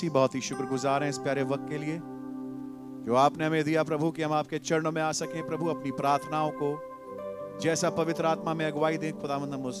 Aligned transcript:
मसीह 0.00 0.10
बहुत 0.10 0.34
ही 0.34 0.40
शुक्रगुजार 0.40 1.02
हैं 1.02 1.10
इस 1.10 1.18
प्यारे 1.18 1.42
वक्त 1.42 1.66
के 1.68 1.78
लिए, 1.78 1.98
जो 3.04 3.14
आपने 3.14 3.46
हमें 3.46 3.64
दिया 3.64 3.82
प्रभु 3.82 4.10
कि 4.10 4.22
हम 4.22 4.32
आपके 4.32 4.58
चरणों 4.58 4.92
में 4.92 5.00
आ 5.02 5.10
सकें। 5.12 5.46
प्रभु, 5.46 5.66
अपनी 5.66 5.90
प्रार्थनाओं 5.90 6.50
को 6.52 7.58
जैसा 7.60 7.90
पवित्र 7.90 8.26
आत्मा 8.26 8.54
में 8.54 8.64
अगुवाई 8.66 8.96
दें 8.96 9.12
खुदावंद 9.12 9.54
हम 9.54 9.64
उस 9.64 9.80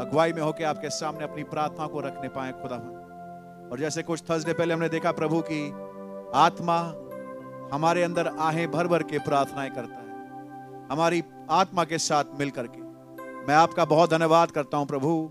अगुवाई 0.00 0.32
में 0.32 0.40
होकर 0.42 0.64
आपके 0.64 0.90
सामने 0.90 1.24
अपनी 1.24 1.42
प्रार्थना 1.44 1.86
को 1.86 2.00
रखने 2.00 2.28
पाए 2.28 2.52
खुदावंद 2.52 3.68
और 3.72 3.78
जैसे 3.78 4.02
कुछ 4.02 4.22
थर्सडे 4.30 4.52
पहले 4.52 4.74
हमने 4.74 4.88
देखा 4.88 5.12
प्रभु 5.12 5.40
की 5.40 5.60
आत्मा 6.34 6.78
हमारे 7.74 8.02
अंदर 8.02 8.26
आहें 8.40 8.70
भर 8.70 8.86
भर 8.86 9.02
के 9.02 9.18
प्रार्थनाएँ 9.18 9.70
करता 9.70 9.96
है। 9.96 10.88
हमारी 10.92 11.22
आत्मा 11.50 11.84
के 11.84 11.98
साथ 11.98 12.38
मिल 12.38 12.50
करके 12.50 12.80
मैं 13.48 13.54
आपका 13.54 13.84
बहुत 13.84 14.10
धन्यवाद 14.10 14.50
करता 14.50 14.76
हूँ 14.76 14.86
प्रभु। 14.86 15.30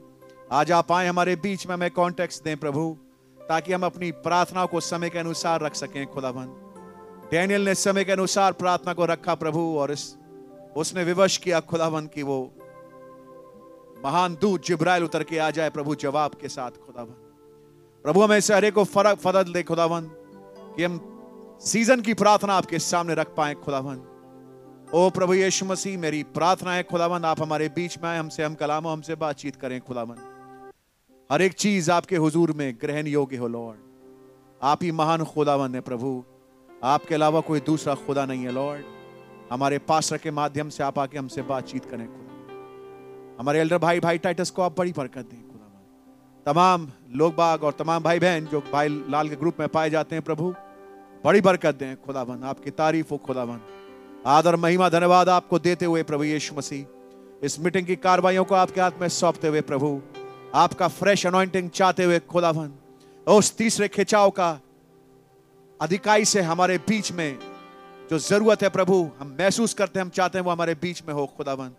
आज 0.51 0.71
आप 0.71 0.91
आए 0.91 1.07
हमारे 1.07 1.35
बीच 1.35 1.65
में, 1.67 1.73
हमें 1.73 1.91
कॉन्टेक्स्ट 1.91 2.43
दें 2.43 2.57
प्रभु। 2.57 2.97
ताकि 3.49 3.73
हम 3.73 3.85
अपनी 3.85 4.11
प्रार्थना 4.11 4.65
को 4.65 4.79
समय 4.79 5.09
के 5.09 5.19
अनुसार 5.19 5.61
रख 5.61 5.75
सकें, 5.75 6.07
खुदाबंद। 6.07 6.59
डैनियल 7.31 7.65
ने 7.65 7.75
समय 7.75 8.03
के 8.03 8.11
अनुसार 8.11 8.51
प्रार्थना 8.51 8.93
को 8.93 9.05
रखा 9.05 9.35
प्रभु, 9.35 9.59
और 9.59 9.91
इस, 9.91 10.15
उसने 10.77 11.03
विवश 11.03 11.37
किया 11.37 11.59
खुदाबंद 11.59 12.09
की 12.09 12.23
वो 12.23 12.53
महान 14.05 14.37
दूत 14.41 14.65
जिब्राइल 14.65 15.03
उतर 15.03 15.23
के 15.23 15.37
आ 15.37 15.51
जाए 15.51 15.69
प्रभु 15.69 15.95
जवाब 15.95 16.31
के 16.41 16.47
साथ, 16.47 16.71
खुदाबंद। 16.71 17.15
प्रभु, 18.03 18.21
हमें 18.21 18.37
इस 18.37 18.51
हरे 18.51 18.71
को 18.71 18.83
फ़र्क, 18.83 19.19
फदल 19.19 19.43
दे, 19.43 19.63
खुदाबंद, 19.63 20.11
कि 20.77 20.83
हम 20.83 20.99
सीज़न 21.61 22.01
की 22.01 22.13
प्रार्थना 22.13 22.53
आपके 22.53 22.79
सामने 22.79 23.13
रख 23.13 23.35
पाए, 23.35 23.53
खुदाबंद। 23.53 24.09
ओ 24.93 25.09
प्रभु 25.09 25.33
यीशु 25.33 25.65
मसीह, 25.65 25.97
मेरी 25.97 26.23
प्रार्थना 26.23 26.73
है, 26.73 26.83
खुदाबंद, 26.83 27.25
आप 27.25 27.41
हमारे 27.41 27.69
बीच 27.69 27.97
में 27.97 28.09
आए, 28.09 28.17
हमसे 28.17 28.43
हम 28.43 28.55
कलाम 28.55 28.87
हमसे 28.87 29.15
बातचीत 29.15 29.55
करें, 29.55 29.81
खुदाबंद। 29.81 30.32
हर 31.29 31.41
एक 31.41 31.53
चीज़ 31.53 31.89
आपके 31.91 32.17
हुजूर 32.17 32.51
में 32.51 32.73
ग्रहण 32.81 33.07
योग्य 33.07 33.37
हो 33.37 33.47
लॉर्ड 33.47 33.79
आप 34.61 34.83
ही 34.83 34.91
महान 34.91 35.23
खुदाबंद 35.23 35.75
है, 35.75 35.81
प्रभु. 35.81 36.23
आपके 36.83 37.15
अलावा 37.15 37.39
कोई 37.41 37.59
दूसरा 37.59 37.95
खुदा 37.97 38.25
नहीं 38.25 38.43
है 38.43 38.51
लॉर्ड 38.51 38.83
हमारे 39.51 39.77
पास 39.79 40.11
के 40.13 40.31
माध्यम 40.31 40.69
से 40.69 40.83
आप 40.83 40.99
आके 40.99 41.17
हमसे 41.17 41.41
बातचीत 41.41 41.85
करें, 41.85 42.05
खुदा. 42.07 43.37
हमारे 43.39 43.59
एल्डर 43.59 43.77
भाई 43.77 43.99
भाई 43.99 44.17
टाइटस 44.17 44.49
को 44.49 44.61
आप 44.61 44.77
बड़ी 44.77 44.91
बरकत 44.91 45.25
दें, 45.25 45.41
खुदा 45.41 45.59
तमाम 46.45 46.87
लोग 47.15 47.35
बाग 47.35 47.63
और 47.63 47.71
तमाम 47.71 48.03
भाई 48.03 48.19
बहन 48.19 48.45
जो 48.45 48.59
भाई 48.71 48.89
लाल 49.09 49.29
के 49.29 49.35
ग्रुप 49.35 49.59
में 49.59 49.67
पाए 49.69 49.89
जाते 49.89 50.15
हैं, 50.15 50.23
प्रभु, 50.23 50.53
बड़ी 51.25 51.41
बरकत 51.41 51.75
दें 51.75 51.95
खुदाबंद 51.97 52.43
आपकी 52.43 52.71
तारीफ़ 52.73 53.09
हो 53.11 53.17
खुदाबंद 53.17 53.61
आदर, 54.27 54.55
महिमा, 54.55 54.89
धन्यवाद 54.89 55.29
आपको 55.29 55.59
देते 55.59 55.85
हुए, 55.85 56.03
प्रभु 56.03 56.23
यीशु 56.23 56.55
मसीह. 56.55 56.85
इस 57.43 57.59
मीटिंग 57.59 57.87
की 57.87 57.95
कार्रवाइयों 57.97 58.43
को 58.45 58.55
आपके 58.55 58.81
हाथ 58.81 59.01
में 59.01 59.07
सौंपते 59.09 59.47
हुए, 59.47 59.61
प्रभु 59.63 60.01
आपका 60.53 60.87
फ्रेश 60.87 61.25
अनॉइंटिंग 61.27 61.69
चाहते 61.69 62.03
हुए 62.03 62.19
खुदावन। 62.19 62.71
उस 63.27 63.55
तीसरे 63.57 63.87
खिंचाव 63.87 64.29
का 64.29 64.59
अधिकाई 65.79 66.25
से 66.25 66.41
हमारे 66.41 66.77
बीच 66.77 67.11
में 67.11 67.39
जो 68.09 68.19
ज़रूरत 68.19 68.63
है 68.63 68.69
प्रभु, 68.69 69.09
हम 69.19 69.37
महसूस 69.39 69.73
करते 69.73 69.99
हैं, 69.99 70.05
हम 70.05 70.09
चाहते 70.09 70.37
हैं 70.37 70.45
वो 70.45 70.51
हमारे 70.51 70.73
बीच 70.75 71.03
में 71.07 71.13
हो 71.13 71.25
खुदावन। 71.37 71.69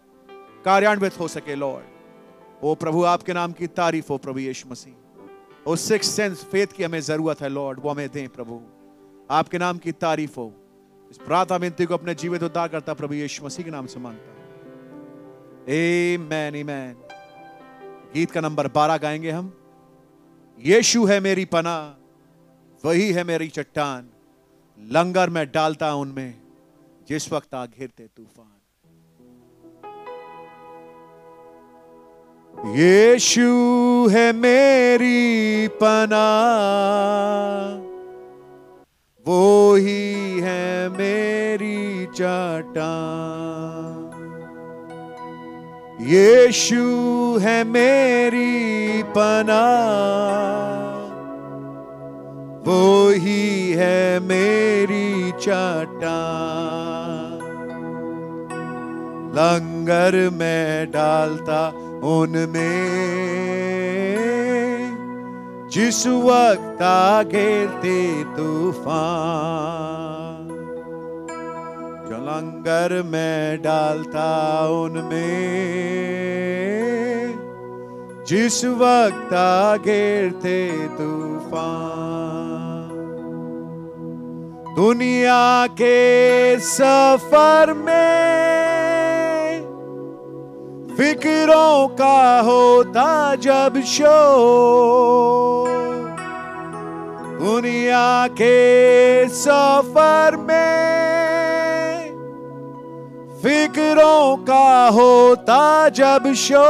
कार्यान्वित 0.65 1.19
हो 1.21 1.29
सके 1.29 1.55
लॉर्ड 1.55 2.65
ओ 2.65 2.75
प्रभु, 2.75 3.05
आपके 3.05 3.33
नाम 3.33 3.53
की 3.53 3.67
तारीफ़ 3.67 4.07
हो 4.11 4.19
प्रभु 4.19 4.39
यीशु 4.39 4.69
मसीह। 4.69 5.71
ओ 5.71 5.77
सिक्स 5.77 6.09
सेंस 6.09 6.45
फेथ 6.45 6.67
की 6.67 6.83
हमें 6.85 7.01
ज़रूरत 7.01 7.41
है 7.41 7.49
लॉर्ड 7.49 7.81
वो 7.83 7.91
हमें 7.91 8.09
दें 8.09 8.29
प्रभु। 8.29 8.61
आपके 9.31 9.59
नाम 9.59 9.79
की 9.79 9.93
तारीफ़ 9.93 10.37
हो। 10.37 10.53
इस 11.11 11.19
प्रार्थना 11.19 11.57
विनती 11.57 11.85
को 11.85 11.95
अपने 11.95 12.15
जीवित 12.15 12.43
उद्धार 12.43 12.69
करता 12.69 12.95
प्रभु 12.95 13.15
यीशु 13.15 13.45
मसीह 13.45 13.65
के 13.65 13.71
नाम 13.71 13.87
से 13.87 14.01
माँगता 14.01 15.73
ए 15.73 16.17
मैन 16.21 17.04
गीत 18.15 18.31
का 18.31 18.41
नंबर 18.41 18.69
बारह 18.69 18.97
गाएँगे 18.97 19.31
हम। 19.31 19.53
यीशु 20.59 21.05
है 21.05 21.21
मेरी 21.21 21.45
पना 21.45 21.99
वही 22.85 23.13
है 23.13 23.25
मेरी 23.25 23.49
चट्टान, 23.49 24.09
लंगर 24.79 25.31
में 25.31 25.53
डालता 25.53 25.95
उनमें, 25.95 26.35
जिस 27.09 27.33
वक्त 27.33 27.55
आ 27.55 27.67
घिरते 27.67 28.07
तूफ़ान। 28.07 28.51
यीशु 32.77 34.09
है 34.11 34.33
मेरी 34.33 35.69
पना 35.69 36.27
वो 39.27 39.75
ही 39.75 40.41
है 40.41 40.89
मेरी 40.89 42.07
चट्टान। 42.07 44.04
यीशु 46.07 47.39
है 47.41 47.65
मेरी 47.65 49.03
पना। 49.03 49.65
वो 52.67 53.09
ही 53.09 53.73
है 53.73 54.21
मेरी 54.21 55.33
चट्टान 55.33 57.41
लंगर 59.35 60.31
में 60.33 60.91
डालता 60.91 61.73
उनमें। 62.05 63.05
जिस 65.73 66.07
वक्त 66.07 67.33
घेरते 67.33 68.25
तूफ़ान। 68.25 70.24
लंगर 72.25 72.93
में 73.07 73.63
डालता 73.63 74.29
उनमें। 74.69 75.35
जिस 78.29 78.65
वक्त 78.65 79.33
घेरते 79.85 80.59
तूफ़ान, 80.89 82.15
दुनिया 84.77 85.67
के 85.67 85.99
सफ़र 86.61 87.73
में 87.73 88.15
फिक्रों 90.97 91.89
का 91.89 92.41
होता 92.41 93.35
जब 93.35 93.81
शो 93.87 94.17
दुनिया 97.39 98.27
के 98.41 98.57
सफ़र 99.29 100.37
में 100.41 101.24
फिक्रों 103.45 104.37
का 104.49 104.89
होता 104.89 105.89
जब 105.89 106.33
शो 106.35 106.61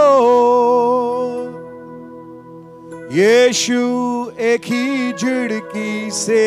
यीशु 3.12 3.82
एक 4.44 4.64
ही 4.64 5.12
झिड़की 5.12 6.10
से 6.10 6.42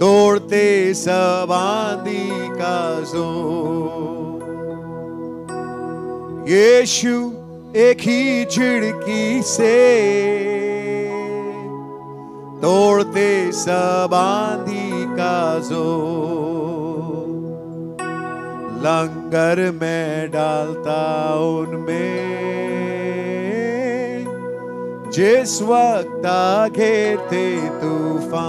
तोड़ते 0.00 0.62
सब 0.94 1.52
आंधी 1.52 2.48
का 2.56 2.80
जो 3.12 3.26
यीशु 6.48 7.16
एक 7.80 8.00
ही 8.00 8.44
झिड़की 8.44 9.42
से 9.46 9.76
तोड़ते 12.62 13.30
सब 13.52 14.14
आंधी 14.14 15.04
का 15.16 15.58
जो 15.68 16.49
लंगर 18.80 19.58
में 19.80 20.30
डालता 20.30 21.00
उनमें। 21.34 22.30
जिस 25.10 25.62
वक्त 25.62 26.26
घेरते 26.76 27.56
तूफ़ान, 27.56 28.40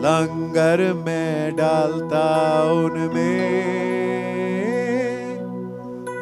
लंगर 0.00 0.92
में 1.06 1.56
डालता 1.56 2.26
उनमें। 2.72 3.80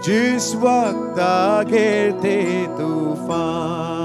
जिस 0.06 0.54
वक्त 0.54 1.18
घेरते 1.70 2.66
तूफ़ान 2.66 3.97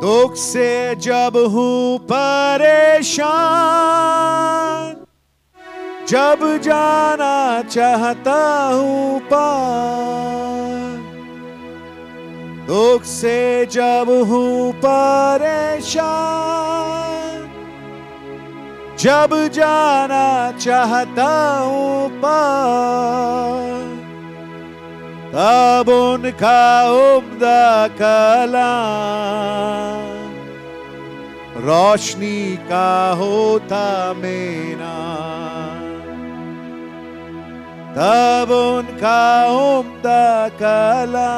दुख 0.00 0.34
से 0.34 0.94
जब 0.94 1.36
हूँ 1.52 1.98
परेशान, 2.10 3.36
जब 6.08 6.42
जाना 6.62 7.62
चाहता 7.62 8.34
हूँ 8.72 9.20
पार। 9.20 10.74
दुख 12.66 13.04
से 13.04 13.38
जब 13.66 14.10
हूँ 14.28 14.72
परेशान, 14.84 15.96
जब 18.98 19.30
जाना 19.52 20.28
चाहता 20.58 21.30
हूँ 21.58 22.08
पार। 22.20 23.75
तब 25.36 25.88
उनका 25.92 26.60
उम्दा 26.90 27.64
कलाम 27.96 28.54
रोशनी 31.64 32.38
का 32.70 32.92
होता 33.20 33.80
मेरा 34.20 34.94
तब 37.98 38.52
उनका 38.56 39.20
उम्दा 39.58 40.24
कलाम 40.62 41.36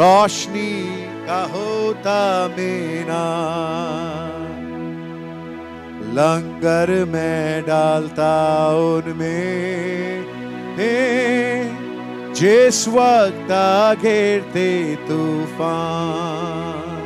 रोशनी 0.00 0.72
का 1.26 1.42
होता 1.54 2.20
मेना 2.56 3.24
लंगर 6.16 6.94
में 7.12 7.62
डालता 7.66 8.32
उनमें 8.88 10.33
जिस 12.34 12.88
वक्त 12.88 14.02
घेरते 14.02 14.96
तूफ़ान, 14.96 17.04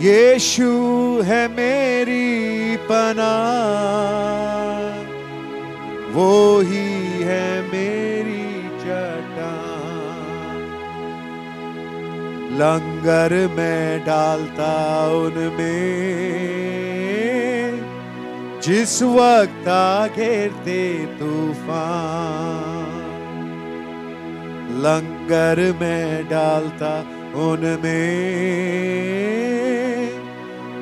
यीशु 0.00 0.70
है 1.24 1.48
मेरी 1.48 2.76
पना 2.76 3.34
वो 6.12 6.60
ही 6.60 7.22
है 7.22 7.62
मेरी 7.62 8.68
चट्टान। 8.78 9.74
लंगर 12.52 13.48
में 13.56 14.04
डालता 14.04 15.06
उनमें। 15.12 16.34
जिस 18.62 19.02
वक्त 19.02 19.68
आ 19.68 20.06
घेरते 20.06 21.06
तूफ़ान। 21.06 22.93
लंगर 24.74 25.60
में 25.80 26.24
डालता 26.28 26.92
उनमें। 27.34 28.24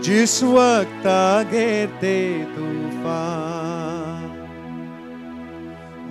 जिस 0.03 0.43
वक्त 0.43 1.07
आ 1.07 1.43
घेरते 1.43 2.45
तूफ़ान। 2.45 4.29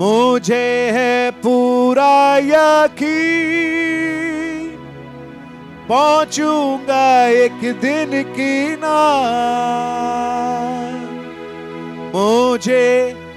मुझे 0.02 0.92
है 0.94 1.32
पूरा 1.32 2.38
यकीन, 2.38 3.82
पहुंचूँगा 5.90 7.28
एक 7.28 7.60
दिन 7.82 8.24
की 8.24 8.78
ना 8.84 9.00
मुझे 12.16 12.88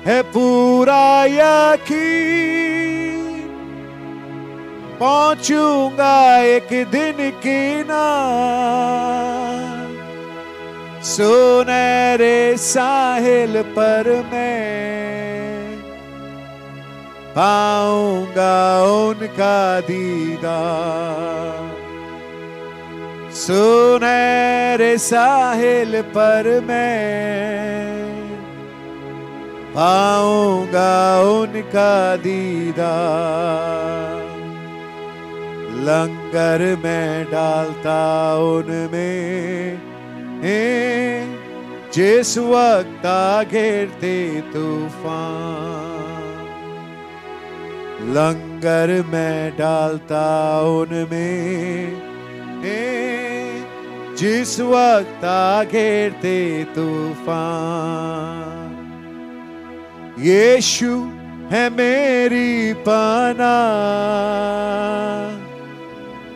है 0.07 0.23
पूरा 0.23 1.25
यकीन। 1.25 3.04
पहुंचूँगा 5.01 6.17
एक 6.39 6.71
दिन 6.91 7.31
की 7.43 7.63
नाम 7.85 9.45
सुनहरे 11.05 12.57
साहिल 12.57 13.63
पर 13.75 14.09
मैं, 14.33 15.77
पाऊँगा 17.35 18.57
उनका 18.85 19.59
दीदार। 19.81 21.73
सुनहरे 23.35 24.97
साहिल 24.99 26.01
पर 26.17 26.49
मैं, 26.65 28.33
पाऊँगा 29.75 30.95
उनका 31.33 31.95
दीदार। 32.17 34.04
लंगर 35.75 36.79
में 36.85 37.25
डालता 37.25 38.39
उनमें। 38.39 39.83
जिस 41.95 42.39
वक्त 42.39 43.51
घेरते 43.51 44.41
तूफ़ान। 44.41 46.05
लंगर 48.03 49.05
में 49.07 49.59
डालता 49.59 50.61
उनमें। 50.61 52.03
जिस 54.17 54.61
वक्त 54.61 55.73
घेरते 55.73 56.65
तूफ़ान। 56.65 58.71
यीशु 60.19 61.11
है 61.51 61.71
मेरी 61.71 62.73
पना 62.73 63.55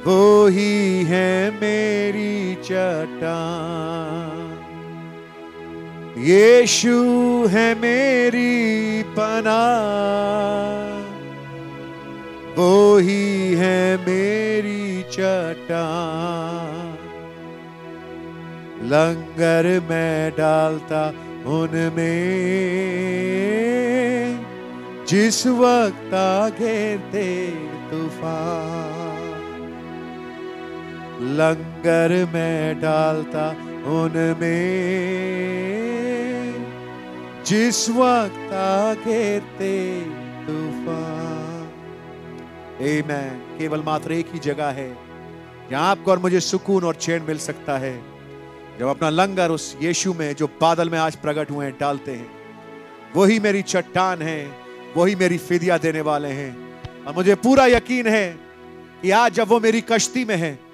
वो 0.08 0.46
ही 0.46 1.04
है 1.04 1.50
मेरी 1.50 2.54
चट्टान। 2.54 4.54
यीशु 6.18 7.46
है 7.50 7.74
मेरी 7.74 9.02
पना 9.02 9.66
वो 12.56 12.98
ही 12.98 13.54
है 13.54 13.96
मेरी 13.96 15.02
चट्टान। 15.02 16.98
लंगर 18.82 19.82
में 19.90 20.30
डालता 20.30 21.12
उनमें। 21.46 22.28
जिस 25.08 25.46
वक्त 25.46 26.14
आ 26.14 26.48
घेरते 26.48 27.50
तूफ़ान 27.90 28.87
लंगर 31.38 32.32
में 32.34 32.80
डालता 32.80 33.48
उनमें 33.86 34.44
जिस 37.46 37.90
वक्त 37.90 39.04
घेरते 39.06 40.00
तूफ़ान. 40.46 41.68
केवल 43.58 43.82
मात्र 43.82 44.12
एक 44.12 44.26
ही 44.32 44.38
जगह 44.38 44.68
है, 44.68 44.96
जहाँ 45.70 45.90
आपको 45.90 46.10
और 46.10 46.18
मुझे 46.18 46.40
सुकून 46.40 46.84
और 46.84 46.94
चैन 46.94 47.22
मिल 47.22 47.38
सकता 47.38 47.78
है। 47.78 48.02
जब 48.78 48.86
अपना 48.86 49.10
लंगर 49.10 49.50
उस 49.50 49.76
यीशु 49.82 50.14
में, 50.14 50.34
जो 50.34 50.46
बादल 50.46 50.90
में 50.90 50.98
आज 50.98 51.16
प्रकट 51.16 51.50
हुए 51.50 51.66
हैं, 51.66 51.74
डालते 51.80 52.12
हैं, 52.12 52.30
वही 53.16 53.40
मेरी 53.40 53.62
चट्टान 53.62 54.22
है, 54.22 54.52
वही 54.96 55.14
मेरी 55.14 55.38
फिदिया 55.38 55.78
देने 55.78 56.00
वाले 56.00 56.28
हैं। 56.28 56.52
और 57.06 57.14
मुझे 57.14 57.34
पूरा 57.34 57.66
यकीन 57.66 58.06
है 58.06 58.38
कि 59.02 59.10
आज 59.10 59.32
जब 59.32 59.48
वो 59.48 59.60
मेरी 59.60 59.80
कश्ती 59.80 60.24
में 60.24 60.36
है 60.36 60.67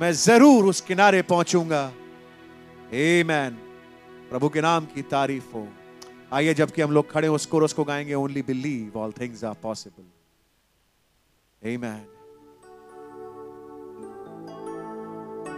मैं 0.00 0.12
ज़रूर 0.12 0.64
उस 0.64 0.80
किनारे 0.80 1.22
पहुंचूँगा 1.22 1.84
हे 2.92 3.24
मैन 3.24 3.52
प्रभु 4.30 4.48
के 4.48 4.60
नाम 4.60 4.84
की 4.94 5.02
तारीफ़ 5.02 5.54
हो 5.54 5.66
आइए, 6.32 6.54
जबकि 6.54 6.82
हम 6.82 6.90
लोग 6.92 7.10
खड़े 7.10 7.28
उस 7.28 7.46
कोरस 7.46 7.72
को 7.72 7.84
गाएँगे 7.84 8.14
only 8.14 8.42
believe 8.42 8.98
all 9.00 9.12
things 9.20 9.44
are 9.44 9.54
possible. 9.62 10.04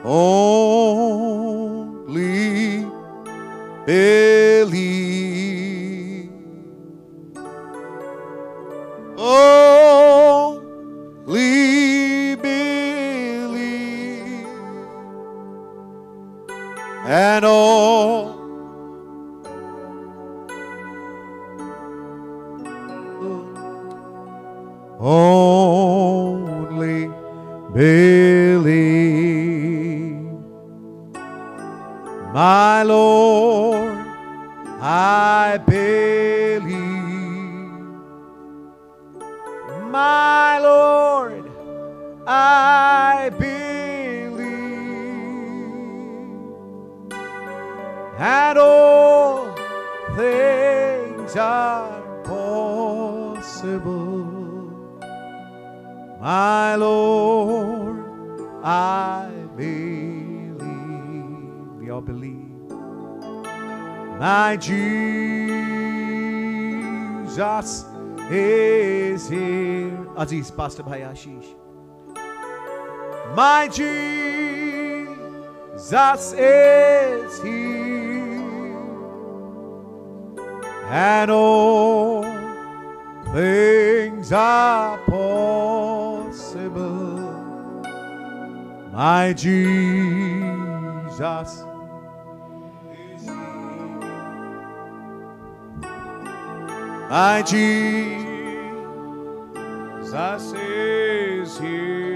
Only 0.08 0.46
believe. 3.86 4.68
Only 10.38 11.56
believe. 12.36 12.87
And 17.10 17.42
all 17.42 18.36
only 25.00 25.88
believe. 27.72 28.68
My 32.34 32.82
Lord, 32.82 34.04
I 34.82 35.58
believe. 35.66 36.68
My 39.90 40.58
Lord, 40.58 41.50
I 42.26 43.30
believe. 43.30 43.57
And 48.20 48.58
all 48.58 49.54
things 50.16 51.36
are 51.36 52.02
possible. 52.24 54.24
My 56.20 56.74
Lord, 56.74 58.04
I 58.64 59.30
believe. 59.56 60.60
We 61.78 61.90
or 61.90 62.02
believe. 62.02 62.34
My 64.18 64.56
Jesus 64.56 64.88
is 68.32 69.28
here. 69.28 69.96
Aziz, 70.16 70.50
Pastor 70.50 70.82
Bhai 70.82 71.02
Ashish. 71.02 71.54
My 73.36 73.68
Jesus 73.68 74.87
is 76.32 77.40
here. 77.40 78.76
And 80.90 81.30
all 81.30 82.24
things 83.32 84.32
are 84.32 84.98
possible. 85.06 85.58
My 88.92 89.32
Jesus. 89.32 90.08
My 97.08 97.42
Jesus 97.46 98.42
is 100.52 101.58
here. 101.60 102.07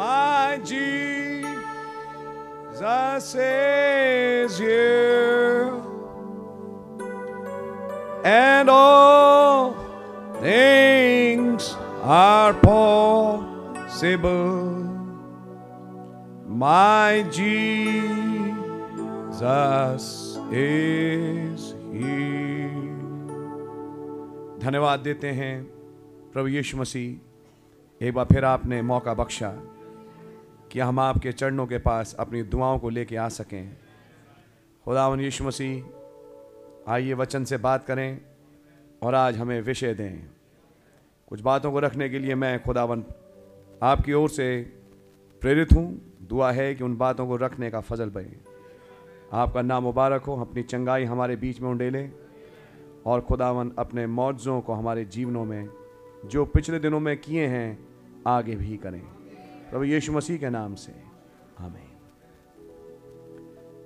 My 0.00 0.56
Jesus 0.64 0.80
is 3.34 4.56
here. 4.58 5.72
And 8.24 8.70
all 8.70 9.74
things 10.40 11.76
are 12.02 12.54
possible. 12.54 13.18
My 16.48 17.22
Jesus 17.28 18.22
is 20.50 21.74
here. 21.92 22.88
धन्यवाद 24.64 25.00
देते 25.00 25.28
हैं 25.40 25.54
प्रभु 26.32 26.48
यीशु 26.48 26.78
मसीह 26.78 28.04
एक 28.06 28.14
बार 28.14 28.24
फिर 28.32 28.44
आपने 28.44 28.80
मौका 28.92 29.14
बख्शा 29.14 29.52
कि 30.72 30.80
हम 30.80 31.00
आपके 31.00 31.32
चरणों 31.32 31.66
के 31.66 31.78
पास 31.78 32.14
अपनी 32.18 32.42
दुआओं 32.42 32.78
को 32.78 32.88
लेके 32.88 33.16
आ 33.16 33.28
सकें। 33.28 33.76
खुदावन 34.84 35.20
यीशु 35.20 35.44
मसीह, 35.44 35.84
आइए 36.92 37.14
वचन 37.14 37.44
से 37.44 37.56
बात 37.56 37.84
करें 37.84 38.20
और 39.02 39.14
आज 39.14 39.38
हमें 39.38 39.60
विषय 39.60 39.94
दें। 39.94 40.28
कुछ 41.28 41.40
बातों 41.40 41.72
को 41.72 41.80
रखने 41.80 42.08
के 42.08 42.18
लिए 42.18 42.34
मैं 42.34 42.62
खुदावन 42.62 43.04
आपकी 43.82 44.12
ओर 44.12 44.28
से 44.28 44.62
प्रेरित 45.42 45.72
हूँ। 45.72 46.16
दुआ 46.22 46.52
है 46.52 46.74
कि 46.74 46.84
उन 46.84 46.96
बातों 46.96 47.26
को 47.26 47.36
रखने 47.36 47.70
का 47.70 47.80
फजल 47.80 48.10
बने 48.10 48.36
आपका 49.32 49.62
नाम 49.62 49.82
मुबारक 49.82 50.22
हो, 50.22 50.40
अपनी 50.40 50.62
चंगाई 50.62 51.04
हमारे 51.04 51.36
बीच 51.36 51.60
में 51.60 51.70
उंडेलें 51.70 52.12
और 53.06 53.20
खुदावन 53.20 53.72
अपने 53.78 54.06
मौजों 54.06 54.60
को 54.60 54.72
हमारे 54.72 55.04
जीवनों 55.04 55.44
में, 55.44 55.68
जो 56.26 56.44
पिछले 56.44 56.78
दिनों 56.78 57.00
में 57.00 57.16
किए 57.16 57.46
हैं, 57.46 57.78
आगे 58.26 58.56
भी 58.56 58.76
करें। 58.76 59.19
प्रभु 59.70 59.84
यीशु 59.84 60.12
मसीह 60.12 60.38
के 60.38 60.50
नाम 60.50 60.74
से। 60.74 60.92
हमें 61.58 61.88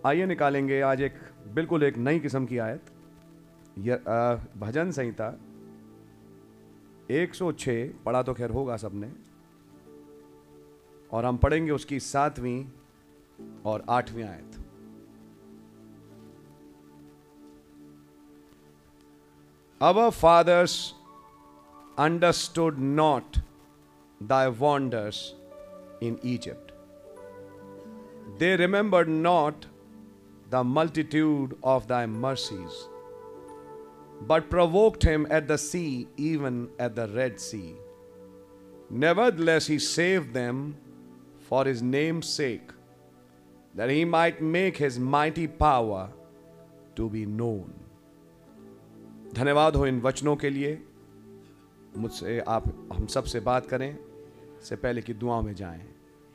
आइए 0.06 0.26
निकालेंगे 0.26 0.80
आज 0.80 1.00
एक 1.02 1.14
बिल्कुल 1.54 1.82
एक 1.82 1.96
नई 1.98 2.20
किस्म 2.20 2.46
की 2.46 2.58
आयत। 2.58 2.90
भजन 4.58 4.90
संहिता। 4.90 5.28
106 7.10 7.76
पढ़ा 8.04 8.22
तो 8.22 8.34
खैर 8.34 8.50
होगा 8.50 8.76
सबने। 8.76 9.12
और 11.12 11.24
हम 11.24 11.36
पढ़ेंगे 11.36 11.70
उसकी 11.70 12.00
सातवीं 12.00 12.64
और 13.66 13.84
आठवीं 13.90 14.24
आयत। 14.24 14.50
Our 19.80 20.10
fathers 20.16 20.74
understood 22.00 22.84
not 22.98 23.42
thy 24.20 24.44
wonders 24.60 25.18
in 26.01 26.19
Egypt. 26.24 26.71
They 28.38 28.55
remembered 28.55 29.09
not 29.09 29.65
the 30.50 30.63
multitude 30.63 31.55
of 31.63 31.88
thy 31.88 32.05
mercies, 32.05 32.88
but 34.27 34.50
provoked 34.50 35.03
him 35.03 35.27
at 35.29 35.48
the 35.48 35.57
sea, 35.57 36.07
even 36.17 36.69
at 36.79 36.95
the 36.95 37.07
Red 37.07 37.39
Sea. 37.39 37.75
Nevertheless, 38.89 39.67
he 39.67 39.79
saved 39.79 40.33
them 40.33 40.75
for 41.50 41.65
his 41.65 41.81
name's 41.81 42.27
sake, 42.27 42.71
that 43.75 43.89
he 43.89 44.05
might 44.05 44.41
make 44.41 44.77
his 44.77 45.00
mighty 45.00 45.48
power 45.48 46.09
to 46.95 47.09
be 47.09 47.25
known. 47.25 47.74
धन्यवाद 49.33 49.75
हो 49.75 49.86
इन 49.88 50.00
वचनों 50.01 50.36
के 50.36 50.50
लिए 50.50 50.81
मुझसे 51.98 52.39
आप 52.39 52.89
हम 52.93 53.05
सब 53.15 53.24
से 53.24 53.39
बात 53.39 53.65
करें 53.65 53.98
से 54.64 54.76
पहले 54.76 55.02
कि 55.02 55.14
दुआओं 55.14 55.42
में 55.42 55.54
जाएँ। 55.54 55.83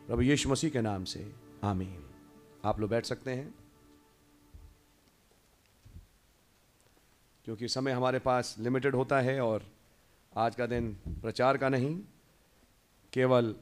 प्रभु 0.08 0.22
यीशु 0.22 0.50
मसीह 0.50 0.70
के 0.70 0.82
नाम 0.82 1.04
से, 1.04 1.32
आमीन। 1.64 2.04
आप 2.66 2.80
लोग 2.80 2.90
बैठ 2.90 3.06
सकते 3.06 3.32
हैं। 3.32 3.54
क्योंकि 7.46 7.68
समय 7.68 7.92
हमारे 7.92 8.20
पास 8.20 8.56
लिमिटेड 8.60 8.96
होता 8.96 9.20
है 9.20 9.40
और 9.42 9.64
आज 10.38 10.56
का 10.56 10.66
दिन 10.66 10.94
प्रचार 11.22 11.58
का 11.58 11.70
नहीं, 11.70 12.00
केवल 13.14 13.56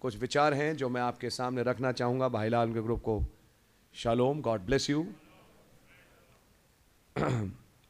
कुछ 0.00 0.16
विचार 0.16 0.54
हैं 0.54 0.76
जो 0.76 0.88
मैं 0.88 1.00
आपके 1.00 1.30
सामने 1.30 1.62
रखना 1.62 1.92
चाहूँगा। 1.92 2.28
भाई 2.28 2.48
लाल 2.48 2.72
के 2.74 2.82
ग्रुप 2.82 3.00
को 3.00 3.22
शालोम 3.94 4.40
गॉड 4.40 4.60
ब्लेस 4.60 4.90
यू 4.90 5.06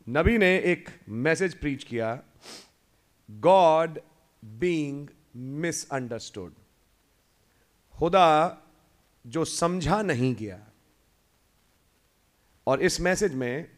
नबी 0.06 0.38
ने 0.38 0.56
एक 0.59 0.88
मैसेज 1.09 1.54
प्रीच 1.54 1.85
किया 1.85 2.23
गॉड 3.30 4.00
बीइंग 4.44 5.09
मिसअंडरस्टूड 5.36 6.54
खुदा 7.98 8.58
जो 9.26 9.44
समझा 9.44 10.02
नहीं 10.02 10.34
गया। 10.34 10.66
और 12.66 12.82
इस 12.82 13.00
मैसेज 13.00 13.34
में 13.34 13.70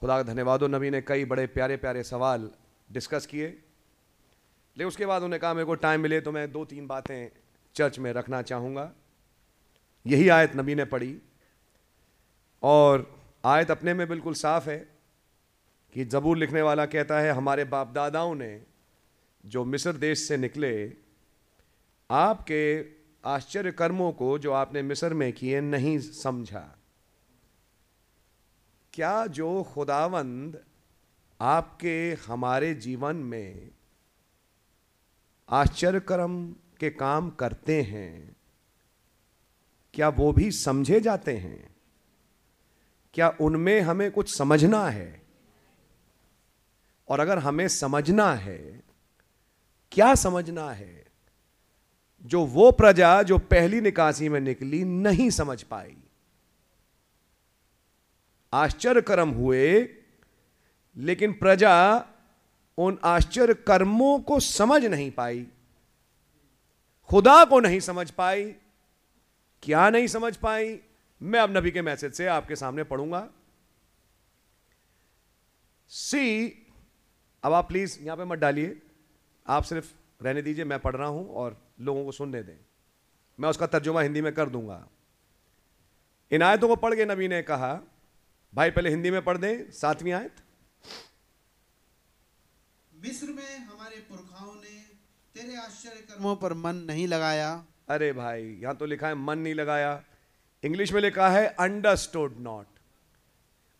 खुदा 0.00 0.16
का 0.16 0.22
धन्यवाद। 0.22 0.62
हो 0.62 0.68
नबी 0.68 0.90
ने 0.90 1.02
कई 1.02 1.24
बड़े 1.24 1.46
प्यारे 1.46 1.76
प्यारे 1.76 2.02
सवाल 2.02 2.50
डिस्कस 2.92 3.26
किए। 3.26 3.46
लेकिन 3.46 4.86
उसके 4.86 5.06
बाद 5.06 5.16
उन्होंने 5.16 5.38
कहा, 5.38 5.54
मेरे 5.54 5.64
को 5.64 5.74
टाइम 5.74 6.00
मिले 6.00 6.20
तो 6.20 6.32
मैं 6.32 6.52
दो 6.52 6.64
तीन 6.64 6.86
बातें 6.86 7.30
चर्च 7.74 7.98
में 7.98 8.12
रखना 8.12 8.42
चाहूँगा। 8.42 8.92
यही 10.06 10.28
आयत 10.28 10.56
नबी 10.56 10.74
ने 10.74 10.84
पढ़ी। 10.84 11.18
और 12.62 13.20
आयत 13.44 13.70
अपने 13.70 13.94
में 13.94 14.08
बिल्कुल 14.08 14.34
साफ़ 14.34 14.70
है 14.70 14.78
कि 15.94 16.04
जबूर 16.04 16.36
लिखने 16.36 16.62
वाला 16.62 16.86
कहता 16.86 17.20
है, 17.20 17.32
हमारे 17.32 17.64
बाप 17.64 17.88
दादाओं 17.88 18.34
ने 18.34 18.65
जो 19.46 19.64
मिस्र 19.64 19.92
देश 19.92 20.28
से 20.28 20.36
निकले, 20.36 20.94
आपके 22.10 22.86
आश्चर्य 23.24 23.72
कर्मों 23.72 24.12
को 24.12 24.38
जो 24.38 24.52
आपने 24.52 24.82
मिस्र 24.82 25.14
में 25.14 25.32
किए 25.32 25.60
नहीं 25.60 25.98
समझा। 25.98 26.78
क्या 28.92 29.26
जो 29.26 29.62
खुदावंद 29.62 30.64
आपके 31.40 32.16
हमारे 32.26 32.74
जीवन 32.74 33.16
में 33.16 33.70
आश्चर्य 35.48 36.00
कर्म 36.00 36.56
के 36.80 36.90
काम 36.90 37.30
करते 37.30 37.82
हैं, 37.82 38.36
क्या 39.94 40.08
वो 40.08 40.32
भी 40.32 40.50
समझे 40.50 41.00
जाते 41.00 41.36
हैं? 41.36 41.76
क्या 43.14 43.36
उनमें 43.40 43.80
हमें 43.80 44.10
कुछ 44.10 44.36
समझना 44.36 44.88
है? 44.88 45.22
और 47.08 47.20
अगर 47.20 47.38
हमें 47.38 47.68
समझना 47.68 48.34
है 48.34 48.85
क्या 49.96 50.14
समझना 50.14 50.70
है? 50.70 51.06
जो 52.22 52.44
वो 52.44 52.72
प्रजा, 52.72 53.22
जो 53.22 53.38
पहली 53.38 53.80
निकासी 53.80 54.28
में 54.28 54.40
निकली, 54.40 54.84
नहीं 54.84 55.30
समझ 55.30 55.62
पाई। 55.62 55.96
आश्चर्य 58.52 59.02
कर्म 59.02 59.28
हुए, 59.28 59.88
लेकिन 60.96 61.32
प्रजा 61.32 62.04
उन 62.78 62.98
आश्चर्य 63.04 63.54
कर्मों 63.54 64.20
को 64.20 64.40
समझ 64.40 64.84
नहीं 64.84 65.10
पाई। 65.10 65.46
खुदा 67.08 67.44
को 67.44 67.60
नहीं 67.60 67.80
समझ 67.80 68.10
पाई। 68.10 68.54
क्या 69.62 69.90
नहीं 69.90 70.06
समझ 70.06 70.36
पाई? 70.36 70.80
मैं 71.22 71.40
अब 71.40 71.56
नबी 71.56 71.70
के 71.70 71.82
मैसेज 71.82 72.12
से 72.12 72.26
आपके 72.26 72.56
सामने 72.56 72.84
पढ़ूँगा। 72.84 73.28
सी 75.88 76.48
अब 77.42 77.52
आप 77.52 77.68
प्लीज़ 77.68 78.00
यहाँ 78.00 78.16
पे 78.16 78.24
मत 78.24 78.38
डालिए। 78.38 78.82
आप 79.46 79.62
सिर्फ़ 79.62 79.92
रहने 80.20 80.42
दीजिए 80.42 80.64
मैं 80.64 80.78
पढ़ 80.78 80.96
रहा 80.96 81.08
हूँ 81.08 81.28
और 81.34 81.56
लोगों 81.80 82.04
को 82.04 82.12
सुनने 82.12 82.42
दें। 82.42 82.56
मैं 83.38 83.48
उसका 83.48 83.66
तर्जुमा 83.66 84.00
हिंदी 84.00 84.20
में 84.20 84.32
कर 84.32 84.48
दूँगा। 84.48 84.86
इन 86.30 86.42
आयतों 86.42 86.68
को 86.68 86.76
पढ़ 86.76 86.94
के 86.94 87.04
नबी 87.04 87.28
ने 87.28 87.42
कहा 87.42 87.72
भाई 88.54 88.70
पहले 88.70 88.90
हिंदी 88.90 89.10
में 89.10 89.22
पढ़ 89.24 89.36
दें 89.38 89.70
सातवीं 89.72 90.12
आयत। 90.12 90.36
मिस्र 92.92 93.26
में 93.26 93.58
हमारे 93.58 93.96
पुरखाओं 94.10 94.54
ने 94.54 94.80
तेरे 95.34 95.56
आश्चर्य 95.56 96.00
कर्मों 96.00 96.34
पर 96.36 96.54
मन 96.54 96.76
नहीं 96.86 97.06
लगाया। 97.08 97.50
अरे 97.88 98.12
भाई 98.12 98.42
यहाँ 98.62 98.74
तो 98.76 98.86
लिखा 98.86 99.08
है 99.08 99.14
मन 99.14 99.38
नहीं 99.38 99.54
लगाया। 99.54 100.02
इंग्लिश 100.62 100.92
में 100.92 101.00
लिखा 101.00 101.28
है 101.28 101.46
अंडरस्टूड 101.60 102.36
नॉट 102.38 102.66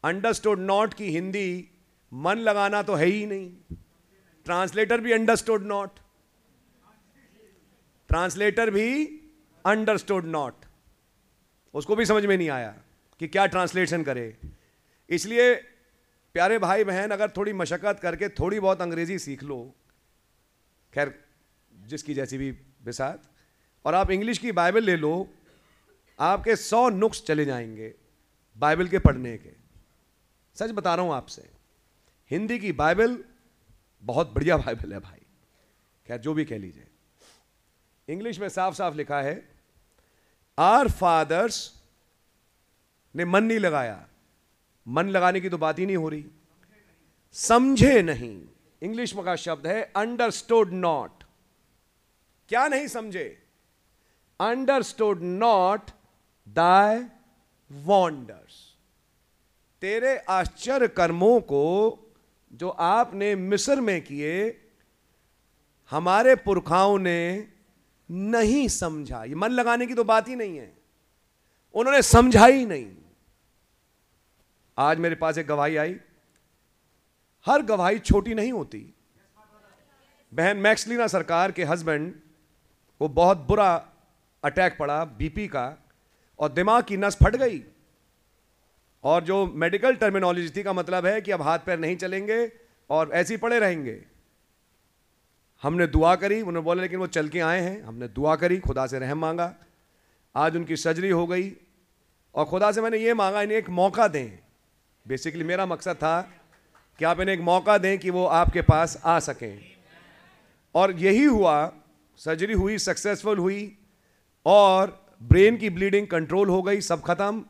अंडरस्टूड 0.05 0.59
नॉट 0.59 0.95
की 0.95 1.11
हिंदी 1.11 1.69
मन 2.13 2.39
लगाना 2.39 2.83
तो 2.83 2.95
है 2.95 3.07
ही 3.07 3.27
नहीं। 3.27 3.77
ट्रांसलेटर 4.47 5.01
भी 5.01 5.13
अंडरस्टूड 5.13 5.63
नॉट 5.67 5.99
ट्रांसलेटर 8.09 8.71
भी 8.71 9.07
अंडरस्टूड 9.65 10.25
नॉट 10.25 10.65
उसको 11.75 11.97
भी 11.97 12.07
समझ 12.07 12.27
में 12.27 12.37
नहीं 12.37 12.49
आया 12.51 12.71
कि 13.21 13.29
क्या 13.29 13.47
ट्रांसलेशन 13.47 14.03
करे। 14.03 14.37
इसलिए, 15.11 15.55
प्यारे 16.35 16.59
भाई 16.59 16.85
बहन 16.85 17.11
अगर 17.11 17.31
थोड़ी 17.31 17.53
मशक्क़त 17.53 18.01
करके 18.01 18.29
थोड़ी 18.29 18.61
बहुत 18.61 18.83
अंग्रेज़ी 18.83 19.19
सीख 19.19 19.43
लो, 19.43 19.75
खैर, 20.93 21.15
जिसकी 21.73 22.15
जैसी 22.15 22.39
भी 22.39 22.53
बिसात, 22.85 23.23
और 23.85 23.95
आप 23.95 24.11
इंग्लिश 24.11 24.39
की 24.39 24.53
बाइबल 24.53 24.85
ले 24.85 24.97
लो, 24.97 25.29
आपके 26.19 26.57
सौ 26.57 26.89
नुक्स 26.89 27.25
चले 27.25 27.45
जाएँगे 27.45 27.95
बाइबल 28.59 28.89
के 28.89 28.99
पढ़ने 28.99 29.37
के। 29.39 29.51
सच 30.57 30.71
बता 30.71 30.95
रहा 30.95 31.05
हूँ 31.05 31.15
आपसे, 31.15 31.51
हिंदी 32.31 32.59
की 32.59 32.73
बाइबल 32.73 33.25
बहुत 34.07 34.33
बढ़िया 34.33 34.57
बाइबल 34.57 34.93
है 34.93 34.99
भाई। 34.99 35.19
खैर, 36.07 36.19
जो 36.19 36.35
भी 36.35 36.45
कह 36.45 36.59
लीजिए। 36.59 36.87
इंग्लिश 38.09 38.39
में 38.39 38.49
साफ़ 38.49 38.75
साफ़ 38.75 38.95
लिखा 38.95 39.21
है 39.23 39.49
आर 40.59 40.91
फादर्स 40.91 41.83
ने 43.17 43.25
मन 43.25 43.45
नहीं 43.45 43.59
लगाया। 43.59 44.09
मन 44.89 45.09
लगाने 45.09 45.41
की 45.41 45.49
तो 45.49 45.59
बात 45.59 45.79
ही 45.79 45.87
नहीं 45.87 45.97
हो 45.97 46.09
रही। 46.09 46.25
समझे 47.33 48.03
नहीं। 48.03 48.45
इंग्लिश 48.83 49.15
में 49.15 49.25
का 49.25 49.37
शब्द 49.37 49.67
है 49.67 49.93
अंडरस्टूड 49.97 50.73
नॉट 50.73 51.25
क्या 52.49 52.69
नहीं 52.69 52.87
समझे? 52.87 53.43
अंडरस्टूड 54.41 55.23
नॉट 55.23 55.91
दाय 56.49 57.07
वॉन्डर्स 57.73 58.77
तेरे 59.81 60.19
आश्चर्य 60.19 60.89
कर्मों 60.89 61.41
को 61.41 61.91
जो 62.53 62.69
आपने 62.69 63.35
मिस्र 63.35 63.81
में 63.81 64.05
किए, 64.05 64.63
हमारे 65.91 66.35
पुरखाओं 66.35 66.99
ने 66.99 67.49
नहीं 68.11 68.69
समझा। 68.69 69.25
ये 69.25 69.35
मन 69.35 69.49
लगाने 69.49 69.87
की 69.87 69.95
तो 69.95 70.05
बात 70.05 70.29
ही 70.29 70.37
नहीं 70.37 70.59
है। 70.59 70.79
उन्होंने 71.75 72.03
समझा 72.03 72.47
ही 72.47 72.67
नहीं। 72.67 72.97
आज 74.79 74.99
मेरे 74.99 75.15
पास 75.15 75.39
एक 75.39 75.47
गवाही 75.47 75.77
आई। 75.77 76.01
हर 77.47 77.63
गवाही 77.63 77.99
छोटी 77.99 78.35
नहीं 78.35 78.53
होती। 78.53 78.95
बहन 80.35 80.57
मैक्सलीना 80.57 81.07
सरकार 81.07 81.53
के 81.53 81.65
हस्बैंड 81.65 82.15
को 82.99 83.09
बहुत 83.09 83.37
बुरा 83.37 83.89
अटैक 84.45 84.79
पड़ा, 84.79 85.05
बीपी 85.05 85.49
का, 85.49 85.89
और 86.39 86.53
दिमाग 86.53 86.85
की 86.85 86.97
नस 86.97 87.19
फट 87.23 87.37
गई। 87.37 87.65
और 89.07 89.25
जो 89.25 89.47
मेडिकल 89.47 89.95
टर्मिनोलॉजी 89.95 90.51
थी 90.51 90.63
का 90.63 90.73
मतलब 90.73 91.07
है 91.07 91.21
कि 91.21 91.31
अब 91.31 91.43
हाथ 91.43 91.59
पैर 91.59 91.79
नहीं 91.79 91.97
चलेंगे 91.97 92.53
और 92.91 93.11
ऐसे 93.13 93.35
ही 93.35 93.39
पड़े 93.39 93.59
रहेंगे। 93.59 94.05
हमने 95.63 95.87
दुआ 95.87 96.15
करी, 96.15 96.39
उन्होंने 96.39 96.61
बोला, 96.61 96.83
लेकिन 96.83 96.99
वो 96.99 97.07
चल 97.07 97.29
के 97.29 97.41
आए 97.41 97.61
हैं। 97.61 97.83
हमने 97.83 98.09
दुआ 98.09 98.37
करी, 98.37 98.59
खुदा 98.59 98.87
से 98.87 98.99
रहम 98.99 99.19
मांगा। 99.19 99.55
आज 100.37 100.57
उनकी 100.57 100.77
सर्जरी 100.77 101.11
हो 101.11 101.27
गई 101.27 101.53
और 102.35 102.45
खुदा 102.45 102.73
से 102.73 102.81
मैंने 102.81 102.99
ये 102.99 103.15
मांगा, 103.15 103.43
इन्हें 103.43 103.59
एक 103.59 103.71
मौका 103.71 104.09
दें। 104.09 104.39
बेसिकली 105.09 105.45
मेरा 105.45 105.67
मकसद 105.67 105.97
था 105.97 106.21
कि 106.99 107.05
आप 107.05 107.21
इन्हें 107.21 107.37
एक 107.37 107.43
मौका 107.43 107.79
दें 107.79 107.99
कि 107.99 108.11
वो 108.11 108.27
आपके 108.27 108.63
पास 108.63 109.03
आ 109.05 109.19
सकें। 109.19 109.59
और 110.75 110.93
यही 110.93 111.25
हुआ 111.25 111.73
सर्जरी 112.17 112.53
हुई 112.53 112.79
सक्सेसफुल 112.79 113.39
हुई 113.39 113.79
और 114.47 115.07
ब्रेन 115.23 115.57
की 115.57 115.71
ब्लीडिंग 115.71 116.07
कंट्रोल 116.07 116.49
हो 116.49 116.63
गई, 116.63 116.81
सब 116.81 117.03
खत्म। 117.03 117.45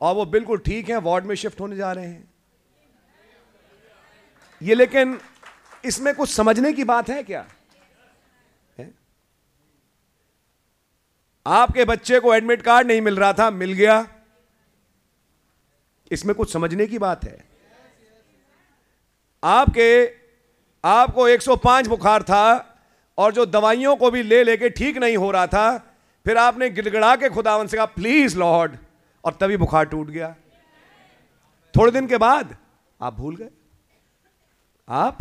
और 0.00 0.14
वो 0.14 0.26
बिल्कुल 0.26 0.58
ठीक 0.58 0.88
है, 0.88 0.96
वार्ड 0.96 1.24
में 1.24 1.34
शिफ्ट 1.34 1.60
होने 1.60 1.76
जा 1.76 1.92
रहे 1.92 2.06
हैं। 2.06 2.30
ये 4.62 4.74
लेकिन 4.74 5.20
इसमें 5.84 6.14
कुछ 6.14 6.30
समझने 6.30 6.72
की 6.72 6.84
बात 6.84 7.10
है 7.10 7.22
क्या? 7.22 7.46
है? 8.78 8.94
आपके 11.46 11.84
बच्चे 11.84 12.20
को 12.20 12.34
एडमिट 12.34 12.62
कार्ड 12.62 12.86
नहीं 12.86 13.00
मिल 13.00 13.16
रहा 13.16 13.32
था, 13.32 13.50
मिल 13.50 13.72
गया। 13.72 14.08
इसमें 16.12 16.34
कुछ 16.34 16.52
समझने 16.52 16.86
की 16.86 16.98
बात 16.98 17.24
है। 17.24 17.44
आपके, 19.44 20.06
आपको 20.84 21.28
105 21.28 21.86
बुखार 21.86 22.22
था 22.22 22.76
और 23.18 23.32
जो 23.32 23.46
दवाइयों 23.46 23.96
को 23.96 24.10
भी 24.10 24.22
ले 24.22 24.44
लेके 24.44 24.70
ठीक 24.70 24.96
नहीं 24.96 25.16
हो 25.16 25.30
रहा 25.30 25.46
था, 25.46 25.78
फिर 26.24 26.36
आपने 26.36 26.70
गिड़गड़ा 26.70 27.16
के 27.16 27.28
खुदावन 27.28 27.66
से 27.66 27.76
कहा 27.76 27.86
प्लीज़ 27.86 28.38
लॉर्ड 28.38 28.76
और 29.26 29.34
तभी 29.34 29.56
बुखार 29.56 29.84
टूट 29.84 30.06
गया। 30.06 30.36
थोड़े 31.76 31.92
दिन 31.92 32.06
के 32.06 32.18
बाद 32.18 32.56
आप 33.00 33.14
भूल 33.14 33.36
गए। 33.36 33.50
आप 34.88 35.18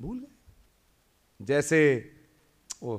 भूल 0.00 0.18
गए। 0.18 0.52
जैसे 1.44 2.10
ओ 2.82 2.98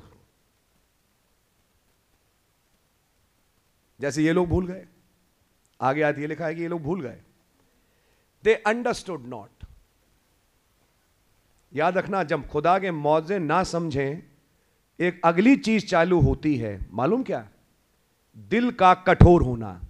जैसे 4.00 4.24
ये 4.24 4.34
लोग 4.34 4.48
भूल 4.48 4.68
गए। 4.68 4.88
आगे 5.82 6.02
आती 6.02 6.22
है, 6.22 6.28
लिखा 6.28 6.46
है 6.46 6.56
कि 6.56 6.62
ये 6.62 6.68
लोग 6.68 6.82
भूल 6.82 7.02
गए। 7.02 7.22
दे 8.44 8.56
अंडरस्टूड 8.56 9.26
नॉट 9.26 9.66
याद 11.74 11.98
रखना, 11.98 12.24
जब 12.24 12.48
खुदा 12.48 12.80
के 12.80 12.92
मौजे 12.92 13.40
ना 13.40 13.64
समझें, 13.64 14.24
एक 15.00 15.22
अगली 15.26 15.58
चीज़ 15.58 15.86
चालू 15.86 16.20
होती 16.20 16.58
है। 16.58 16.88
मालूम 16.92 17.24
क्या? 17.24 17.50
दिल 18.38 18.72
का 18.72 18.94
कठोर 18.94 19.44
होना। 19.44 19.87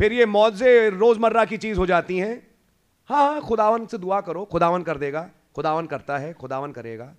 फिर 0.00 0.12
ये 0.12 0.26
मौजे 0.26 0.88
रोज़मर्रा 0.90 1.44
की 1.44 1.56
चीज़ 1.58 1.78
हो 1.78 1.86
जाती 1.86 2.18
हैं। 2.18 2.34
हाँ 3.10 3.22
हाँ 3.24 3.40
खुदावन 3.40 3.86
से 3.86 3.98
दुआ 3.98 4.20
करो, 4.20 4.44
खुदावन 4.44 4.82
कर 4.82 4.98
देगा, 4.98 5.28
खुदावन 5.56 5.86
करता 5.86 6.18
है, 6.18 6.32
खुदावन 6.32 6.72
करेगा। 6.72 7.14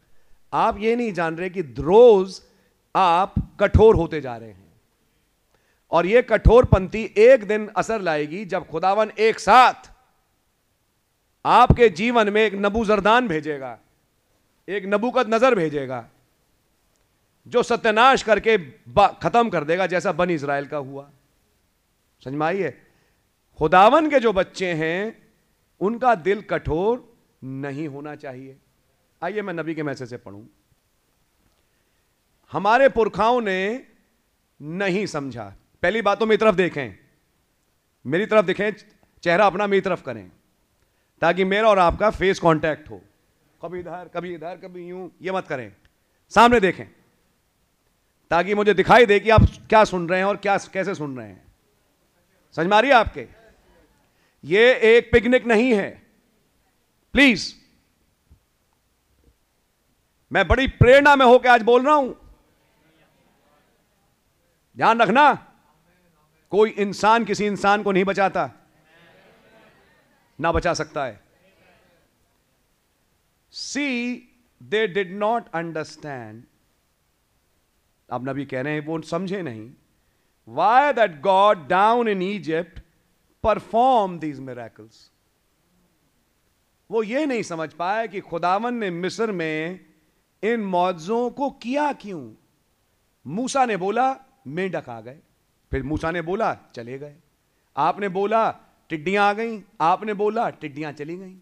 आप 0.53 0.77
ये 0.79 0.95
नहीं 0.95 1.13
जान 1.13 1.37
रहे 1.37 1.49
कि 1.49 1.61
रोज 1.61 2.41
आप 2.95 3.33
कठोर 3.59 3.95
होते 3.95 4.21
जा 4.21 4.35
रहे 4.37 4.49
हैं। 4.49 4.65
और 5.91 6.05
ये 6.05 6.21
कठोर 6.21 6.65
पंथी 6.65 7.03
एक 7.17 7.47
दिन 7.47 7.67
असर 7.77 8.01
लाएगी 8.01 8.43
जब 8.45 8.67
खुदावन 8.67 9.11
एक 9.19 9.39
साथ 9.39 9.91
आपके 11.45 11.89
जीवन 11.91 12.29
में 12.29 12.41
एक 12.41 12.53
नबू 12.55 12.85
जरदान 12.85 13.27
भेजेगा, 13.27 13.77
एक 14.67 14.85
नबूकत 14.85 15.27
नज़र 15.29 15.55
भेजेगा, 15.55 16.03
जो 17.47 17.63
सत्यानाश 17.63 18.23
करके 18.23 18.57
खत्म 19.21 19.49
कर 19.49 19.63
देगा, 19.63 19.85
जैसा 19.87 20.11
बन 20.11 20.29
इसराइल 20.29 20.65
का 20.65 20.77
हुआ। 20.77 21.09
समझ 22.23 22.33
में 22.33 22.61
है? 22.61 22.87
खुदावन 23.57 24.09
के 24.09 24.19
जो 24.19 24.33
बच्चे 24.33 24.73
हैं, 24.73 25.27
उनका 25.79 26.15
दिल 26.15 26.41
कठोर 26.41 27.17
नहीं 27.43 27.87
होना 27.87 28.15
चाहिए। 28.15 28.57
आइए 29.23 29.41
मैं 29.41 29.53
नबी 29.53 29.75
के 29.75 29.83
मैसेज 29.83 30.09
से 30.09 30.17
पढ़ूं। 30.17 30.45
हमारे 32.51 32.89
पुरखाओं 32.89 33.41
ने 33.41 33.87
नहीं 34.61 35.05
समझा। 35.05 35.55
पहली 35.83 36.01
बात 36.01 36.19
तो 36.19 36.25
मेरी 36.25 36.37
तरफ़ 36.37 36.55
देखें। 36.55 36.99
मेरी 38.07 38.25
तरफ़ 38.25 38.45
देखें, 38.45 38.71
चेहरा 39.23 39.45
अपना 39.45 39.67
मेरी 39.67 39.81
तरफ़ 39.81 40.03
करें, 40.03 40.31
ताकि 41.21 41.45
मेरा 41.45 41.69
और 41.69 41.79
आपका 41.79 42.09
फेस 42.09 42.39
कांटेक्ट 42.39 42.89
हो। 42.89 43.01
कभी 43.61 43.79
इधर 43.79 44.09
कभी 44.13 44.33
इधर, 44.33 44.57
कभी 44.57 44.87
यूँ, 44.87 45.11
ये 45.21 45.31
मत 45.31 45.47
करें। 45.47 45.75
सामने 46.29 46.59
देखें, 46.59 46.85
ताकि 48.29 48.55
मुझे 48.55 48.73
दिखाई 48.73 49.05
दे 49.05 49.19
कि 49.19 49.29
आप 49.29 49.41
क्या 49.69 49.83
सुन 49.83 50.09
रहे 50.09 50.19
हैं 50.19 50.25
और 50.25 50.37
क्या, 50.37 50.57
कैसे 50.57 50.95
सुन 50.95 51.17
रहे 51.17 51.27
हैं। 51.27 51.46
समझ 52.57 52.67
मारिए 52.67 52.91
आपके? 52.91 53.27
ये 54.43 54.73
एक 54.73 55.11
पिकनिक 55.11 55.45
नहीं 55.45 55.73
है। 55.73 55.89
प्लीज़ 57.13 57.55
मैं 60.31 60.47
बड़ी 60.47 60.67
प्रेरणा 60.67 61.15
में 61.15 61.25
होकर 61.25 61.49
आज 61.49 61.61
बोल 61.61 61.85
रहा 61.85 61.95
हूँ। 61.95 62.37
ध्यान 64.77 65.01
रखना, 65.01 65.53
कोई 66.51 66.69
इंसान 66.69 67.25
किसी 67.25 67.45
इंसान 67.45 67.83
को 67.83 67.91
नहीं 67.91 68.03
बचाता। 68.03 68.49
ना 70.41 70.51
बचा 70.51 70.73
सकता 70.73 71.05
है। 71.05 71.19
See 73.51 74.15
they 74.63 74.87
did 74.87 75.13
not 75.13 75.45
understand 75.53 76.43
अब 78.09 78.29
नबी 78.29 78.45
कह 78.45 78.61
रहे 78.61 78.73
हैं, 78.73 78.85
वो 78.85 79.01
समझे 79.01 79.41
नहीं। 79.41 79.73
Why 80.47 80.93
that 80.93 81.21
God 81.21 81.67
down 81.67 82.07
in 82.07 82.21
Egypt 82.21 82.79
perform 83.43 84.19
these 84.19 84.39
miracles 84.39 85.11
वो 86.91 87.03
ये 87.03 87.25
नहीं 87.25 87.43
समझ 87.43 87.73
पाया 87.73 88.05
कि 88.05 88.19
खुदावन 88.19 88.73
ने 88.73 88.89
मिस्र 88.89 89.31
में 89.31 89.85
इन 90.43 90.59
मौजों 90.59 91.29
को 91.29 91.49
किया 91.49 91.93
क्यों? 91.93 92.33
मूसा 93.27 93.65
ने 93.65 93.77
बोला, 93.77 94.17
मेंढक 94.47 94.89
आ 94.89 95.01
गए। 95.01 95.19
फिर 95.71 95.83
मूसा 95.83 96.11
ने 96.11 96.21
बोला, 96.21 96.57
चले 96.75 96.99
गए। 96.99 97.15
आपने 97.77 98.09
बोला, 98.09 98.51
टिड्डियाँ 98.89 99.29
आ 99.29 99.33
गई। 99.33 99.63
आपने 99.81 100.13
बोला, 100.13 100.49
टिड्डियाँ 100.49 100.91
चली 100.91 101.17
गई। 101.17 101.37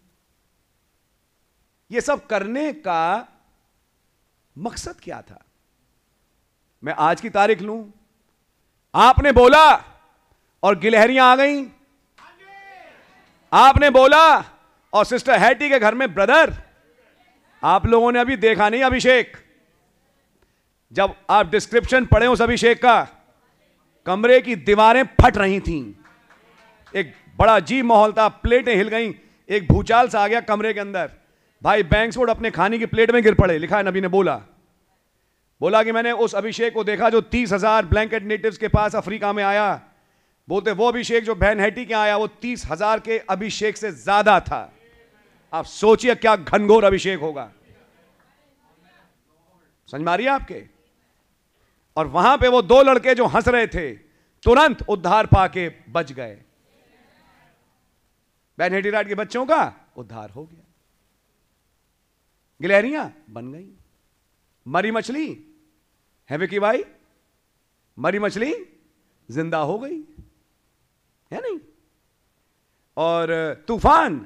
ये 1.90 2.00
सब 2.00 2.26
करने 2.26 2.72
का 2.72 3.28
मकसद 4.58 5.00
क्या 5.00 5.22
था? 5.22 5.44
मैं 6.84 6.94
आज 6.94 7.20
की 7.20 7.30
तारीख 7.30 7.60
लूँ। 7.60 7.92
आपने 8.96 9.32
बोला 9.32 9.84
और 10.62 10.78
गिलहरियाँ 10.78 11.32
आ 11.32 11.36
गई। 11.36 11.64
आपने 13.52 13.90
बोला 13.90 14.44
और 14.92 15.04
सिस्टर 15.04 15.38
हैटी 15.38 15.68
के 15.70 15.78
घर 15.78 15.94
में 15.94 16.14
ब्रदर। 16.14 16.54
आप 17.64 17.86
लोगों 17.86 18.12
ने 18.12 18.18
अभी 18.18 18.36
देखा 18.36 18.68
नहीं 18.68 18.82
अभिषेक। 18.82 19.36
जब 20.92 21.14
आप 21.30 21.50
डिस्क्रिप्शन 21.50 22.04
पढ़े 22.04 22.26
उस 22.26 22.42
अभिषेक 22.42 22.82
का, 22.82 23.08
कमरे 24.06 24.40
की 24.40 24.56
दीवारें 24.56 25.02
फट 25.02 25.36
रही 25.36 25.60
थीं। 25.60 25.92
एक 26.94 27.14
बड़ा 27.38 27.56
अजीब 27.56 27.84
माहौल 27.84 28.12
था, 28.12 28.28
प्लेटें 28.28 28.76
हिल 28.76 28.88
गई। 28.88 29.14
एक 29.48 29.72
भूचाल 29.72 30.08
सा 30.08 30.20
आ 30.20 30.28
गया 30.28 30.40
कमरे 30.40 30.74
के 30.74 30.80
अंदर। 30.80 31.10
भाई 31.62 31.82
बैंक्सवुड 31.82 32.30
अपने 32.30 32.50
खाने 32.50 32.78
की 32.78 32.86
प्लेट 32.86 33.10
में 33.10 33.22
गिर 33.22 33.34
पड़े, 33.34 33.58
लिखा 33.58 33.76
है 33.76 33.82
नबी 33.82 34.00
ने 34.00 34.08
बोला। 34.08 34.40
बोला 35.60 35.82
कि 35.82 35.92
मैंने 35.92 36.12
उस 36.12 36.34
अभिषेक 36.34 36.74
को 36.74 36.84
देखा 36.84 37.10
जो 37.10 37.20
तीस 37.20 37.52
हज़ार 37.52 37.86
ब्लैंकेट 37.86 38.22
नेटिव्स 38.22 38.58
के 38.58 38.68
पास 38.68 38.96
अफ्रीका 38.96 39.32
में 39.32 39.42
आया। 39.44 39.80
बोलते, 40.48 40.72
वो 40.72 40.88
अभिषेक 40.88 41.24
जो 41.24 41.34
बहन 41.34 41.60
हैटी 41.60 41.84
के 41.86 41.94
आया, 41.94 42.16
वो 42.16 42.26
तीस 42.26 42.66
हज़ार 42.66 43.00
के 43.00 43.18
अभिषेक 43.18 43.76
से 43.76 43.90
ज़्यादा 43.92 44.38
था। 44.40 44.72
आप 45.52 45.64
सोचिए 45.64 46.14
क्या 46.14 46.36
घनघोर 46.36 46.84
अभिषेक 46.84 47.20
होगा। 47.20 47.50
समझ 49.88 50.02
मारिए 50.02 50.26
आपके? 50.26 50.62
और 51.96 52.06
वहाँ 52.06 52.36
पे 52.38 52.48
वो 52.48 52.62
दो 52.62 52.82
लड़के 52.82 53.14
जो 53.14 53.26
हंस 53.26 53.48
रहे 53.48 53.66
थे, 53.66 53.92
तुरंत 54.42 54.82
उद्धार 54.88 55.26
पाके 55.26 55.68
बच 55.90 56.12
गए। 56.12 56.38
बैन 58.58 58.72
हेटीराट 58.72 59.08
के 59.08 59.14
बच्चों 59.14 59.44
का 59.46 59.72
उद्धार 59.96 60.30
हो 60.30 60.44
गया। 60.44 60.64
गिलहरियाँ 62.60 63.12
बन 63.30 63.52
गई। 63.52 63.68
मरी 64.66 64.90
मछली 64.90 65.26
है 66.30 66.36
विकी 66.38 66.58
भाई? 66.58 66.84
मरी 67.98 68.18
मछली? 68.18 68.54
ज़िंदा 69.28 69.58
हो 69.58 69.78
गई। 69.78 70.00
है 71.30 71.40
नहीं? 71.42 71.58
और 72.96 73.64
तूफ़ान 73.68 74.18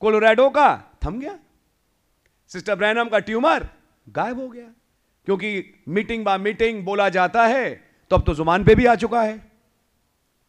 कोलोराडो 0.00 0.48
का 0.50 0.68
थम 1.04 1.18
गया। 1.20 1.38
सिस्टर 2.50 2.74
ब्रैनम 2.74 3.08
का 3.08 3.18
ट्यूमर 3.18 3.68
गायब 4.08 4.40
हो 4.40 4.48
गया। 4.48 4.72
क्योंकि 5.26 5.82
मीटिंग 5.88 6.24
बा 6.24 6.36
मीटिंग 6.38 6.84
बोला 6.84 7.08
जाता 7.08 7.46
है 7.46 7.74
तो 8.10 8.16
अब 8.16 8.24
तो 8.24 8.34
ज़ुबान 8.34 8.64
पे 8.64 8.74
भी 8.74 8.86
आ 8.86 8.94
चुका 8.94 9.22
है। 9.22 9.52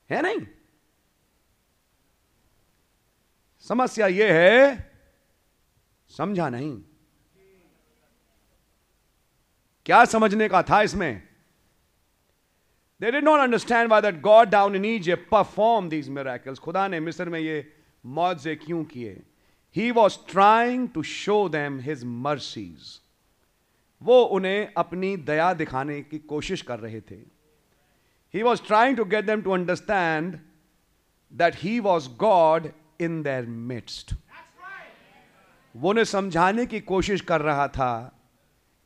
है 0.10 0.22
नहीं? 0.22 0.39
समस्या 3.68 4.08
यह 4.08 4.34
है, 4.34 4.92
समझा 6.18 6.50
नहीं। 6.50 6.82
क्या 9.86 10.06
समझने 10.06 10.48
का 10.50 10.63
था 10.63 10.82
इसमें? 10.82 11.24
They 13.02 13.12
did 13.12 13.24
not 13.24 13.39
understand 13.39 13.89
why 13.89 14.02
that 14.02 14.22
God 14.22 14.50
down 14.50 14.76
in 14.76 14.86
Egypt 14.86 15.30
perform 15.30 15.89
these 15.89 16.10
miracles 16.10 16.60
खुदा 16.60 16.88
ने 16.88 17.00
मिस्र 17.00 17.30
में 17.30 17.39
ये 17.39 17.74
मौजे 18.06 18.56
क्यों 18.56 18.84
किए? 18.84 19.22
He 19.76 19.91
was 19.91 20.17
trying 20.32 20.89
to 20.89 21.04
show 21.04 21.50
them 21.50 21.80
his 21.80 22.04
mercies 22.04 23.00
वो 24.02 24.22
उन्हें 24.22 24.74
अपनी 24.78 25.17
दया 25.17 25.54
दिखाने 25.54 26.02
की 26.02 26.19
कोशिश 26.19 26.62
कर 26.62 26.80
रहे 26.80 27.02
थे। 27.02 27.15
He 28.34 28.43
was 28.43 28.62
trying 28.67 28.98
to 28.98 29.06
get 29.06 29.26
them 29.26 29.41
to 29.41 29.52
understand 29.52 30.39
that 31.34 31.56
he 31.56 31.80
was 31.80 32.10
God 32.10 32.69
in 33.02 33.22
their 33.24 33.46
midst 33.46 34.13
वो 35.76 35.89
उन्हें 35.89 36.06
समझाने 36.06 36.65
की 36.65 36.80
कोशिश 36.80 37.22
कर 37.22 37.41
रहा 37.41 37.67
था 37.67 38.19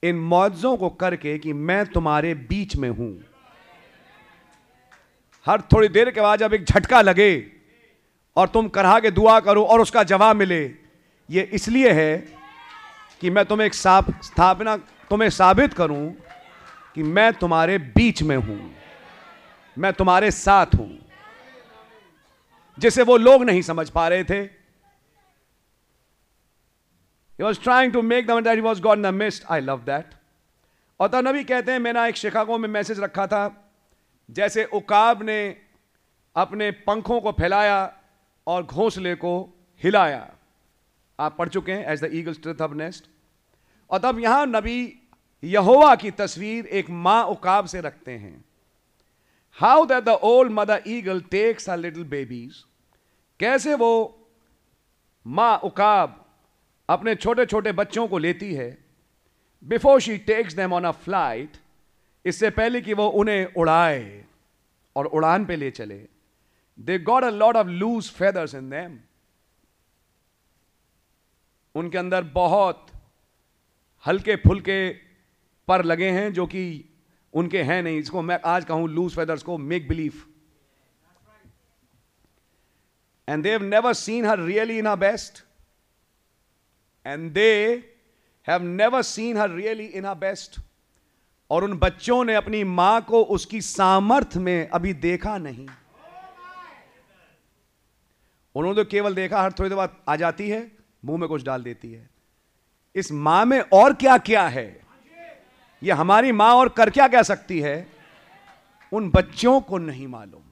इन 0.03 0.15
मुआवजों 0.15 0.75
को 0.77 0.89
करके 0.95 1.37
कि 1.37 1.53
मैं 1.53 1.85
तुम्हारे 1.85 2.33
बीच 2.49 2.75
में 2.75 2.89
हूँ। 2.89 3.11
हर 5.45 5.61
थोड़ी 5.73 5.87
देर 5.87 6.09
के 6.11 6.21
बाद 6.21 6.39
जब 6.39 6.53
एक 6.53 6.65
झटका 6.65 7.01
लगे 7.01 7.31
और 8.35 8.47
तुम 8.47 8.67
करहा 8.69 8.99
के 8.99 9.11
दुआ 9.11 9.39
करो 9.39 9.63
और 9.63 9.81
उसका 9.81 10.03
जवाब 10.03 10.35
मिले, 10.35 10.63
ये 11.29 11.41
इसलिए 11.53 11.91
है 11.93 12.17
कि 13.21 13.29
मैं 13.29 13.45
तुम्हें 13.45 13.65
एक 13.67 13.73
स्थापना, 13.73 14.75
तुम्हें 14.77 15.29
साबित 15.29 15.73
करूँ 15.73 16.09
कि 16.95 17.03
मैं 17.03 17.31
तुम्हारे 17.33 17.77
बीच 17.77 18.23
में 18.23 18.35
हूँ, 18.37 18.59
मैं 19.77 19.93
तुम्हारे 19.93 20.31
साथ 20.33 20.75
हूँ। 20.75 20.97
जिसे 22.77 23.03
वो 23.03 23.17
लोग 23.17 23.43
नहीं 23.43 23.61
समझ 23.63 23.89
पा 23.89 24.07
रहे 24.07 24.23
थे 24.23 24.45
He 27.39 27.43
was 27.43 27.57
trying 27.59 27.91
to 27.91 28.01
make 28.01 28.27
them 28.27 28.43
that 28.43 28.55
he 28.55 28.61
was 28.61 28.79
God 28.79 28.97
in 28.97 29.03
the 29.03 29.11
midst. 29.11 29.43
I 29.49 29.59
love 29.59 29.85
that. 29.85 30.15
और 30.99 31.07
तब 31.07 31.27
नबी 31.27 31.43
कहते 31.43 31.71
हैं, 31.71 31.79
मैंने 31.79 32.07
एक 32.09 32.15
शिकागो 32.17 32.57
में 32.57 32.67
मैसेज 32.69 32.99
रखा 32.99 33.27
था, 33.27 33.43
जैसे 34.29 34.63
उकाब 34.73 35.21
ने 35.23 35.39
अपने 36.35 36.71
पंखों 36.87 37.19
को 37.21 37.31
फैलाया 37.31 37.77
और 38.47 38.63
घोंसले 38.63 39.13
को 39.15 39.33
हिलाया 39.81 40.27
आप 41.19 41.35
पढ़ 41.37 41.49
चुके 41.49 41.71
हैं 41.71 41.85
as 41.91 42.03
the 42.03 42.09
eagle 42.13 42.33
stirreth 42.33 42.61
of 42.61 42.73
nest 42.73 43.09
और 43.89 43.99
तब 43.99 44.19
यहाँ 44.19 44.45
नबी 44.45 44.79
यहोवा 45.43 45.95
की 45.95 46.11
तस्वीर 46.11 46.65
एक 46.79 46.89
माँ 47.05 47.23
उकाब 47.25 47.65
से 47.65 47.81
रखते 47.81 48.11
हैं 48.11 48.35
how 49.57 49.85
the 49.85 50.19
old 50.23 50.51
mother 50.51 50.83
eagle 50.87 51.21
takes 51.31 51.69
a 51.69 51.75
little 51.75 52.03
babies 52.03 52.63
कैसे 53.39 53.75
वो 53.75 53.93
माँ 55.25 55.57
उकाब 55.63 56.23
अपने 56.89 57.15
छोटे 57.15 57.45
छोटे 57.45 57.71
बच्चों 57.73 58.07
को 58.07 58.17
लेती 58.17 58.53
है। 58.53 58.69
Before 59.63 59.99
she 60.01 60.17
takes 60.25 60.53
them 60.53 60.73
on 60.73 60.85
a 60.85 60.91
flight 60.93 61.57
इससे 62.25 62.49
पहले 62.51 62.81
कि 62.81 62.93
वो 62.93 63.07
उन्हें 63.19 63.53
उड़ाए 63.55 64.23
और 64.95 65.05
उड़ान 65.07 65.45
पे 65.45 65.55
ले 65.55 65.71
चले 65.71 65.97
they 66.79 66.97
got 67.01 67.23
a 67.23 67.29
lot 67.31 67.55
of 67.55 67.67
loose 67.67 68.09
feathers 68.11 68.55
in 68.55 68.69
them 68.69 68.97
उनके 71.75 71.97
अंदर 71.97 72.23
बहुत 72.33 72.85
हल्के 74.05 74.35
फुलके 74.37 74.89
पर 75.67 75.83
लगे 75.85 76.09
हैं 76.11 76.31
जो 76.33 76.45
कि 76.47 76.63
उनके 77.33 77.61
हैं 77.63 77.81
नहीं। 77.83 77.97
इसको 77.99 78.21
मैं 78.21 78.39
आज 78.45 78.65
कहूँ 78.65 78.87
लूज 78.89 79.15
फेदर्स 79.15 79.43
को 79.43 79.57
make 79.57 79.87
belief 79.87 80.25
and 83.27 83.43
they've 83.43 83.63
never 83.63 83.93
seen 83.95 84.25
her 84.25 84.39
really 84.39 84.77
in 84.79 84.87
her 84.87 84.95
best 84.97 85.43
and 87.07 87.31
they 87.31 87.73
have 88.47 88.61
never 88.61 89.01
seen 89.01 89.37
her 89.37 89.49
really 89.49 89.85
in 89.85 90.05
her 90.05 90.15
best 90.15 90.59
और 91.49 91.63
उन 91.63 91.73
बच्चों 91.73 92.23
ने 92.23 92.35
अपनी 92.35 92.63
माँ 92.63 93.01
को 93.01 93.23
उसकी 93.23 93.61
सामर्थ्य 93.61 94.39
में 94.39 94.69
अभी 94.69 94.93
देखा 94.93 95.37
नहीं। 95.37 95.67
उन्होंने 98.55 98.83
तो 98.83 98.89
केवल 98.89 99.15
देखा, 99.15 99.41
हर 99.41 99.51
थोड़ी 99.51 99.69
देर 99.69 99.77
बाद 99.77 99.97
आ 100.09 100.15
जाती 100.15 100.49
है, 100.49 100.71
मुँह 101.05 101.19
में 101.19 101.29
कुछ 101.29 101.43
डाल 101.43 101.63
देती 101.63 101.91
है। 101.91 102.09
इस 102.95 103.11
माँ 103.11 103.45
में 103.45 103.59
और 103.59 103.93
क्या 103.93 104.17
क्या 104.17 104.47
है? 104.47 104.81
ये 105.83 105.91
हमारी 105.91 106.31
माँ 106.31 106.53
और 106.53 106.69
कर 106.69 106.89
क्या 106.89 107.07
कह 107.07 107.21
सकती 107.21 107.59
है? 107.59 107.87
उन 108.91 109.09
बच्चों 109.09 109.61
को 109.61 109.77
नहीं 109.77 110.07
मालूम। 110.07 110.43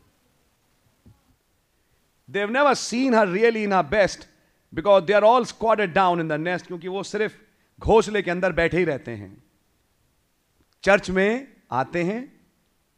They've 2.29 2.49
never 2.49 2.73
seen 2.73 3.15
her 3.15 3.27
really 3.27 3.63
in 3.63 3.73
her 3.73 3.83
best 3.83 4.27
because 4.75 5.03
they 5.03 5.13
are 5.13 5.23
all 5.23 5.45
squatted 5.45 5.93
down 5.93 6.19
in 6.19 6.27
the 6.27 6.31
nest 6.31 6.67
क्योंकि 6.67 6.87
वो 6.87 7.03
सिर्फ़ 7.03 7.33
घोसले 7.79 8.21
के 8.21 8.31
अंदर 8.31 8.51
बैठे 8.51 8.77
ही 8.77 8.83
रहते 8.83 9.11
हैं। 9.11 9.43
चर्च 10.83 11.09
में 11.09 11.47
आते 11.71 12.03
हैं 12.03 12.41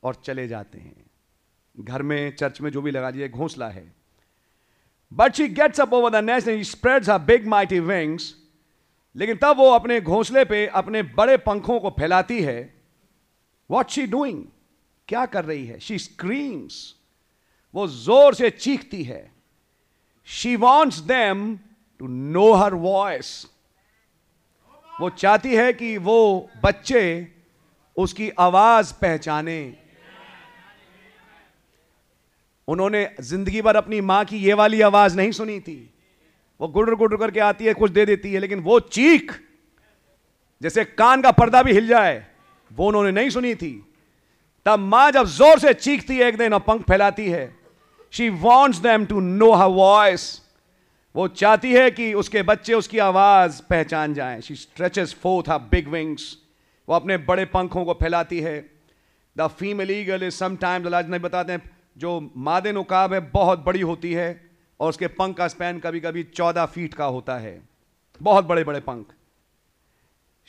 और 0.03 0.15
चले 0.15 0.47
जाते 0.47 0.77
हैं। 0.77 1.05
घर 1.79 2.01
में, 2.01 2.35
चर्च 2.35 2.61
में 2.61 2.71
जो 2.71 2.81
भी 2.81 2.91
लगा 2.91 3.11
दिए 3.11 3.29
घोंसला 3.29 3.69
है। 3.69 3.93
But 5.13 5.33
she 5.33 5.47
gets 5.47 5.79
up 5.81 5.93
over 5.93 6.11
the 6.11 6.23
nest 6.23 6.47
and 6.47 6.63
spreads 6.63 7.09
her 7.09 7.19
big 7.19 7.47
mighty 7.47 7.79
wings 7.79 8.35
लेकिन 9.15 9.37
तब 9.37 9.57
वो 9.57 9.69
अपने 9.71 10.01
घोंसले 10.01 10.45
पे 10.45 10.65
अपने 10.67 11.03
बड़े 11.03 11.37
पंखों 11.37 11.79
को 11.79 11.89
फैलाती 11.89 12.41
है। 12.41 12.73
वॉट 13.69 13.89
शी 13.89 14.05
डूइंग 14.07 14.43
क्या 15.07 15.25
कर 15.25 15.45
रही 15.45 15.65
है? 15.67 15.79
शी 15.79 15.99
स्क्रीम्स 15.99 16.95
वो 17.75 17.87
ज़ोर 17.87 18.33
से 18.33 18.49
चीखती 18.49 19.03
है। 19.03 19.36
She 20.27 20.55
wants 20.55 20.99
them 20.99 21.55
to 22.01 22.07
know 22.07 22.51
her 22.53 22.73
voice 22.73 23.45
वो 24.99 25.09
चाहती 25.09 25.55
है 25.55 25.73
कि 25.73 25.97
वो 25.97 26.49
बच्चे 26.63 27.27
उसकी 27.97 28.29
आवाज़ 28.29 28.93
पहचाने। 28.93 29.73
उन्होंने 32.67 33.09
ज़िंदगी 33.21 33.61
भर 33.61 33.75
अपनी 33.75 34.01
माँ 34.01 34.23
की 34.25 34.37
ये 34.37 34.53
वाली 34.53 34.81
आवाज़ 34.81 35.17
नहीं 35.17 35.31
सुनी 35.31 35.59
थी। 35.59 35.93
वो 36.59 36.67
गुडर 36.67 36.95
गुडर 36.95 37.17
करके 37.17 37.39
आती 37.39 37.65
है, 37.65 37.73
कुछ 37.73 37.91
दे 37.91 38.05
देती 38.05 38.33
है, 38.33 38.39
लेकिन 38.39 38.59
वो 38.59 38.79
चीख, 38.79 39.31
जैसे 40.61 40.85
कान 40.85 41.21
का 41.21 41.31
पर्दा 41.31 41.63
भी 41.63 41.73
हिल 41.73 41.87
जाए, 41.87 42.25
वो 42.71 42.87
उन्होंने 42.87 43.11
नहीं 43.11 43.29
सुनी 43.29 43.55
थी। 43.55 43.73
तब 44.65 44.79
माँ 44.79 45.11
जब 45.11 45.25
ज़ोर 45.27 45.59
से 45.59 45.73
चीखती 45.73 46.17
है, 46.17 46.27
एक 46.27 46.37
दिन 46.37 46.53
और 46.53 46.59
पंख 46.59 46.81
फैलाती 46.81 47.29
है। 47.29 47.56
She 48.17 48.29
wants 48.29 48.77
them 48.79 49.05
to 49.05 49.19
know 49.19 49.51
her 49.53 49.67
voice 49.69 50.23
वो 51.15 51.27
चाहती 51.27 51.73
है 51.73 51.89
कि 51.91 52.13
उसके 52.13 52.41
बच्चे 52.43 52.73
उसकी 52.73 52.99
आवाज़ 52.99 53.61
पहचान 53.69 54.13
जाएँ। 54.13 54.39
She 54.41 54.55
stretches 54.55 55.13
forth 55.13 55.49
her 55.49 55.59
big 55.71 55.87
wings 55.87 56.23
वो 56.87 56.95
अपने 56.95 57.17
बड़े 57.17 57.45
पंखों 57.45 57.83
को 57.85 57.93
फैलाती 57.93 58.39
है। 58.41 58.55
The 59.35 59.47
female 59.49 59.91
eagle 59.91 60.23
is 60.23 60.35
sometimes 60.35 60.85
अल्लाह 60.85 61.01
नहीं 61.01 61.21
बताते 61.21 61.53
हैं, 61.53 61.61
जो 61.97 62.31
मादे 62.37 62.71
नुकाब 62.71 63.13
है, 63.13 63.19
बहुत 63.31 63.59
बड़ी 63.59 63.81
होती 63.81 64.13
है 64.13 64.29
और 64.79 64.89
उसके 64.89 65.07
पंख 65.07 65.35
का 65.37 65.47
स्पैन 65.47 65.79
कभी 65.79 65.99
कभी 65.99 66.23
चौदह 66.23 66.65
फीट 66.67 66.93
का 66.93 67.05
होता 67.07 67.35
है। 67.37 67.61
बहुत 68.21 68.45
बड़े 68.45 68.63
बड़े 68.63 68.79
पंख। 68.79 69.05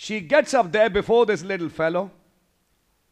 She 0.00 0.20
gets 0.20 0.54
up 0.54 0.66
there 0.66 0.88
before 0.92 1.26
this 1.26 1.42
little 1.42 1.68
fellow 1.70 2.02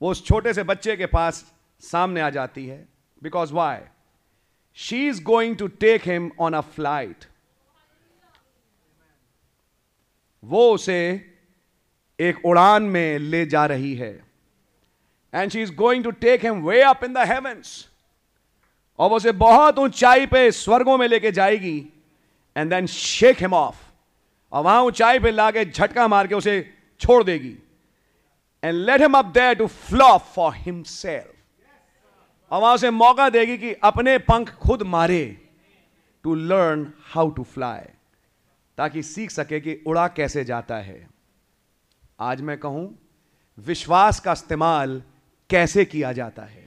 वो 0.01 0.11
उस 0.11 0.25
छोटे 0.27 0.55
से 0.55 0.62
बच्चे 0.62 0.97
के 0.97 1.07
पास 1.09 1.45
सामने 1.83 2.21
आ 2.21 2.31
जाती 2.31 2.66
है। 2.66 2.81
Because 3.23 3.53
why 3.53 3.79
she 4.79 5.07
is 5.09 5.23
going 5.25 5.57
to 5.57 5.67
take 5.81 6.09
him 6.09 6.31
on 6.41 6.55
a 6.55 6.61
flight 6.61 7.25
वो 10.43 10.71
उसे 10.73 11.01
एक 12.19 12.45
उड़ान 12.47 12.83
में 12.83 13.19
ले 13.19 13.45
जा 13.47 13.65
रही 13.67 13.95
है। 13.95 14.12
And 15.35 15.51
she 15.51 15.62
is 15.62 15.75
going 15.75 16.05
to 16.05 16.11
take 16.11 16.45
him 16.45 16.62
way 16.67 16.81
up 16.83 17.05
in 17.05 17.12
the 17.12 17.27
heavens 17.29 17.89
और 18.99 19.11
वो 19.11 19.17
उसे 19.17 19.33
बहुत 19.35 19.79
ऊंचाई 19.79 20.27
पे 20.27 20.51
स्वर्गों 20.53 20.97
में 20.99 21.07
लेके 21.09 21.33
जाएगी। 21.33 21.79
And 22.57 22.71
then 22.71 22.87
shake 22.89 23.41
him 23.41 23.55
off 23.55 23.85
और 24.53 24.62
वहाँ 24.65 24.83
ऊंचाई 24.83 25.19
पे 25.19 25.31
लाके 25.31 25.65
झटका 25.65 26.09
मार 26.09 26.27
के 26.27 26.35
उसे 26.35 26.61
छोड़ 27.01 27.23
देगी। 27.25 27.57
And 28.62 28.75
let 28.75 29.01
him 29.01 29.19
up 29.19 29.25
there 29.35 29.55
to 29.55 29.67
flop 29.67 30.23
for 30.35 30.55
himself 30.57 31.35
वहाँ 32.52 32.74
उसे 32.74 32.90
मौका 32.90 33.28
देगी 33.28 33.56
कि 33.59 33.72
अपने 33.85 34.18
पंख 34.18 34.50
खुद 34.56 34.82
मारे 34.82 35.24
to 36.24 36.35
learn 36.35 36.92
how 37.04 37.30
to 37.30 37.42
fly 37.44 37.80
ताकि 38.78 39.02
सीख 39.02 39.30
सके 39.30 39.61
कि 39.61 39.82
उड़ा 39.87 40.06
कैसे 40.09 40.44
जाता 40.44 40.76
है। 40.76 41.09
आज 42.20 42.40
मैं 42.40 42.59
कहूँ, 42.59 42.98
विश्वास 43.59 44.20
का 44.20 44.32
इस्तेमाल 44.32 45.02
कैसे 45.50 45.85
किया 45.85 46.12
जाता 46.12 46.42
है। 46.42 46.64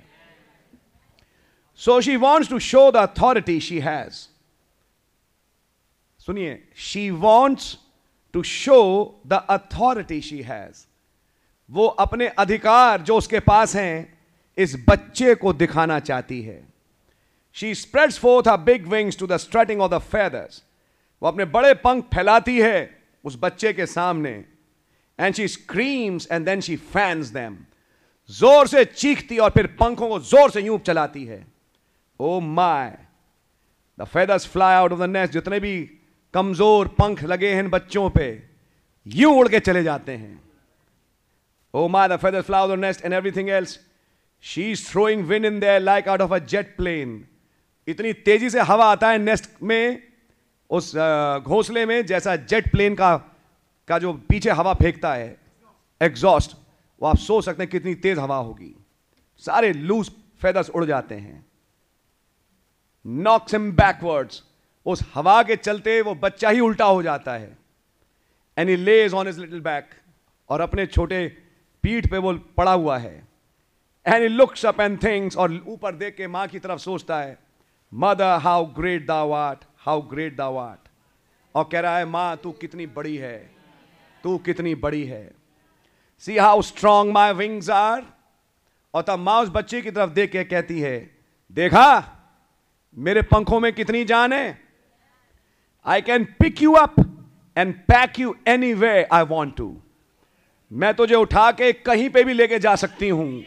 So 1.75 1.99
she 2.01 2.15
wants 2.17 2.49
to 2.49 2.59
show 2.59 2.91
the 2.91 2.95
authority 2.97 3.59
she 3.59 3.79
has 3.79 4.27
सुनिए 6.19 6.61
she 6.75 7.09
wants 7.11 7.77
to 8.33 8.43
show 8.43 8.81
the 9.27 9.45
authority 9.49 10.21
she 10.21 10.41
has 10.41 10.85
वो 11.69 11.87
अपने 11.87 12.27
अधिकार 12.27 13.01
जो 13.01 13.17
उसके 13.17 13.39
पास 13.39 13.75
हैं 13.75 14.18
इस 14.59 14.75
बच्चे 14.89 15.35
को 15.35 15.53
दिखाना 15.55 15.99
चाहती 16.01 16.41
है। 16.41 16.61
She 17.55 17.73
spreads 17.75 18.17
forth 18.19 18.47
a 18.47 18.55
big 18.65 18.87
wings 18.87 19.17
to 19.19 19.27
the 19.27 19.37
straightening 19.37 19.81
of 19.81 19.91
the 19.91 19.97
feathers 20.05 20.63
वो 21.21 21.27
अपने 21.27 21.45
बड़े 21.47 21.73
पंख 21.75 22.05
फैलाती 22.13 22.59
है 22.59 22.89
उस 23.23 23.37
बच्चे 23.41 23.73
के 23.73 23.85
सामने। 23.87 24.31
And 25.19 25.35
she 25.35 25.47
screams 25.47 26.27
and 26.31 26.45
then 26.45 26.61
she 26.61 26.75
fans 26.75 27.27
them 27.29 27.57
ज़ोर 28.29 28.67
से 28.67 28.83
चीखती 28.85 29.37
और 29.37 29.49
फिर 29.49 29.67
पंखों 29.79 30.09
को 30.09 30.19
ज़ोर 30.21 30.51
से 30.51 30.61
यूँ 30.61 30.79
चलाती 30.81 31.23
है। 31.25 31.45
ओ 32.19 32.39
my 32.39 32.97
the 33.97 34.03
feathers 34.05 34.47
fly 34.47 34.75
out 34.75 34.91
of 34.93 34.99
the 34.99 35.09
nest 35.09 35.33
जितने 35.33 35.59
भी 35.59 35.79
कमज़ोर 36.33 36.87
पंख 36.99 37.23
लगे 37.23 37.53
हैं 37.53 37.69
बच्चों 37.69 38.09
पे, 38.09 38.27
यूँ 39.05 39.33
उड़ 39.37 39.47
के 39.47 39.59
चले 39.61 39.83
जाते 39.83 40.11
हैं। 40.13 40.41
ओ 41.73 41.87
my 41.87 42.07
the 42.07 42.17
feathers 42.17 42.45
fly 42.45 42.61
out 42.61 42.69
of 42.69 42.77
the 42.77 42.81
nest 42.81 43.05
and 43.05 43.13
everything 43.13 43.49
else 43.49 43.79
she 44.43 44.71
is 44.71 44.85
throwing 44.91 45.23
win 45.25 45.45
in 45.45 45.59
there 45.59 45.81
like 45.81 46.07
out 46.07 46.21
of 46.21 46.33
a 46.33 46.39
jet 46.39 46.75
plane 46.77 47.25
इतनी 47.87 48.13
तेज़ी 48.13 48.49
से 48.49 48.61
हवा 48.61 48.85
आता 48.85 49.09
है 49.09 49.17
नेस्ट 49.17 49.49
में, 49.63 50.01
उस 50.69 50.95
घोंसले 50.95 51.85
में, 51.85 52.05
जैसा 52.05 52.35
जेट 52.35 52.71
प्लेन 52.71 52.95
का 52.95 53.15
का 53.87 53.97
जो 53.99 54.13
पीछे 54.29 54.51
हवा 54.51 54.73
फेंकता 54.73 55.13
है. 55.13 55.37
एग्जॉस्ट 56.01 56.51
वो 57.01 57.07
आप 57.07 57.17
सोच 57.17 57.45
सकते 57.45 57.63
हैं 57.63 57.69
कितनी 57.71 57.93
तेज 57.95 58.19
हवा 58.19 58.35
होगी. 58.37 58.75
सारे 59.43 59.71
लूज 59.73 60.09
फेदर्स 60.41 60.69
उड़ 60.69 60.85
जाते 60.85 61.15
हैं. 61.15 61.45
नॉक्स 63.05 63.53
हिम 63.53 63.71
बैकवर्ड्स 63.71 64.43
उस 64.85 65.03
हवा 65.13 65.41
के 65.43 65.55
चलते 65.55 66.01
वो 66.01 66.13
बच्चा 66.15 66.49
ही 66.49 66.59
उल्टा 66.59 66.85
हो 66.85 67.01
जाता 67.03 67.33
है. 67.33 67.57
And he 68.57 68.75
lays 68.75 69.13
on 69.13 69.27
his 69.27 69.39
little 69.39 69.61
back 69.61 69.89
और 70.49 70.61
अपने 70.61 70.85
छोटे 70.87 71.27
पीठ 71.83 72.09
पे 72.11 72.17
वो 72.17 72.33
पड़ा 72.57 72.71
हुआ 72.73 72.97
है. 72.97 73.28
And 74.09 74.21
he 74.21 74.27
looks 74.27 74.65
up 74.65 74.79
and 74.81 75.01
thinks 75.03 75.37
और 75.37 75.53
ऊपर 75.67 75.95
देख 75.95 76.15
के 76.15 76.27
माँ 76.27 76.47
की 76.47 76.59
तरफ़ 76.59 76.79
सोचता 76.79 77.19
है 77.19 77.37
मदर 77.91 78.37
हाउ 78.41 78.65
ग्रेट 78.75 79.05
दा 79.07 79.23
वाट 79.23 79.63
हाउ 79.79 80.01
ग्रेट 80.03 80.35
दा 80.35 80.47
वाट 80.49 80.87
और 81.55 81.69
कह 81.71 81.79
रहा 81.79 81.97
है, 81.97 82.05
माँ, 82.05 82.37
तू 82.37 82.51
कितनी 82.51 82.85
बड़ी 82.87 83.15
है, 83.17 83.37
तू 84.23 84.37
कितनी 84.37 84.73
बड़ी 84.77 85.03
है। 85.05 85.31
See 86.23 86.37
how 86.37 86.61
strong 86.61 87.11
my 87.11 87.33
wings 87.33 87.69
are 87.69 88.03
और 88.93 89.01
तब 89.01 89.19
माँ 89.19 89.41
उस 89.41 89.49
बच्चे 89.49 89.81
की 89.81 89.91
तरफ़ 89.91 90.09
देख 90.11 90.31
के 90.31 90.43
कहती 90.43 90.79
है, 90.79 90.99
देखा, 91.51 92.15
मेरे 92.97 93.21
पंखों 93.23 93.59
में 93.59 93.71
कितनी 93.73 94.03
जान 94.05 94.33
है। 94.33 94.59
I 95.85 96.01
can 96.01 96.23
pick 96.39 96.61
you 96.61 96.73
up 96.73 96.95
and 97.57 97.73
pack 97.83 98.19
you 98.19 98.35
anyway 98.75 99.03
I 99.03 99.23
want 99.25 99.55
to 99.57 99.75
मैं 100.71 100.93
तुझे 100.93 101.15
उठा 101.15 101.51
के 101.51 101.71
कहीं 101.73 102.09
पे 102.09 102.23
भी 102.23 102.33
लेके 102.33 102.59
जा 102.59 102.75
सकती 102.75 103.09
हूँ। 103.09 103.43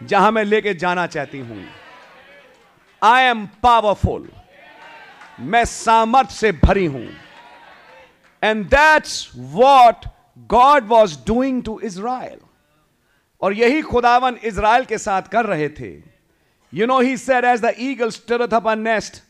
जहाँ 0.00 0.30
मैं 0.32 0.44
लेके 0.44 0.74
जाना 0.74 1.06
चाहती 1.06 1.38
हूँ। 1.40 1.64
आई 3.02 3.22
एम 3.22 3.46
पावरफुल 3.62 4.28
मैं 5.42 5.64
सामर्थ्य 5.64 6.34
से 6.34 6.52
भरी 6.64 6.86
हूँ। 6.86 7.06
And 8.42 8.64
that's 8.66 9.30
what 9.36 10.04
God 10.50 10.86
was 10.88 11.16
doing 11.26 11.62
to 11.64 11.78
Israel 11.80 12.38
और 13.42 13.52
यही 13.52 13.82
खुदावन 13.82 14.38
इज़राइल 14.44 14.84
के 14.84 14.98
साथ 14.98 15.22
कर 15.28 15.46
रहे 15.46 15.68
थे। 15.70 15.92
You 16.72 16.86
know 16.86 17.00
he 17.00 17.16
said 17.16 17.44
as 17.44 17.60
the 17.60 17.74
eagle 17.80 18.10
stirreth 18.10 18.54
up 18.54 18.68
nest 18.78 19.22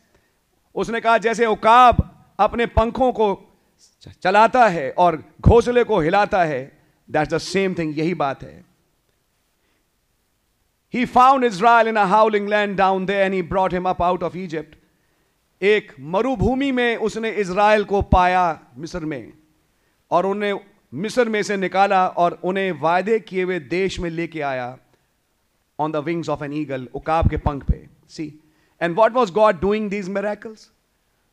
उसने 0.74 1.00
कहा, 1.00 1.18
जैसे 1.18 1.46
उकाब 1.46 2.11
अपने 2.38 2.66
पंखों 2.66 3.12
को 3.12 3.27
चलाता 4.22 4.66
है 4.68 4.90
और 4.92 5.22
घोंसले 5.40 5.85
को 5.85 6.00
हिलाता 6.00 6.42
है 6.44 6.62
दैट्स 7.09 7.35
द 7.35 7.38
सेम 7.38 7.74
थिंग 7.74 7.98
यही 7.98 8.14
बात 8.16 8.42
है। 8.42 8.74
He 10.94 11.04
found 11.07 11.44
Israel 11.44 11.88
in 11.88 11.96
a 11.96 12.07
howling 12.07 12.46
land 12.46 12.76
down 12.76 13.07
there 13.07 13.22
and 13.24 13.35
he 13.35 13.40
brought 13.42 13.72
him 13.72 13.87
up 13.87 14.00
out 14.00 14.22
of 14.22 14.35
Egypt. 14.37 14.76
एक 15.62 15.92
मरुभूमि 16.00 16.70
में 16.72 16.96
उसने 16.96 17.30
इज़राइल 17.30 17.85
को 17.85 18.02
पाया 18.02 18.44
मिस्र 18.78 19.00
में 19.04 19.33
और 20.11 20.26
उन्हें 20.26 20.61
मिस्र 20.94 21.28
में 21.28 21.42
से 21.42 21.57
निकाला 21.57 22.07
और 22.07 22.38
उन्हें 22.44 22.70
वायदे 22.80 23.18
किए 23.20 23.42
हुए 23.42 23.59
देश 23.59 23.98
में 24.00 24.09
लेके 24.11 24.40
आया 24.40 24.76
on 25.78 25.92
the 25.92 25.96
wings 25.96 26.28
of 26.28 26.44
an 26.44 26.52
eagle 26.52 26.88
उकाब 26.94 27.30
के 27.30 27.37
पंख 27.37 27.64
पे। 27.64 27.87
See 28.09 28.40
and 28.83 28.96
what 28.96 29.12
was 29.12 29.33
God 29.33 29.61
doing 29.61 29.90
these 29.90 30.09
miracles 30.09 30.70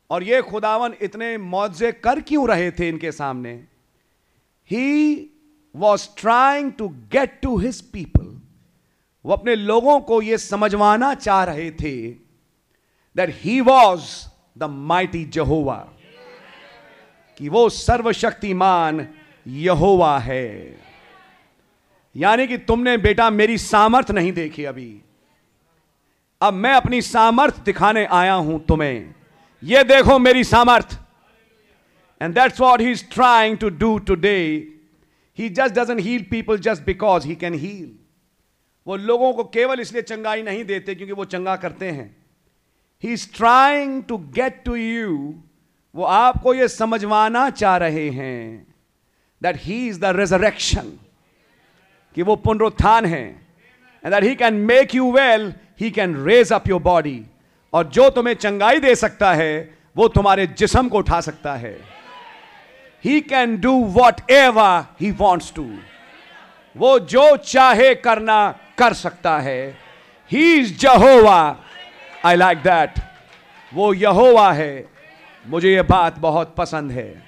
और 0.10 0.24
ये 0.24 0.41
खुदावन 0.41 0.95
इतने 1.02 1.38
मुआवजे 1.38 1.91
कर 1.91 2.21
क्यों 2.21 2.47
रहे 2.50 2.71
थे 2.71 2.89
इनके 2.89 3.12
सामने? 3.12 3.54
He 4.71 5.30
was 5.76 6.10
trying 6.17 6.71
to 6.74 6.89
get 6.89 7.39
to 7.41 7.58
his 7.58 7.82
people 7.82 8.31
वो 9.26 9.34
अपने 9.34 9.56
लोगों 9.56 10.00
को 10.00 10.22
यह 10.22 10.38
समझवाना 10.38 11.14
चाह 11.14 11.44
रहे 11.44 11.70
थे 11.72 11.96
that 13.16 13.34
he 13.36 13.60
was 13.62 14.04
the 14.58 14.64
mighty 14.64 15.24
Jehovah 15.26 15.78
कि 17.38 17.50
वो 17.50 17.70
सर्वशक्तिमान 17.70 19.08
यहोवा 19.48 20.18
है। 20.20 20.80
यानी 22.16 22.48
कि 22.48 22.58
तुमने 22.58 22.98
बेटा 22.98 23.30
मेरी 23.30 23.58
सामर्थ 23.58 24.12
नहीं 24.12 24.32
देखी 24.34 24.66
अभी। 24.66 25.02
अब 26.42 26.54
मैं 26.54 26.74
अपनी 26.74 27.02
सामर्थ 27.02 27.64
दिखाने 27.64 28.06
आया 28.06 28.34
हूँ 28.34 28.60
तुम्हें। 28.66 29.16
ये 29.64 29.84
देखो 29.84 30.20
मेरी 30.20 30.44
सामर्थ। 30.44 30.98
And 32.22 32.34
that's 32.36 32.62
what 32.62 32.82
he 32.82 32.92
is 32.92 33.04
trying 33.12 33.58
to 33.58 33.70
do 33.70 33.98
today 34.00 34.38
he 35.40 35.50
just 35.50 35.76
doesn't 35.76 36.00
heal 36.00 36.26
people 36.32 36.58
just 36.60 36.84
because 36.84 37.28
he 37.28 37.36
can 37.36 37.54
heal 37.54 37.98
वो 38.88 38.96
लोगों 38.96 39.34
को 39.34 39.44
केवल 39.44 39.80
इसलिए 39.80 40.02
चंगाई 40.02 40.41
नहीं 40.41 40.63
देते 40.65 40.96
क्योंकि 40.96 41.13
वो 41.13 41.26
चंगा 41.26 41.56
करते 41.56 41.89
हैं। 41.91 42.15
He 43.04 43.13
is 43.13 43.28
trying 43.36 44.04
to 44.04 44.17
get 44.17 44.62
to 44.65 44.76
you 44.76 45.34
वो 45.96 46.04
आपको 46.04 46.54
ये 46.54 46.67
समझवाना 46.67 47.50
चाह 47.50 47.78
रहे 47.78 48.10
हैं 48.10 48.67
that 49.41 49.56
he 49.60 49.88
is 49.88 50.00
the 50.00 50.06
resurrection 50.06 50.91
कि 52.15 52.22
वो 52.22 52.36
पुनरुत्थान 52.36 53.06
है 53.06 53.24
and 54.04 54.13
that 54.13 54.24
he 54.24 54.36
can 54.36 54.54
make 54.54 54.96
you 54.96 55.12
well 55.12 55.54
he 55.82 55.91
can 55.91 56.15
raise 56.26 56.54
up 56.54 56.67
your 56.70 56.82
body 56.82 57.22
और 57.74 57.88
जो 57.88 58.10
तुम्हें 58.10 58.34
चंगाई 58.36 58.80
दे 58.80 58.96
सकता 58.96 59.34
है, 59.34 59.78
वो 59.96 60.08
तुम्हारे 60.08 60.48
जिसम 60.48 60.89
को 60.89 60.98
उठा 60.98 61.22
सकता 61.22 61.56
है। 61.56 61.78
He 63.04 63.22
can 63.22 63.60
do 63.62 63.72
whatever 64.32 64.84
he 65.02 65.12
wants 65.12 65.54
to 65.54 65.63
वो 66.76 67.00
जो 67.00 67.38
चाहे 67.38 67.96
करना 67.96 68.56
कर 68.82 68.94
सकता 68.94 69.39
है। 69.39 69.78
He 70.32 70.60
is 70.60 70.78
Jehovah 70.78 71.63
I 72.26 72.36
like 72.36 72.58
that 72.58 72.94
वो 73.74 73.94
यहोवा 73.94 74.54
है। 74.54 74.88
मुझे 75.48 75.76
ये 75.76 75.82
बात 75.82 76.20
बहुत 76.20 76.56
पसंद 76.56 76.91
है। 76.91 77.24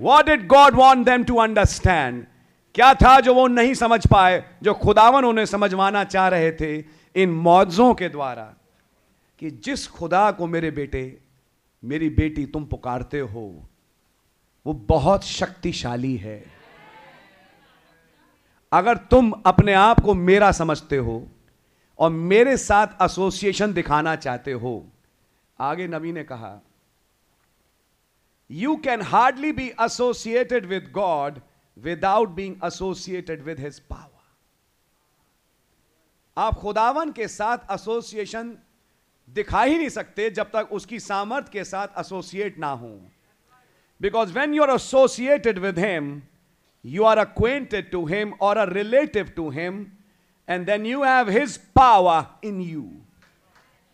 What 0.00 0.26
did 0.26 0.46
God 0.46 0.74
want 0.74 1.08
them 1.08 1.24
to 1.24 1.36
understand 1.36 2.26
क्या 2.74 2.94
था 2.94 3.20
जो 3.20 3.34
वो 3.34 3.46
नहीं 3.46 3.74
समझ 3.74 4.06
पाए, 4.06 4.44
जो 4.62 4.74
खुदावन 4.74 5.24
उन्हें 5.24 5.46
समझवाना 5.46 6.04
चाह 6.04 6.28
रहे 6.28 6.52
थे 6.52 6.84
इन 7.16 7.30
मौजों 7.30 7.94
के 7.94 8.08
द्वारा? 8.08 8.54
कि 9.38 9.50
जिस 9.50 9.88
खुदा 9.88 10.30
को 10.30 10.46
मेरे 10.46 10.70
बेटे, 10.70 11.18
मेरी 11.84 12.10
बेटी 12.10 12.46
तुम 12.46 12.64
पुकारते 12.64 13.18
हो, 13.18 13.68
वो 14.66 14.72
बहुत 14.72 15.24
शक्तिशाली 15.24 16.16
है। 16.16 16.59
अगर 18.72 18.96
तुम 18.96 19.30
अपने 19.46 19.72
आप 19.72 20.00
को 20.00 20.14
मेरा 20.14 20.52
समझते 20.52 20.96
हो 20.96 21.28
और 21.98 22.10
मेरे 22.10 22.56
साथ 22.56 22.86
एसोसिएशन 23.02 23.72
दिखाना 23.72 24.16
चाहते 24.16 24.52
हो, 24.52 24.86
आगे 25.60 25.88
नबी 25.88 26.12
ने 26.12 26.24
कहा 26.24 26.60
you 28.50 28.76
can 28.76 29.02
hardly 29.02 29.52
be 29.52 29.68
associated 29.80 30.66
with 30.66 30.90
God 30.92 31.40
without 31.76 32.28
being 32.28 32.54
associated 32.64 33.42
with 33.42 33.60
his 33.60 33.80
power 33.80 34.08
आप 36.36 36.54
खुदावन 36.54 37.12
के 37.12 37.28
साथ 37.28 37.58
एसोसिएशन 37.72 38.56
दिखा 39.28 39.62
ही 39.62 39.78
नहीं 39.78 39.88
सकते 39.88 40.30
जब 40.30 40.50
तक 40.50 40.68
उसकी 40.72 41.00
सामर्थ्य 41.00 41.50
के 41.52 41.64
साथ 41.64 41.88
एसोसिएट 41.98 42.58
ना 42.58 42.70
हो। 42.70 43.00
Because 44.00 44.32
when 44.32 44.54
you 44.54 44.62
are 44.62 44.70
associated 44.70 45.58
with 45.58 45.78
him 45.78 46.22
you 46.84 47.04
are 47.04 47.18
acquainted 47.18 47.90
to 47.92 48.06
him 48.06 48.34
or 48.38 48.56
a 48.58 48.66
relative 48.72 49.34
to 49.34 49.50
him, 49.50 49.92
and 50.48 50.66
then 50.66 50.84
you 50.84 51.02
have 51.02 51.28
his 51.28 51.58
power 51.78 52.26
in 52.42 52.60
you. 52.60 52.84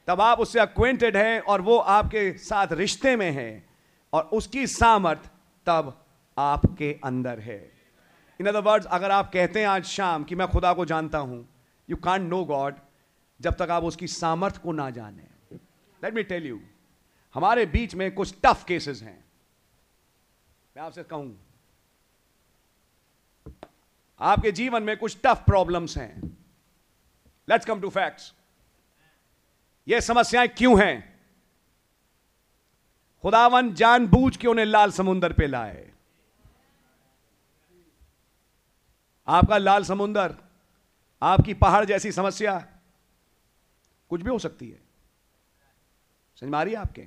तब 0.09 0.21
आप 0.21 0.41
उससे 0.41 0.61
अक्वेंटेड 0.61 1.17
हैं 1.17 1.41
और 1.41 1.61
वो 1.61 1.77
आपके 1.79 2.33
साथ 2.39 2.73
रिश्ते 2.73 3.15
में 3.17 3.31
है 3.31 3.65
और 4.13 4.23
उसकी 4.33 4.67
सामर्थ 4.67 5.31
तब 5.67 5.93
आपके 6.39 6.93
अंदर 7.05 7.39
है। 7.41 7.61
इन 8.41 8.47
अदर 8.47 8.61
वर्ड्स 8.61 8.87
अगर 8.87 9.11
आप 9.11 9.31
कहते 9.33 9.61
हैं 9.61 9.67
आज 9.67 9.85
शाम 9.85 10.25
कि 10.25 10.35
मैं 10.35 10.49
खुदा 10.49 10.73
को 10.73 10.85
जानता 10.85 11.19
हूँ 11.19 11.47
यू 11.89 11.97
कांट 11.97 12.29
नो 12.29 12.45
गॉड 12.45 12.75
जब 13.41 13.57
तक 13.57 13.71
आप 13.71 13.85
उसकी 13.85 14.07
सामर्थ 14.09 14.63
को 14.63 14.73
ना 14.73 14.89
जाने। 14.91 15.57
लेट 16.03 16.15
मी 16.15 16.23
टेल 16.23 16.47
यू 16.47 16.61
हमारे 17.35 17.67
बीच 17.67 17.95
में 17.95 18.11
कुछ 18.15 18.35
टफ 18.45 18.65
केसेस 18.69 19.03
हैं। 19.03 19.19
मैं 20.77 20.83
आपसे 20.85 21.03
कहूँ 21.03 21.35
आपके 24.21 24.53
जीवन 24.53 24.83
में 24.83 24.97
कुछ 24.97 25.17
टफ 25.25 25.43
प्रॉब्लम्स 25.47 25.97
हैं। 25.99 26.39
लेट्स 27.49 27.67
कम 27.67 27.81
टू 27.81 27.91
फैक्ट्स 27.91 28.35
ये 29.89 30.01
समस्याएँ 30.01 30.49
क्यों 30.49 30.81
हैं? 30.81 31.17
खुदावन 33.23 33.75
जानबूझ 33.75 34.37
के 34.37 34.49
उन्हें 34.49 34.67
लाल 34.67 34.91
समुंदर 34.93 35.33
पे 35.33 35.47
लाए। 35.47 35.93
आपका 39.29 39.59
लाल 39.59 39.85
समुंदर, 39.85 40.35
आपकी 41.23 41.55
पहाड़ 41.55 41.85
जैसी 41.85 42.13
समस्या 42.13 42.59
कुछ 44.11 44.23
भी 44.23 44.31
हो 44.31 44.39
सकती 44.39 44.71
है। 44.71 44.81
समझ 46.37 46.51
मारिए 46.51 46.75
आपके? 46.75 47.03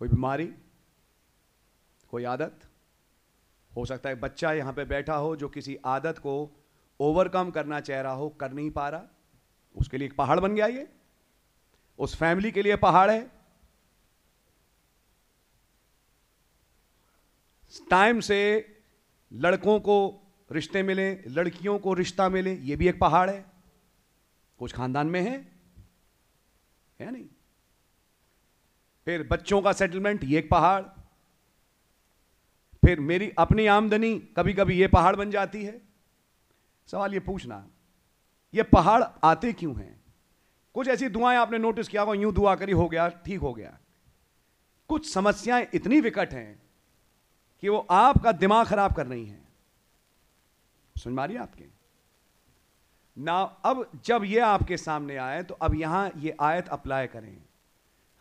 कोई 0.00 0.08
बीमारी? 0.08 0.54
कोई 2.16 2.24
आदत? 2.24 2.60
हो 3.76 3.84
सकता 3.86 4.08
है 4.08 4.14
बच्चा 4.14 4.52
यहाँ 4.52 4.72
पे 4.72 4.84
बैठा 4.84 5.14
हो 5.14 5.36
जो 5.36 5.48
किसी 5.48 5.78
आदत 5.84 6.18
को 6.18 6.64
ओवरकम 7.00 7.50
करना 7.50 7.80
चाह 7.80 8.00
रहा 8.00 8.12
हो, 8.12 8.28
कर 8.28 8.52
नहीं 8.52 8.70
पा 8.70 8.88
रहा। 8.88 9.02
उसके 9.76 9.98
लिए 9.98 10.08
एक 10.08 10.16
पहाड़ 10.16 10.40
बन 10.40 10.54
गया 10.54 10.66
ये। 10.66 10.88
उस 11.98 12.16
फैमिली 12.16 12.52
के 12.52 12.62
लिए 12.62 12.76
पहाड़ 12.76 13.10
है। 13.10 13.30
टाइम 17.90 18.20
से 18.20 18.66
लड़कों 19.32 19.80
को 19.80 20.22
रिश्ते 20.52 20.82
मिले, 20.82 21.14
लड़कियों 21.14 21.78
को 21.78 21.94
रिश्ता 21.94 22.28
मिले, 22.28 22.54
ये 22.54 22.76
भी 22.76 22.88
एक 22.88 23.00
पहाड़ 23.00 23.30
है। 23.30 23.46
कुछ 24.58 24.72
खानदान 24.72 25.06
में 25.06 25.20
है? 25.20 25.52
है 27.00 27.10
नहीं। 27.10 27.28
फिर 29.04 29.28
बच्चों 29.28 29.62
का 29.62 29.72
सेटलमेंट 29.72 30.24
ये 30.24 30.38
एक 30.38 30.50
पहाड़। 30.50 30.82
फिर 32.86 33.00
मेरी 33.00 33.30
अपनी 33.38 33.66
आमदनी 33.66 34.18
कभी 34.36 34.52
कभी 34.52 34.74
ये 34.74 34.88
पहाड़ 34.88 35.16
बन 35.16 35.30
जाती 35.30 35.64
है। 35.64 35.80
सवाल 36.88 37.14
ये 37.14 37.20
पूछना, 37.20 37.66
ये 38.54 38.62
पहाड़ 38.62 39.04
आते 39.24 39.52
क्यों 39.52 39.74
हैं? 39.76 40.04
कुछ 40.74 40.88
ऐसी 40.88 41.08
दुआएँ 41.08 41.38
आपने 41.38 41.58
नोटिस 41.58 41.88
किया 41.88 42.12
यूँ 42.12 42.32
दुआ 42.32 42.54
करी, 42.54 42.72
हो 42.72 42.88
गया, 42.88 43.08
ठीक 43.08 43.40
हो 43.40 43.52
गया। 43.54 43.78
कुछ 44.88 45.12
समस्याएँ 45.14 45.66
इतनी 45.74 46.00
विकट 46.00 46.34
हैं 46.34 46.62
कि 47.60 47.68
वो 47.68 47.86
आपका 47.90 48.32
दिमाग 48.32 48.66
खराब 48.66 48.94
कर 48.94 49.06
रही 49.06 49.26
हैं। 49.26 49.48
सुन 50.96 51.12
मारिए 51.12 51.38
आपके? 51.38 51.66
ना 53.16 53.40
अब 53.64 54.00
जब 54.04 54.24
ये 54.24 54.40
आपके 54.40 54.76
सामने 54.76 55.16
आए 55.16 55.42
तो 55.42 55.54
अब 55.54 55.74
यहाँ 55.74 56.10
ये 56.16 56.36
आयत 56.40 56.68
अप्लाई 56.68 57.06
करें। 57.06 57.36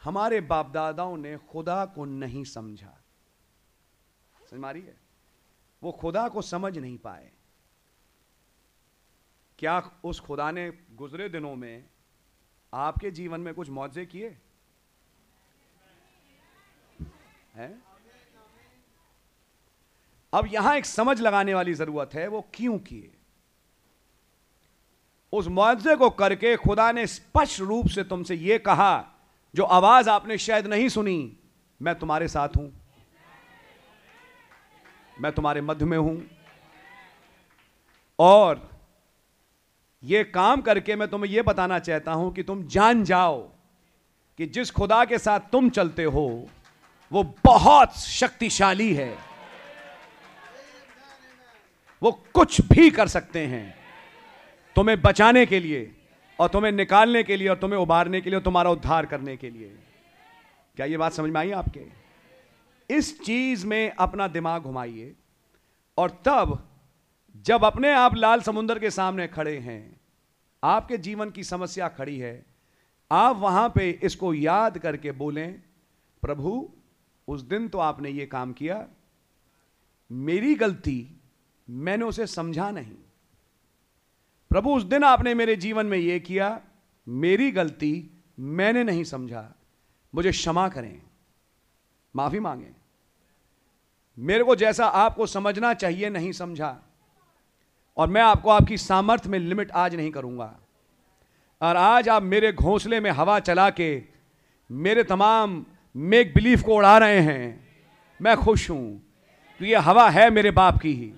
हमारे 0.03 0.41
बाप 0.41 0.71
दादाओं 0.71 1.17
ने 1.17 1.37
खुदा 1.37 1.85
को 1.85 2.05
नहीं 2.05 2.43
समझा। 2.43 3.01
समझ 4.51 4.59
मारी 4.59 4.81
है? 4.81 4.97
वो 5.83 5.91
खुदा 5.91 6.29
को 6.29 6.41
समझ 6.41 6.77
नहीं 6.77 6.97
पाए। 6.97 7.31
क्या 9.59 9.91
उस 10.03 10.19
खुदा 10.19 10.51
ने 10.51 10.73
गुजरे 10.95 11.29
दिनों 11.29 11.55
में 11.55 11.83
आपके 12.73 13.11
जीवन 13.11 13.41
में 13.41 13.53
कुछ 13.53 13.69
मुआवजे 13.69 14.05
किए? 14.05 14.37
हैं? 17.55 17.83
अब 20.33 20.47
यहाँ 20.53 20.77
एक 20.77 20.85
समझ 20.85 21.21
लगाने 21.21 21.53
वाली 21.53 21.73
ज़रूरत 21.73 22.09
है, 22.13 22.27
वो 22.27 22.47
क्यों 22.53 22.79
किए? 22.79 23.11
उस 25.33 25.47
मुआवजे 25.47 25.95
को 25.95 26.09
करके 26.09 26.57
खुदा 26.57 26.91
ने 26.91 27.07
स्पष्ट 27.07 27.59
रूप 27.59 27.87
से 27.87 28.03
तुमसे 28.03 28.35
यह 28.35 28.57
कहा, 28.57 29.11
जो 29.55 29.63
आवाज़ 29.63 30.09
आपने 30.09 30.37
शायद 30.37 30.67
नहीं 30.67 30.89
सुनी, 30.89 31.37
मैं 31.81 31.99
तुम्हारे 31.99 32.27
साथ 32.27 32.49
हूँ। 32.57 32.84
मैं 35.21 35.31
तुम्हारे 35.31 35.61
मध्य 35.61 35.85
में 35.85 35.97
हूँ। 35.97 36.21
और 38.19 38.69
यह 40.03 40.23
काम 40.23 40.61
करके 40.61 40.95
मैं 40.95 41.07
तुम्हें 41.07 41.31
यह 41.31 41.43
बताना 41.43 41.79
चाहता 41.79 42.11
हूँ 42.11 42.33
कि 42.33 42.43
तुम 42.43 42.63
जान 42.67 43.03
जाओ 43.03 43.37
कि 44.39 44.45
जिस 44.45 44.71
खुदा 44.71 45.03
के 45.05 45.17
साथ 45.17 45.39
तुम 45.51 45.69
चलते 45.69 46.03
हो, 46.03 46.27
वो 47.11 47.23
बहुत 47.45 47.97
शक्तिशाली 47.97 48.93
है। 48.93 49.17
वो 52.01 52.11
कुछ 52.33 52.61
भी 52.61 52.89
कर 52.89 53.07
सकते 53.07 53.45
हैं 53.45 53.75
तुम्हें 54.75 55.01
बचाने 55.01 55.45
के 55.45 55.59
लिए 55.59 55.91
और 56.39 56.47
तुम्हें 56.49 56.71
निकालने 56.71 57.23
के 57.23 57.37
लिए 57.37 57.47
और 57.47 57.57
तुम्हें 57.57 57.79
उबारने 57.79 58.21
के 58.21 58.29
लिए 58.29 58.39
और 58.39 58.43
तुम्हारा 58.43 58.69
उद्धार 58.69 59.05
करने 59.05 59.37
के 59.37 59.49
लिए। 59.49 59.75
क्या 60.77 60.85
ये 60.85 60.97
बात 60.97 61.13
समझ 61.13 61.29
में 61.29 61.39
आई 61.41 61.51
आपके? 61.51 62.04
इस 62.89 63.21
चीज़ 63.21 63.67
में 63.67 63.91
अपना 63.91 64.27
दिमाग 64.27 64.63
घुमाइए। 64.63 65.15
और 65.97 66.21
तब, 66.25 66.69
जब 67.35 67.63
अपने 67.63 67.93
आप 67.93 68.15
लाल 68.15 68.41
समुद्र 68.41 68.79
के 68.79 68.91
सामने 68.91 69.27
खड़े 69.27 69.57
हैं, 69.57 70.01
आपके 70.63 70.97
जीवन 70.97 71.29
की 71.29 71.43
समस्या 71.43 71.87
खड़ी 71.87 72.19
है, 72.19 72.45
आप 73.11 73.35
वहाँ 73.35 73.69
पे 73.69 73.99
इसको 74.03 74.33
याद 74.33 74.77
करके 74.77 75.11
बोलें, 75.11 75.61
प्रभु, 76.21 76.71
उस 77.27 77.41
दिन 77.41 77.69
तो 77.69 77.77
आपने 77.77 78.09
ये 78.09 78.25
काम 78.25 78.53
किया। 78.53 78.87
मेरी 80.11 80.55
गलती, 80.55 81.19
मैंने 81.69 82.05
उसे 82.05 82.27
समझा 82.27 82.71
नहीं। 82.71 82.95
प्रभु, 84.49 84.75
उस 84.75 84.83
दिन 84.83 85.03
आपने 85.03 85.33
मेरे 85.33 85.55
जीवन 85.55 85.85
में 85.85 85.97
यह 85.97 86.19
किया। 86.19 86.61
मेरी 87.07 87.51
गलती, 87.51 88.09
मैंने 88.39 88.83
नहीं 88.83 89.03
समझा। 89.03 89.53
मुझे 90.15 90.31
क्षमा 90.31 90.69
करें। 90.69 91.01
माफ़ी 92.15 92.39
मांगे। 92.39 92.84
मेरे 94.19 94.43
को 94.43 94.55
जैसा 94.55 94.85
आपको 94.85 95.25
समझना 95.25 95.73
चाहिए 95.73 96.09
नहीं 96.09 96.31
समझा। 96.31 96.77
और 97.97 98.07
मैं 98.07 98.21
आपको 98.21 98.49
आपकी 98.49 98.77
सामर्थ्य 98.77 99.29
में 99.29 99.39
लिमिट 99.39 99.71
आज 99.71 99.95
नहीं 99.95 100.11
करूँगा। 100.11 100.55
और 101.61 101.77
आज 101.77 102.09
आप 102.09 102.23
मेरे 102.23 102.51
घोंसले 102.51 102.99
में 102.99 103.11
हवा 103.11 103.39
चला 103.39 103.69
के 103.69 104.03
मेरे 104.71 105.03
तमाम 105.03 105.65
मेक 105.95 106.33
बिलीफ 106.35 106.61
को 106.61 106.75
उड़ा 106.75 106.97
रहे 106.97 107.19
हैं। 107.19 107.67
मैं 108.21 108.37
खुश 108.37 108.69
हूँ। 108.69 109.01
कि 109.59 109.65
ये 109.65 109.75
हवा 109.75 110.09
है 110.09 110.29
मेरे 110.29 110.51
बाप 110.51 110.77
की 110.77 110.93
ही, 110.93 111.13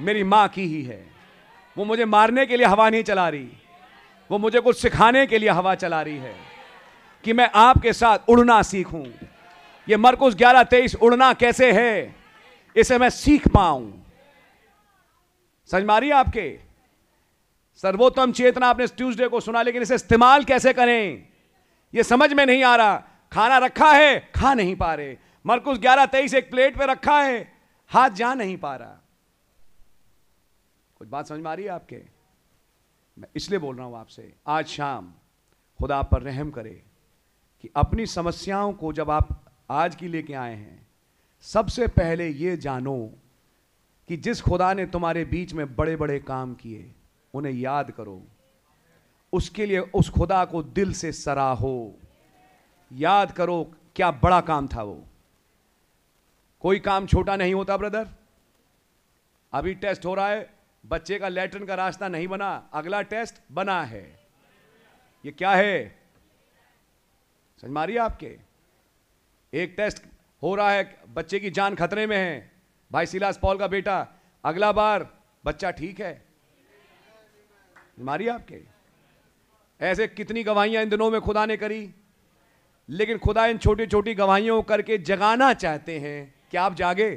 मेरी 0.00 0.24
माँ 0.24 0.48
की 0.48 0.62
ही 0.62 0.82
है। 0.82 1.06
वो 1.78 1.84
मुझे 1.84 2.04
मारने 2.04 2.46
के 2.46 2.56
लिए 2.56 2.66
हवा 2.66 2.90
नहीं 2.90 3.02
चला 3.02 3.28
रही, 3.28 3.48
वो 4.30 4.38
मुझे 4.38 4.60
कुछ 4.60 4.80
सिखाने 4.82 5.26
के 5.26 5.38
लिए 5.38 5.48
हवा 5.48 5.74
चला 5.74 6.02
रही 6.02 6.16
है 6.16 6.34
कि 7.24 7.32
मैं 7.32 7.50
आपके 7.54 7.92
साथ 7.92 8.18
उड़ना 8.28 8.62
सीखूं। 8.62 9.04
ये 9.88 9.96
मरकुस 9.96 10.34
ग्यारह 10.34 10.62
तेईस 10.62 10.94
उड़ना 10.94 11.32
कैसे 11.32 11.72
है? 11.72 12.14
इसे 12.76 12.98
मैं 12.98 13.10
सीख 13.10 13.48
पाऊँ। 13.48 14.04
समझ 15.66 15.82
मारिए 15.82 16.10
आपके? 16.10 16.60
सर्वोत्तम 17.76 18.32
चेतना 18.32 18.66
आपने 18.66 18.86
ट्यूसडे 18.86 19.28
को 19.28 19.40
सुना, 19.40 19.62
लेकिन 19.62 19.82
इसे 19.82 19.94
इस्तेमाल 19.94 20.44
कैसे 20.44 20.72
करें? 20.72 21.28
ये 21.94 22.02
समझ 22.02 22.32
में 22.32 22.46
नहीं 22.46 22.64
आ 22.64 22.76
रहा। 22.76 22.96
खाना 23.32 23.58
रखा 23.58 23.92
है, 23.92 24.18
खा 24.34 24.54
नहीं 24.54 24.76
पा 24.76 24.94
रहे। 24.94 25.16
मरकुस 25.46 25.78
ग्यारह 25.78 26.06
तेईस 26.06 26.34
एक 26.34 26.50
प्लेट 26.50 26.78
पे 26.78 26.86
रखा 26.86 27.20
है, 27.22 27.52
हाथ 27.90 28.10
जा 28.10 28.34
नहीं 28.34 28.56
पा 28.56 28.76
रहा। 28.76 28.98
कुछ 30.96 31.08
बात 31.08 31.26
समझ 31.26 31.40
में 31.40 31.50
आ 31.50 31.54
रही 31.54 31.64
है 31.64 31.70
आपके? 31.70 32.02
मैं 33.18 33.28
इसलिए 33.36 33.58
बोल 33.58 33.76
रहा 33.76 33.86
हूँ 33.86 33.98
आपसे, 33.98 34.32
आज 34.46 34.66
शाम 34.66 35.12
खुदा 35.80 35.96
आप 35.96 36.10
पर 36.10 36.22
रहम 36.22 36.50
करे 36.50 36.82
कि 37.60 37.70
अपनी 37.76 38.06
समस्याओं 38.06 38.72
को 38.72 38.92
जब 38.92 39.10
आप 39.10 39.28
आज 39.70 39.96
की 39.96 40.08
लेके 40.08 40.34
आए 40.34 40.54
हैं? 40.54 40.86
सबसे 41.40 41.86
पहले 41.86 42.28
ये 42.28 42.56
जानो 42.56 43.12
कि 44.08 44.16
जिस 44.16 44.40
खुदा 44.40 44.74
ने 44.74 44.86
तुम्हारे 44.86 45.24
बीच 45.24 45.54
में 45.54 45.76
बड़े 45.76 45.96
बड़े 45.96 46.18
काम 46.18 46.54
किए, 46.54 46.94
उन्हें 47.34 47.52
याद 47.52 47.90
करो। 47.90 48.22
उसके 49.32 49.66
लिए 49.66 49.78
उस 49.78 50.10
खुदा 50.10 50.44
को 50.44 50.62
दिल 50.62 50.92
से 50.92 51.12
सराहो। 51.12 51.94
याद 52.92 53.32
करो 53.32 53.74
क्या 53.96 54.10
बड़ा 54.10 54.40
काम 54.40 54.68
था 54.68 54.82
वो। 54.82 55.04
कोई 56.60 56.78
काम 56.78 57.06
छोटा 57.06 57.36
नहीं 57.36 57.54
होता, 57.54 57.76
ब्रदर। 57.76 58.08
अभी 59.52 59.74
टेस्ट 59.74 60.06
हो 60.06 60.14
रहा 60.14 60.28
है, 60.28 60.54
बच्चे 60.86 61.18
का 61.18 61.28
लेटरिन 61.28 61.66
का 61.66 61.74
रास्ता 61.74 62.08
नहीं 62.08 62.28
बना, 62.28 62.70
अगला 62.72 63.02
टेस्ट 63.02 63.34
बना 63.52 63.84
है। 63.84 64.20
ये 65.26 65.32
क्या 65.32 65.50
है? 65.50 65.98
समझ 67.60 67.70
मारिए 67.70 67.98
आपके? 67.98 68.51
एक 69.54 69.74
टेस्ट 69.76 70.02
हो 70.42 70.54
रहा 70.54 70.72
है, 70.72 71.00
बच्चे 71.08 71.40
की 71.40 71.50
जान 71.50 71.74
खतरे 71.74 72.06
में 72.06 72.16
है। 72.16 72.52
भाई 72.92 73.06
सिलास 73.06 73.38
पॉल 73.38 73.58
का 73.58 73.66
बेटा, 73.66 74.08
अगला 74.44 74.72
बार 74.72 75.18
बच्चा 75.44 75.70
ठीक 75.70 76.00
है? 76.00 76.24
मारिए 78.00 78.28
आपके? 78.28 78.62
ऐसे 79.80 80.08
कितनी 80.08 80.42
गवाहियाँ 80.42 80.82
इन 80.82 80.88
दिनों 80.88 81.10
में 81.10 81.20
खुदा 81.20 81.46
ने 81.46 81.56
करी? 81.56 81.94
लेकिन 82.88 83.18
खुदा 83.18 83.46
इन 83.46 83.58
छोटी 83.58 83.86
छोटी 83.86 84.14
गवाहियों 84.14 84.62
करके 84.62 84.98
जगाना 84.98 85.52
चाहते 85.52 85.98
हैं, 85.98 86.34
क्या 86.50 86.62
आप 86.62 86.74
जागे? 86.74 87.16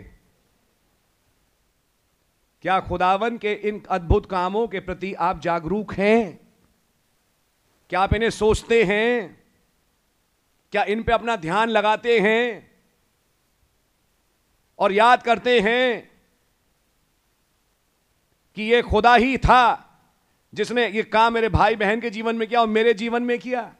क्या 2.61 2.79
खुदावन 2.79 3.37
के 3.37 3.53
इन 3.53 3.83
अद्भुत 3.89 4.25
कामों 4.25 4.67
के 4.67 4.79
प्रति 4.79 5.13
आप 5.13 5.39
जागरूक 5.39 5.93
हैं? 5.93 6.39
क्या 7.89 7.99
आप 7.99 8.13
इन्हें 8.13 8.29
सोचते 8.29 8.83
हैं? 8.83 9.44
क्या 10.75 10.83
इन 10.83 11.03
पे 11.03 11.11
अपना 11.11 11.35
ध्यान 11.35 11.69
लगाते 11.69 12.19
हैं? 12.19 12.71
और 14.79 14.91
याद 14.91 15.23
करते 15.23 15.59
हैं 15.59 16.11
कि 18.55 18.63
ये 18.63 18.81
खुदा 18.81 19.15
ही 19.15 19.37
था 19.37 19.89
जिसने 20.53 20.87
ये 20.87 21.03
काम 21.03 21.33
मेरे 21.33 21.49
भाई 21.49 21.75
बहन 21.75 22.01
के 22.01 22.09
जीवन 22.09 22.35
में 22.35 22.47
किया 22.47 22.61
और 22.61 22.67
मेरे 22.67 22.93
जीवन 22.93 23.23
में 23.23 23.39
किया। 23.39 23.75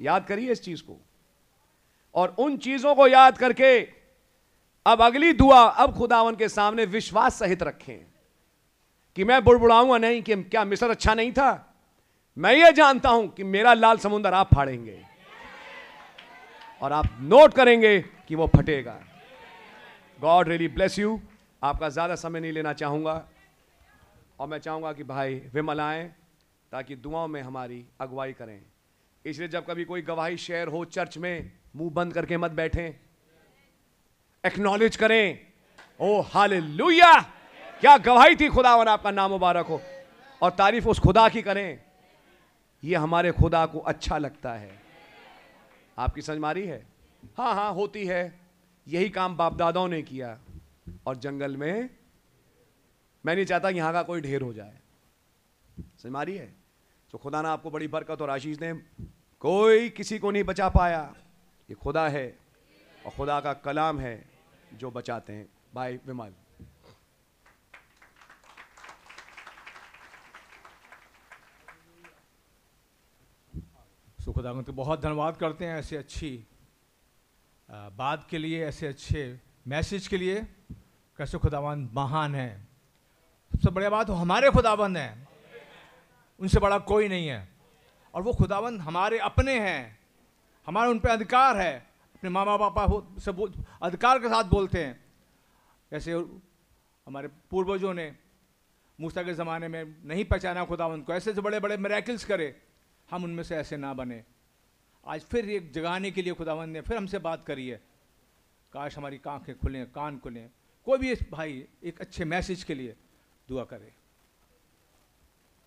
याद 0.00 0.26
करिए 0.26 0.52
इस 0.52 0.62
चीज़ 0.62 0.82
को। 0.82 0.96
और 2.14 2.36
उन 2.38 2.56
चीज़ों 2.56 2.94
को 2.94 3.06
याद 3.06 3.38
करके 3.38 3.80
अब 4.86 5.02
अगली 5.02 5.32
दुआ 5.32 5.60
अब 5.60 5.98
खुदावन 5.98 6.36
के 6.36 6.48
सामने 6.48 6.84
विश्वास 6.84 7.38
सहित 7.38 7.62
रखें 7.62 8.06
कि 9.16 9.24
मैं 9.24 9.44
बुड़बुड़ाऊँगा 9.44 9.98
नहीं 9.98 10.22
कि 10.22 10.42
क्या 10.42 10.64
मिस्र 10.64 10.90
अच्छा 10.90 11.14
नहीं 11.14 11.32
था? 11.32 11.69
मैं 12.36 12.52
ये 12.54 12.70
जानता 12.72 13.08
हूँ 13.08 13.26
कि 13.28 13.44
मेरा 13.44 13.72
लाल 13.74 13.98
समुद्र 13.98 14.32
आप 14.34 14.54
फाड़ेंगे 14.54 14.98
और 16.82 16.92
आप 16.92 17.08
नोट 17.20 17.54
करेंगे 17.54 17.98
कि 18.28 18.34
वो 18.34 18.46
फटेगा। 18.46 18.94
गॉड 20.18 20.48
रियली 20.48 20.68
ब्लेस 20.68 20.98
यू 20.98 21.20
आपका 21.62 21.88
ज़्यादा 21.88 22.14
समय 22.14 22.40
नहीं 22.40 22.52
लेना 22.52 22.72
चाहूँगा। 22.72 23.14
और 24.38 24.48
मैं 24.48 24.58
चाहूँगा 24.58 24.92
कि 24.92 25.04
भाई 25.04 25.34
विमल 25.54 25.80
आए 25.80 26.02
ताकि 26.72 26.96
दुआओं 26.96 27.28
में 27.28 27.40
हमारी 27.42 27.84
अगुवाई 28.00 28.32
करें। 28.32 28.60
इसलिए 29.24 29.48
जब 29.48 29.66
कभी 29.66 29.84
कोई 29.84 30.02
गवाही 30.02 30.36
शेयर 30.36 30.68
हो 30.68 30.84
चर्च 30.86 31.18
में, 31.18 31.52
मुँह 31.76 31.90
बंद 31.90 32.12
करके 32.14 32.36
मत 32.36 32.50
बैठें। 32.52 32.94
एक्नॉलेज 34.44 34.96
करें 34.96 35.38
ओ 36.00 36.20
हालेलुया 36.24 37.12
क्या 37.80 37.96
गवाही 37.98 38.36
थी 38.36 38.48
खुदावन, 38.48 38.88
आपका 38.88 39.10
नाम 39.10 39.30
मुबारक 39.30 39.66
हो। 39.66 39.80
और 40.42 40.50
तारीफ़ 40.52 40.88
उस 40.88 40.98
खुदा 40.98 41.28
की 41.28 41.42
करें। 41.42 41.89
ये 42.84 42.96
हमारे 42.96 43.32
खुदा 43.32 43.66
को 43.66 43.78
अच्छा 43.78 44.18
लगता 44.18 44.54
है। 44.54 44.82
आपकी 45.98 46.22
समझ 46.22 46.38
मारी 46.38 46.66
है? 46.66 46.86
हाँ 47.38 47.54
हाँ 47.54 47.72
होती 47.72 48.06
है। 48.06 48.40
यही 48.88 49.10
काम 49.10 49.36
बाप 49.36 49.54
दादाओं 49.54 49.88
ने 49.88 50.02
किया। 50.02 50.38
और 51.06 51.16
जंगल 51.16 51.56
में 51.56 51.90
मैं 53.26 53.34
नहीं 53.34 53.44
चाहता 53.44 53.68
यहाँ 53.68 53.92
का 53.92 54.02
कोई 54.02 54.20
ढेर 54.20 54.42
हो 54.42 54.52
जाए। 54.52 54.78
समझ 55.80 56.12
मारी 56.12 56.36
है? 56.36 56.54
तो 57.10 57.18
खुदा 57.18 57.42
ना 57.42 57.50
आपको 57.50 57.70
बड़ी 57.70 57.88
बरकत 57.88 58.22
और 58.22 58.30
आशीष 58.30 58.58
दें। 58.58 58.78
कोई 59.40 59.88
किसी 59.88 60.18
को 60.18 60.30
नहीं 60.30 60.44
बचा 60.44 60.68
पाया। 60.68 61.14
ये 61.70 61.74
खुदा 61.74 62.08
है 62.08 62.38
और 63.06 63.12
खुदा 63.12 63.40
का 63.40 63.52
कलाम 63.52 64.00
है 64.00 64.24
जो 64.72 64.90
बचाते 64.90 65.32
हैं। 65.32 65.48
भाई 65.74 65.96
विमल 66.06 66.32
सो 74.20 74.32
खुदावंत 74.32 74.66
को 74.66 74.72
बहुत 74.72 75.00
धन्यवाद 75.00 75.36
करते 75.36 75.64
हैं 75.64 75.78
ऐसे 75.78 75.96
अच्छी 75.96 76.44
बात 77.70 78.26
के 78.30 78.38
लिए, 78.38 78.66
ऐसे 78.66 78.86
अच्छे 78.86 79.40
मैसेज 79.68 80.08
के 80.08 80.16
लिए 80.16 80.42
कैसे 81.18 81.38
खुदावन 81.38 81.90
महान 81.94 82.34
है। 82.34 82.68
सबसे 83.52 83.70
बढ़िया 83.70 83.90
बात 83.90 84.10
हमारे 84.10 84.50
खुदावन 84.50 84.96
हैं। 84.96 85.28
उनसे 86.40 86.60
बड़ा 86.60 86.78
कोई 86.78 87.08
नहीं 87.08 87.28
है। 87.28 87.48
और 88.14 88.22
वो 88.22 88.32
खुदावन 88.32 88.80
हमारे 88.80 89.18
अपने 89.18 89.60
हैं। 89.60 89.98
हमारे 90.66 90.90
उन 90.90 90.98
पर 90.98 91.08
अधिकार 91.08 91.56
है। 91.56 91.78
अपने 92.14 92.30
मामा 92.30 92.56
पापा 92.56 92.86
से 93.18 93.30
अधिकार 93.82 94.18
के 94.18 94.28
साथ 94.28 94.44
बोलते 94.44 94.84
हैं। 94.84 95.04
जैसे 95.92 96.12
हमारे 97.06 97.28
पूर्वजों 97.28 97.94
ने 97.94 98.16
मूसा 99.00 99.22
के 99.22 99.34
ज़माने 99.34 99.68
में 99.68 99.96
नहीं 100.04 100.24
पहचाना 100.24 100.64
खुदावन 100.64 101.00
को। 101.00 101.12
ऐसे 101.12 101.34
से 101.34 101.40
बड़े 101.40 101.60
बड़े 101.60 101.76
मेरेकल्स 101.76 102.24
करे। 102.24 102.62
हम 103.10 103.24
उनमें 103.24 103.42
से 103.44 103.56
ऐसे 103.56 103.76
ना 103.76 103.92
बने। 103.94 104.24
आज 105.06 105.20
फिर 105.20 105.50
एक 105.50 105.70
जगाने 105.72 106.10
के 106.10 106.22
लिए 106.22 106.32
खुदावन 106.34 106.70
ने 106.70 106.80
फिर 106.80 106.96
हमसे 106.96 107.18
बात 107.18 107.44
करी 107.44 107.68
है। 107.68 107.80
काश 108.72 108.96
हमारी 108.98 109.20
आँखें 109.28 109.58
खुलें 109.58 109.86
कान 109.92 110.18
खुलें। 110.18 110.50
कोई 110.86 110.98
भी 110.98 111.12
इस 111.12 111.22
भाई 111.30 111.66
एक 111.84 112.00
अच्छे 112.00 112.24
मैसेज 112.24 112.62
के 112.64 112.74
लिए 112.74 112.96
दुआ 113.48 113.64
करे। 113.64 113.92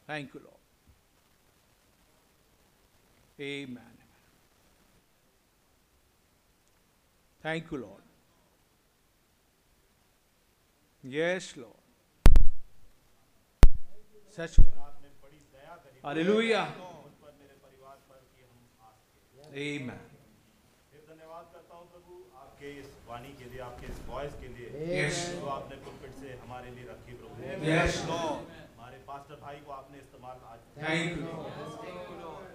Thank 0.09 0.35
you 0.35 0.41
Lord 0.41 0.61
amen 3.41 3.97
thank 7.41 7.73
you 7.73 7.79
Lord 7.79 8.03
yes 11.03 11.53
Lord 11.57 11.79
such 14.37 14.59
hallelujah 16.05 16.61
amen 16.61 16.92
धन्यवाद 21.07 21.45
करता 21.53 21.75
हूँ 21.77 21.85
प्रभु 21.91 22.13
आपके 22.43 22.69
इस 22.79 22.87
वाणी 23.07 23.33
के 23.39 23.49
लिए 23.49 23.59
आपके 23.61 23.87
इस 23.87 23.99
वॉइस 24.07 24.33
के 24.41 24.47
लिए। 24.53 24.67
Yes. 24.91 25.17
जो 25.33 25.47
आपने 25.55 25.75
पुलपिट 25.85 26.13
से 26.21 26.29
हमारे 26.43 26.71
लिए 26.75 26.85
रखी 26.89 27.13
प्रभु। 27.19 27.35
Yes, 27.65 27.97
हमारे 28.07 28.97
पास्टर 29.09 29.35
भाई 29.41 29.59
को 29.65 29.71
आपने 29.71 29.97
इस्तेमाल 29.99 30.37
आज 30.53 30.61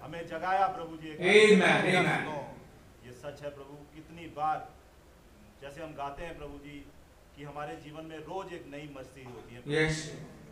हमें 0.03 0.21
जगाया 0.27 0.67
प्रभु 0.75 0.97
जी 1.03 1.11
Amen, 1.35 1.87
amen. 1.93 2.27
ये 3.05 3.11
सच 3.21 3.37
है 3.43 3.49
प्रभु 3.55 3.75
कितनी 3.95 4.25
बार 4.35 4.57
जैसे 5.61 5.81
हम 5.83 5.93
गाते 6.01 6.21
हैं 6.23 6.35
प्रभु 6.37 6.57
जी 6.65 6.77
कि 7.35 7.43
हमारे 7.43 7.75
जीवन 7.85 8.05
में 8.11 8.17
रोज 8.27 8.53
एक 8.59 8.65
नई 8.71 8.89
मस्ती 8.97 9.23
होती 9.23 9.55
है। 9.55 9.59
यस 9.75 9.97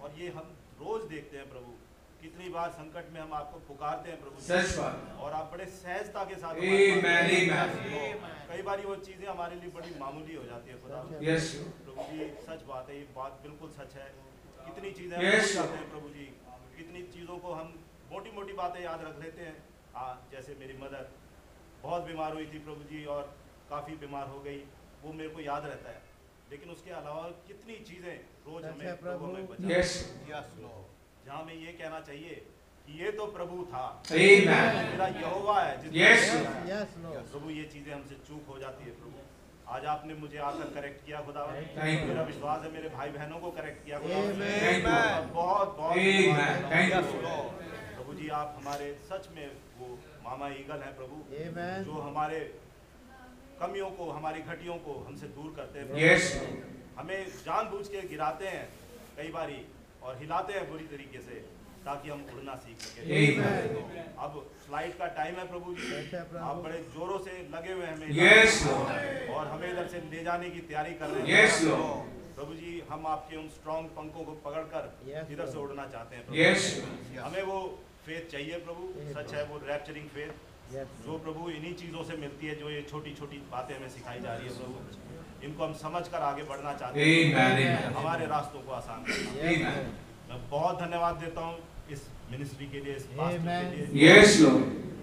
और 0.01 0.09
ये 0.19 0.27
हम 0.39 0.55
रोज 0.79 1.01
देखते 1.09 1.37
हैं 1.37 1.49
प्रभु 1.49 1.71
कितनी 2.21 2.47
बार 2.49 2.69
संकट 2.75 3.09
में 3.13 3.19
हम 3.21 3.33
आपको 3.33 3.59
पुकारते 3.67 4.09
हैं 4.11 4.19
प्रभु 4.21 4.41
सच 4.45 4.77
बात 4.77 5.19
और 5.23 5.33
आप 5.39 5.51
बड़े 5.51 5.65
सहजता 5.73 6.23
के 6.31 6.35
साथ 6.43 6.61
Amen, 6.67 7.03
amen. 7.07 7.75
तो 7.83 7.99
कई 8.51 8.61
बार 8.69 8.81
वो 8.85 8.95
चीज़ें 9.07 9.27
हमारे 9.27 9.55
लिए 9.61 9.69
बड़ी 9.75 9.93
मामूली 9.99 10.35
हो 10.35 10.43
जाती 10.45 10.71
है 10.71 10.77
खुदा 10.81 11.03
यस 11.27 11.51
प्रभु 11.83 12.07
जी 12.11 12.29
सच 12.47 12.63
बात 12.71 12.89
है 12.89 12.97
ये 12.97 13.05
बात 13.15 13.39
बिल्कुल 13.43 13.69
सच 13.77 13.95
है। 14.01 14.07
कितनी 14.65 14.91
चीज़ें 14.99 15.17
Yes. 15.27 15.55
हैं 15.75 15.89
प्रभु 15.91 16.09
जी। 16.17 16.25
कितनी 16.77 17.01
चीज़ों 17.13 17.37
को 17.45 17.53
हम 17.53 17.71
मोटी 18.11 18.31
मोटी 18.35 18.53
बातें 18.53 18.81
याद 18.83 19.01
रख 19.07 19.21
लेते 19.23 19.41
हैं। 19.49 19.55
हाँ 19.95 20.11
जैसे 20.31 20.55
मेरी 20.59 20.77
मदर 20.83 21.07
बहुत 21.83 22.03
बीमार 22.03 22.33
हुई 22.33 22.45
थी 22.53 22.59
प्रभु 22.67 22.89
जी 22.91 23.03
और 23.15 23.23
काफ़ी 23.69 23.95
बीमार 24.03 24.27
हो 24.27 24.39
गई। 24.41 24.59
वो 25.03 25.13
मेरे 25.13 25.29
को 25.29 25.41
याद 25.41 25.65
रहता 25.65 25.89
है। 25.89 26.01
लेकिन 26.51 26.69
उसके 26.71 26.91
अलावा 26.97 27.23
कितनी 27.47 27.75
चीज़ें 27.87 28.13
रोज 28.47 28.65
हमें 28.65 28.97
प्रभु 28.99 29.33
हैं। 29.35 29.71
यस 29.71 29.97
जहाँ 31.27 31.43
में 31.43 31.53
ये 31.53 31.71
कहना 31.79 31.99
चाहिए 32.07 32.35
कि 32.87 32.97
ये 32.99 33.11
तो 33.11 33.25
प्रभु 33.37 33.63
था। 33.71 33.85
मेरा 34.11 35.07
यहोवा 35.21 35.55
है 35.61 35.73
जिसने 35.81 36.03
Yes. 36.03 36.27
बनाया 36.35 37.23
प्रभु 37.31 37.49
ये 37.51 37.63
चीज़ें 37.73 37.93
हमसे 37.93 38.15
चूक 38.27 38.47
हो 38.49 38.59
जाती 38.59 38.85
है 38.85 38.91
प्रभु। 38.99 39.23
आज 39.75 39.85
आपने 39.93 40.13
मुझे 40.21 40.37
आकर 40.49 40.69
करेक्ट 40.75 41.05
किया 41.05 41.21
खुदा। 41.21 41.45
मेरा 41.47 42.23
विश्वास 42.23 42.63
है 42.63 42.71
मेरे 42.73 42.89
भाई 42.89 43.09
बहनों 43.17 43.39
को 43.39 43.51
करेक्ट 43.59 43.83
किया 43.85 43.99
खुदा। 43.99 44.15
बहुत 45.33 45.75
बहुत. 45.77 45.97
प्रभु। 47.95 48.13
जी 48.13 48.27
आप 48.35 48.55
हमारे 48.57 48.85
सच 49.09 49.27
में 49.35 49.47
वो 49.79 49.87
मामा 50.23 50.47
ईगल 50.55 50.79
है 50.85 50.91
प्रभु। 50.97 51.17
जो 51.85 52.01
हमारे 52.01 52.39
कमियों 53.61 53.89
को 53.97 54.09
हमारी 54.11 54.41
घटियों 54.53 54.77
को 54.87 54.93
हमसे 55.07 55.27
दूर 55.35 55.53
करते 55.57 55.79
हैं 55.79 55.87
Yes. 56.07 56.33
हमें 56.97 57.19
जानबूझ 57.45 57.87
के 57.87 58.07
गिराते 58.07 58.47
हैं 58.47 58.67
कई 59.17 59.29
बारी। 59.31 59.65
और 60.03 60.17
हिलाते 60.19 60.53
हैं 60.53 60.69
बुरी 60.71 60.87
तरीके 60.87 61.21
से 61.21 61.35
ताकि 61.85 62.09
हम 62.09 62.25
उड़ना 62.33 62.55
सीख 62.63 62.79
सके। 62.81 63.01
अब 64.25 64.31
फ़्लाइट 64.65 64.97
का 64.99 65.07
टाइम 65.17 65.35
है 65.35 65.45
प्रभु 65.49 65.73
जी। 65.75 66.17
आप 66.17 66.55
बड़े 66.63 66.79
जोरों 66.95 67.19
से 67.25 67.37
लगे 67.53 67.73
हुए 67.73 67.85
हमें 67.87 68.09
Yes, 68.17 68.57
और 69.35 69.47
हमें 69.47 69.69
इधर 69.71 69.87
से 69.87 70.01
ले 70.11 70.23
जाने 70.23 70.49
की 70.49 70.61
तैयारी 70.61 70.93
कर 71.01 71.07
रहे 71.09 71.21
हैं। 71.23 71.29
Yes, 71.37 71.53
प्रभु 72.35 72.53
जी 72.55 72.71
हम 72.89 73.07
आपके 73.07 73.35
उन 73.37 73.47
स्ट्रॉन्ग 73.51 73.89
पंखों 73.91 74.23
को 74.23 74.33
पकड़कर 74.43 74.83
इधर 75.33 75.45
से 75.47 75.57
उड़ना 75.59 75.85
चाहते 75.87 76.15
हैं 76.15 76.25
प्रभु 76.25 76.37
Yes. 76.41 76.67
हमें 77.19 77.41
वो 77.43 77.59
फेथ 78.05 78.29
चाहिए 78.31 78.59
प्रभु। 78.67 78.83
सच 79.13 79.33
है 79.33 79.43
वो 79.45 79.61
रैप्चरिंग 79.67 80.09
फेथ 80.17 80.33
जो 81.05 81.17
प्रभु 81.19 81.49
इन्हीं 81.51 81.73
चीज़ों 81.75 82.03
से 82.03 82.17
मिलती 82.17 82.47
है 82.47 82.55
जो 82.55 82.69
ये 82.69 82.81
छोटी 82.89 83.13
छोटी 83.15 83.37
बातें 83.51 83.75
हमें 83.75 83.89
सिखाई 83.91 84.19
जा 84.21 84.33
रही 84.33 84.47
है 84.47 84.53
प्रभु। 84.57 85.16
इनको 85.43 85.63
हम 85.63 85.73
समझ 85.73 86.03
कर 86.07 86.21
आगे 86.29 86.43
बढ़ना 86.43 86.73
चाहते 86.73 86.95
हैं. 86.99 87.93
हमारे 87.95 88.25
रास्तों 88.25 88.59
को 88.59 88.71
आसान 88.73 88.99
करना। 89.03 89.71
मैं 90.29 90.39
बहुत 90.49 90.75
धन्यवाद 90.81 91.15
देता 91.15 91.41
हूँ 91.41 91.55
इस 91.91 92.01
मिनिस्ट्री 92.31 92.67
के 92.67 92.79
लिए 92.79 92.95
इस 92.95 93.05
के 93.11 93.17
लिए। 93.75 93.85
Yes, 94.07 94.31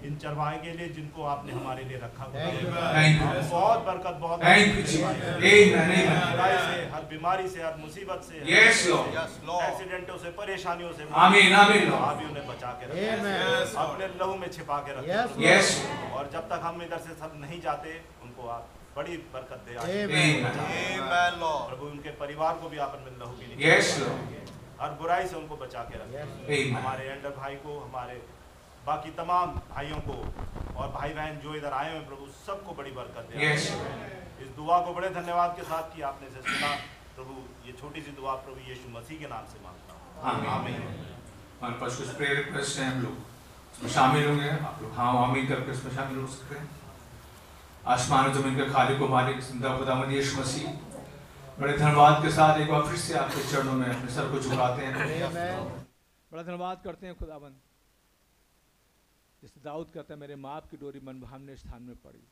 इन 0.05 0.15
चरवाहे 0.21 0.57
के 0.57 0.71
लिए 0.71 0.87
जिनको 0.95 1.23
आपने 1.25 1.51
हमारे 1.51 1.83
लिए 1.83 1.97
रखा. 1.97 2.25
बहुत 2.25 3.79
बरकत 3.85 4.15
बहुत. 4.21 4.39
बुराई 4.39 4.65
से 6.65 6.83
हर 6.91 7.03
बीमारी 7.09 7.47
से 7.47 7.63
हर 7.63 7.75
मुसीबत 7.77 8.19
से. 8.27 8.35
एक्सीडेंटों 8.35 10.17
से 10.17 10.29
परेशानियों 10.41 10.91
से. 10.93 11.07
आप 11.13 11.31
ही 11.33 11.41
उन्हें 12.25 12.45
बचा 12.47 12.71
के 12.81 12.85
रखें। 12.91 13.09
अपने 13.85 14.05
लहू 14.21 14.35
में 14.35 14.49
छिपा 14.51 14.77
के 14.87 14.91
रखें। 14.99 16.11
और 16.11 16.23
जब 16.33 16.43
तक 16.53 16.59
हम 16.63 16.75
इधर 16.81 16.99
से 17.07 17.11
सब 17.23 17.31
नहीं 17.41 17.59
जाते 17.61 17.89
उनको 18.23 18.43
आप 18.57 18.63
बड़ी 18.97 19.15
बरकत 19.33 19.59
दे. 19.65 19.73
प्रभु 21.69 21.85
उनके 21.85 22.11
परिवार 22.19 22.53
को 22.55 22.69
भी 22.69 22.77
आप 22.77 22.93
लहू 23.19 23.33
के. 23.39 23.45
हर 24.81 24.91
बुराई 25.01 25.27
से 25.27 25.35
उनको 25.35 25.55
बचा 25.57 25.81
के 25.89 25.95
रखें। 25.97 26.71
हमारे 26.73 27.03
एल्डर 27.09 27.33
भाई 27.37 27.55
को 27.65 27.79
हमारे 27.79 28.15
बाकी 28.87 29.11
तमाम 29.17 29.53
भाइयों 29.69 29.99
को 30.07 30.15
और 30.79 30.87
भाई 30.91 31.13
बहन 31.13 31.37
जो 31.43 31.55
इधर 31.55 31.73
आए 31.73 31.89
हुए 31.89 31.99
हैं 31.99 32.07
प्रभु 32.07 32.25
सबको 32.39 32.73
बड़ी 32.73 32.91
बरकत 32.91 33.23
दे। 33.29 33.35
Yes. 33.43 33.63
इस 34.43 34.49
दुआ 34.55 34.77
को 34.85 34.93
बड़े 34.93 35.09
धन्यवाद 35.09 35.55
के 35.57 35.63
साथ 35.63 35.95
कि 35.95 36.01
आपने 36.09 36.27
से 36.29 36.41
सुना। 36.43 36.71
प्रभु 37.15 37.33
ये 37.67 37.73
छोटी 37.81 38.01
सी 38.01 38.11
दुआ 38.17 38.33
प्रभु 38.45 38.59
यीशु 38.69 38.89
मसीह 38.97 39.19
के 39.19 39.27
नाम 39.27 39.45
से 39.51 39.57
माँगता 39.63 39.91
हूँ। 39.93 40.03
आमीन। 40.55 40.81
हमारे 41.61 41.75
पास 41.81 41.97
कुछ 41.97 42.09
प्रेयर 42.17 42.35
रिक्वेस्ट 42.37 42.79
हैं 42.79 42.89
हम 42.91 43.01
लोग। 43.03 43.15
उसमें 43.75 43.91
शामिल 43.91 44.27
होंगे। 44.27 44.49
आप 44.49 44.75
लोग 44.81 44.91
हाँ 44.97 45.11
आमीन 45.23 45.47
करके 45.47 45.71
उसमें 45.71 45.91
शामिल 45.95 46.17
हो 46.19 46.27
सकते 46.33 46.53
हैं। 46.55 46.65
आसमान 47.85 48.31
ज़मीन 48.33 48.55
के 48.55 48.65
खालिक 48.69 48.99
को 48.99 49.07
मालिक, 49.07 49.39
ज़िंदा 49.41 50.03
यीशु 50.11 50.39
मसीह। 50.39 50.69
बड़े 51.59 51.77
धन्यवाद 51.77 52.21
के 52.23 52.29
साथ 52.31 52.59
एक 52.59 52.71
बार 52.71 52.81
फिर 52.83 52.97
से 52.99 53.13
आपके 53.15 53.43
चरणों 53.51 53.73
में 53.73 53.87
अपने 53.87 54.11
सर 54.11 54.31
को 54.31 54.39
झुकाते 54.39 54.85
हैं। 54.85 54.93
बड़ा 56.31 56.43
धन्यवाद 56.43 56.81
करते 56.83 57.07
हैं 57.07 57.15
खुदाबंद। 57.15 57.55
जैसे 59.41 59.61
दाऊद 59.63 59.91
कहता 59.93 60.13
हैं, 60.13 60.19
मेरे 60.19 60.35
माप 60.37 60.67
की 60.69 60.77
डोरी 60.77 60.99
मन 61.05 61.19
भावने 61.21 61.55
स्थान 61.55 61.81
में 61.83 61.95
पड़ी। 61.97 62.23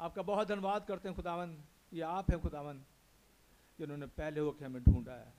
आपका 0.00 0.22
बहुत 0.24 0.48
धन्यवाद 0.48 0.84
करते 0.84 1.08
हैं 1.08 1.16
खुदावन 1.16 1.56
ये 1.92 2.02
आप 2.02 2.30
हैं 2.30 2.40
खुदावन 2.42 2.84
जिन्होंने 3.80 4.06
पहले 4.12 4.40
होकर 4.40 4.64
हमें 4.64 4.82
ढूंढा 4.82 5.12
है। 5.14 5.32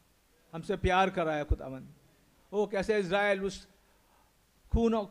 हमसे 0.53 0.75
प्यार 0.79 1.09
कराया 1.11 1.43
खुदावन 1.45 1.87
वो 2.51 2.65
कैसे 2.67 2.99
इज़राइल 2.99 3.43
उस 3.45 3.67
खून 4.71 5.03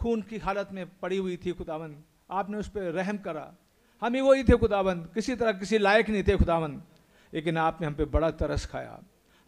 खून 0.00 0.22
की 0.22 0.38
हालत 0.40 0.68
में 0.72 0.86
पड़ी 0.98 1.16
हुई 1.18 1.36
थी 1.36 1.52
खुदावन 1.54 2.02
आपने 2.30 2.58
उस 2.58 2.68
पर 2.68 2.80
रहम 2.80 3.18
करा। 3.18 3.52
हम 4.02 4.14
ही 4.14 4.20
वही 4.20 4.44
थे 4.44 4.56
खुदाबंद। 4.56 5.10
किसी 5.14 5.34
तरह 5.36 5.52
किसी 5.52 5.78
लायक 5.78 6.10
नहीं 6.10 6.22
थे 6.22 6.36
खुदावन 6.36 6.82
लेकिन 7.34 7.58
आपने 7.58 7.86
हम 7.86 7.94
पे 7.94 8.04
बड़ा 8.04 8.30
तरस 8.30 8.66
खाया। 8.66 8.98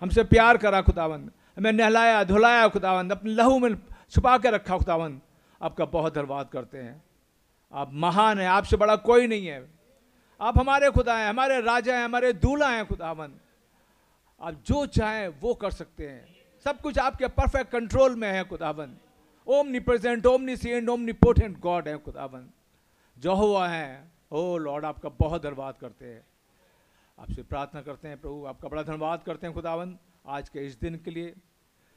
हमसे 0.00 0.24
प्यार 0.24 0.56
करा 0.56 0.82
खुदावन 0.82 1.30
हमें 1.56 1.72
नहलाया, 1.72 2.24
धुलाया 2.24 2.68
खुदावन 2.68 3.10
अपने 3.10 3.30
लहू 3.30 3.58
में 3.58 3.74
छुपा 4.10 4.38
के 4.38 4.50
रखा 4.50 4.78
खुदावन 4.78 5.20
आपका 5.62 5.84
बहुत 5.84 6.14
धन्यवाद 6.14 6.48
करते 6.48 6.78
हैं। 6.78 7.02
आप 7.72 7.90
महान 7.92 8.38
हैं। 8.38 8.48
आपसे 8.48 8.76
बड़ा 8.76 8.96
कोई 8.96 9.26
नहीं 9.26 9.46
है। 9.46 9.70
आप 10.40 10.58
हमारे 10.58 10.90
खुदा 10.90 11.16
हैं, 11.16 11.28
हमारे 11.28 11.60
राजा 11.60 11.96
हैं, 11.96 12.04
हमारे 12.04 12.32
दूल्हा 12.32 12.68
हैं 12.68 12.86
खुदावन 12.86 13.32
आप 14.40 14.62
जो 14.66 14.86
चाहें 14.86 15.28
वो 15.28 15.54
कर 15.54 15.70
सकते 15.70 16.08
हैं। 16.08 16.36
सब 16.64 16.80
कुछ 16.80 16.98
आपके 16.98 17.26
परफेक्ट 17.28 17.70
कंट्रोल 17.70 18.14
में 18.14 18.32
है 18.32 18.44
खुदावन 18.44 18.96
omni 19.46 19.80
present, 19.80 20.26
omni 20.26 20.56
सीएंड 20.56 20.88
omni 20.88 21.12
potent 21.12 21.60
God 21.60 21.88
है 21.88 21.98
खुदावन 21.98 22.50
जो 23.18 23.34
हुआ 23.34 23.66
है। 23.68 24.12
ओ 24.32 24.56
लॉर्ड 24.56 24.84
आपका 24.84 25.08
बहुत 25.08 25.42
धन्यवाद 25.42 25.74
करते 25.80 26.04
हैं। 26.04 26.24
आपसे 27.18 27.42
प्रार्थना 27.42 27.80
करते 27.82 28.08
हैं 28.08 28.20
प्रभु, 28.20 28.44
आपका 28.46 28.68
बड़ा 28.68 28.82
धन्यवाद 28.82 29.22
करते 29.22 29.46
हैं 29.46 29.54
खुदावन 29.54 29.96
आज 30.26 30.48
के 30.48 30.66
इस 30.66 30.78
दिन 30.80 30.96
के 31.04 31.10
लिए। 31.10 31.34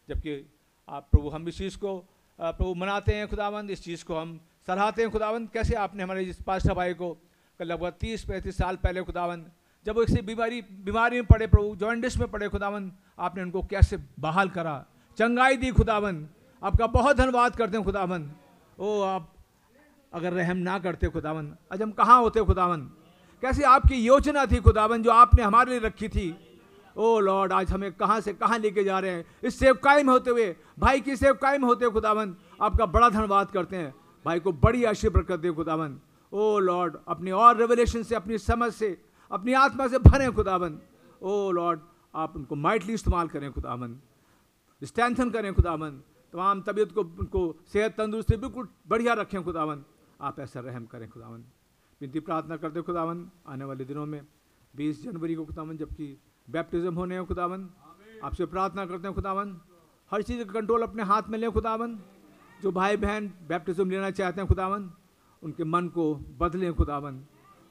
जबकि 0.09 0.45
आप 0.87 1.07
प्रभु, 1.11 1.29
हम 1.29 1.47
इस 1.47 1.57
चीज़ 1.57 1.77
को 1.77 1.97
प्रभु 2.39 2.73
मनाते 2.75 3.15
हैं 3.15 3.27
खुदावंद, 3.27 3.71
इस 3.71 3.83
चीज़ 3.83 4.05
को 4.05 4.17
हम 4.17 4.39
सराहते 4.67 5.01
हैं 5.01 5.11
खुदावंद। 5.11 5.49
कैसे 5.49 5.75
आपने 5.75 6.03
हमारे 6.03 6.23
इस 6.23 6.41
पास्टर 6.41 6.73
भाई 6.73 6.93
को 6.93 7.13
कल 7.59 7.65
लगभग 7.65 7.93
तीस, 7.99 8.23
पैंतीस 8.25 8.57
साल 8.57 8.75
पहले 8.75 9.01
खुदावंद, 9.01 9.51
जब 9.85 9.95
वो 9.95 10.05
किसी 10.05 10.21
बीमारी 10.21 10.61
बीमारी 10.61 11.15
में 11.15 11.25
पड़े 11.25 11.47
प्रभु 11.47 11.75
जॉइंटिस 11.75 12.17
में 12.17 12.27
पड़े 12.31 12.49
खुदावन 12.49 12.91
आपने 13.19 13.43
उनको 13.43 13.61
कैसे 13.63 13.97
बहाल 14.19 14.49
करा, 14.49 14.85
चंगाई 15.17 15.57
दी 15.57 15.71
खुदावन 15.71 16.27
आपका 16.61 16.87
बहुत 16.87 17.17
धन्यवाद 17.17 17.55
करते 17.55 17.77
हैं 17.77 17.85
खुदावन 17.85 18.31
ओ, 18.79 19.01
आप 19.01 19.33
अगर 20.13 20.33
रहम 20.33 20.57
ना 20.57 20.77
करते 20.79 21.07
खुदावन 21.07 21.53
आज 21.73 21.81
हम 21.81 21.91
कहाँ 21.91 22.21
होते 22.21 22.41
खुदावन 22.41 22.81
कैसी 23.41 23.63
आपकी 23.63 23.95
योजना 23.95 24.45
थी 24.45 24.59
खुदावन 24.59 25.03
जो 25.03 25.11
आपने 25.11 25.43
हमारे 25.43 25.71
लिए 25.71 25.79
रखी 25.79 26.07
थी? 26.09 26.35
ओ 26.97 27.19
लॉर्ड, 27.19 27.53
आज 27.53 27.71
हमें 27.71 27.91
कहाँ 27.91 28.19
से 28.21 28.33
कहाँ 28.33 28.57
लेके 28.59 28.83
जा 28.83 28.99
रहे 28.99 29.11
हैं? 29.11 29.25
इस 29.43 29.59
सेवकाई 29.59 29.95
कायम 29.95 30.09
होते 30.09 30.29
हुए, 30.29 30.55
भाई 30.79 31.01
की 31.01 31.15
सेवकाई 31.15 31.51
कायम 31.51 31.65
होते 31.65 31.85
हुए 31.85 31.93
खुदावन 31.93 32.35
आपका 32.61 32.85
बड़ा 32.85 33.09
धन्यवाद 33.09 33.51
करते 33.51 33.75
हैं। 33.75 33.93
भाई 34.25 34.39
को 34.39 34.51
बड़ी 34.51 34.83
आशीष 34.83 35.11
बरकत 35.11 35.39
दे 35.39 35.51
खुदावन 35.51 35.99
ओ 36.31 36.57
लॉर्ड, 36.59 36.97
अपनी 37.07 37.31
और 37.31 37.57
रेवलेशन 37.57 38.03
से, 38.03 38.15
अपनी 38.15 38.37
समझ 38.37 38.71
से, 38.73 38.97
अपनी 39.31 39.53
आत्मा 39.53 39.87
से 39.87 39.99
भरें 39.99 40.31
खुदावन 40.31 40.79
ओ 41.21 41.51
लॉर्ड, 41.51 41.79
आप 42.15 42.35
उनको 42.35 42.55
माइटली 42.55 42.93
इस्तेमाल 42.93 43.27
करें 43.27 43.51
खुदावन 43.53 43.99
स्ट्रेंथन 44.81 45.29
करें 45.29 45.53
खुदावन 45.53 46.01
तमाम 46.33 46.61
तबीयत 46.61 46.91
को, 46.91 47.01
उनको 47.01 47.55
सेहत 47.73 47.95
तंदुरुस्ती 47.97 48.35
बिल्कुल 48.37 48.67
बढ़िया 48.87 49.13
रखें 49.13 49.43
खुदावन 49.43 49.83
आप 50.19 50.39
ऐसा 50.39 50.59
रहम 50.59 50.85
करें 50.85 51.07
खुदावन 51.09 51.43
विनती 52.01 52.19
प्रार्थना 52.19 52.57
करते 52.57 52.81
खुदावन 52.81 53.29
आने 53.47 53.65
वाले 53.65 53.85
दिनों 53.85 54.05
में 54.05 54.21
20 54.73 55.03
जनवरी 55.03 55.35
को 55.35 55.45
खुदावन 55.45 55.77
जबकि 55.77 56.07
बैप्टिज्म 56.47 56.93
होने 56.95 57.15
हैं 57.15 57.25
खुदावन 57.25 57.69
आपसे 58.23 58.45
प्रार्थना 58.45 58.85
करते 58.85 59.07
हैं 59.07 59.15
खुदावन 59.15 59.55
हर 60.11 60.21
चीज़ 60.21 60.43
का 60.43 60.59
कंट्रोल 60.59 60.81
अपने 60.83 61.03
हाथ 61.03 61.29
में 61.29 61.37
लें 61.39 61.51
खुदावन 61.51 61.97
जो 62.59 62.71
भाई 62.71 62.97
बहन 62.97 63.31
बैप्टिज्म 63.49 63.89
लेना 63.89 64.11
चाहते 64.11 64.41
हैं 64.41 64.47
खुदावन 64.49 64.89
उनके 65.41 65.63
मन 65.65 65.87
को 65.95 66.13
बदलें 66.39 66.73
खुदावन 66.75 67.23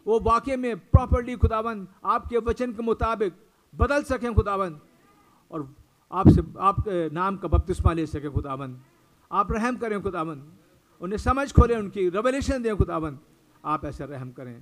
वो 0.06 0.20
वाकई 0.20 0.56
में 0.56 0.76
प्रॉपरली 0.90 1.36
खुदावन 1.36 1.86
आपके 2.06 2.38
वचन 2.44 2.72
के 2.72 2.82
मुताबिक 2.82 3.34
बदल 3.74 4.02
सकें 4.04 4.32
खुदावन 4.34 4.78
और 5.52 5.68
आपसे 6.12 6.42
आपके 6.68 7.08
नाम 7.14 7.36
का 7.36 7.48
बपतिस्मा 7.48 7.92
ले 7.92 8.06
सकें 8.06 8.30
खुदावन 8.32 8.78
आप 9.30 9.52
रहम 9.52 9.76
करें 9.76 10.00
खुदावन 10.02 10.42
उन्हें 11.00 11.18
समझ 11.18 11.52
खोलें, 11.52 11.76
उनकी 11.76 12.08
रेवलेशन 12.10 12.62
दें 12.62 12.76
खुदावन 12.76 13.18
आप 13.64 13.84
ऐसे 13.84 14.06
रहम 14.06 14.30
करें। 14.32 14.56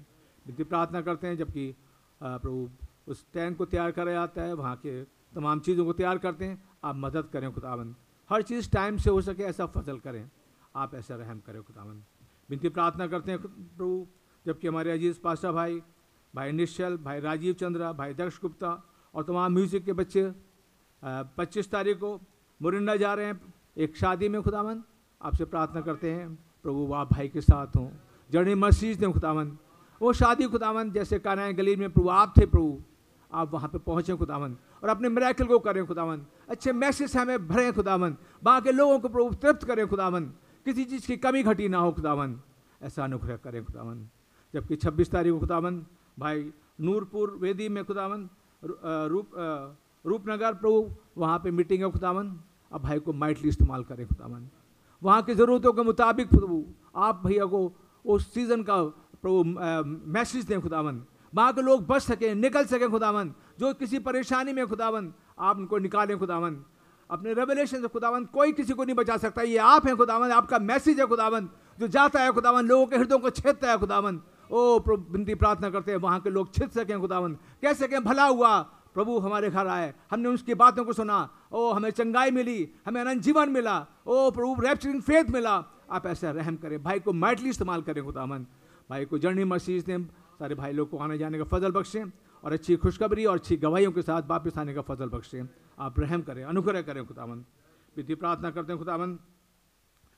विधि 0.47 0.65
प्रार्थना 0.65 1.01
करते 1.03 1.27
हैं, 1.27 1.37
जबकि 1.37 1.75
प्रभु 2.21 2.69
उस 3.07 3.25
टैंक 3.33 3.57
को 3.59 3.65
तैयार 3.67 3.91
करा 3.93 4.13
जाता 4.13 4.43
है, 4.43 4.55
वहाँ 4.55 4.77
के 4.77 5.03
तमाम 5.35 5.61
चीज़ों 5.61 5.85
को 5.85 5.93
तैयार 5.93 6.19
करते 6.19 6.45
हैं। 6.45 6.63
आप 6.85 6.97
मदद 6.97 7.29
करें 7.33 7.53
खुदावन 7.53 7.95
हर 8.31 8.43
चीज़ 8.43 8.71
टाइम 8.71 8.97
से 8.99 9.11
हो 9.11 9.21
सके, 9.23 9.43
ऐसा 9.45 9.67
फजल 9.69 9.99
करें। 9.99 10.29
आप 10.77 10.95
ऐसा 10.95 11.17
रहम 11.17 11.41
करें 11.47 11.63
खुदावन 11.63 12.03
विनती 12.51 12.69
प्रार्थना 12.69 13.07
करते 13.07 13.31
हैं 13.33 13.41
प्रभु, 13.41 14.07
जबकि 14.47 14.69
हमारे 14.69 14.91
अज़ीज़ 14.93 15.21
पाशा 15.21 15.53
भाई 15.53 15.81
भाई 16.35 16.53
निश्चल, 16.53 16.97
भाई 16.99 17.21
राजीव 17.21 17.55
चंद्रा, 17.55 17.93
भाई 17.93 18.15
दक्ष 18.15 18.41
गुप्ता 18.41 18.71
और 19.15 19.25
तमाम 19.25 19.53
म्यूज़िक 19.53 19.85
के 19.85 19.93
बच्चे 19.95 20.33
पच्चीस 21.33 21.71
तारीख 21.71 21.99
को 21.99 22.11
मुरिंडा 22.61 22.97
जा 22.97 23.13
रहे 23.15 23.27
हैं 23.27 23.55
एक 23.77 23.97
शादी 23.97 24.29
में 24.29 24.41
खुदावन 24.43 24.83
आपसे 25.21 25.45
प्रार्थना 25.45 25.81
करते 25.81 26.13
हैं, 26.13 26.29
प्रभु, 26.63 26.93
आप 26.95 27.13
भाई 27.13 27.29
के 27.29 27.41
साथ 27.41 27.77
हों। 27.77 27.89
जर्नी 28.31 28.55
मसीज 28.57 28.99
दें 28.99 29.13
खुदावन 29.13 29.57
वो 30.01 30.13
शादी 30.13 30.47
खुदावन 30.49 30.91
जैसे 30.93 31.19
कानाए 31.19 31.53
गली 31.53 31.77
में, 31.77 31.91
प्रभु, 31.91 32.09
आप 32.09 32.35
थे 32.39 32.47
प्रभु। 32.47 32.79
आप 33.31 33.53
वहाँ 33.53 33.69
पे 33.69 33.79
पहुँचे 33.79 34.15
खुदावन 34.17 34.57
और 34.83 34.89
अपने 34.89 35.09
मेराकल 35.09 35.45
को 35.47 35.59
करें 35.59 35.87
खुदावन 35.87 36.21
अच्छे 36.49 36.73
मैसेज 36.73 37.11
से 37.11 37.19
हमें 37.19 37.47
भरें 37.49 37.73
खुदावन 37.73 38.17
वहाँ 38.45 38.61
के 38.61 38.73
लोगों 38.73 38.99
को 38.99 39.09
प्रभु 39.09 39.35
तृप्त 39.35 39.65
करें 39.65 39.87
खुदावन 39.89 40.25
किसी 40.67 40.85
चीज़ 40.85 41.07
की 41.07 41.17
कमी 41.17 41.43
घटी 41.43 41.69
ना 41.69 41.79
हो 41.79 41.93
खुदावन 41.93 42.39
ऐसा 42.81 43.05
अनुग्रह 43.05 43.37
करें 43.37 43.65
खुदावन 43.65 44.07
जबकि 44.55 44.77
छब्बीस 44.77 45.11
तारीख 45.11 45.33
को 45.33 45.39
खुदावन 45.41 45.85
भाई 46.19 46.51
नूरपुर 46.81 47.31
वेदी 47.41 47.69
में 47.69 47.85
खुदावन 47.85 48.29
रूप 48.63 49.31
रूपनगर 50.05 50.55
प्रभु, 50.55 50.91
वहाँ 51.19 51.39
पे 51.39 51.51
मीटिंग 51.51 51.83
है 51.85 51.91
खुदावन 51.91 52.37
अब 52.73 52.83
भाई 52.83 52.99
को 53.01 53.13
माइटली 53.13 53.49
इस्तेमाल 53.49 53.85
करें 53.85 54.07
खुदावन 54.07 54.49
वहाँ 55.03 55.23
की 55.23 55.35
ज़रूरतों 55.35 55.73
के 55.73 55.83
मुताबिक 55.83 56.29
प्रभु 56.29 56.65
आप 56.97 57.23
भैया 57.27 57.45
को 57.47 57.61
उस 58.05 58.33
सीज़न 58.35 58.63
का 58.63 58.83
प्रभु 59.23 59.43
मैसेज 60.11 60.45
दें 60.45 60.61
खुदावन 60.61 61.03
वहाँ 61.33 61.53
के 61.53 61.63
लोग 61.63 61.87
बच 61.87 62.03
सकें, 62.03 62.35
निकल 62.35 62.65
सकें 62.65 62.91
खुदावन 62.91 63.35
जो 63.59 63.73
किसी 63.75 63.99
परेशानी 63.99 64.53
में 64.53 64.67
खुदावन 64.67 65.13
आप 65.39 65.57
उनको 65.57 65.79
निकालें 65.79 66.19
खुदावन 66.19 66.65
अपने 67.11 67.33
रेवलेशन 67.35 67.81
से 67.81 67.89
खुदावन 67.89 68.25
कोई 68.33 68.53
किसी 68.53 68.73
को 68.73 68.85
नहीं 68.85 68.97
बचा 68.97 69.17
सकता। 69.17 69.43
ये 69.43 69.57
आप 69.59 69.87
हैं 69.87 69.97
खुदावन 69.97 70.31
आपका 70.33 70.59
मैसेज 70.61 71.01
है 71.01 71.07
खुदावन 71.07 71.49
जो 71.79 71.89
जाता 71.89 72.23
है 72.23 72.33
खुदावन 72.33 72.67
लोगों 72.67 72.87
के 72.87 72.97
हृदयों 72.97 73.19
को 73.19 73.31
छेदता 73.31 73.71
है 73.71 73.79
खुदावन 73.79 74.21
ओ 74.47 74.79
विनती, 74.79 75.35
प्रार्थना 75.35 75.71
करते 75.71 75.93
हैं, 75.93 75.99
वहाँ 75.99 76.21
के 76.21 76.31
लोग 76.31 76.53
छिद 76.55 76.71
सकें 76.71 77.01
खुदावन 77.01 77.35
कह 77.63 77.73
सकें, 77.75 78.03
भला 78.05 78.27
हुआ 78.27 78.59
प्रभु 78.97 79.19
हमारे 79.19 79.51
घर 79.51 79.67
आए। 79.67 79.95
हमने 80.11 80.29
उसकी 80.29 80.55
बातों 80.55 80.85
को 80.85 80.93
सुना। 80.93 81.31
ओ, 81.53 81.73
हमें 81.73 81.91
चंगाई 81.91 82.31
मिली, 82.31 82.69
हमें 82.87 83.01
अनंत 83.01 83.23
जीवन 83.23 83.49
मिला। 83.49 83.87
ओ, 84.07 84.31
प्रभु 84.31 84.57
रैप्चरिंग 84.61 85.03
फेथ 85.03 85.25
मिला। 85.31 85.65
आप 85.91 86.07
ऐसा 86.07 86.31
रहम 86.31 86.57
करें। 86.57 86.83
भाई 86.83 87.01
को 87.01 87.13
माइटली 87.13 87.51
इस्तेमाल 87.51 87.83
करें 87.83 88.05
खुदावन 88.05 88.47
भाई 88.91 89.05
को 89.05 89.19
जर्नी 89.19 89.45
मसीज 89.45 89.85
दें। 89.85 90.05
सारे 90.05 90.55
भाई 90.55 90.73
लोग 90.73 90.91
को 90.91 90.99
आने 90.99 91.19
जाने 91.19 91.39
का 91.39 91.45
फजल 91.45 91.71
बख्शें 91.71 92.05
और 92.45 92.53
अच्छी 92.53 92.77
खुशखबरी 92.77 93.25
और 93.25 93.37
अच्छी 93.37 93.57
गवाहियों 93.57 93.93
के 93.93 94.03
साथ 94.03 94.23
वापस 94.27 94.59
आने 94.59 94.75
का 94.75 94.81
फजल 94.81 95.09
बख्शें। 95.09 95.49
आप 95.79 96.01
रहम 96.01 96.23
करें, 96.23 96.45
अनुग्रह 96.45 96.83
करें 96.83 97.07
खुदावन 97.07 97.45
विधि 97.97 98.15
प्रार्थना 98.15 98.51
करते 98.51 98.73
हैं 98.73 98.79
खुदावन 98.79 99.19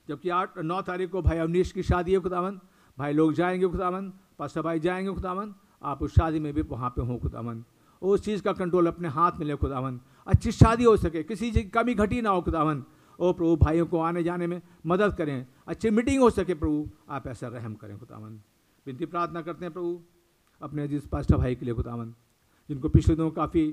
जबकि 0.07 0.29
आठ, 0.29 0.57
नौ 0.57 0.81
तारीख 0.81 1.11
को 1.11 1.21
भाई 1.21 1.37
अवनीश 1.37 1.71
की 1.71 1.83
शादी 1.83 2.13
है 2.13 2.19
खुदावन 2.19 2.59
भाई 2.97 3.13
लोग 3.13 3.33
जाएँगे 3.33 3.67
खुदावन 3.67 4.13
पास्टर 4.39 4.61
भाई 4.61 4.79
जाएँगे 4.79 5.13
खुदावन 5.13 5.55
आप 5.83 6.03
उस 6.03 6.11
शादी 6.11 6.39
में 6.39 6.53
भी 6.53 6.61
वहाँ 6.61 6.89
पे 6.89 7.01
हों 7.01 7.19
खुदावन 7.19 7.63
उस 8.01 8.23
चीज़ 8.25 8.41
का 8.43 8.53
कंट्रोल 8.53 8.87
अपने 8.87 9.07
हाथ 9.07 9.39
में 9.39 9.45
ले 9.45 9.55
खुदावन 9.55 9.99
अच्छी 10.27 10.51
शादी 10.51 10.83
हो 10.83 10.95
सके, 10.97 11.23
किसी 11.23 11.51
चीज़ 11.51 11.63
की 11.63 11.69
कमी 11.69 11.93
घटी 11.95 12.21
ना 12.21 12.29
हो 12.29 12.41
खुदावन 12.41 12.83
ओ 13.19 13.31
प्रभु, 13.33 13.55
भाइयों 13.55 13.85
को 13.85 13.99
आने 13.99 14.23
जाने 14.23 14.47
में 14.47 14.61
मदद 14.85 15.15
करें, 15.15 15.45
अच्छी 15.67 15.89
मीटिंग 15.89 16.21
हो 16.21 16.29
सके 16.29 16.53
प्रभु, 16.53 16.87
आप 17.09 17.27
ऐसा 17.27 17.47
रहम 17.47 17.73
करें 17.75 17.97
खुदावन 17.99 18.39
विनती 18.85 19.05
प्रार्थना 19.05 19.41
करते 19.41 19.65
हैं 19.65 19.73
प्रभु, 19.73 19.99
अपने 20.61 20.87
जिस 20.87 21.07
पास्टर 21.07 21.37
भाई 21.37 21.55
के 21.55 21.65
लिए 21.65 21.73
खुदावन 21.73 22.13
जिनको 22.69 22.89
पिछले 22.89 23.15
दिनों 23.15 23.31
काफ़ी 23.31 23.65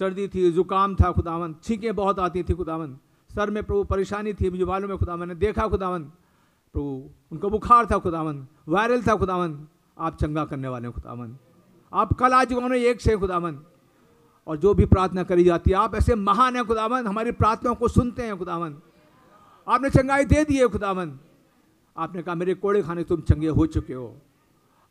सर्दी 0.00 0.28
थी, 0.28 0.50
जुकाम 0.52 0.94
था 0.94 1.10
खुदावन 1.12 1.54
छींकें 1.62 1.94
बहुत 1.96 2.18
आती 2.18 2.42
थी 2.42 2.54
खुदावन 2.54 2.98
सर 3.30 3.50
में 3.50 3.62
प्रभु 3.64 3.84
परेशानी 3.84 4.32
थी 4.34 4.50
मुझे 4.50 4.64
है 4.64 4.96
खुदावन 4.96 5.28
ने 5.28 5.34
देखा 5.36 5.66
खुदावन 5.68 6.02
प्रभु 6.74 7.10
उनको 7.32 7.50
बुखार 7.50 7.86
था 7.86 7.98
खुदावन 7.98 8.46
वायरल 8.68 9.02
था 9.02 9.14
खुदावन 9.16 9.58
आप 9.98 10.16
चंगा 10.16 10.44
करने 10.44 10.68
वाले 10.68 10.86
हैं 10.86 10.94
खुदावन 10.94 11.36
आप 11.92 12.12
कल 12.12 12.32
आज 12.32 12.52
उन्होंने 12.52 12.78
एक 12.86 13.00
से 13.00 13.16
खुदावन 13.16 13.58
और 14.46 14.56
जो 14.56 14.74
भी 14.74 14.84
प्रार्थना 14.86 15.22
करी 15.22 15.44
जाती 15.44 15.70
है, 15.70 15.76
आप 15.76 15.94
ऐसे 15.94 16.14
महान 16.14 16.56
हैं 16.56 16.64
खुदावन 16.64 17.06
हमारी 17.06 17.32
प्रार्थनाओं 17.32 17.74
को 17.74 17.88
सुनते 17.88 18.22
हैं 18.22 18.36
खुदावन 18.38 18.80
आपने 19.66 19.90
चंगाई 19.90 20.24
दे 20.24 20.44
दी 20.44 20.58
है 20.58 20.68
खुदावन 20.68 21.18
आपने 21.96 22.22
कहा, 22.22 22.34
मेरे 22.34 22.54
कोड़े 22.54 22.82
खाने 22.82 23.04
तुम 23.04 23.20
चंगे 23.20 23.48
हो 23.48 23.66
चुके 23.66 23.94
हो। 23.94 24.16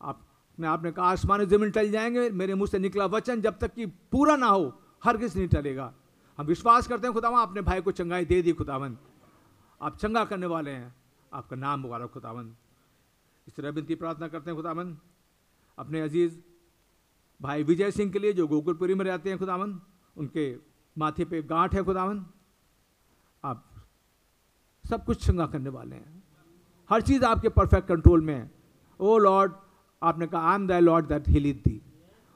आप, 0.01 0.19
मैं, 0.59 0.69
आपने 0.69 0.91
कहा, 0.91 1.05
आसमान 1.05 1.45
ज़मीन 1.45 1.71
टल 1.71 1.89
जाएँगे, 1.91 2.29
मेरे 2.29 2.55
मुँह 2.55 2.67
से 2.67 2.79
निकला 2.79 3.05
वचन 3.05 3.41
जब 3.41 3.57
तक 3.57 3.73
कि 3.73 3.85
पूरा 3.85 4.35
ना 4.35 4.47
हो, 4.47 4.73
हर 5.03 5.17
किसी 5.17 5.39
नहीं 5.39 5.49
टलेगा। 5.49 5.93
हम 6.37 6.45
विश्वास 6.45 6.87
करते 6.87 7.07
हैं 7.07 7.13
खुदावन 7.13 7.39
आपने 7.39 7.61
भाई 7.61 7.81
को 7.81 7.91
चंगाई 7.91 8.25
दे 8.25 8.41
दी 8.41 8.51
खुदावन 8.51 8.97
आप 9.81 9.97
चंगा 9.97 10.23
करने 10.25 10.45
वाले 10.45 10.71
हैं, 10.71 10.95
आपका 11.33 11.55
नाम 11.55 11.79
मुबारक 11.79 12.11
खुदावन 12.11 12.53
इस 13.47 13.55
तरह 13.55 13.69
विनती 13.69 13.95
प्रार्थना 13.95 14.27
करते 14.27 14.51
हैं 14.51 14.57
खुदावन 14.57 14.97
अपने 15.77 16.01
अज़ीज़ 16.01 16.37
भाई 17.41 17.63
विजय 17.63 17.91
सिंह 17.91 18.11
के 18.11 18.19
लिए 18.19 18.33
जो 18.33 18.47
गोकुलपुरी 18.47 18.95
में 18.95 19.05
रहते 19.05 19.29
हैं 19.29 19.39
खुदावन 19.39 19.79
उनके 20.17 20.55
माथे 20.97 21.25
पे 21.25 21.41
गांठ 21.43 21.75
है 21.75 21.83
खुदावन 21.83 22.25
आप 23.43 23.65
सब 24.85 25.05
कुछ 25.05 25.25
चंगा 25.25 25.45
करने 25.47 25.69
वाले 25.69 25.95
हैं। 25.95 26.23
हर 26.89 27.01
चीज़ 27.01 27.25
आपके 27.25 27.49
परफेक्ट 27.49 27.87
कंट्रोल 27.87 28.21
में 28.21 28.33
है। 28.35 28.51
ओ 28.99 29.17
लॉर्ड 29.17 29.53
आपने 30.01 30.27
कहा 30.27 30.49
I 30.49 30.55
am 30.55 30.67
the 30.67 30.71
Lord 30.71 31.07
that 31.07 31.29
healeth 31.29 31.63
thee 31.67 31.81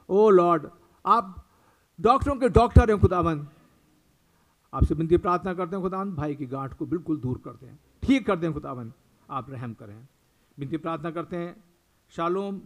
oh 0.08 0.30
Lord 0.30 0.68
आप 1.04 1.48
डॉक्टरों 2.00 2.36
के 2.36 2.48
डॉक्टर 2.48 2.90
हैं 2.90 2.98
खुदावन 3.00 3.46
आपसे 4.72 4.94
विनती 4.94 5.16
प्रार्थना 5.16 5.54
करते 5.54 5.76
हैं 5.76 5.82
खुदावन 5.84 6.14
भाई 6.14 6.34
की 6.34 6.46
गांठ 6.46 6.74
को 6.74 6.86
बिल्कुल 6.86 7.20
दूर 7.20 7.40
कर 7.44 7.50
दें। 7.50 7.76
ठीक 8.02 8.26
कर 8.26 8.36
दें 8.36 8.52
खुदावन 8.52 8.92
आप 9.30 9.50
रहम 9.50 9.74
करें। 9.74 10.08
विनती 10.58 10.76
प्रार्थना 10.76 11.10
करते 11.10 11.36
हैं, 11.36 11.64
शालोम 12.10 12.60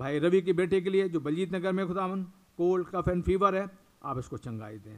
भाई 0.00 0.18
रवि 0.18 0.40
के 0.42 0.52
बेटे 0.52 0.80
के 0.80 0.90
लिए, 0.90 1.08
जो 1.08 1.20
बलजीत 1.20 1.52
नगर 1.54 1.72
में 1.72 1.86
खुदावन 1.86 2.22
कोल्ड 2.58 2.86
कफ 2.88 3.08
एंड 3.08 3.22
फीवर 3.22 3.54
है, 3.54 3.68
आप 4.04 4.18
इसको 4.18 4.36
चंगाई 4.36 4.76
दें। 4.78 4.96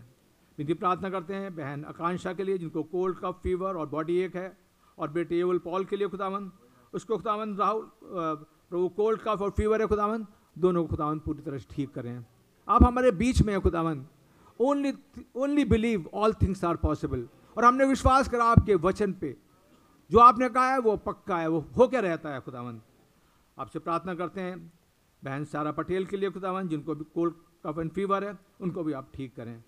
विनती 0.59 0.75
प्रार्थना 0.75 1.09
करते 1.11 1.35
हैं, 1.35 1.55
बहन 1.57 1.85
आकांक्षा 1.85 2.33
के 2.33 2.45
लिए, 2.45 2.59
जिनको 2.59 2.83
कोल्ड 2.83 3.17
कफ, 3.19 3.41
फीवर 3.43 3.77
और 3.77 3.87
बॉडी 3.89 4.19
एक 4.19 4.37
है, 4.37 4.57
और 4.99 5.11
बेटे 5.11 5.39
एवल 5.39 5.59
पॉल 5.59 5.85
के 5.85 5.97
लिए 5.97 6.09
खुदावन 6.09 6.51
उसको 6.95 7.17
खुदावन 7.17 7.57
राहुल 7.57 7.89
प्रभु 8.05 8.89
कोल्ड 8.89 9.21
कफ 9.21 9.43
और 9.43 9.51
फीवर 9.51 9.81
है 9.81 9.87
खुदावन 9.87 10.27
दोनों 10.57 10.83
को 10.85 10.89
खुदावन 10.89 11.19
पूरी 11.19 11.43
तरह 11.43 11.59
से 11.59 11.67
ठीक 11.71 11.93
करें। 11.95 12.25
आप 12.69 12.83
हमारे 12.85 13.11
बीच 13.13 13.41
में 13.43 13.53
हैं 13.53 13.61
खुदावन 13.63 14.05
only 14.61 14.93
only 15.37 15.65
believe 15.65 16.09
all 16.15 16.35
things 16.43 16.65
are 16.65 16.77
possible 16.77 17.27
और 17.57 17.65
हमने 17.65 17.85
विश्वास 17.85 18.29
करा 18.29 18.45
आपके 18.47 18.75
वचन 18.77 19.13
पे। 19.13 19.35
जो 20.11 20.19
आपने 20.19 20.49
कहा 20.49 20.73
है, 20.73 20.79
वो 20.79 20.97
पक्का 20.99 21.39
है, 21.39 21.49
वो 21.49 21.61
हो 21.77 21.89
क्या 21.89 22.01
रहता 22.01 22.35
है 22.35 22.41
खुदावन 22.41 22.81
आपसे 23.57 23.79
प्रार्थना 23.79 24.15
करते 24.15 24.41
हैं 24.41 24.73
बहन 25.23 25.45
सारा 25.45 25.73
पटेल 25.73 26.07
के 26.07 26.17
लिए 26.17 26.31
खुदावन 26.31 26.69
जिनको 26.69 26.95
भी 26.95 27.05
कोल्ड 27.15 27.35
कफ 27.67 27.79
एंड 27.79 27.91
फीवर 27.91 28.25
है, 28.25 28.39
उनको 28.61 28.83
भी 28.83 28.93
आप 28.93 29.11
ठीक 29.15 29.35
करें। 29.37 29.63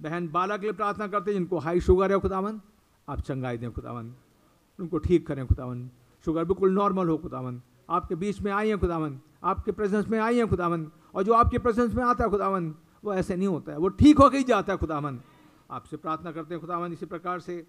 बहन 0.00 0.28
बाला 0.28 0.56
के 0.56 0.62
लिए 0.62 0.72
प्रार्थना 0.72 1.06
करते 1.06 1.30
हैं, 1.30 1.38
जिनको 1.38 1.58
हाई 1.58 1.80
शुगर 1.80 2.12
है 2.12 2.18
खुदावन 2.20 2.60
आप 3.08 3.20
चंगाई 3.20 3.58
दें 3.58 3.70
खुदावन 3.72 4.14
उनको 4.78 4.98
ठीक 4.98 5.26
करें 5.26 5.46
खुदावन 5.46 5.88
शुगर 6.24 6.44
बिल्कुल 6.44 6.72
नॉर्मल 6.72 7.08
हो 7.08 7.16
खुदावन 7.18 7.60
आपके 7.90 8.14
बीच 8.14 8.40
में 8.40 8.50
आई 8.52 8.68
हैं 8.68 8.78
खुदावन 8.78 9.20
आपके 9.44 9.72
प्रेजेंस 9.72 10.08
में 10.08 10.18
आई 10.18 10.36
हैं 10.36 10.46
खुदावन 10.48 10.90
और 11.14 11.22
जो 11.22 11.32
आपके 11.32 11.58
प्रेजेंस 11.58 11.94
में 11.94 12.02
आता 12.04 12.24
है 12.24 12.30
खुदावन 12.30 12.74
वो 13.04 13.14
ऐसे 13.14 13.36
नहीं 13.36 13.48
होता 13.48 13.72
है। 13.72 13.78
वो 13.78 13.88
ठीक 13.88 14.18
होकर 14.18 14.36
ही 14.36 14.44
जाता 14.44 14.72
है 14.72 14.78
खुदावन 14.78 15.20
आपसे 15.70 15.96
प्रार्थना 15.96 16.32
करते 16.32 16.54
हैं 16.54 16.60
खुदावन 16.60 16.92
इसी 16.92 17.06
प्रकार 17.06 17.40
से 17.40 17.66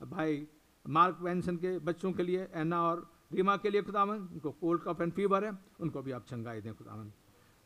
भाई 0.00 0.46
मार्क 0.88 1.18
वैंसन 1.20 1.56
के 1.56 1.78
बच्चों 1.78 2.12
के 2.12 2.22
लिए, 2.22 2.48
एना 2.54 2.82
और 2.82 3.10
रीमा 3.30 3.56
के 3.56 3.70
लिए 3.70 3.82
खुदावन 3.82 4.16
उनको 4.16 4.50
कोल्ड 4.50 4.82
कफ 4.82 5.00
एंड 5.00 5.12
फीवर 5.12 5.44
है, 5.44 5.52
उनको 5.80 6.02
भी 6.02 6.12
आप 6.12 6.24
चंगाई 6.28 6.60
दें 6.60 6.74
खुदावन 6.74 7.10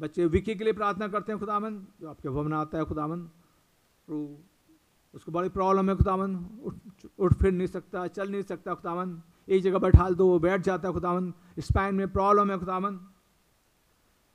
बच्चे 0.00 0.26
विकी 0.26 0.54
के 0.54 0.64
लिए 0.64 0.72
प्रार्थना 0.72 1.08
करते 1.08 1.32
हैं 1.32 1.38
खुदावन 1.40 1.76
जो 2.00 2.08
आपके 2.10 2.28
भवन 2.28 2.52
आता 2.52 2.78
है 2.78 2.84
खुदावन 2.84 3.22
तो 4.08 4.16
उसको 5.14 5.32
बड़ी 5.32 5.48
प्रॉब्लम 5.48 5.90
है 5.90 5.96
खुदावन 5.96 6.34
उठ 6.64 6.74
उठ 7.18 7.34
फिर 7.34 7.52
नहीं 7.52 7.66
सकता, 7.66 8.06
चल 8.06 8.30
नहीं 8.30 8.42
सकता 8.42 8.74
खुदावन 8.74 9.20
एक 9.48 9.62
जगह 9.62 9.78
बैठा 9.78 10.08
दो, 10.10 10.26
वो 10.26 10.38
बैठ 10.38 10.60
जाता 10.60 10.88
है 10.88 10.94
खुदावन 10.94 11.32
स्पाइन 11.58 11.94
में 11.94 12.08
प्रॉब्लम 12.12 12.50
है 12.50 12.58
खुदावन 12.58 12.96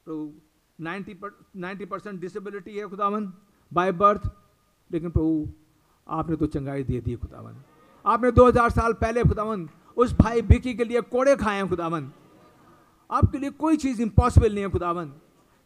तो 0.08 0.34
नाइन्टी 0.80 1.14
पर, 1.14 1.32
नाइन्टी 1.56 1.86
परसेंट 1.86 2.20
डिसेबिलिटी 2.22 2.78
है 2.78 2.88
खुदावन 2.88 3.32
बाय 3.72 3.92
बर्थ। 3.94 4.30
लेकिन 4.92 5.10
प्रभु, 5.10 5.48
आपने 6.08 6.36
तो 6.36 6.46
चंगाई 6.48 6.84
दे 6.84 7.00
दी 7.02 7.16
खुदावन 7.16 7.56
आपने 8.06 8.32
2000 8.32 8.70
साल 8.70 8.94
पहले 8.94 9.24
खुदावन 9.24 9.68
उस 9.98 10.14
भाई 10.14 10.42
बिकी 10.42 10.74
के 10.74 10.84
लिए 10.84 11.02
कोड़े 11.02 11.36
खाए 11.36 11.56
हैं 11.56 11.68
खुदावन। 11.70 12.12
आपके 13.12 13.38
लिए 13.38 13.50
कोई 13.50 13.78
चीज़ 13.78 14.02
इम्पॉसिबल 14.02 14.54
नहीं 14.54 14.64
है 14.64 14.70
खुदावन। 14.70 15.10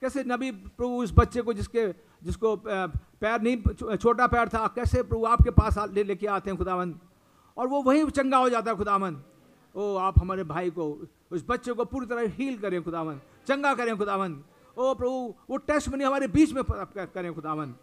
कैसे 0.02 0.24
नबी 0.24 0.52
प्रभु 0.52 1.02
उस 1.04 1.14
बच्चे 1.18 1.42
को 1.42 1.54
जिसके, 1.54 1.88
जिसको 2.24 2.56
पैर 2.66 3.42
नहीं 3.42 3.96
छोटा 3.96 4.28
पैर 4.28 4.50
था, 4.50 4.68
कैसे 4.68 5.04
प्रभु 5.04 5.26
आपके 5.26 5.52
पास 5.52 5.78
ले, 5.92 6.04
लेके 6.04 6.28
आते 6.28 6.50
हैं 6.50 6.58
खुदावन? 6.58 6.96
और 7.58 7.68
वो 7.68 7.82
वहीं 7.84 8.06
चंगा 8.06 8.38
हो 8.38 8.50
जाता 8.50 8.72
है 8.72 8.78
खुदावन। 8.78 9.22
ओ, 9.76 9.96
आप 9.98 10.20
हमारे 10.20 10.44
भाई 10.44 10.70
को, 10.70 10.86
उस 11.32 11.44
बच्चे 11.50 11.74
को 11.74 11.86
पूरी 11.86 12.06
तरह 12.06 12.30
हील 12.30 12.58
करें 12.58 12.84
खुदावन, 12.84 13.20
चंगा 13.48 13.74
करें 13.74 13.98
खुदावन। 13.98 14.42
ओ, 14.78 14.94
प्रभु, 14.94 15.36
वो 15.50 15.58
टेस्ट 15.58 15.90
मनी 15.90 16.04
हमारे 16.04 16.28
बीच 16.28 16.54
में 16.54 16.64
करें 16.98 17.34
खुदावन। 17.34 17.76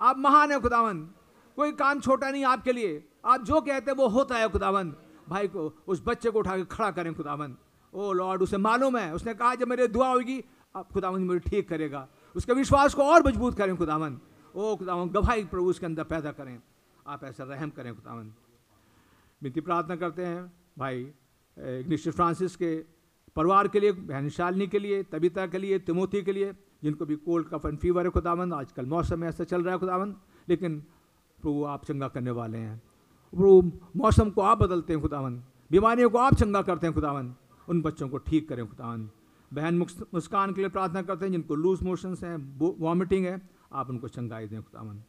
आप 0.00 0.18
महान 0.18 0.52
है 0.52 0.60
खुदावन। 0.60 1.08
कोई 1.56 1.72
काम 1.72 2.00
छोटा 2.00 2.30
नहीं 2.30 2.44
आपके 2.44 2.72
लिए। 2.72 3.04
आप 3.24 3.42
जो 3.42 3.60
कहते 3.60 3.90
हैं 3.90 3.98
वो 3.98 4.08
होता 4.08 4.36
है 4.36 4.48
खुदावन। 4.48 4.94
भाई 5.28 5.48
को, 5.48 5.72
उस 5.86 6.02
बच्चे 6.06 6.30
को 6.30 6.38
उठा 6.38 6.56
के 6.56 6.64
खड़ा 6.66 6.90
करें 6.90 7.14
खुदावन 7.14 7.56
ओ 7.92 8.12
लॉर्ड, 8.12 8.42
उसे 8.42 8.56
मालूम 8.58 8.96
है, 8.96 9.12
उसने 9.14 9.34
कहा, 9.34 9.54
जब 9.54 9.68
मेरे 9.68 9.88
दुआ 9.88 10.08
होगी 10.08 10.42
आप 10.74 10.92
खुदावन 10.92 11.24
मुझे 11.24 11.40
ठीक 11.40 11.68
करेगा। 11.68 12.06
उसके 12.34 12.52
विश्वास 12.52 12.94
को 12.94 13.02
और 13.04 13.26
मज़बूत 13.26 13.56
करें 13.56 13.76
खुदावन 13.76 14.18
ओ 14.54 14.74
खुदावन 14.76 15.08
गवाही 15.10 15.44
प्रभु 15.44 15.70
उसके 15.70 15.86
अंदर 15.86 16.04
पैदा 16.04 16.32
करें। 16.32 16.58
आप 17.06 17.24
ऐसा 17.24 17.44
रहम 17.44 17.70
करें 17.70 17.94
खुदावन 17.94 18.32
विनती 19.42 19.60
प्रार्थना 19.60 19.96
करते 19.96 20.24
हैं, 20.24 20.52
भाई 20.78 21.00
इग्निश 21.56 22.08
फ्रांसिस 22.08 22.56
के 22.56 22.76
परिवार 23.36 23.68
के 23.68 23.80
लिए, 23.80 23.92
बहन 23.92 24.28
शालिनी 24.28 24.66
के 24.66 24.78
लिए, 24.78 25.02
तबीता 25.02 25.46
के 25.46 25.58
लिए, 25.58 25.78
तिमोथी 25.78 26.22
के 26.22 26.32
लिए, 26.32 26.52
जिनको 26.82 27.04
भी 27.06 27.16
कोल्ड 27.16 27.48
कफ 27.48 27.66
एंड 27.66 27.78
फीवर 27.78 28.04
है 28.04 28.10
खुदावन 28.10 28.52
आजकल 28.52 28.86
मौसम 28.86 29.24
ऐसा 29.24 29.44
चल 29.44 29.62
रहा 29.62 29.74
है 29.74 29.80
खुदावन 29.80 30.14
लेकिन 30.48 30.78
प्रभु 31.38 31.64
आप 31.64 31.84
चंगा 31.84 32.08
करने 32.08 32.30
वाले 32.30 32.58
हैं। 32.58 32.80
प्रभु 33.32 33.72
मौसम 33.96 34.30
को 34.30 34.40
आप 34.42 34.58
बदलते 34.58 34.92
हैं 34.92 35.02
खुदावन 35.02 35.42
बीमारियों 35.70 36.10
को 36.10 36.18
आप 36.18 36.34
चंगा 36.34 36.62
करते 36.62 36.86
हैं 36.86 36.94
खुदावन 36.94 37.34
उन 37.68 37.82
बच्चों 37.82 38.08
को 38.08 38.18
ठीक 38.18 38.48
करें 38.48 38.66
खुदावन 38.66 39.08
बहन 39.50 39.78
मुस्कान 40.14 40.52
के 40.52 40.60
लिए 40.60 40.70
प्रार्थना 40.70 41.02
करते 41.02 41.24
हैं, 41.24 41.32
जिनको 41.32 41.54
लूज 41.54 41.82
मोशंस 41.82 42.22
हैं 42.24 42.36
वॉमिटिंग 42.58 43.24
है, 43.26 43.40
आप 43.72 43.90
उनको 43.90 44.08
चंगाई 44.08 44.46
दें 44.46 44.62
खुदावन 44.62 45.02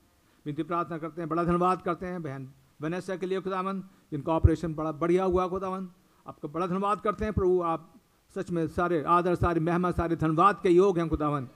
विनती 0.45 0.63
प्रार्थना 0.63 0.97
करते 0.97 1.22
हैं, 1.22 1.30
बड़ा 1.30 1.43
धन्यवाद 1.43 1.82
करते 1.82 2.05
हैं, 2.05 2.22
बहन 2.24 2.49
वनेसा 2.82 3.15
के 3.15 3.26
लिए 3.26 3.41
खुदावन 3.41 3.84
जिनका 4.11 4.34
ऑपरेशन 4.34 4.74
बड़ा 4.74 4.91
बढ़िया 4.93 5.24
हुआ 5.24 5.47
खुदावन 5.47 5.88
आपका 6.26 6.47
बड़ा 6.47 6.68
धन्यवाद 6.68 7.01
करते 7.01 7.26
हैं, 7.26 7.34
प्रभु, 7.34 7.61
आप 7.61 7.93
सच 8.36 8.51
में 8.51 8.68
सारे 8.68 9.03
आदर, 9.03 9.36
सारे 9.36 9.59
मेहमा, 9.59 9.91
सारे 9.91 10.15
धन्यवाद 10.15 10.59
के 10.63 10.70
योग 10.70 10.97
हैं 10.99 11.07
खुदावन 11.09 11.47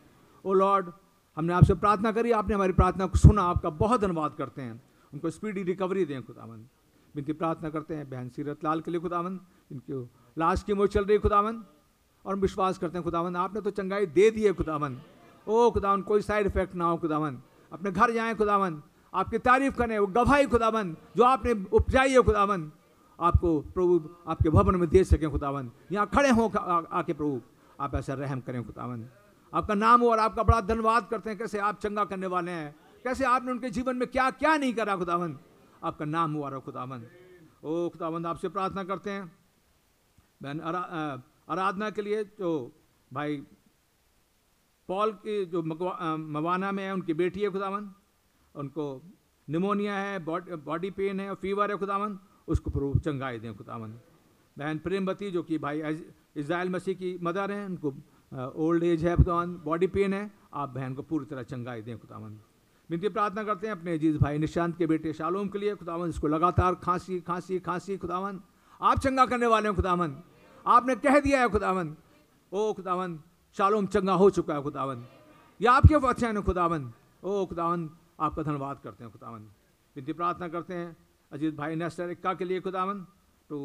ओ 0.45 0.53
लॉर्ड, 0.53 0.91
हमने 1.37 1.53
आपसे 1.53 1.73
प्रार्थना 1.73 2.11
करी, 2.11 2.31
आपने 2.31 2.55
हमारी 2.55 2.73
प्रार्थना 2.73 3.05
को 3.05 3.17
सुना, 3.17 3.41
आपका 3.43 3.69
बहुत 3.77 4.01
धन्यवाद 4.01 4.35
करते 4.37 4.61
हैं। 4.61 4.81
उनको 5.13 5.29
स्पीडी 5.29 5.63
रिकवरी 5.63 6.05
दें 6.05 6.21
खुदावन 6.23 6.65
इनकी 7.15 7.33
प्रार्थना 7.33 7.69
करते 7.69 7.95
हैं, 7.95 8.09
बहन 8.09 8.29
सीरत 8.29 8.63
लाल 8.63 8.81
के 8.81 8.91
लिए 8.91 8.99
खुदावन 8.99 9.39
इनकी 9.71 9.93
लाश 10.37 10.63
की 10.63 10.73
मोह 10.73 10.87
चल 10.87 11.05
रही 11.05 11.17
खुदावन 11.19 11.63
और 12.25 12.33
हम 12.33 12.39
विश्वास 12.39 12.77
करते 12.77 12.97
हैं 12.97 13.03
खुदावन 13.03 13.35
आपने 13.35 13.61
तो 13.61 13.71
चंगाई 13.71 14.05
दे 14.07 14.29
दी 14.31 14.43
है 14.43 14.53
खुदावन 14.53 14.97
ओ 15.47 15.69
खुदावन 15.71 16.01
कोई 16.01 16.21
साइड 16.21 16.47
इफ़ेक्ट 16.47 16.75
ना 16.75 16.85
हो 16.85 16.97
खुदावन 16.97 17.41
अपने 17.71 17.91
घर 17.91 18.11
जाएँ 18.11 18.35
खुदावन 18.35 18.81
आपकी 19.13 19.37
तारीफ़ 19.39 19.75
करें, 19.75 19.97
वो 19.99 20.07
गवाही 20.07 20.45
खुदावन 20.47 20.95
जो 21.17 21.23
आपने 21.23 21.51
उपजाई 21.71 22.11
है 22.11 22.21
खुदावन 22.21 22.71
आपको 23.19 23.59
प्रभु 23.73 24.09
आपके 24.27 24.49
भवन 24.49 24.75
में 24.75 24.89
दे 24.89 25.03
सकें 25.03 25.29
खुदावन 25.31 25.71
यहाँ 25.91 26.07
खड़े 26.07 26.29
हों 26.29 26.49
आके 26.49 27.13
प्रभु, 27.13 27.41
आप 27.79 27.95
ऐसा 27.95 28.13
रहम 28.13 28.39
करें 28.41 28.63
खुदावन 28.63 29.05
आपका 29.53 29.73
नाम 29.73 30.01
हो 30.01 30.09
और 30.11 30.19
आपका 30.19 30.43
बड़ा 30.43 30.61
धन्यवाद 30.61 31.07
करते 31.09 31.29
हैं, 31.29 31.37
कैसे 31.39 31.59
आप 31.59 31.79
चंगा 31.79 32.05
करने 32.05 32.27
वाले 32.27 32.51
हैं। 32.51 32.75
कैसे 33.03 33.25
आपने 33.25 33.51
उनके 33.51 33.69
जीवन 33.69 33.97
में 33.97 34.07
क्या 34.07 34.29
क्या 34.31 34.55
नहीं 34.57 34.73
करा 34.73 34.95
खुदावन 34.97 35.37
आपका 35.83 36.05
नाम 36.05 36.33
हुआ 36.33 36.49
रहा 36.49 36.59
खुदावन 36.59 37.05
ओ 37.63 37.89
खुदावन 37.89 38.25
आपसे 38.25 38.49
प्रार्थना 38.49 38.83
करते 38.83 39.09
हैं। 39.09 39.25
बहन 40.43 40.61
आरा- 40.61 41.21
आराधना 41.49 41.89
के 41.89 42.01
लिए 42.01 42.23
जो 42.39 42.49
भाई 43.11 43.37
पॉल 44.89 45.11
की 45.23 45.45
जो 45.45 45.61
मवाना 45.61 46.71
में 46.71 46.83
है, 46.83 46.93
उनकी 46.93 47.13
बेटी 47.13 47.41
है 47.41 47.49
खुदावन 47.49 47.91
उनको 48.55 48.85
निमोनिया 49.47 49.95
है, 49.95 50.19
बॉडी 50.19 50.91
पेन 50.91 51.19
है 51.19 51.29
और 51.29 51.35
फीवर 51.35 51.71
है 51.71 51.77
खुदावन 51.77 52.19
उसको 52.47 52.71
प्रभु 52.71 52.99
चंगाई 52.99 53.39
दें 53.39 53.55
खुदावन 53.57 53.91
बहन 54.57 54.77
प्रेमवती 54.79 55.31
जो 55.31 55.43
कि 55.43 55.57
भाई 55.57 55.81
इज़राइल 56.37 56.69
मसीह 56.69 56.95
की 56.95 57.17
मदर 57.21 57.51
हैं, 57.51 57.65
उनको 57.65 57.93
ओल्ड 58.65 58.83
एज 58.83 59.05
है 59.05 59.15
खुदावन 59.15 59.55
बॉडी 59.65 59.87
पेन 59.87 60.13
है, 60.13 60.31
आप 60.53 60.69
बहन 60.69 60.93
को 60.93 61.01
पूरी 61.01 61.25
तरह 61.25 61.43
चंगाई 61.43 61.81
दें 61.81 61.97
खुदावन 61.99 62.39
विनती 62.91 63.09
प्रार्थना 63.09 63.43
करते 63.43 63.67
हैं 63.67 63.71
अपने 63.71 63.93
अज़ीज़ 63.93 64.17
भाई 64.17 64.37
निशांत 64.37 64.77
के 64.77 64.85
बेटे 64.87 65.11
शालोम 65.13 65.47
के 65.49 65.59
लिए। 65.59 65.75
खुदावन 65.75 66.09
इसको 66.09 66.27
लगातार 66.27 66.75
खांसी 66.75 67.19
खांसी 67.21 67.59
खांसी। 67.59 67.95
खुदावन 67.97 68.41
आप 68.81 68.99
चंगा 68.99 69.25
करने 69.25 69.47
वाले 69.47 69.67
हैं 69.67 69.75
खुदावन 69.75 70.17
आपने 70.65 70.95
कह 70.95 71.19
दिया 71.19 71.39
है 71.41 71.49
खुदावन 71.49 71.95
ओ 72.51 72.73
खुदावन 72.73 73.19
शालोम 73.57 73.85
चंगा 73.87 74.13
हो 74.13 74.29
चुका 74.29 74.55
है 74.55 74.63
खुदावन 74.63 75.05
ये 75.59 75.67
आपके 75.67 75.95
वचन 76.03 76.37
है 76.37 76.43
खुदावन 76.43 76.91
ओ 77.23 77.45
खुदावन 77.45 77.89
आपका 78.19 78.43
धन्यवाद 78.43 78.79
करते 78.83 79.03
हैं 79.03 79.13
खुदावन 79.13 79.47
विनती 79.95 80.13
प्रार्थना 80.13 80.47
करते 80.47 80.73
हैं 80.73 80.95
अजीत 81.31 81.55
भाई 81.55 81.75
नेस्टर 81.75 82.09
इक्का 82.09 82.33
के 82.33 82.45
लिए 82.45 82.59
खुदावन 82.59 83.05
तो 83.49 83.57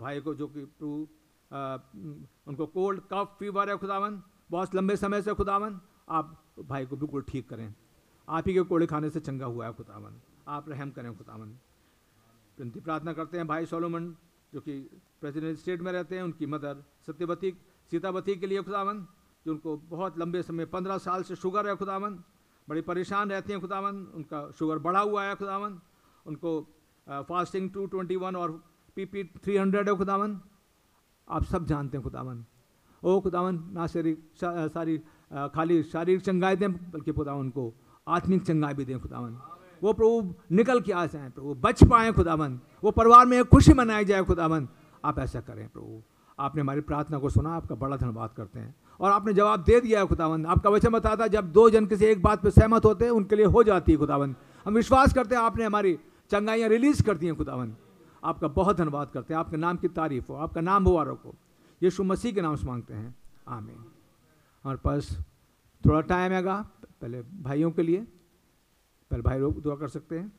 भाई 0.00 0.20
को 0.20 0.34
जो 0.34 0.46
कि 0.46 0.68
टू 0.80 0.94
उनको 2.48 2.66
कोल्ड 2.66 3.00
कफ 3.12 3.36
फीवर 3.40 3.70
है 3.70 3.76
खुदावन 3.76 4.22
बहुत 4.50 4.74
लंबे 4.74 4.96
समय 4.96 5.22
से 5.22 5.34
खुदावन 5.34 5.80
आप 6.08 6.40
भाई 6.68 6.86
को 6.86 6.96
बिल्कुल 6.96 7.22
ठीक 7.22 7.48
करें। 7.48 7.74
आप 8.28 8.48
ही 8.48 8.54
के 8.54 8.60
कोड़े 8.60 8.86
खाने 8.86 9.10
से 9.10 9.20
चंगा 9.20 9.46
हुआ 9.46 9.66
है 9.66 9.72
खुदावन। 9.72 10.12
आप 10.48 10.68
रहम 10.68 10.90
करें 10.90 11.18
खुदावन। 11.18 11.48
विनती 12.58 12.80
प्रार्थना 12.80 13.12
करते 13.12 13.36
हैं 13.36 13.46
भाई 13.46 13.66
सोलोमन, 13.66 14.16
जो 14.54 14.60
कि 14.60 14.80
प्रेसिडेंट 15.20 15.58
स्टेट 15.58 15.80
में 15.80 15.92
रहते 15.92 16.16
हैं, 16.16 16.22
उनकी 16.22 16.46
मदर 16.46 16.84
सत्यवती, 17.06 17.50
सीतावती 17.90 18.36
के 18.36 18.46
लिए 18.46 18.62
खुदावन, 18.62 19.06
जो 19.46 19.52
उनको 19.52 19.76
बहुत 19.76 20.18
लंबे 20.18 20.42
समय, 20.42 20.64
पंद्रह 20.64 20.98
साल 20.98 21.22
से 21.22 21.36
शुगर 21.36 21.68
है 21.68 21.76
खुदावन, 21.76 22.24
बड़ी 22.68 22.80
परेशान 22.80 23.30
रहती 23.30 23.52
हैं 23.52 23.60
खुदावन, 23.60 24.04
उनका 24.04 24.50
शुगर 24.50 24.78
बढ़ा 24.78 25.00
हुआ 25.00 25.24
है 25.24 25.34
खुदावन, 25.34 25.80
उनको 26.26 26.74
फास्टिंग 27.08 27.70
टू 27.70 27.86
ट्वेंटी 27.86 28.16
वन 28.16 28.36
और 28.36 28.64
पी 28.96 29.04
पी 29.04 29.24
थ्री 29.24 29.56
हंड्रेड 29.56 29.88
है 29.88 29.96
खुदावन। 29.96 30.40
आप 31.28 31.44
सब 31.44 31.66
जानते 31.66 31.96
हैं 31.96 32.04
खुदावन। 32.04 32.44
ओ 33.02 33.20
खुदावन, 33.20 33.70
ना 33.72 33.86
शारीरिक 33.86 34.30
शा- 34.36 34.70
सारी 34.70 34.98
खाली 35.32 35.82
शारीरिक 35.82 36.24
चंगाई 36.24 36.56
दें, 36.56 36.90
बल्कि 36.90 37.12
खुदावन 37.12 37.40
उनको 37.40 37.74
आत्मिक 38.08 38.42
चंगाई 38.42 38.74
भी 38.74 38.84
दें 38.84 38.98
खुदावन 39.00 39.38
वो 39.82 39.92
प्रभु 39.92 40.34
निकल 40.52 40.80
के 40.80 40.92
आ 40.92 41.06
जाए 41.06 41.28
प्रभु, 41.30 41.54
बच 41.54 41.84
पाए 41.84 42.12
खुदावन 42.12 42.60
वो 42.84 42.90
परिवार 42.90 43.26
में 43.26 43.44
खुशी 43.44 43.72
मनाई 43.72 44.04
जाए 44.04 44.22
खुदावन 44.24 44.68
आप 45.04 45.18
ऐसा 45.18 45.40
करें 45.40 45.68
प्रभु। 45.68 46.02
आपने 46.38 46.60
हमारी 46.60 46.80
प्रार्थना 46.80 47.18
को 47.18 47.28
सुना, 47.30 47.56
आपका 47.56 47.74
बड़ा 47.74 47.96
धन्यवाद 47.96 48.30
करते 48.36 48.58
हैं। 48.60 48.74
और 49.00 49.12
आपने 49.12 49.32
जवाब 49.32 49.62
दे 49.62 49.80
दिया 49.80 50.00
है 50.00 50.06
खुदावन 50.06 50.46
आपका 50.46 50.70
वचन 50.70 50.90
बताता 50.90 51.24
है, 51.24 51.30
जब 51.30 51.52
दो 51.52 51.70
जन 51.70 51.86
किसी 51.86 52.04
एक 52.04 52.22
बात 52.22 52.42
पर 52.42 52.50
सहमत 52.50 52.84
होते 52.84 53.04
हैं, 53.04 53.12
उनके 53.12 53.36
लिए 53.36 53.46
हो 53.46 53.62
जाती 53.62 53.92
है 53.92 53.98
खुदावन 53.98 54.34
हम 54.66 54.74
विश्वास 54.74 55.14
करते 55.14 55.34
हैं, 55.34 55.42
आपने 55.42 55.64
हमारी 55.64 55.98
चंगाइयाँ 56.30 56.68
रिलीज़ 56.68 57.02
कर 57.02 57.16
दी 57.16 57.26
हैं 57.26 57.36
खुदावन 57.36 57.76
आपका 58.24 58.48
बहुत 58.48 58.76
धन्यवाद 58.76 59.10
करते 59.10 59.34
हैं। 59.34 59.40
आपके 59.40 59.56
नाम 59.56 59.76
की 59.76 59.88
तारीफ़ 59.88 60.26
हो, 60.28 60.34
आपका 60.34 60.60
नाम 60.60 60.82
मुबारक 60.82 61.22
हो। 61.24 61.34
यीशु 61.82 62.04
मसीह 62.04 62.32
के 62.32 62.40
नाम 62.40 62.56
से 62.56 62.66
मांगते 62.66 62.94
हैं। 62.94 63.16
आमीन। 63.48 63.84
हमारे 64.64 64.78
पास 64.84 65.18
थोड़ा 65.86 66.00
टाइम 66.00 66.32
हैगा 66.32 66.68
पहले 67.02 67.18
भाइयों 67.46 67.70
के 67.70 67.82
लिए, 67.82 68.00
पहले 69.10 69.22
भाई 69.22 69.38
लोग 69.38 69.62
दुआ 69.62 69.76
कर 69.76 69.88
सकते 69.88 70.18
हैं। 70.18 70.32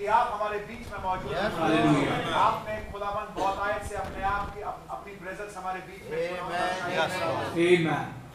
को 0.00 0.06
आप 0.06 0.30
हमारे 0.32 0.58
बीच 0.58 0.84
में 0.92 1.00
मौजूद 1.02 1.32
हैं 1.32 1.50
आपने 2.46 2.74
खुदावन 2.92 3.26
बहुत 3.34 3.58
आयत 3.58 3.82
से 3.82 3.94
अपने 3.96 4.22
आप 4.32 4.54
की 4.54 4.60
अपनी 4.96 5.12
प्रेजेंस 5.16 5.56
हमारे 5.56 5.80
बीच 5.80 6.02
में. 6.10 6.18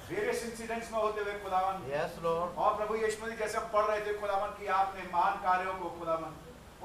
वेरियस 0.09 0.43
इंसिडेंट्स 0.43 0.91
में 0.91 0.99
होते 0.99 1.21
हुए 1.21 1.33
खुदावन 1.41 1.81
Yes, 1.89 2.13
लॉर्ड 2.23 2.57
और 2.57 2.75
प्रभु 2.77 2.95
यीशु 2.95 3.25
मसीह 3.25 3.35
जैसे 3.37 3.57
हम 3.57 3.67
पढ़ 3.73 3.85
रहे 3.85 3.99
थे 4.05 4.13
खुदावन 4.19 4.55
की 4.59 4.67
आपने 4.75 5.03
महान 5.13 5.35
कार्यों 5.43 5.73
को 5.75 5.89
खुदावन 5.99 6.31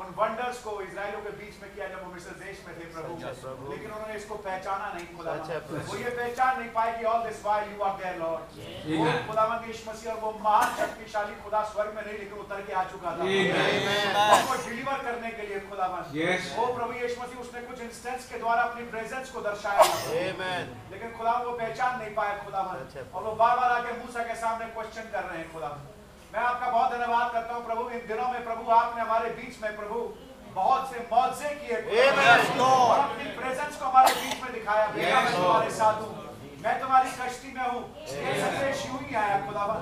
उन 0.03 0.07
वंडर्स 0.18 0.61
को 0.62 0.70
इजराइलियों 0.82 1.20
के 1.24 1.30
बीच 1.40 1.59
में 1.62 1.68
किया 1.74 1.86
जब 1.88 2.01
वो 2.05 2.12
मिस्र 2.12 2.30
देश 2.38 2.62
में 2.66 2.70
थे 2.78 2.86
प्रभु। 2.95 3.68
लेकिन 3.72 3.90
उन्होंने 3.90 4.14
इसको 4.20 4.34
पहचाना 4.47 4.88
नहीं 4.95 5.07
प्रभु। 5.18 5.76
वो 5.90 5.99
ये 5.99 6.11
पहचान 6.16 6.59
नहीं 6.61 6.70
पाए 6.78 6.97
कि 6.99 7.05
all 7.11 7.22
this 7.26 7.42
while 7.45 7.70
you 7.74 7.82
are 7.88 7.95
there 8.01 8.16
Lord 8.22 8.59
वो 8.88 9.05
Amen. 9.05 9.20
खुदावन 9.28 9.68
यीशु 9.68 9.90
मसीह 9.90 10.12
और 10.12 10.18
वो 10.24 10.32
महान 10.49 10.74
शक्तिशाली 10.80 11.34
खुदा 11.45 11.62
स्वर्ग 11.74 11.95
में 11.97 12.03
नहीं 12.03 12.18
लेकिन 12.18 12.38
उतर 12.47 12.61
के 12.66 12.72
आ 12.72 12.84
चुका 12.95 13.12
था. 13.20 13.28
हमको 14.34 14.59
डिलीवर 14.66 14.99
करने 15.07 15.30
के 15.38 15.47
लिए 15.53 15.61
खुदावन 15.70 16.11
Yes. 16.18 16.51
ओ 16.59 16.66
प्रभु 16.74 16.92
यीशु 17.05 17.20
मसीह 17.22 17.40
उसने 17.47 17.61
कुछ 17.70 17.80
इंस्टेंस 17.88 18.28
के 18.32 18.38
द्वारा 18.45 18.62
अपनी 18.74 18.90
प्रेजेंस 18.97 19.30
को 19.30 19.40
दर्शाया 19.49 19.88
Amen. 20.26 20.74
लेकिन 20.92 21.16
खुदा 21.18 21.38
वो 21.47 21.53
पहचान 21.64 21.99
नहीं 22.03 22.14
पाया 22.20 22.36
खुदावन 22.45 22.84
अच्छा। 22.86 23.07
और 23.14 23.24
वो 23.30 23.34
बार 23.45 23.57
बार 23.62 23.78
आके 23.80 23.99
मूसा 24.05 24.24
के 24.32 24.34
सामने 24.47 24.66
क्वेश्चन 24.78 25.11
कर 25.16 25.30
रहे 25.30 25.38
हैं 25.38 25.53
खुदावन 25.53 25.92
मैं 26.35 26.43
आपका 26.43 26.68
बहुत 26.70 26.91
धन्यवाद 26.91 27.32
करता 27.32 27.55
हूँ 27.55 27.64
प्रभु। 27.64 27.82
इन 27.97 28.01
दिनों 28.07 28.28
में 28.28 28.45
प्रभु 28.45 28.70
आपने 28.76 29.01
हमारे 29.01 29.28
बीच 29.35 29.59
में 29.62 29.76
प्रभु 29.76 29.99
बहुत 30.55 30.89
से 30.93 31.03
मौजे 31.11 31.51
किए. 31.59 31.76
और 32.61 32.99
अपनी 32.99 33.24
प्रेजेंस 33.37 33.76
को 33.76 33.85
हमारे 33.85 34.14
बीच 34.14 34.41
में 34.43 34.53
दिखाया। 34.53 34.87
बेटा 34.97 35.20
मैं 35.20 35.32
तुम्हारे 35.35 35.70
साथ 35.76 36.01
हूँ। 36.03 36.09
मैं 36.64 36.74
तुम्हारी 36.80 37.11
कश्ती 37.20 37.53
में 37.57 37.61
हूँ। 37.66 37.82
ये 38.14 38.32
संदेश 38.41 38.80
यूँ 38.87 38.99
ही 39.03 39.14
आया 39.20 39.37
खुदावन। 39.47 39.78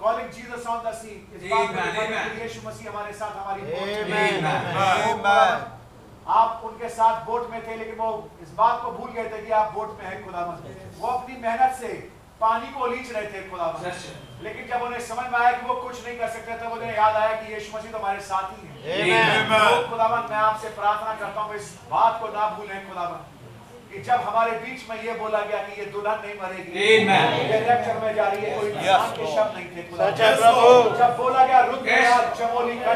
Calling 0.00 0.30
Jesus 0.30 0.66
on 0.66 0.78
the 0.84 0.92
sea 1.00 1.12
इस 1.36 1.42
बात 1.50 2.38
यीशु 2.38 2.60
मसीह 2.68 2.90
हमारे 2.90 3.12
साथ 3.18 3.32
हमारी. 3.40 3.60
आप 6.38 6.64
उनके 6.64 6.88
साथ 6.94 7.24
बोट 7.26 7.50
में 7.50 7.60
थे 7.66 7.76
लेकिन 7.76 7.96
वो 7.98 8.08
इस 8.42 8.50
बात 8.56 8.80
को 8.84 8.92
भूल 8.92 9.10
गए 9.12 9.28
थे 9.30 9.44
कि 9.44 9.52
आप 9.60 9.72
बोट 9.74 9.98
में 9.98 10.06
हैं 10.06 10.24
खुदावन। 10.24 10.56
वो 10.98 11.08
अपनी 11.08 11.36
मेहनत 11.42 11.76
से 11.80 11.92
पानी 12.40 12.68
को 12.78 12.86
लीच 12.90 13.08
रहे 13.14 13.26
थे 13.32 13.40
खुदावन 13.50 13.88
Yes, 13.88 14.04
लेकिन 14.44 14.68
जब 14.68 14.82
उन्हें 14.84 15.00
समझ 15.06 15.24
में 15.32 15.38
आया 15.38 15.50
कि 15.56 15.66
वो 15.68 15.74
कुछ 15.80 15.96
नहीं 16.06 16.16
कर 16.18 16.28
सकते 16.36 16.54
तब 16.60 16.72
उन्हें 16.76 16.92
याद 16.96 17.16
आया 17.22 17.32
कि 17.40 17.52
यीशु 17.54 17.76
मसीह 17.76 17.90
तो 17.90 17.98
हमारे 17.98 18.20
साथ 18.28 18.44
ही 18.52 18.60
हैं. 18.84 19.42
तो 19.50 19.88
खुदावन 19.90 20.22
मैं 20.30 20.40
आपसे 20.44 20.68
प्रार्थना 20.78 21.12
करता 21.24 21.40
हूँ 21.40 21.54
इस 21.56 21.66
बात 21.90 22.18
को 22.22 22.28
ना 22.38 22.46
भूलें 22.56 22.88
खुदावन 22.88 23.20
कि 23.90 24.00
जब 24.06 24.20
हमारे 24.28 24.50
बीच 24.62 24.80
में 24.88 24.96
ये 25.04 25.12
बोला 25.20 25.38
गया 25.50 25.60
कि 25.68 25.80
ये 25.80 25.86
दुल्हन 25.92 26.18
नहीं 26.24 26.34
मरेगी. 26.42 26.72
ये 27.52 27.60
रैप्चर 27.68 27.96
में 28.02 28.14
जा 28.14 28.26
रही 28.32 28.42
है 28.44 28.58
कोई 28.58 28.68
इंसान 28.70 29.08
के 29.16 29.26
शब्द 29.36 29.52
नहीं 29.56 29.68
थे। 29.76 29.82
जब 31.00 31.16
बोला 31.20 31.44
गया 31.46 31.60
रुक 31.70 31.80
Yes. 31.80 31.86
गया 31.86 32.18
चमोली 32.40 32.76
कर. 32.84 32.94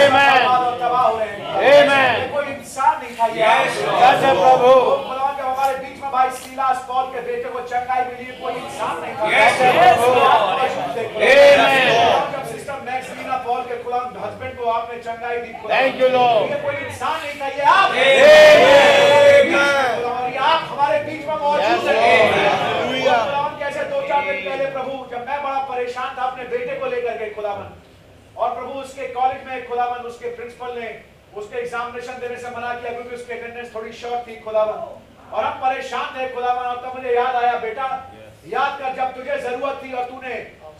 Amen. 0.00 0.40
तबाह 0.82 1.06
हो 1.06 1.16
रहे 1.18 1.28
हैं. 1.28 2.32
कोई 2.34 2.46
इंसान 2.54 3.00
नहीं 3.02 3.16
था 3.18 3.26
ये 3.26 3.40
Yes, 3.44 3.80
सच 4.02 4.24
है, 4.24 4.34
प्रभु। 4.42 4.72
हमारे 5.58 5.78
बीच 5.78 6.02
में 6.02 6.10
भाई 6.12 6.28
सीलास 6.30 6.84
पॉल 6.88 7.06
के 7.12 7.20
बेटे 7.26 7.48
को 7.50 7.60
चंगाई 7.70 8.02
मिली 8.08 8.34
कोई 8.40 8.52
इंसान 8.54 9.00
नहीं 9.00 9.14
था 9.14 9.22
Yes. 9.28 9.56
सिस्टर 12.50 12.76
पॉल 13.46 13.62
के 13.62 13.74
हस्बैंड 14.20 14.52
को 14.58 14.68
आपने 14.70 14.98
चंगाई 15.02 15.38
दी। 15.38 15.50
Thank 15.72 15.98
you, 16.02 16.10
Lord. 16.12 16.50
ये 16.50 16.58
कोई 16.62 16.76
इंसान 16.84 17.16
नहीं 17.24 17.40
था 17.40 17.48
ये 17.48 17.64
आप. 17.72 17.94
ये 17.94 18.04
आप 20.50 20.62
हमारे 20.70 21.02
बीच 21.04 21.26
में 21.26 21.34
मौजूद 21.34 21.88
हैं. 21.88 22.22
कैसे 23.58 23.84
दो 23.90 24.06
चार 24.08 24.24
दिन 24.26 24.40
पहले 24.44 24.70
प्रभु 24.70 25.04
जब 25.10 25.26
मैं 25.28 25.42
बड़ा 25.42 25.58
परेशान 25.72 26.14
था 26.18 26.22
अपने 26.30 26.44
बेटे 26.54 26.78
को 26.80 26.86
लेकर 26.94 27.18
के 27.18 27.30
खुदावन 27.34 27.68
और 28.36 28.54
प्रभु 28.54 28.80
उसके 28.80 29.12
कॉलेज 29.18 29.44
में 29.46 29.68
खुदावन 29.68 30.06
उसके 30.12 30.34
प्रिंसिपल 30.36 30.80
ने 30.80 30.88
उसके 31.36 31.60
एग्जामिनेशन 31.60 32.20
देने 32.20 32.36
से 32.46 32.56
मना 32.56 32.72
किया 32.80 32.92
क्योंकि 32.92 33.14
उसकी 33.16 33.38
अटेंडेंस 33.38 33.74
थोड़ी 33.74 33.92
शॉर्ट 34.00 34.26
थी 34.28 34.36
खुदावन 34.46 34.78
और 35.32 35.44
हम 35.44 35.58
परेशान 35.60 36.06
थे 36.14 36.28
खुदावन 36.34 36.80
तो 36.82 36.94
मुझे 36.94 37.14
याद 37.14 37.34
आया 37.36 37.58
बेटा 37.60 37.88
याद 38.48 38.78
कर 38.80 38.94
जब 38.96 39.14
तुझे 39.14 39.38
ज़रूरत 39.40 39.80
थी 39.82 39.92
और 39.92 40.04
तूने 40.04 40.36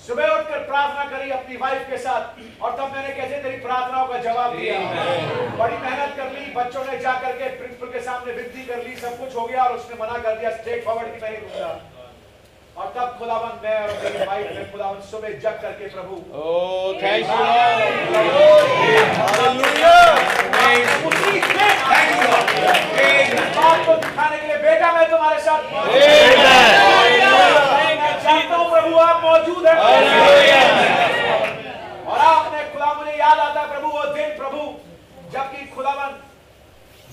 सुबह 0.06 0.28
उठकर 0.28 0.58
प्रार्थना 0.66 1.04
करी 1.10 1.30
अपनी 1.30 1.56
वाइफ 1.56 1.88
के 1.90 1.98
साथ 1.98 2.62
और 2.62 2.76
तब 2.78 2.92
मैंने 2.92 3.14
कैसे 3.14 3.42
तेरी 3.42 3.56
प्रार्थनाओं 3.60 4.06
का 4.08 4.18
जवाब 4.26 4.56
दिया। 4.56 4.78
बड़ी 5.58 5.76
मेहनत 5.76 6.16
कर 6.16 6.32
ली 6.32 6.52
बच्चों 6.54 6.84
ने 6.84 6.98
जाकर 7.00 7.36
के 7.38 7.48
प्रिंसिपल 7.58 7.92
के 7.92 8.00
सामने 8.02 8.32
विनती 8.32 8.64
कर 8.66 8.82
ली 8.84 8.96
सब 8.96 9.20
कुछ 9.20 9.36
हो 9.36 9.46
गया 9.46 9.64
और 9.64 9.76
उसने 9.76 10.02
मना 10.02 10.18
कर 10.18 10.38
दिया 10.38 10.56
स्टेट 10.56 10.84
फॉरवर्ड 10.84 11.14
की 11.14 11.22
मैं 11.22 11.97
और 12.78 12.86
तब 12.96 13.08
खुदावन 13.18 13.54
मैं 13.62 13.76
और 13.82 13.88
मेरी 14.02 14.18
वाइफ 14.26 14.50
ने 14.56 14.64
खुदावन 14.72 15.00
सुबह 15.10 15.30
जग 15.44 15.56
करके 15.62 15.86
प्रभु। 15.94 16.14
Oh, 16.42 16.88
thank 17.00 17.22
you, 17.26 17.38
उसी 21.08 21.40
बात 23.56 23.80
को 23.86 23.94
दिखाने 24.02 24.36
के 24.36 24.46
लिए 24.46 24.58
बेटा 24.62 24.92
मैं 24.92 25.06
तुम्हारे 25.10 25.38
साथ 25.46 25.60
हूँ। 25.72 25.80
मैं 27.98 28.12
जानता 28.22 28.56
हूँ 28.56 28.70
प्रभु 28.70 28.96
आप 28.98 29.24
मौजूद 29.24 29.66
हैं। 29.66 29.76
और 32.06 32.18
आपने 32.18 32.62
खुदा 32.72 32.92
मुझे 32.94 33.14
याद 33.18 33.38
आता 33.38 33.60
है 33.60 33.66
प्रभु 33.72 33.88
वो 33.88 34.04
दिन 34.14 34.30
प्रभु 34.38 34.60
जबकि 35.32 35.66
खुदावन 35.74 36.10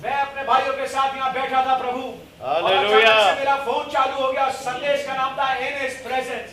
मैं 0.04 0.14
अपने 0.22 0.44
भाइयों 0.48 0.74
के 0.78 0.88
साथ 0.88 1.16
यहाँ 1.18 1.32
बैठा 1.34 1.60
था 1.66 1.76
प्रभु। 1.78 2.02
से 3.26 3.34
मेरा 3.36 3.56
फ़ोन 3.66 3.86
चालू 3.94 4.16
हो 4.24 4.32
गया। 4.32 4.48
संदेश 4.56 5.06
का 5.08 5.14
नाम 5.14 5.32
था 5.38 5.48
इन 5.68 5.78
इज़ 5.86 5.96
प्रेजेंस 6.08 6.50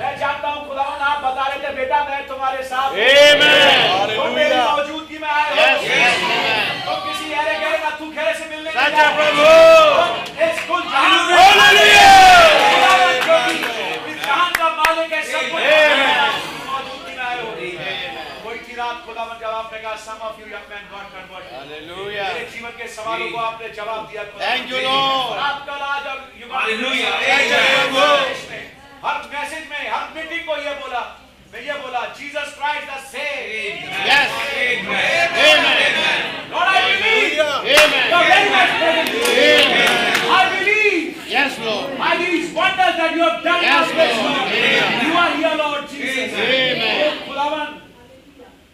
मैं 0.00 0.12
जानता 0.18 0.48
हूँ 0.48 0.68
खुदावन 0.68 1.00
आप 1.08 1.18
बता 1.24 1.46
रहे 1.48 1.58
थे 1.64 1.72
बेटा 1.76 1.98
मैं 2.10 2.20
तुम्हारे 2.28 2.62
साथ 2.70 2.88
हूँ। 2.90 2.96
मेरी 4.36 4.56
मौजूदगी 4.56 5.18
में 5.18 5.28
आए 5.28 5.48
हो। 5.50 5.56
Yes, 5.60 5.78
yes, 5.90 6.14
किसी 7.06 7.26
ना 7.84 7.90
तू 7.98 8.06
गहरे 8.06 8.34
से 8.38 8.44
मिलने 8.50 8.70
सच्चा 8.70 9.06
प्रभु। 9.16 9.42
का 14.58 14.68
मालिक 14.78 15.12
है 15.12 15.22
सब 15.32 15.44
कुछ 15.52 15.62
Amen. 15.62 16.32
मौजूदगी 16.70 17.16
में 17.16 17.24
आए 17.24 17.36
हो 17.40 17.50
कोई 18.44 18.58
थी 18.58 18.74
रात 18.76 18.99
खुदावन 19.10 19.38
जब 19.42 19.54
आपने 19.58 19.78
कहा 19.82 19.94
some 20.00 20.18
of 20.26 20.36
you 20.40 20.46
have 20.46 20.66
been 20.70 20.84
God 20.90 21.06
converted 21.12 21.54
hallelujah. 21.58 22.26
मेरे 22.26 22.42
जीवन 22.50 22.74
के 22.80 22.86
सवालों 22.96 23.30
को 23.30 23.38
आपने 23.44 23.68
जवाब 23.78 24.02
दिया 24.10 24.22
थैंक 24.42 24.70
यू 24.72 24.82
लॉर्ड 24.82 25.40
आप 25.46 25.64
कल 25.70 25.82
आज 25.86 26.06
और 26.12 26.20
युग 26.42 26.52
हालेलुया। 26.56 27.10
जय 27.22 27.48
जय 27.48 27.74
हो 27.94 28.04
हर 29.06 29.18
मैसेज 29.32 29.66
में 29.72 29.82
हर 29.94 30.06
मीटिंग 30.14 30.46
को 30.50 30.60
ये 30.68 30.76
बोला 30.84 31.02
मैं 31.52 31.62
ये 31.66 31.78
बोला 31.82 32.04
Jesus 32.20 32.54
Christ 32.58 32.86
the 32.90 33.02
same 33.10 33.74
yes 34.10 34.38
amen 34.44 34.86
amen 35.64 35.98
Lord 36.54 36.68
I 36.76 36.80
believe 37.02 37.42
amen 37.48 38.08
the 38.14 38.22
very 38.30 38.48
much 38.54 38.70
amen 38.92 39.10
I 40.38 40.44
believe 40.54 41.28
yes 41.34 41.60
Lord 41.66 42.00
I 42.10 42.16
believe 42.24 42.58
wonders 42.62 42.96
that 43.02 43.18
you 43.18 43.28
have 43.28 43.36
done 43.50 43.68
yes 43.68 43.94
Lord 44.00 45.04
you 45.04 45.12
are 45.26 45.36
here 45.36 45.62
Lord 45.64 45.94
Jesus 45.98 47.38
amen 47.50 47.78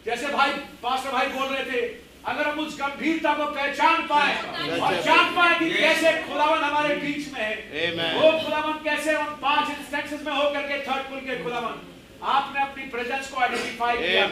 जैसे 0.07 0.27
भाई 0.33 0.51
pastor 0.83 1.13
भाई 1.13 1.27
बोल 1.29 1.49
रहे 1.49 1.65
थे 1.71 1.81
अगर 2.27 2.49
हम 2.49 2.59
उस 2.61 2.79
गंभीरता 2.81 3.33
को 3.35 3.45
पहचान 3.55 4.07
पाए 4.07 4.35
और 4.79 4.95
जान 5.03 5.35
पाए 5.37 5.59
कि 5.59 5.71
कैसे 5.73 6.13
खुदावन 6.23 6.63
हमारे 6.63 6.95
बीच 6.97 7.33
में 7.33 7.41
है 7.41 7.91
वो 8.15 8.31
खुदावन 8.45 8.79
कैसे 8.85 9.15
उन 9.17 9.37
पाँच 9.43 9.71
इंस्टेंसेस 9.71 10.23
में 10.27 10.33
होकर 10.33 10.63
के 10.69 10.79
थर्ड 10.89 11.11
पुल 11.11 11.21
के 11.29 11.43
खुदावन 11.43 11.96
आपने 12.35 12.61
अपनी 12.61 12.85
प्रेजेंस 12.93 13.29
को 13.31 13.41
आइडेंटिफाई 13.41 13.97
किया। 13.97 14.25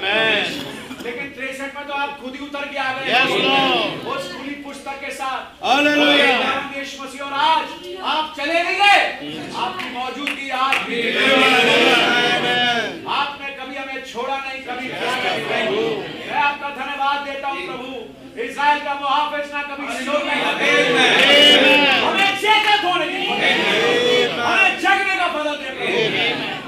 लेकिन 1.05 1.27
तिरसठ 1.37 1.71
में 1.77 1.85
तो 1.89 1.93
आप 1.95 2.11
खुद 2.21 2.33
ही 2.35 2.41
उतर 2.45 2.65
के 2.69 2.79
आ 2.79 2.93
गए। 2.93 3.05
Yes. 3.13 3.29
वो 4.05 4.15
खुली 4.15 4.55
पुस्तक 4.65 4.97
के 5.01 5.11
साथ। 5.15 5.63
और 5.65 5.89
आज 7.35 7.67
आप 8.13 8.35
चले 8.39 8.63
नहीं 8.63 8.79
गए। 8.79 9.01
आपकी 9.65 9.87
मौजूदगी 9.99 10.49
आज 10.61 10.77
भी 10.87 10.99
आपने 13.19 13.49
कभी 13.59 13.77
हमें 13.77 14.01
छोड़ा 14.13 14.37
नहीं 14.37 14.61
कभी 14.65 14.87
मैं 16.31 16.41
आपका 16.43 16.69
धन्यवाद 16.71 17.19
देता 17.27 17.49
हूँ 17.49 17.67
प्रभु। 17.67 17.91
इज़राइल 18.45 18.79
का 18.85 18.95
मुहाफिज 18.95 19.53
ना 19.55 19.63
कभी 19.63 19.87
सो 20.05 20.17
नहीं। 20.25 20.43
हमें 22.03 22.31
चेतन 22.41 22.79
होने 22.87 23.07
की 23.07 24.04
हमें 24.45 24.81
जगने 24.81 25.15
का 25.21 25.27
बदल 25.37 25.57
दे 25.63 25.69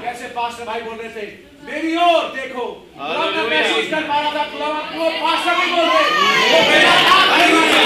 कैसे 0.03 0.27
पास्टर 0.37 0.63
भाई 0.65 0.81
बोल 0.81 0.95
रहे 0.97 1.09
थे? 1.15 1.25
मेरी 1.67 1.95
ओर 2.07 2.23
देखो। 2.35 2.65
मैं 2.97 3.47
महसूस 3.49 3.89
कर 3.91 4.03
पा 4.09 4.19
रहा 4.19 4.31
था 4.35 4.43
खुदा 4.51 4.67
वो 4.97 5.09
पास्टर 5.23 5.55
भी 5.61 5.71
बोल 5.71 5.87
रहे। 5.89 6.03
वो 6.51 6.59
मेरा 6.69 6.93
नाम 7.09 7.27
नहीं 7.37 7.49
बोल 7.53 7.65
रहे। 7.73 7.85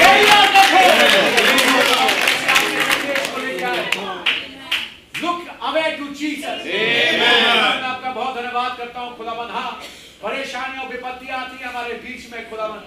मेरी 0.00 0.24
ओर 0.36 0.46
देखो। 0.56 0.82
Look 5.22 5.40
away 5.68 5.88
to 5.98 6.06
Jesus. 6.18 6.60
आपका 7.90 8.10
बहुत 8.12 8.34
धन्यवाद 8.36 8.76
करता 8.78 9.00
हूँ 9.00 9.16
खुदावन 9.16 9.48
हाँ 9.54 9.70
परेशानियों 10.22 10.86
विपत्तियाँ 10.88 11.36
आती 11.40 11.56
है 11.60 11.68
हमारे 11.68 11.94
बीच 12.00 12.24
में 12.32 12.40
खुदावन। 12.50 12.80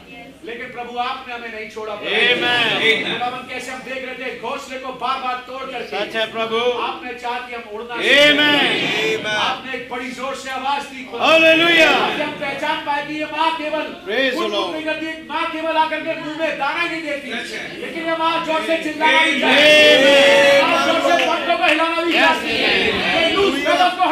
लेकिन 0.47 0.67
प्रभु 0.71 0.97
आपने 0.99 1.34
हमें 1.34 1.51
नहीं 1.53 1.69
छोड़ा. 1.69 1.93
खुदावन 1.95 3.47
कैसे 3.49 3.71
हम 3.71 3.79
देख 3.86 4.03
रहे 4.05 4.15
थे? 4.15 4.39
घोंसले 4.39 4.77
को 4.79 4.91
बार 5.03 5.17
बार 5.23 5.38
तोड़ 5.47 5.61
सच 5.93 6.15
है 6.15 6.25
प्रभु। 6.31 6.59
आपने 6.88 7.13
चाह 7.23 7.38
कि 7.47 7.55
हम 7.55 7.63
उड़ना 7.73 7.95
Amen. 7.95 9.25
आपने 9.45 9.71
एक 9.77 9.89
बड़ी 9.91 10.09
ज़ोर 10.19 10.36
से 10.43 10.49
आवाज़ 10.51 10.84
दी. 10.89 11.07
आज 11.13 12.21
हम 12.21 12.34
पहचान 12.43 12.77
पाए 12.86 13.05
कि 13.07 13.13
ये 13.19 13.25
माँ 13.38 13.49
केवल। 13.57 13.86
एक 14.13 15.25
माँ 15.29 15.45
केवल 15.53 15.77
आकर 15.86 15.99
के 16.01 16.19
मुँह 16.19 16.38
में 16.39 16.57
दाना 16.59 16.84
नहीं 16.84 17.01
देती। 17.01 17.29
लेकिन 17.81 18.05
ये 18.05 18.17
माँ 18.17 18.34
ज़ोर 18.45 18.61
से 18.67 18.77
चिल्लाना 18.84 19.19
ज़ोर 20.86 21.01
से 21.09 21.15
पंखों 21.25 21.57
को 21.57 21.65
हिलाना 21.65 22.01
भी 22.01 22.11
Yes, 22.13 22.21
चाहती 22.21 22.51
है। 22.57 22.73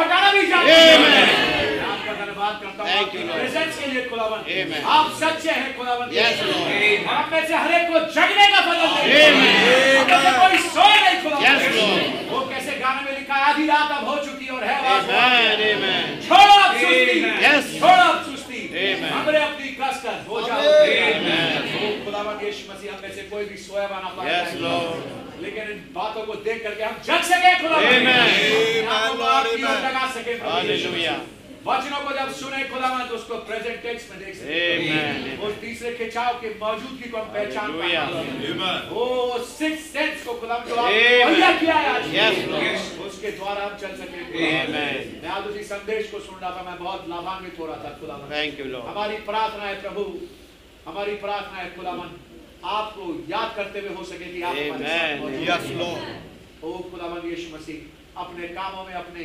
हटाना 0.00 0.32
भी 0.32 0.46
चाहती 0.50 0.70
है। 0.70 1.71
मैं 2.12 2.20
धन्यवाद 2.20 2.60
करता 2.62 2.84
हूँ. 2.84 3.04
प्रेजेंस 3.32 3.78
के 3.78 3.86
लिए 3.92 4.02
खुदावन 4.08 4.40
आप 4.94 5.10
सच्चे 5.20 5.50
हैं 5.50 5.76
खुदावन 5.76 6.06
Yes, 6.12 6.40
आप 7.16 7.32
में 7.32 7.46
से 7.48 7.54
हर 7.54 7.72
एक 7.74 7.86
को 7.92 8.00
जगने 8.16 8.46
का 8.52 8.60
दें 8.68 8.80
से 10.22 10.30
कोई 10.38 10.58
सोए 10.68 10.96
नहीं 11.00 11.22
खुदावन 11.22 11.42
वो 12.32 12.40
कैसे 12.50 12.72
गाने 12.80 13.00
में 13.06 13.18
लिखा 13.18 13.34
है? 13.34 13.42
आधी 13.52 13.66
रात 13.66 13.90
अब 13.98 14.08
हो 14.08 14.16
चुकी 14.24 14.48
और 14.56 14.64
है. 14.64 14.76
छोड़ो 16.28 16.54
अब 16.62 16.76
सुस्ती। 16.76 17.78
छोड़ो 17.78 18.02
अब 18.02 18.24
सुस्ती. 18.26 18.60
हमरे 19.08 19.38
अपनी 19.42 19.68
कसकर 19.80 20.24
हो 20.28 20.40
जाओ। 20.46 20.60
खुदावन 22.04 22.46
यीशु 22.46 22.72
मसीह 22.72 22.92
हम 22.92 22.98
में 23.02 23.12
से 23.16 23.22
कोई 23.32 23.44
भी 23.44 23.56
सोया 23.66 23.86
हुआ 23.86 23.98
ना 24.00 24.10
पाए 24.16 24.30
लेकिन 25.42 25.70
इन 25.70 25.78
बातों 25.94 26.22
को 26.26 26.34
देख 26.46 26.62
करके 26.64 26.82
हम 26.84 26.96
जग 27.06 27.22
सके 27.30 27.54
को 27.60 27.66
ओर 27.68 29.46
लगा 29.58 30.06
सके. 30.16 30.34
मसीह। 30.34 31.41
वचनों 31.66 31.98
को 32.04 32.12
जब 32.14 32.30
सुने 32.34 32.62
खुदावन 32.68 33.04
तो 33.08 33.14
उसको 33.14 33.36
प्रेजेंट 33.48 33.82
टेक्स्ट 33.82 34.10
में 34.10 34.18
देख 34.20 34.34
सके 34.36 34.60
Amen. 34.76 35.42
उस 35.48 35.60
तीसरे 35.60 35.92
खिंचाव 35.98 36.38
की 36.40 36.48
मौजूदगी 36.62 37.10
को 37.10 37.18
हम 37.18 37.28
पहचान. 37.34 37.72
पाए 37.78 37.92
सिक्स 39.50 39.84
सेंस 39.92 40.24
को 40.24 40.32
खुदावन 40.40 40.64
जो. 40.68 40.76
आपने 40.76 41.52
किया 41.60 41.74
है 41.74 41.92
आज 41.92 42.08
Yes, 42.14 42.40
उसके 43.06 43.30
द्वारा 43.38 43.64
हम 43.64 43.76
चल 43.82 43.94
सके 44.00 44.18
मैं 44.72 45.28
आज 45.36 45.46
उसी 45.52 45.62
संदेश 45.70 46.10
को 46.10 46.18
सुन 46.26 46.38
रहा 46.42 46.50
था 46.56 46.62
मैं 46.70 46.76
बहुत 46.78 47.08
लाभान्वित 47.08 47.58
हो 47.58 47.66
रहा 47.66 47.76
था 47.84 47.96
खुदावन 48.00 48.34
Thank 48.34 48.58
you, 48.60 48.66
Lord. 48.74 48.88
हमारी 48.88 49.16
प्रार्थना 49.30 49.64
है 49.64 49.80
प्रभु 49.82 50.04
हमारी 50.88 51.14
प्रार्थना 51.24 51.58
है 51.58 51.70
खुदावन 51.76 52.10
आपको 52.74 53.04
याद 53.30 53.54
करते 53.56 53.80
हुए 53.80 53.94
हो 53.94 54.04
सके 54.10 54.32
कि 54.34 54.42
आप 54.42 54.56
हमारे 54.56 54.68
साथ 54.68 54.98
Amen. 54.98 55.20
मौजूद 55.22 55.48
Yes, 55.48 55.70
हैं। 55.70 56.20
ओ 56.64 56.76
खुदावन 56.90 57.30
यीशु 57.30 57.56
मसीह 57.56 58.20
अपने 58.22 58.48
कामों 58.58 58.84
में 58.86 58.94
अपने 58.94 59.24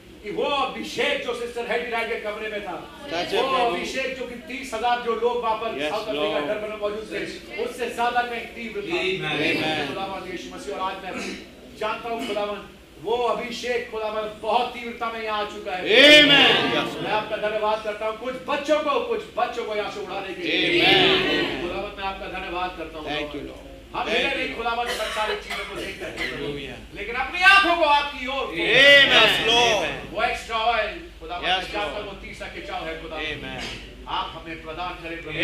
कि 0.23 0.31
वो 0.31 0.43
अभिषेक 0.55 1.23
जो 1.25 1.33
सिस्टर 1.35 1.71
हेडी 1.71 1.91
के 2.09 2.19
कमरे 2.21 2.49
में 2.49 2.61
था 2.65 2.75
वो 3.33 3.41
अभिषेक 3.59 4.17
जो 4.17 4.25
कि 4.25 4.35
तीस 4.49 4.73
हज़ार 4.73 5.01
जो 5.05 5.15
लोग 5.21 5.41
वहाँ 5.43 5.55
पर 5.61 5.79
साउथ 5.79 6.07
अफ्रीका 6.07 6.39
डरबन 6.47 6.69
में 6.69 6.79
मौजूद 6.81 7.05
थे 7.11 7.63
उससे 7.63 7.89
ज़्यादा 7.89 8.21
कहीं 8.21 8.45
तीव्र 8.57 8.81
था। 8.81 8.97
और 10.73 10.81
आज 10.81 10.95
मैं 11.05 11.11
जानता 11.79 12.09
हूँ 12.09 12.27
खुदावन 12.27 12.61
वो 13.03 13.15
अभिषेक 13.27 13.89
खुदावन 13.91 14.29
बहुत 14.41 14.67
तीव्रता 14.73 15.11
में 15.11 15.21
यहाँ 15.23 15.39
आ 15.41 15.49
चुका 15.53 15.75
है। 15.75 15.81
मैं 16.27 17.11
आपका 17.11 17.37
धन्यवाद 17.37 17.83
करता 17.83 18.05
हूँ 18.05 18.17
कुछ 18.19 18.35
बच्चों 18.49 18.79
को 18.83 18.99
कुछ 19.07 19.21
बच्चों 19.37 19.65
को 19.65 19.75
यहाँ 19.75 19.91
से 19.91 20.05
उड़ाने 20.05 20.33
के 20.33 20.41
लिए. 20.43 20.85
खुदावन 21.61 21.91
मैं 21.97 22.07
आपका 22.13 22.27
धन्यवाद 22.39 22.77
करता 22.77 22.99
हूँ. 22.99 23.07
हम 23.95 24.07
Thank 24.07 24.35
नहीं 24.35 24.55
खुदावन 24.55 24.85
बहुत 24.89 25.13
सारी 25.15 25.35
चीज़ों 25.45 25.63
को 25.69 25.75
देखते 25.75 26.05
हैं। 26.05 26.75
लेकिन 26.95 27.15
अपनी 27.23 27.41
आँखों 27.43 27.75
को 27.77 27.83
आपकी 27.83 28.27
ओर. 28.35 28.45
वो 30.13 30.23
एक्स्ट्रा 30.23 30.57
ऑयल 30.57 30.99
खुदावन 31.19 31.47
Yes, 31.47 31.65
का 31.65 31.73
जाकर 31.73 31.97
Lord. 31.97 32.05
वो 32.07 32.13
तीसरा 32.21 32.47
खिंचाव 32.53 32.85
है 32.87 32.93
खुदा 33.01 33.17
आप 34.17 34.27
हमें 34.35 34.61
प्रदान 34.63 34.93
करें 35.03 35.17
प्रभु। 35.23 35.37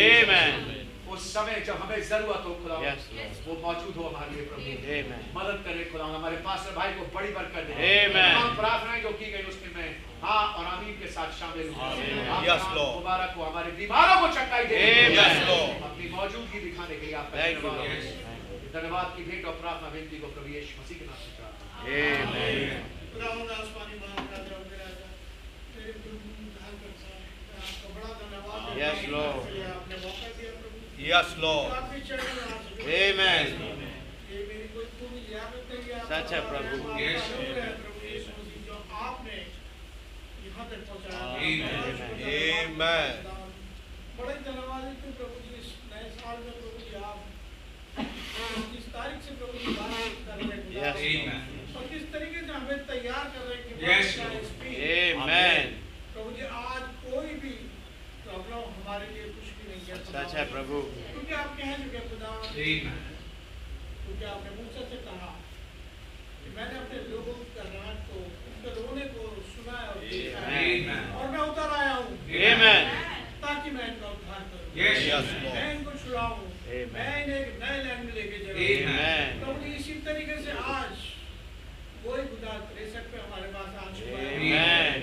उस 1.15 1.25
समय 1.33 1.61
जब 1.67 1.75
हमें 1.81 2.01
ज़रूरत 2.07 2.43
हो 2.45 2.53
खुदा 2.63 2.77
Yes, 2.85 3.35
वो 3.47 3.53
मौजूद 3.65 3.95
हो 3.97 4.03
हमारे 4.07 4.31
लिए 4.35 4.45
प्रभु। 4.45 5.39
मदद 5.39 5.57
करें 5.67 5.83
खुदा 5.91 6.05
हमारे 6.15 6.37
पास 6.47 6.71
भाई 6.77 6.91
को 6.99 7.05
बड़ी 7.15 7.31
बरकत 7.37 7.63
दे. 7.67 7.73
हम 8.39 8.55
प्रार्थनाएँ 8.55 9.01
जो 9.03 9.11
की 9.19 9.31
गई 9.31 9.43
उसमें 9.51 9.71
मैं 9.75 9.89
हाँ 10.23 10.43
और 10.57 10.65
आमीन 10.65 10.93
के 11.01 11.07
साथ 11.15 11.31
शामिल 11.39 11.67
हूँ. 11.69 11.75
आप. 12.35 12.43
मुबारक 12.95 13.33
को 13.37 13.43
हमारे 13.43 13.71
बीमारों 13.81 14.17
को 14.21 14.27
चकाई 14.39 14.65
दे. 14.71 14.75
अपनी 15.89 16.09
मौजूदगी 16.15 16.59
दिखाने 16.59 16.95
के 16.95 17.05
लिए 17.05 17.15
you, 17.97 18.26
धन्यवाद 18.77 19.07
की 19.17 19.23
भेंट 19.29 19.45
और 19.49 19.55
प्रार्थना 19.61 19.87
विनती 19.95 20.17
को 20.23 20.27
प्रभु 20.37 20.49
यीशु 20.55 20.81
मसीह 20.81 20.97
के 20.99 21.05
नाम 21.09 21.19
से 21.25 21.31
प्रार्थना 21.37 21.65
Amen. 21.77 22.85
खुदावंद 23.13 23.51
आसमानी 23.57 23.95
महान 24.01 24.25
का 24.31 24.37
मेरा 24.71 24.87
तेरे 25.75 25.93
गुरु 26.05 26.17
ढाल 26.57 26.73
कर 26.81 26.91
आपका 27.59 27.87
बड़ा 27.95 28.09
धन्यवाद 28.21 28.59
है। 28.67 28.73
Yes, 28.81 28.97
आपने 29.73 29.97
मौका 30.05 30.29
दिया 30.39 30.51
प्रभु 30.61 30.75
Yes, 31.07 31.29
Lord. 31.43 31.69
आपके 31.77 31.99
चरणों 32.09 32.33
में 32.37 32.43
आ 32.43 32.57
सके 32.65 32.97
Amen. 32.99 33.45
ये 34.31 34.39
मेरी 34.49 34.67
कोई 34.75 34.87
पूरी 34.99 35.21
यादत 35.33 35.63
नहीं 35.71 35.85
है 35.89 35.99
सच 36.11 36.33
है, 36.33 36.41
प्रभु। 36.49 36.75
आपका 36.77 36.97
Yes, 37.03 37.29
अनुग्रह 37.37 37.69
प्रभु 37.83 37.99
यीशु 38.07 38.29
मसीह 38.39 38.59
जो 38.67 38.75
आपने 39.05 39.37
यहाँ 40.47 40.65
तक 40.71 40.81
पहुँचाया. 40.89 41.23
बड़े 44.19 44.33
धन्यवाद 44.45 44.83
है 44.83 45.11
प्रभु 45.17 45.35
जी 45.45 45.55
इस 45.61 45.69
नए 45.91 46.09
साल 46.19 46.37
में 46.45 46.53
किस 48.37 48.85
तारीख 48.95 49.19
से 49.27 49.31
प्रभु 49.39 49.57
जी 49.63 49.71
बातचीत 49.77 50.17
कर 50.27 50.35
रहे 50.39 50.57
हैं? 50.57 50.63
Yes, 50.77 51.77
और 51.77 51.83
किस 51.93 52.03
तरीके 52.13 52.39
से 52.47 52.51
हमें 52.53 52.79
तैयार 52.87 53.25
कर 53.35 53.41
रहे 53.47 53.55
हैं 53.57 53.63
कि 53.67 53.71
Yes, 53.85 54.05
बात. 54.17 54.31
का. 54.31 55.31
प्रभु 56.13 56.29
जी 56.37 56.43
आज 56.59 56.83
कोई 57.05 57.33
भी 57.43 57.53
प्रॉब्लम 58.27 58.61
हमारे 58.77 59.07
लिए 59.15 59.23
कुछ 59.37 59.47
भी 59.57 59.65
नहीं 59.71 59.83
है 59.89 59.97
सच 60.11 60.35
है 60.35 60.45
प्रभु। 60.51 60.81
क्योंकि 61.11 61.33
आप 61.41 61.49
कह 61.59 61.75
चुके 61.83 61.99
खुदा। 62.09 62.31
क्योंकि 64.05 64.25
आपने 64.33 64.49
मूसा 64.57 64.83
से 64.91 64.97
कहा 65.07 65.31
कि 66.41 66.49
मैंने 66.57 66.79
अपने 66.79 66.99
लोगों 67.13 67.33
का 67.57 67.63
रात 67.77 67.97
को 68.09 68.19
उनके 68.19 68.69
रोने 68.81 69.05
को 69.15 69.23
सुना 69.53 69.77
और 69.87 69.99
देखा 70.11 70.45
है। 70.49 70.61
और 71.15 71.25
मैं 71.31 71.43
उतर 71.49 71.75
आया 71.79 71.93
हूँ। 71.93 72.17
ताकि 73.41 73.71
मैं 73.71 73.87
इनका 73.87 74.07
उद्धार 74.09 74.41
करूँ। 74.51 74.69
मैं 75.55 75.67
इनको 75.77 75.91
छुड़ाऊँ। 76.05 76.56
Amen. 76.67 77.29
एक 77.31 77.51
नए 77.63 77.77
लैंड 77.83 78.01
में 78.05 78.13
लेके 78.13 78.37
Amen. 78.67 79.27
प्रभु 79.43 79.65
इसी 79.73 79.93
तरीके 80.07 80.35
से 80.45 80.51
आज 80.71 80.95
कोई 82.03 82.21
खुदा 82.31 82.53
प्रेषक 82.71 83.05
पे 83.11 83.17
हमारे 83.19 83.47
पास 83.55 83.69
आ 83.83 83.85
चुका 83.97 84.17
है। 84.17 84.99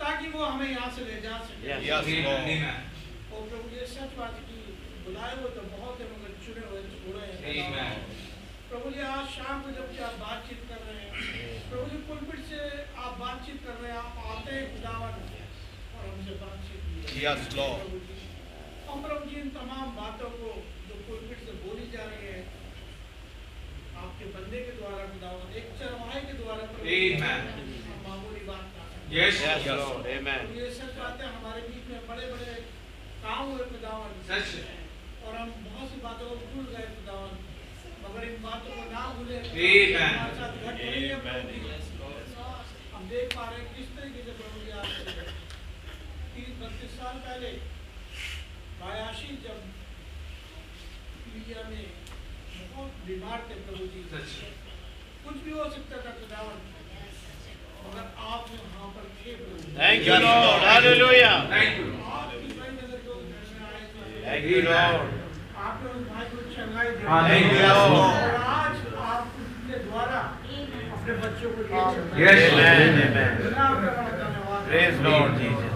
ताकि 0.00 0.26
वो 0.34 0.40
हमें 0.44 0.70
यहाँ 0.70 0.90
से 0.96 1.04
ले 1.04 1.18
जा 1.26 1.36
सके. 1.46 1.66
और 3.32 3.42
प्रभु 3.50 3.66
ये 3.76 3.86
सच 3.94 4.10
बात 4.18 4.34
कि 4.48 4.58
बुलाए 5.06 5.34
हुए 5.36 5.50
तो 5.56 5.62
बहुत 5.76 5.94
है 6.00 6.06
मगर 6.10 6.32
चुने 6.44 6.62
हुए 6.68 6.80
थोड़े 7.06 7.24
हैं। 7.26 7.90
प्रभु 8.70 8.90
जी 8.90 9.00
आज 9.08 9.26
शाम 9.32 9.56
को 9.62 9.70
जब 9.78 9.86
आप 10.04 10.14
बातचीत 10.20 10.60
कर 10.68 10.80
रहे 10.86 11.00
हैं 11.00 11.10
प्रभु 11.70 11.86
जी 11.90 11.98
पुलपिट 12.06 12.40
से 12.50 12.60
आप 13.06 13.12
बातचीत 13.20 13.58
कर 13.66 13.74
रहे 13.82 13.92
हैं 13.92 13.98
आप 13.98 14.14
आते 14.32 14.50
हैं 14.56 14.64
खुदावन 14.72 15.12
और 15.96 16.02
हमसे 16.08 16.34
बातचीत 16.42 16.80
हम 18.88 19.02
प्रभु 19.04 19.30
जी 19.30 19.36
इन 19.40 19.48
तमाम 19.54 19.86
बातों 19.96 20.30
को 20.40 20.50
जा 21.96 22.04
रही 22.12 22.26
है 22.32 22.40
आपके 24.04 24.24
बंदे 24.36 24.58
के 24.66 24.72
द्वारा 24.78 25.04
खुदावन 25.12 25.54
एक 25.60 25.66
चरवाहे 25.80 26.20
के 26.28 26.34
द्वारा. 26.42 26.62
हम 27.88 27.98
मामूली 28.08 28.44
बात. 28.50 28.64
Lord. 29.80 30.06
Amen. 30.12 30.40
और 30.46 30.56
ये 30.58 30.70
सच 30.76 30.92
बात 31.00 31.20
हमारे 31.24 31.60
बीच 31.68 31.84
में 31.90 32.00
बड़े 32.08 32.26
बड़े 32.32 32.54
काम 33.26 33.42
हुए 33.50 33.64
खुदावन 33.72 34.10
सच 34.30 34.48
और 35.26 35.36
हम 35.36 35.52
बहुत 35.66 35.86
सी 35.90 36.00
बातों 36.06 36.26
को 36.30 36.36
भूल 36.54 36.66
गए 36.72 36.86
खुदावन। 36.96 37.32
मगर 38.04 38.24
इन 38.28 38.36
बातों 38.42 38.72
को 38.78 38.82
ना 38.90 39.04
भूले 39.18 39.38
प्रभु 41.26 41.48
जी। 41.52 41.60
हम 42.94 43.08
देख 43.14 43.26
पा 43.36 43.44
रहे 43.48 43.60
हैं 43.62 43.68
किस 43.76 43.88
तरीके 43.96 44.20
से 44.26 44.32
प्रभु 44.42 44.56
जी 44.64 44.70
आज 44.82 44.90
तीस 46.34 46.52
बत्तीस 46.60 46.92
साल 47.00 47.16
पहले 47.26 47.50
आशीष 49.06 49.36
जब 49.46 49.58
इंडिया 51.36 51.62
में 51.70 51.84
बहुत 52.76 52.92
बीमार 53.06 53.38
थे 53.50 53.54
प्रभु 53.66 53.86
जी 53.94 54.02
सच 54.14 54.30
है। 54.42 54.50
कुछ 55.26 55.36
भी 55.44 55.52
हो 55.58 55.64
सकता 55.76 55.96
था 56.06 56.10
खुदावन 56.20 56.58
मगर 57.86 58.06
आप 58.34 58.44
यहाँ 58.54 58.88
पर 58.96 59.04
थे 59.18 59.34
प्रभु 59.42 59.58
जी। 59.62 59.74
Thank 59.80 60.06
you, 60.08 60.16
Lord. 60.26 60.60
Hallelujah. 60.70 61.34
Thank 61.54 61.78
you. 61.80 61.88
आप 62.16 62.32
इस 62.38 62.52
भाई 62.58 62.70
नगर 62.78 62.98
घर 63.06 63.18
में 63.22 63.38
आए 63.68 63.82
थे 63.92 64.00
Thank 64.26 64.44
you, 64.52 64.60
Lord. 64.68 65.06
आपने 65.66 65.88
उस 65.90 66.02
भाई 66.12 66.26
को 66.32 66.38
चंगाई 66.54 66.88
दी 66.90 67.02
you, 67.44 67.60
Lord. 67.62 67.92
और 67.96 68.34
आज 68.56 68.76
आपके 69.12 69.76
द्वारा 69.84 70.20
अपने 70.96 71.12
बच्चों 71.24 71.50
को 71.54 71.60
ले 71.62 71.68
चल 71.68 72.02
Yes, 72.24 72.40
Amen. 72.50 72.90
Amen. 73.06 73.32
आपका 73.66 73.90
बड़ा 73.96 74.12
धन्यवाद 74.22 74.60
Praise 74.70 74.98
Lord 75.06 75.30
Jesus. 75.40 75.74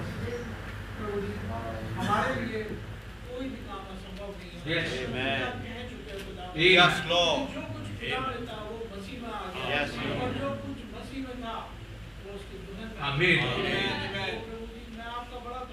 प्रभु 0.99 1.17
जी 1.21 1.33
हमारे 1.99 2.33
लिए 2.45 2.61
कोई 2.63 3.45
भी 3.49 3.61
काम 3.69 3.83
असंभव 3.95 4.31
नहीं 4.39 4.51
है 4.51 4.59
Yes. 4.71 4.89
Amen. 5.05 5.41
आप 5.43 5.55
कह 5.63 5.79
चुके 5.91 6.11
हैं 6.11 6.21
खुदा 6.27 6.39
Amen. 6.39 6.39
Yes, 6.57 6.94
Lord. 7.09 7.51
जो 7.55 7.61
कुछ 7.74 7.86
खुदा 7.98 8.18
था 8.46 8.57
वो 8.68 8.76
मसीह 8.92 9.16
में 9.22 9.30
आ 9.30 9.40
गया 9.51 9.66
Yes, 9.72 9.90
Lord. 9.98 10.20
और 10.22 10.32
जो 10.40 10.48
कुछ 10.62 10.78
मसीह 10.94 11.20
में 11.26 11.36
था 11.42 11.55
वो 12.24 12.32
उसकी 12.34 12.57
दुल्हन 12.66 12.88
में 12.88 13.01
आ 13.01 13.11
Amen. 13.11 13.38
Amen. 13.40 13.90
तो 14.11 15.38
प्रभु 15.40 15.70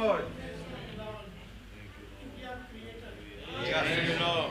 Lord. 0.00 0.24
Yes, 3.64 4.20
Lord. 4.20 4.50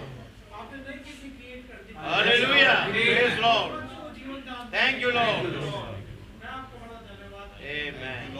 Hallelujah. 1.95 2.87
Praise 2.89 3.39
Lord. 3.39 3.83
Thank 4.71 5.01
you, 5.01 5.11
Lord. 5.11 5.45
Amen. 7.61 8.35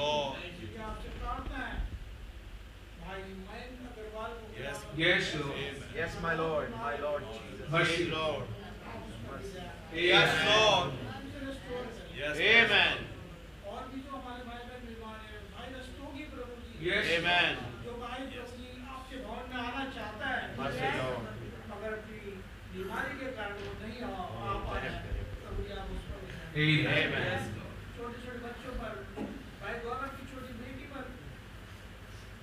Yes, 4.58 4.78
yes, 4.97 5.36
Lord. 5.36 5.56
Yes, 5.95 6.12
my 6.24 6.34
Lord, 6.34 6.72
my 6.72 6.99
Lord 6.99 7.24
Jesus. 7.32 7.72
Mercy, 7.72 8.06
Lord. 8.06 8.43
Yes, 9.93 10.34
Lord. 10.47 10.91
Yes, 12.18 12.38
Lord. 12.38 12.39
Amen. 12.39 12.97
Yes. 16.86 17.05
Amen. 17.17 17.53
जो 17.86 17.93
भाई 18.01 18.25
प्रभु 18.33 18.65
आपके 18.95 19.17
भवन 19.25 19.45
में 19.51 19.59
आना 19.61 19.83
चाहता 19.95 20.27
है 20.33 20.41
मगर 21.69 21.93
अपनी 21.93 22.17
बीमारी 22.73 23.13
के 23.21 23.27
कारण 23.38 23.55
वो 23.65 23.71
नहीं 23.81 23.97
है 23.97 24.09
आप. 24.15 24.36
छोटे 27.95 28.17
छोटे 28.25 28.39
बच्चों 28.45 28.73
पर 28.81 28.93
भाई 29.63 29.73
गौरव 29.86 30.11
की 30.17 30.23
छोटी 30.31 30.51
बेटी 30.61 30.86
पर 30.93 31.03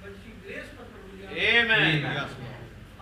बच्ची 0.02 0.30
ग्रेस 0.46 0.68
पर 0.78 0.90
प्रभु 0.90 1.08
जी 1.16 1.22
आप- 1.26 1.38
Amen. 1.52 1.96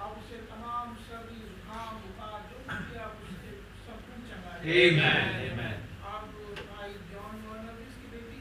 आप 0.04 0.12
उसे 0.20 0.38
तमाम 0.52 0.94
सर्दी 1.08 1.38
जुकाम 1.46 1.92
बुखार 2.04 2.38
जो 2.50 2.58
भी 2.68 3.00
आप 3.06 3.24
उससे 3.24 3.52
सब 3.86 3.98
कुछ 4.06 4.20
चंगा 4.30 4.52
Amen. 4.76 5.26
Amen. 5.48 5.76
आप 6.12 6.22
भाई 6.70 6.92
जॉन 7.12 7.34
वर्नर 7.48 7.76
की 7.96 8.06
बेटी 8.14 8.40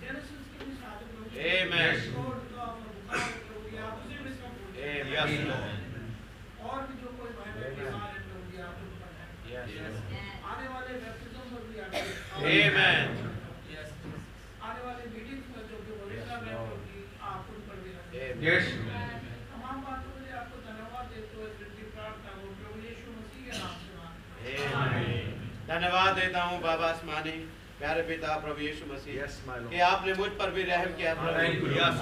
जेनेसिस 0.00 0.42
के 0.52 0.64
भी 0.64 0.72
साथ 0.80 0.98
प्रभु 1.12 1.30
जी 1.30 1.48
Amen. 1.64 1.96
Amen. 1.96 3.54
Yes, 5.14 5.30
Lord. 5.48 5.80
और 6.64 6.80
भी 6.88 6.94
जो 7.00 7.08
कोई 7.18 7.30
भाई 7.38 7.50
बहन 7.54 7.72
बीमार 7.78 8.12
प्रभु 8.24 8.56
आप 8.64 8.76
उन 8.84 8.90
पर 9.00 9.10
आने 10.50 10.66
वाले 10.74 10.92
बैप्टिज्म 11.04 11.40
पर 11.52 11.62
भी 11.68 11.76
आप 11.84 11.90
Amen. 12.52 13.06
आने 14.68 14.80
वाले 14.84 15.04
मीटिंग्स 15.14 15.46
पर 15.54 15.62
जो 15.70 15.76
भी 15.84 15.92
वरिष्ठा 16.00 16.36
में 16.44 16.52
प्रभु 16.52 16.98
आप 17.32 17.42
उन 17.54 17.60
पर 17.68 17.76
भी 17.84 17.90
रखें 17.96 18.28
Yes. 18.44 18.64
तमाम 19.52 19.78
बातों 19.88 20.10
के 20.12 20.20
लिए 20.24 20.34
आपको 20.42 20.56
धन्यवाद 20.68 21.04
देते 21.14 21.32
हुए 21.36 21.48
विनती 21.58 21.84
प्रार्थना 21.96 22.32
को 22.40 22.46
प्रभु 22.60 22.78
यीशु 22.86 23.08
मसीह 23.18 23.42
के 23.48 23.52
नाम 23.58 23.74
से 23.80 23.90
मांगते 23.98 24.38
हैं। 24.52 24.68
Amen. 24.84 25.26
धन्यवाद 25.72 26.10
देता 26.20 26.40
हूँ 26.48 26.56
बाबा 26.68 26.86
आसमानी। 26.94 27.36
प्यारे 27.84 28.02
पिता 28.08 28.34
प्रभु 28.40 28.60
यीशु 28.64 28.84
मसीह 28.88 29.14
Yes, 29.14 29.34
कि 29.70 29.80
आपने 29.84 30.12
मुझ 30.16 30.28
पर 30.40 30.50
भी 30.50 30.62
रहम 30.64 30.92
किया 30.98 31.10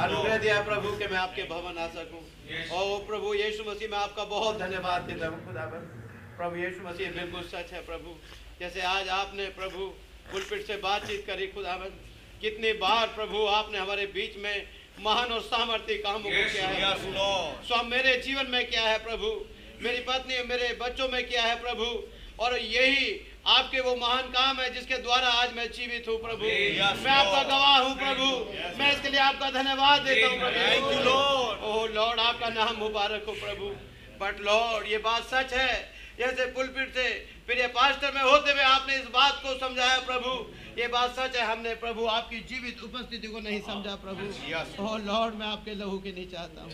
अनुग्रह 0.03 0.37
दिया 0.39 0.61
प्रभु 0.69 0.91
कि 0.99 1.07
मैं 1.11 1.19
आपके 1.19 1.43
भवन 1.51 1.79
आ 1.79 1.87
सकूँ। 1.95 2.21
ओ 2.73 2.99
प्रभु 3.09 3.33
यीशु 3.35 3.65
मसीह 3.71 3.91
मैं 3.91 3.99
आपका 4.01 4.25
बहुत 4.33 4.59
धन्यवाद 4.59 5.03
देता 5.11 5.31
हूँ 5.33 5.39
खुदावन 5.47 5.89
प्रभु 6.39 6.57
यीशु 6.57 6.87
मसीह 6.87 7.11
बिल्कुल 7.17 7.43
सच 7.49 7.73
है 7.73 7.81
प्रभु। 7.89 8.15
जैसे 8.61 8.85
आज 8.93 9.09
आपने 9.17 9.49
प्रभु 9.59 9.89
पुलपिट 10.31 10.63
से 10.67 10.77
बातचीत 10.87 11.27
करी 11.27 11.47
खुदावन 11.57 11.99
कितनी 12.41 12.73
बार 12.79 13.07
प्रभु 13.19 13.45
आपने 13.57 13.79
हमारे 13.79 14.07
बीच 14.15 14.39
में 14.45 14.57
महान 15.03 15.33
और 15.33 15.43
सामर्थ्य 15.51 15.99
कामों 16.07 16.31
को 16.31 16.47
किया 16.55 16.69
है। 16.69 16.95
सो 17.67 17.83
मेरे 17.91 18.17
जीवन 18.23 18.55
में 18.55 18.63
क्या 18.71 18.89
है 18.89 18.99
प्रभु। 19.05 19.35
मेरी 19.83 20.07
पत्नी 20.09 20.43
मेरे 20.49 20.73
बच्चों 20.81 21.09
में 21.09 21.23
क्या 21.29 21.43
है 21.43 21.61
प्रभु। 21.61 21.93
और 22.43 22.57
यही 22.59 23.05
आपके 23.45 23.81
वो 23.81 23.95
महान 23.97 24.27
काम 24.31 24.61
है 24.61 24.69
जिसके 24.75 24.97
द्वारा 25.03 25.29
आज 25.37 25.55
मैं 25.57 25.67
जीवित 25.73 26.05
हूँ 26.09 26.17
प्रभु। 26.19 26.45
मैं 26.45 27.11
आपका 27.11 27.43
गवाह 27.43 27.79
हूँ 27.79 27.95
प्रभु। 27.97 28.27
मैं 28.79 28.93
इसके 28.93 29.09
लिए 29.09 29.21
आपका 29.21 29.51
धन्यवाद 29.51 30.03
देता 30.03 30.27
हूँ 30.27 30.39
प्रभु। 30.39 31.11
ओह 31.69 31.87
लॉर्ड 31.95 32.21
आपका 32.21 32.49
नाम 32.51 32.77
मुबारक 32.79 33.25
हो 33.29 33.33
प्रभु। 33.41 33.71
बट 34.21 34.41
लॉर्ड 34.47 34.87
ये 34.89 34.99
बात 35.01 35.23
सच 35.25 35.53
है। 35.53 35.75
जैसे 36.19 36.47
पुलपिट 36.53 36.95
से 36.95 37.09
फिर 37.47 37.59
ये 37.59 37.67
पास्टर 37.69 38.13
में 38.15 38.23
होते 38.23 38.53
हुए 38.53 38.63
आपने 38.65 38.97
इस 38.97 39.07
बात 39.15 39.41
को 39.43 39.55
समझाया 39.59 39.99
प्रभु। 40.01 40.31
ये 40.79 40.87
बात 40.89 41.11
सच 41.15 41.37
है 41.37 41.45
हमने 41.47 41.75
प्रभु 41.77 42.05
आपकी 42.09 42.39
जीवित 42.49 42.83
उपस्थिति 42.85 43.29
को 43.29 43.41
नहीं 43.41 43.61
समझा 43.63 43.95
प्रभु। 44.05 44.27
ओह 44.83 44.97
लॉर्ड 45.01 45.35
मैं 45.35 45.47
आपके 45.47 45.75
लहू 45.75 45.99
के 45.99 46.13
नीचे 46.13 46.37
आता 46.37 46.63
हूँ। 46.63 46.71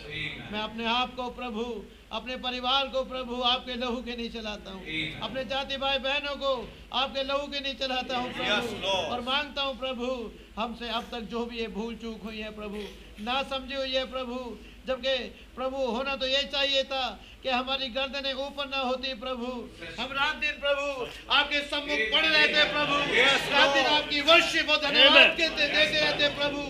मैं 0.53 0.61
अपने 0.61 0.85
आप 0.89 1.15
को 1.17 1.29
प्रभु 1.39 1.65
अपने 2.13 2.37
परिवार 2.45 2.87
को 2.89 3.03
प्रभु 3.05 3.41
आपके 3.45 3.75
लहू 3.77 4.03
के 4.03 4.17
नहीं 4.17 4.31
चलाता 4.31 4.71
हूँ। 4.71 4.83
अपने 5.23 5.45
जाति 5.47 5.77
भाई 5.79 5.99
बहनों 6.01 6.37
को 6.37 6.53
आपके 6.95 7.23
लहू 7.25 7.47
के 7.47 7.61
नहीं 7.61 7.75
चलाता 7.77 8.17
हूँ 8.17 8.33
प्रभु। 8.35 8.87
और 8.87 9.21
माँगता 9.23 9.63
हूँ 9.63 9.79
प्रभु 9.79 10.07
हमसे 10.59 10.89
अब 10.91 11.05
तक 11.13 11.29
जो 11.33 11.45
भी 11.47 11.59
ये 11.59 11.67
भूल 11.75 11.95
चूक 11.97 12.23
हुई 12.25 12.39
है 12.39 12.55
प्रभु 12.55 12.85
ना 13.25 13.43
समझी 13.51 13.75
हुई 13.75 13.93
है 13.93 14.05
प्रभु 14.11 14.35
जबकि 14.89 15.17
प्रभु 15.57 15.79
होना 15.89 16.15
तो 16.17 16.27
ये 16.27 16.43
चाहिए 16.53 16.83
था 16.85 17.05
कि 17.43 17.49
हमारी 17.51 17.89
गर्दनें 17.91 18.33
ऊपर 18.35 18.69
ना 18.69 18.81
होती 18.81 19.15
प्रभु। 19.21 19.47
हम 19.99 20.13
रात 20.13 20.37
दिन 20.37 20.57
प्रभु 20.61 20.87
आपके 21.35 21.61
सम्मुख 21.69 22.01
पड़े 22.13 22.29
रहते 22.29 22.65
प्रभु। 22.73 22.97
रात 23.53 23.75
दिन 23.75 23.87
आपकी 23.89 24.21
वर्षिप 24.31 24.71
और 24.71 24.81
धन्यवाद 24.83 25.37
देते 25.37 26.01
रहते 26.01 26.29
प्रभु। 26.37 26.63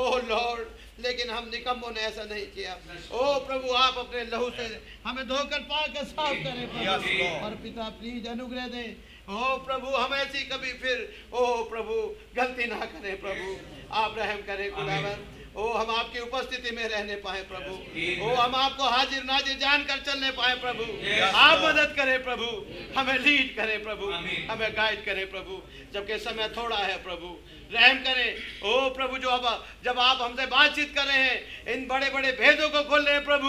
ओह 0.00 0.20
लॉर्ड 0.28 0.66
लेकिन 1.00 1.30
हम 1.30 1.48
निकम्मों 1.52 1.90
ने 1.90 2.00
ऐसा 2.00 2.24
नहीं 2.24 2.46
किया। 2.48 2.72
ओ 3.12 3.38
प्रभु 3.46 3.72
आप 3.76 3.98
अपने 3.98 4.24
लहू 4.26 4.50
से 4.50 4.66
हमें 5.06 5.24
धोकर 5.28 5.60
पाक 5.70 5.96
साफ़ 6.04 6.38
करें 6.44 6.66
प्रभु। 6.68 7.28
और 7.44 7.54
पिता 7.62 7.88
प्लीज़ 7.98 8.28
अनुग्रह 8.28 8.68
दे। 8.68 8.84
ओ 9.30 9.56
प्रभु 9.66 9.96
हम 9.96 10.14
ऐसी 10.14 10.44
कभी 10.46 10.72
फिर 10.82 10.98
ओ 11.32 11.46
प्रभु 11.70 11.94
गलती 12.36 12.66
ना 12.66 12.84
करें 12.86 13.20
प्रभु। 13.20 13.56
आप 13.94 14.18
रहम 14.18 14.42
करें 14.46 14.70
खुदावन। 14.72 15.18
ओ 15.56 15.72
हम 15.72 15.90
आपकी 15.90 16.20
उपस्थिति 16.20 16.70
में 16.76 16.88
रहने 16.88 17.16
पाए 17.16 17.42
प्रभु। 17.42 17.72
ओ 18.24 18.34
हम 18.34 18.54
आपको 18.54 18.84
हाजिर 18.84 19.24
नाजिर 19.24 19.56
जान 19.56 19.82
कर 19.84 19.98
चलने 20.02 20.30
पाए 20.30 20.54
प्रभु। 20.54 20.84
आप 21.38 21.64
मदद 21.64 21.94
करें 21.96 22.22
प्रभु। 22.24 22.46
हमें 22.96 23.18
लीड 23.18 23.54
करें 23.56 23.82
प्रभु। 23.82 24.06
हमें 24.50 24.70
गाइड 24.76 25.04
करें 25.04 25.30
प्रभु। 25.30 25.60
जबकि 25.94 26.18
समय 26.18 26.48
थोड़ा 26.56 26.76
है 26.76 26.96
प्रभु। 27.02 27.36
रहम 27.74 27.98
करें। 27.98 28.30
ओ 28.64 28.88
प्रभु 28.90 29.18
जो 29.18 29.28
अब 29.28 29.64
जब 29.84 29.98
आप 29.98 30.22
हमसे 30.22 30.46
बातचीत 30.46 30.94
कर 30.94 31.06
रहे 31.06 31.18
हैं 31.18 31.74
इन 31.74 31.86
बड़े 31.86 32.10
बड़े 32.10 32.32
भेदों 32.32 32.68
को 32.68 32.82
खोल 32.88 33.04
रहे 33.04 33.14
हैं 33.14 33.24
प्रभु। 33.24 33.48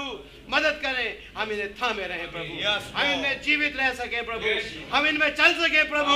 मदद 0.50 0.80
करें। 0.84 1.08
हम 1.36 1.52
इन्हें 1.52 1.74
थामे 1.76 2.08
रहे 2.08 2.28
प्रभु। 2.28 2.54
हम 2.94 3.06
इनमें 3.06 3.42
जीवित 3.42 3.78
रह 3.78 3.94
सके 3.96 4.22
प्रभु। 4.24 4.50
हम 4.94 5.08
इनमें 5.08 5.30
चल 5.32 5.54
सके 5.56 5.84
प्रभु। 5.90 6.16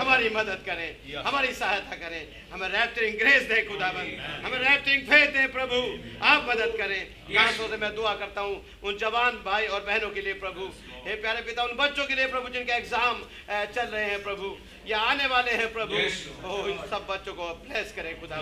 हमारी 0.00 0.28
मदद 0.30 0.62
करें 0.66 0.90
हमारी 1.24 1.52
सहायता 1.54 1.96
करें। 1.96 2.22
हमें 2.52 2.68
रैप्टरिंग 2.70 3.18
ग्रेस 3.18 3.42
दे 3.44 3.62
खुदाबंद 3.64 4.10
हमें 4.44 4.58
रैप्टरिंग 4.60 5.02
फेथ 5.04 5.28
दे 5.32 5.46
प्रभु। 5.52 5.80
आप 6.24 6.46
मदद 6.48 6.76
करें। 6.78 7.02
खासतौर 7.26 7.68
से 7.70 7.76
मैं 7.76 7.94
दुआ 7.94 8.14
करता 8.16 8.40
हूँ 8.40 8.56
उन 8.84 8.96
जवान 8.98 9.32
भाई 9.44 9.66
और 9.66 9.80
बहनों 9.82 10.10
के 10.10 10.20
लिए 10.20 10.34
प्रभु। 10.40 10.70
हे 11.06 11.14
प्यारे 11.16 11.40
पिता 11.42 11.62
उन 11.64 11.76
बच्चों 11.76 12.04
के 12.06 12.14
लिए 12.14 12.26
प्रभु 12.28 12.48
जिनके 12.50 12.72
एग्ज़ाम 12.72 13.22
चल 13.50 13.86
रहे 13.86 14.04
हैं 14.04 14.22
प्रभु। 14.22 14.56
या 14.86 14.98
आने 15.00 15.26
वाले 15.26 15.50
हैं 15.52 15.72
प्रभु। 15.72 15.94
ओ 15.94 16.66
इन 16.68 16.78
सब 16.90 17.06
बच्चों 17.10 17.34
को 17.34 17.48
ब्लेस 17.60 17.92
करें 17.96 18.20
खुदा 18.20 18.36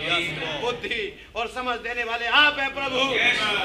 बुद्धि 0.61 1.01
और 1.35 1.47
समझ 1.49 1.77
देने 1.81 2.03
वाले 2.03 2.25
आप 2.39 2.59
हैं 2.59 2.73
प्रभु। 2.75 2.99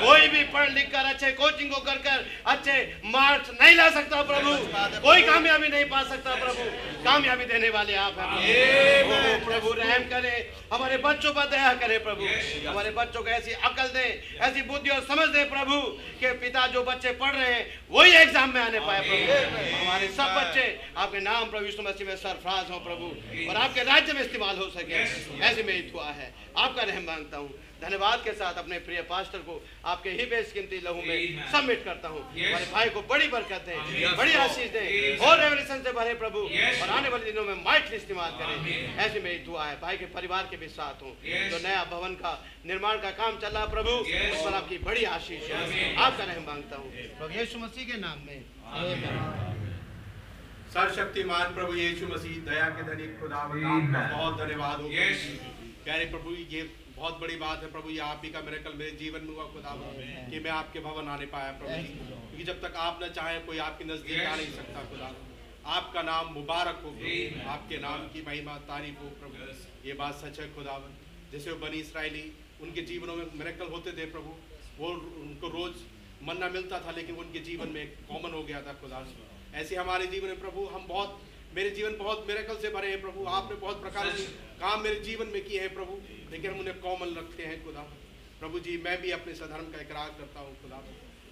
कोई 0.07 0.29
भी 0.29 0.43
पढ़ 0.53 0.71
लिख 0.71 0.91
कर 0.93 1.09
अच्छे 1.09 1.31
कोचिंग 1.35 1.71
को 1.71 1.81
कर 1.83 1.99
कर 2.05 2.25
अच्छे 2.47 2.77
मार्क्स 3.07 3.51
नहीं 3.53 3.75
ला 3.77 3.89
सकता 3.91 4.23
प्रभु। 4.25 4.55
कोई 5.01 5.23
कामयाबी 5.25 5.69
नहीं 5.69 5.85
पा 5.87 6.03
सकता 6.05 6.35
प्रभु। 6.37 6.69
कामयाबी 7.05 7.45
देने 7.47 7.69
वाले 7.71 7.95
आप 7.99 8.19
हैं 8.19 9.45
प्रभु। 9.45 9.73
रहम 9.73 10.09
करें। 10.11 10.37
हमारे 10.73 10.97
बच्चों 11.01 11.33
पर 11.33 11.49
दया 11.49 11.73
करे 11.77 11.99
प्रभु। 12.01 12.25
हमारे 12.69 12.91
बच्चों 12.93 13.23
को 13.23 13.29
ऐसी 13.31 13.53
अकल 13.53 13.89
दे 13.91 14.07
ऐसी 14.41 14.63
बुद्धि 14.65 14.91
और 14.91 15.03
समझ 15.05 15.29
दे 15.31 15.45
प्रभु 15.51 15.81
के 16.21 16.33
पिता 16.39 16.67
जो 16.69 16.83
बच्चे 16.85 17.11
पढ़ 17.15 17.35
रहे 17.35 17.53
हैं 17.53 17.67
वही 17.91 18.13
एग्ज़ाम 18.15 18.55
में 18.55 18.61
आने 18.61 18.81
पाए 18.81 19.01
प्रभु। 19.03 19.77
हमारे 19.77 20.09
सब 20.11 20.35
बच्चे 20.37 20.67
आपके 20.97 21.21
नाम 21.23 21.51
प्रभु 21.51 21.83
मसीह 21.83 22.07
में 22.07 22.17
सरफराज 22.19 22.68
हो 22.71 22.79
प्रभु 22.81 23.07
और 23.51 23.57
आपके 23.59 23.83
राज्य 23.85 24.13
में 24.13 24.21
इस्तेमाल 24.21 24.57
हो 24.59 24.69
सके। 24.71 24.95
ऐसे 25.45 25.63
मेरी 25.63 25.83
दुआ 25.91 26.11
है। 26.13 26.33
आपका 26.59 26.83
रहम 26.83 27.05
माँगता 27.05 27.37
हूँ। 27.37 27.51
धन्यवाद 27.83 28.23
के 28.25 28.33
साथ 28.33 28.55
अपने 28.59 28.79
प्रिय 28.79 29.01
पास्टर 29.11 29.39
को 29.39 29.55
आपके 29.87 30.11
ही 30.11 30.25
बेसकीमती 30.27 30.81
लहू 30.85 31.03
में 31.03 31.51
सबमिट 31.53 31.85
करता 31.85 32.09
हूँ। 32.09 32.23
हमारे 32.31 32.67
भाई 32.73 32.89
को 32.89 33.03
बड़ी 33.11 33.29
बरकत 33.29 33.65
दें 33.67 34.17
बड़ी 34.17 34.33
आशीष 34.37 34.71
दें 34.73 35.19
और 35.19 35.39
रेवल्यूशन 35.41 35.83
से 35.83 35.93
भरे 35.93 36.15
प्रभु 36.15 36.39
और 36.39 36.89
आने 36.89 37.09
वाले 37.09 37.25
दिनों 37.25 37.45
में 37.45 37.55
माइटली 37.65 37.97
इस्तेमाल 37.97 38.31
करें। 38.41 38.97
ऐसी 38.97 39.21
मेरी 39.21 39.39
दुआ 39.45 39.67
है। 39.67 39.81
भाई 39.81 39.97
के 39.97 40.07
परिवार 40.17 40.49
के 40.51 40.57
भी 40.57 40.69
साथ 40.71 41.03
हूँ। 41.03 41.15
जो 41.51 41.59
नया 41.59 41.85
भवन 41.93 42.15
का 42.15 42.33
निर्माण 42.67 42.99
का 42.99 43.11
काम 43.23 43.39
चल 43.39 43.49
रहा 43.49 43.65
प्रभु 43.67 43.91
उस 43.91 44.45
पर 44.45 44.55
आपकी 44.55 44.79
बड़ी 44.81 45.05
आशीष 45.13 45.51
है। 45.51 45.95
आपका 45.97 46.25
रहम 46.25 46.45
माँगता 46.47 46.77
हूँ। 46.77 46.91
प्रभु 46.91 47.39
यीशु 47.39 47.59
मसीह 47.59 47.93
के 47.93 48.01
नाम 48.01 48.27
में। 48.27 48.45
आमीन। 48.75 49.68
सर्वशक्तिमान 50.79 51.55
प्रभु 51.55 51.73
यीशु 51.75 52.09
मसीह 52.09 52.35
दया 52.47 52.67
के 52.75 52.83
धनी 52.89 53.07
खुदा 53.21 53.37
आपका 53.37 54.03
बहुत 54.11 54.37
धन्यवाद 54.39 54.81
हो 54.81 54.89
प्यारे 55.85 56.05
प्रभु 56.13 56.35
ये 56.53 56.61
बहुत 56.97 57.19
बड़ी 57.21 57.37
बात 57.37 57.63
है 57.63 57.71
प्रभु 57.73 57.91
ये 57.91 57.99
आप 58.09 58.21
ही 58.25 58.31
का 58.31 58.41
मेरे 58.41 58.59
कल 58.67 58.77
मेरे 58.79 58.91
जीवन 59.01 59.25
में 59.25 59.33
हुआ 59.33 59.47
खुदा 59.55 59.73
कि 60.31 60.41
मैं 60.45 60.51
आपके 60.51 60.83
भवन 60.85 61.09
आने 61.09 61.27
पाया 61.33 61.51
प्रभु 61.59 61.73
जी। 61.73 61.89
क्योंकि 61.89 62.45
जब 62.45 62.61
तक 62.63 62.79
आप 62.85 63.01
न 63.03 63.09
चाहें 63.17 63.41
कोई 63.47 63.59
आपके 63.67 63.85
नज़दीक 63.85 64.23
आ 64.25 64.37
नहीं 64.37 64.53
सकता 64.53 64.85
खुदा 64.91 65.11
आपका 65.77 66.03
नाम 66.03 66.33
मुबारक 66.35 66.81
हो 66.85 66.93
आपके 67.55 67.81
नाम 67.87 68.07
की 68.13 68.23
महिमा 68.27 68.55
तारीफ़ 68.71 69.03
हो 69.03 69.11
प्रभु। 69.23 69.37
ये 69.89 69.95
बात 70.03 70.15
सच 70.21 70.41
है 70.41 70.47
खुदा 70.55 70.77
जैसे 71.33 71.51
वो 71.51 71.59
बनी 71.65 71.81
इसराइली 71.87 72.25
उनके 72.63 72.83
जीवनों 72.91 73.17
में 73.17 73.25
मेरेकल 73.41 73.75
होते 73.75 73.97
थे 73.99 74.07
प्रभु। 74.15 74.37
वो 74.79 74.93
उनको 75.25 75.51
रोज 75.57 75.83
मन्ना 76.29 76.49
मिलता 76.55 76.81
था 76.87 76.97
लेकिन 76.97 77.25
उनके 77.25 77.45
जीवन 77.51 77.69
में 77.75 77.85
कॉमन 78.09 78.33
हो 78.35 78.43
गया 78.45 78.63
था 78.63 78.77
खुदा 78.81 79.03
ऐसे 79.59 79.77
हमारे 79.77 80.07
जीवन 80.07 80.29
में 80.29 80.41
प्रभु, 80.41 80.65
हम 80.65 80.87
बहुत, 80.87 81.23
मेरे 81.55 81.71
जीवन 81.71 81.97
बहुत 81.97 82.25
मेरेकल 82.29 82.57
से 82.57 82.71
भरे 82.71 82.91
हैं, 82.91 83.01
प्रभु, 83.01 83.25
आपने 83.25 83.57
बहुत 83.57 83.81
प्रकार 83.81 84.09
के 84.09 84.23
काम 84.61 84.81
मेरे 84.81 85.01
जीवन 85.01 85.27
में 85.27 85.45
किए 85.45 85.61
हैं, 85.61 85.75
प्रभु। 85.75 85.99
लेकिन 86.31 86.51
हम 86.51 86.61
उन्हें 86.61 86.81
कॉमन 86.81 87.15
रखते 87.17 87.43
हैं, 87.43 87.65
खुदा। 87.65 87.81
प्रभु 88.41 88.61
जी, 88.61 88.79
मैं 88.79 89.03
भी 89.03 89.11
अपने 89.11 89.35
सधर्म 89.35 89.73
का 89.73 89.81
इकरार 89.81 90.09
करता 90.09 90.41
हूँ, 90.41 90.63
खुदा। 90.63 90.77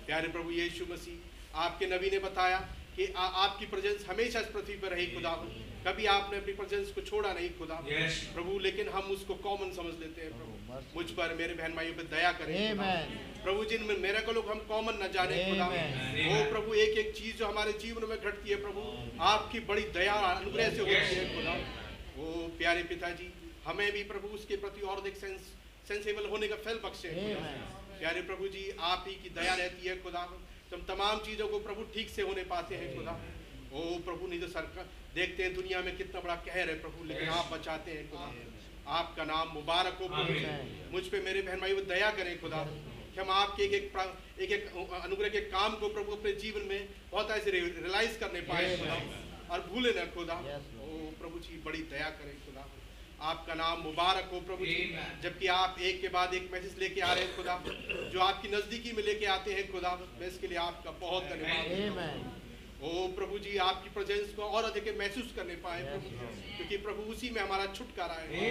प्यारे 0.06 0.28
प्रभु 0.28 0.50
यीशु 0.50 0.86
मसीह, 0.90 1.58
आपके 1.58 1.86
नबी 1.86 2.10
ने 2.10 2.18
बताया 2.18 2.68
कि 2.96 3.06
आ, 3.06 3.24
आपकी 3.44 3.66
प्रेजेंस 3.66 4.06
हमेशा 4.10 4.40
इस 4.40 4.46
पृथ्वी 4.52 4.74
पर 4.82 4.94
रही 4.96 5.06
खुदा 5.14 5.32
कभी 5.86 6.06
आपने 6.12 6.38
अपनी 6.38 6.52
प्रेजेंस 6.54 6.92
को 6.92 7.00
छोड़ा 7.08 7.32
नहीं 7.32 7.48
खुदा 7.58 7.74
प्रभु 8.34 8.58
लेकिन 8.60 8.88
हम 8.94 9.10
उसको 9.16 9.34
कॉमन 9.42 9.72
समझ 9.72 9.92
लेते 10.00 10.22
हैं 10.22 10.30
प्रभु। 10.30 10.80
मुझ 10.96 11.04
पर 11.18 11.34
मेरे 11.34 11.54
बहन 11.54 11.74
भाइयों 11.74 11.94
पर 11.94 12.08
दया 12.14 12.30
करें 12.38 12.54
खुदा। 12.70 12.84
प्रभु 13.44 13.64
जिन 13.64 13.82
में 13.82 13.96
मेरे 13.98 14.20
को 14.20 14.32
लोग 14.32 14.48
हम 14.50 14.58
कॉमन 14.68 14.98
न 15.02 15.08
जाने 15.14 15.36
खुदा 15.50 15.66
वो 16.30 16.40
प्रभु 16.50 16.74
एक 16.84 16.98
एक 16.98 17.12
चीज़ 17.16 17.36
जो 17.36 17.46
हमारे 17.46 17.72
जीवन 17.84 18.08
में 18.08 18.16
घटती 18.18 18.50
है 18.50 18.56
प्रभु 18.62 18.82
आपकी 19.26 19.60
बड़ी 19.68 19.82
दया 19.98 20.14
अनुग्रह 20.32 20.70
से 20.70 20.80
होती 20.80 21.14
है 21.14 21.28
खुदा 21.34 21.54
वो 22.16 22.32
प्यारे 22.58 22.82
पिताजी 22.90 23.32
हमें 23.66 23.90
भी 23.92 24.02
प्रभु 24.10 24.28
उसके 24.34 24.56
प्रति 24.64 24.80
और 24.86 25.00
अधिक 25.00 25.16
सेंस 25.16 25.52
सेंसेबल 25.88 26.28
होने 26.30 26.48
का 26.48 26.56
फल 26.64 26.78
बख्शे। 26.84 27.08
प्यारे 27.98 28.20
प्रभु 28.28 28.48
जी 28.48 28.62
आप 28.88 29.04
ही 29.08 29.14
की 29.22 29.30
दया 29.34 29.54
रहती 29.54 29.88
है 29.88 29.96
खुदा 30.02 30.22
हम 30.76 30.82
तमाम 30.84 31.18
चीज़ों 31.18 31.48
को 31.48 31.58
प्रभु 31.58 31.82
ठीक 31.92 32.08
से 32.10 32.22
होने 32.22 32.42
पाते 32.44 32.74
हैं 32.76 32.88
खुदा। 32.96 33.12
ओ 33.72 33.82
प्रभु 34.04 34.26
नहीं 34.26 34.40
तो 34.40 34.48
सरकार 34.48 34.88
देखते 35.14 35.42
हैं 35.42 35.54
दुनिया 35.54 35.80
में 35.82 35.96
कितना 35.96 36.20
बड़ा 36.20 36.34
कहर 36.46 36.70
है 36.70 36.74
प्रभु 36.80 37.04
लेकिन 37.04 37.28
आप 37.36 37.52
बचाते 37.52 37.90
हैं 37.90 38.10
खुदा। 38.10 38.26
आपका 38.96 39.24
नाम 39.24 39.48
मुबारक 39.48 39.98
हो 40.00 40.08
प्रभु। 40.08 40.92
मुझ 40.92 41.02
पे 41.06 41.20
मेरे 41.20 41.42
बहन 41.42 41.60
भाई 41.60 41.72
वो 41.72 41.80
दया 41.92 42.10
करें 42.10 42.40
खुदा। 42.40 42.60
कि 43.14 43.20
हम 43.20 43.30
आपके 43.30 43.62
एक 43.64 43.74
एक 43.74 43.86
एक 44.40 44.52
एक 44.52 44.66
अनुग्रह 45.02 45.28
के 45.28 45.40
काम 45.50 45.76
को 45.76 45.88
प्रभु 45.88 46.12
अपने 46.12 46.32
जीवन 46.44 46.68
में 46.68 46.88
बहुत 47.12 47.30
ऐसे 47.30 47.50
रियलाइज़ 47.50 48.18
करने 48.18 48.40
पाए 48.50 48.76
खुदा। 48.76 48.98
और 49.50 49.66
भूले 49.68 49.92
ना 49.92 50.04
खुदा। 50.14 50.36
ओ 50.82 51.00
प्रभु 51.20 51.38
जी 51.38 51.62
बड़ी 51.64 51.82
दया 51.94 52.10
करें। 52.20 52.34
आपका 53.20 53.54
नाम 53.54 53.80
मुबारक 53.82 54.30
हो 54.32 54.40
प्रभु 54.42 54.64
जी। 54.66 54.94
जबकि 55.22 55.46
आप 55.48 55.76
एक 55.80 56.00
के 56.00 56.08
बाद 56.10 56.34
एक 56.34 56.50
मैसेज 56.52 56.78
लेके 56.78 57.00
आ 57.00 57.12
रहे 57.12 57.24
हैं 57.24 57.36
खुदा। 57.36 57.54
जो 58.12 58.20
आपकी 58.20 58.48
नजदीकी 58.48 58.92
में 58.92 59.02
लेके 59.02 59.26
आते 59.34 59.52
हैं 59.52 59.70
खुदा। 59.72 59.92
मैं 60.20 60.28
इसके 60.28 60.46
लिए 60.46 60.58
आपका 60.60 60.90
बहुत 61.00 61.24
धन्यवाद 61.24 62.34
ओ 62.78 63.06
प्रभु 63.16 63.38
जी 63.38 63.56
आपकी 63.58 63.90
प्रेजेंस 63.90 64.34
को 64.34 64.42
और 64.42 64.64
अधिक 64.64 64.88
महसूस 64.98 65.32
करने 65.36 65.54
पाए 65.62 65.82
प्रभु 65.84 66.08
क्योंकि 66.56 66.76
प्रभु 66.78 67.02
उसी 67.12 67.30
में 67.30 67.40
हमारा 67.40 67.66
छुटकारा 67.72 68.18
है। 68.30 68.50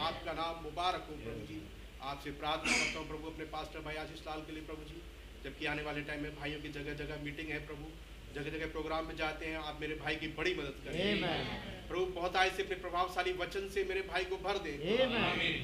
आपका 0.00 0.32
नाम 0.34 0.62
मुबारक 0.64 1.06
हो 1.10 1.16
प्रभु 1.22 1.46
जी। 1.46 1.60
आपसे 2.02 2.30
प्रार्थना 2.40 2.72
करता 2.72 2.98
हूँ 2.98 3.08
प्रभु 3.08 3.30
अपने 3.30 3.44
पास्टर 3.52 3.80
भाई 3.80 3.96
आशीष 3.96 4.26
लाल 4.26 4.40
के 4.40 4.52
लिए 4.52 4.62
प्रभु 4.66 4.84
जी। 4.84 5.02
जबकि 5.44 5.66
आने 5.66 5.82
वाले 5.82 6.00
टाइम 6.02 6.22
में 6.22 6.34
भाइयों 6.36 6.60
की 6.60 6.68
जगह 6.72 6.94
जगह 6.96 7.22
मीटिंग 7.24 7.50
है 7.50 7.60
प्रभु। 7.66 7.86
जगह 8.34 8.50
जगह 8.50 8.66
प्रोग्राम 8.72 9.06
में 9.06 9.16
जाते 9.16 9.46
हैं 9.46 9.56
आप 9.60 9.78
मेरे 9.80 9.94
भाई 9.96 10.16
की 10.16 10.28
बड़ी 10.34 10.54
मदद 10.54 10.76
करें। 10.84 11.22
प्रभु 11.88 12.04
बहुत 12.14 12.36
आय 12.36 12.50
से 12.50 12.62
अपने 12.62 12.76
प्रभावशाली 12.76 13.32
वचन 13.32 13.68
से 13.68 13.84
मेरे 13.84 14.02
भाई 14.08 14.24
को 14.24 14.36
भर 14.38 14.58
दे। 14.58 14.72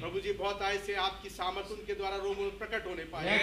प्रभु 0.01 0.21
जी 0.21 0.33
बहुत 0.35 0.63
आय 0.63 0.79
से 0.79 0.95
आपकी 1.03 1.29
सामर्थ 1.31 1.71
उनके 1.73 1.95
द्वारा 1.95 2.17
रोम 2.17 2.49
प्रकट 2.59 2.87
होने 2.87 3.05
पाए। 3.07 3.39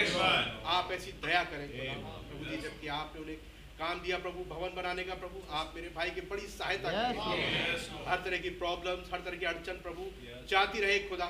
आप 0.74 0.92
ऐसी 0.92 1.12
दया 1.24 1.42
करें 1.44 1.68
प्रभु 1.68 2.44
जी 2.44 2.56
जबकि 2.58 2.88
आपने 2.96 3.20
उन्हें 3.20 3.38
काम 3.74 4.00
दिया 4.00 4.16
प्रभु 4.18 4.42
भवन 4.50 4.74
बनाने 4.74 5.04
का 5.04 5.14
प्रभु। 5.16 5.40
आप 5.52 5.72
मेरे 5.76 5.88
भाई 5.94 6.10
की 6.10 6.20
बड़ी 6.26 6.46
सहायता 6.48 6.90
करें 6.90 8.06
हर 8.06 8.18
तरह 8.24 8.38
की 8.38 8.50
प्रॉब्लम 8.58 9.00
हर 9.12 9.20
तरह 9.20 9.36
की 9.36 9.46
अड़चन 9.46 9.80
प्रभु। 9.82 10.04
जाती 10.50 10.80
रहे 10.80 10.98
खुदा। 11.08 11.26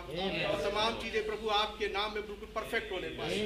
और 0.46 0.60
तमाम 0.62 0.98
चीज़ें 1.02 1.24
प्रभु 1.26 1.48
आपके 1.56 1.88
नाम 1.90 2.14
में 2.14 2.22
बिल्कुल 2.22 2.48
परफेक्ट 2.54 2.92
होने 2.92 3.08
पाए। 3.18 3.36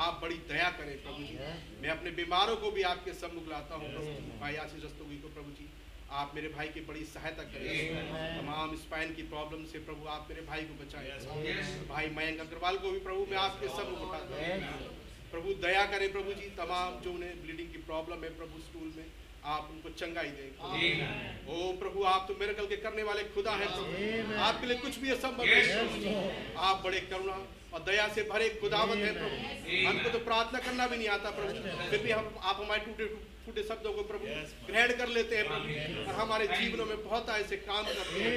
आप 0.00 0.20
बड़ी 0.22 0.38
दया 0.48 0.68
करें 0.78 0.96
प्रभु 1.02 1.22
जी। 1.22 1.38
मैं 1.82 1.90
अपने 1.90 2.10
बीमारों 2.18 2.56
को 2.56 2.70
भी 2.70 2.82
आपके 2.90 3.12
सम्मुख 3.14 3.48
लाता 3.50 3.74
हूँ 3.74 3.92
प्रभु 3.92 4.06
जी। 4.06 4.38
भाई 4.40 4.56
आशीष 4.64 4.84
रस्तोगी 4.84 5.18
को 5.18 5.28
प्रभु 5.30 5.50
जी। 5.52 5.68
आप 6.14 6.32
मेरे 6.34 6.48
भाई 6.50 6.68
की 6.68 6.80
बड़ी 6.88 7.04
सहायता 7.06 7.42
करें। 7.44 7.78
तमाम 8.36 8.76
स्पाइन 8.78 9.14
की 9.14 9.22
प्रॉब्लम 9.30 9.64
से 9.66 9.78
प्रभु 9.86 10.08
आप 10.10 10.26
मेरे 10.30 10.42
भाई 10.46 10.62
को 10.64 10.84
बचाएँ। 10.84 11.08
भाई 11.88 12.10
मयंक 12.16 12.40
अग्रवाल 12.40 12.76
को 12.78 12.90
भी 12.90 13.00
प्रभु 13.00 13.26
मैं 13.30 13.38
आपके 13.40 13.68
सम्मुख 13.70 14.08
उठाता 14.08 14.32
हूँ। 14.36 15.04
प्रभु 15.30 15.54
दया 15.62 15.84
करें 15.86 16.08
प्रभु 16.12 16.32
जी 16.34 16.48
तमाम 16.56 17.00
जो 17.02 17.12
उन्हें 17.12 17.32
ब्लीडिंग 17.42 17.68
की 17.72 17.78
प्रॉब्लम 17.84 18.24
है 18.24 18.30
प्रभु 18.38 18.60
स्कूल 18.62 18.92
में 18.96 19.06
आप 19.46 19.68
उनको 19.72 19.88
चंगाई 19.98 20.30
दें। 20.36 20.50
ओ 21.48 21.72
प्रभु 21.80 22.04
आप 22.06 22.24
तो 22.28 22.34
मेरे 22.40 22.54
कल 22.54 22.66
के 22.66 22.76
करने 22.78 23.02
वाले 23.02 23.22
खुदा 23.34 23.52
है 23.56 23.66
प्रभु। 23.68 24.38
आपके 24.44 24.66
लिए 24.66 24.78
कुछ 24.78 24.98
भी 25.00 25.10
असंभव 25.12 25.46
है 25.46 25.60
आप 26.68 26.82
बड़े 26.84 27.00
करुणा 27.12 27.36
और 27.74 27.82
दया 27.84 28.06
से 28.14 28.22
भरे 28.30 28.48
खुदावत 28.60 28.98
है 28.98 29.12
प्रभु। 29.14 29.36
हमको 29.86 30.10
तो 30.10 30.18
प्रार्थना 30.24 30.58
करना 30.60 30.86
भी 30.86 30.96
नहीं 30.96 31.08
आता 31.10 31.30
प्रभु। 31.38 31.52
फिर 31.90 32.02
भी 32.02 32.10
हम 32.10 32.24
आप 32.42 32.56
हमारे 32.60 32.80
टूटे 32.86 33.06
फूटे 33.44 33.62
शब्दों 33.64 33.92
को 33.92 34.02
प्रभु 34.04 34.24
ग्रहण 34.66 34.92
कर 34.98 35.08
लेते 35.10 35.36
हैं 35.36 35.44
प्रभु। 35.48 35.66
और 36.04 36.14
हमारे 36.16 36.46
जीवनों 36.54 36.86
में 36.86 36.96
बहुत 37.04 37.28
ऐसे 37.36 37.56
काम 37.68 37.84
करते 37.84 38.22
हैं 38.22 38.34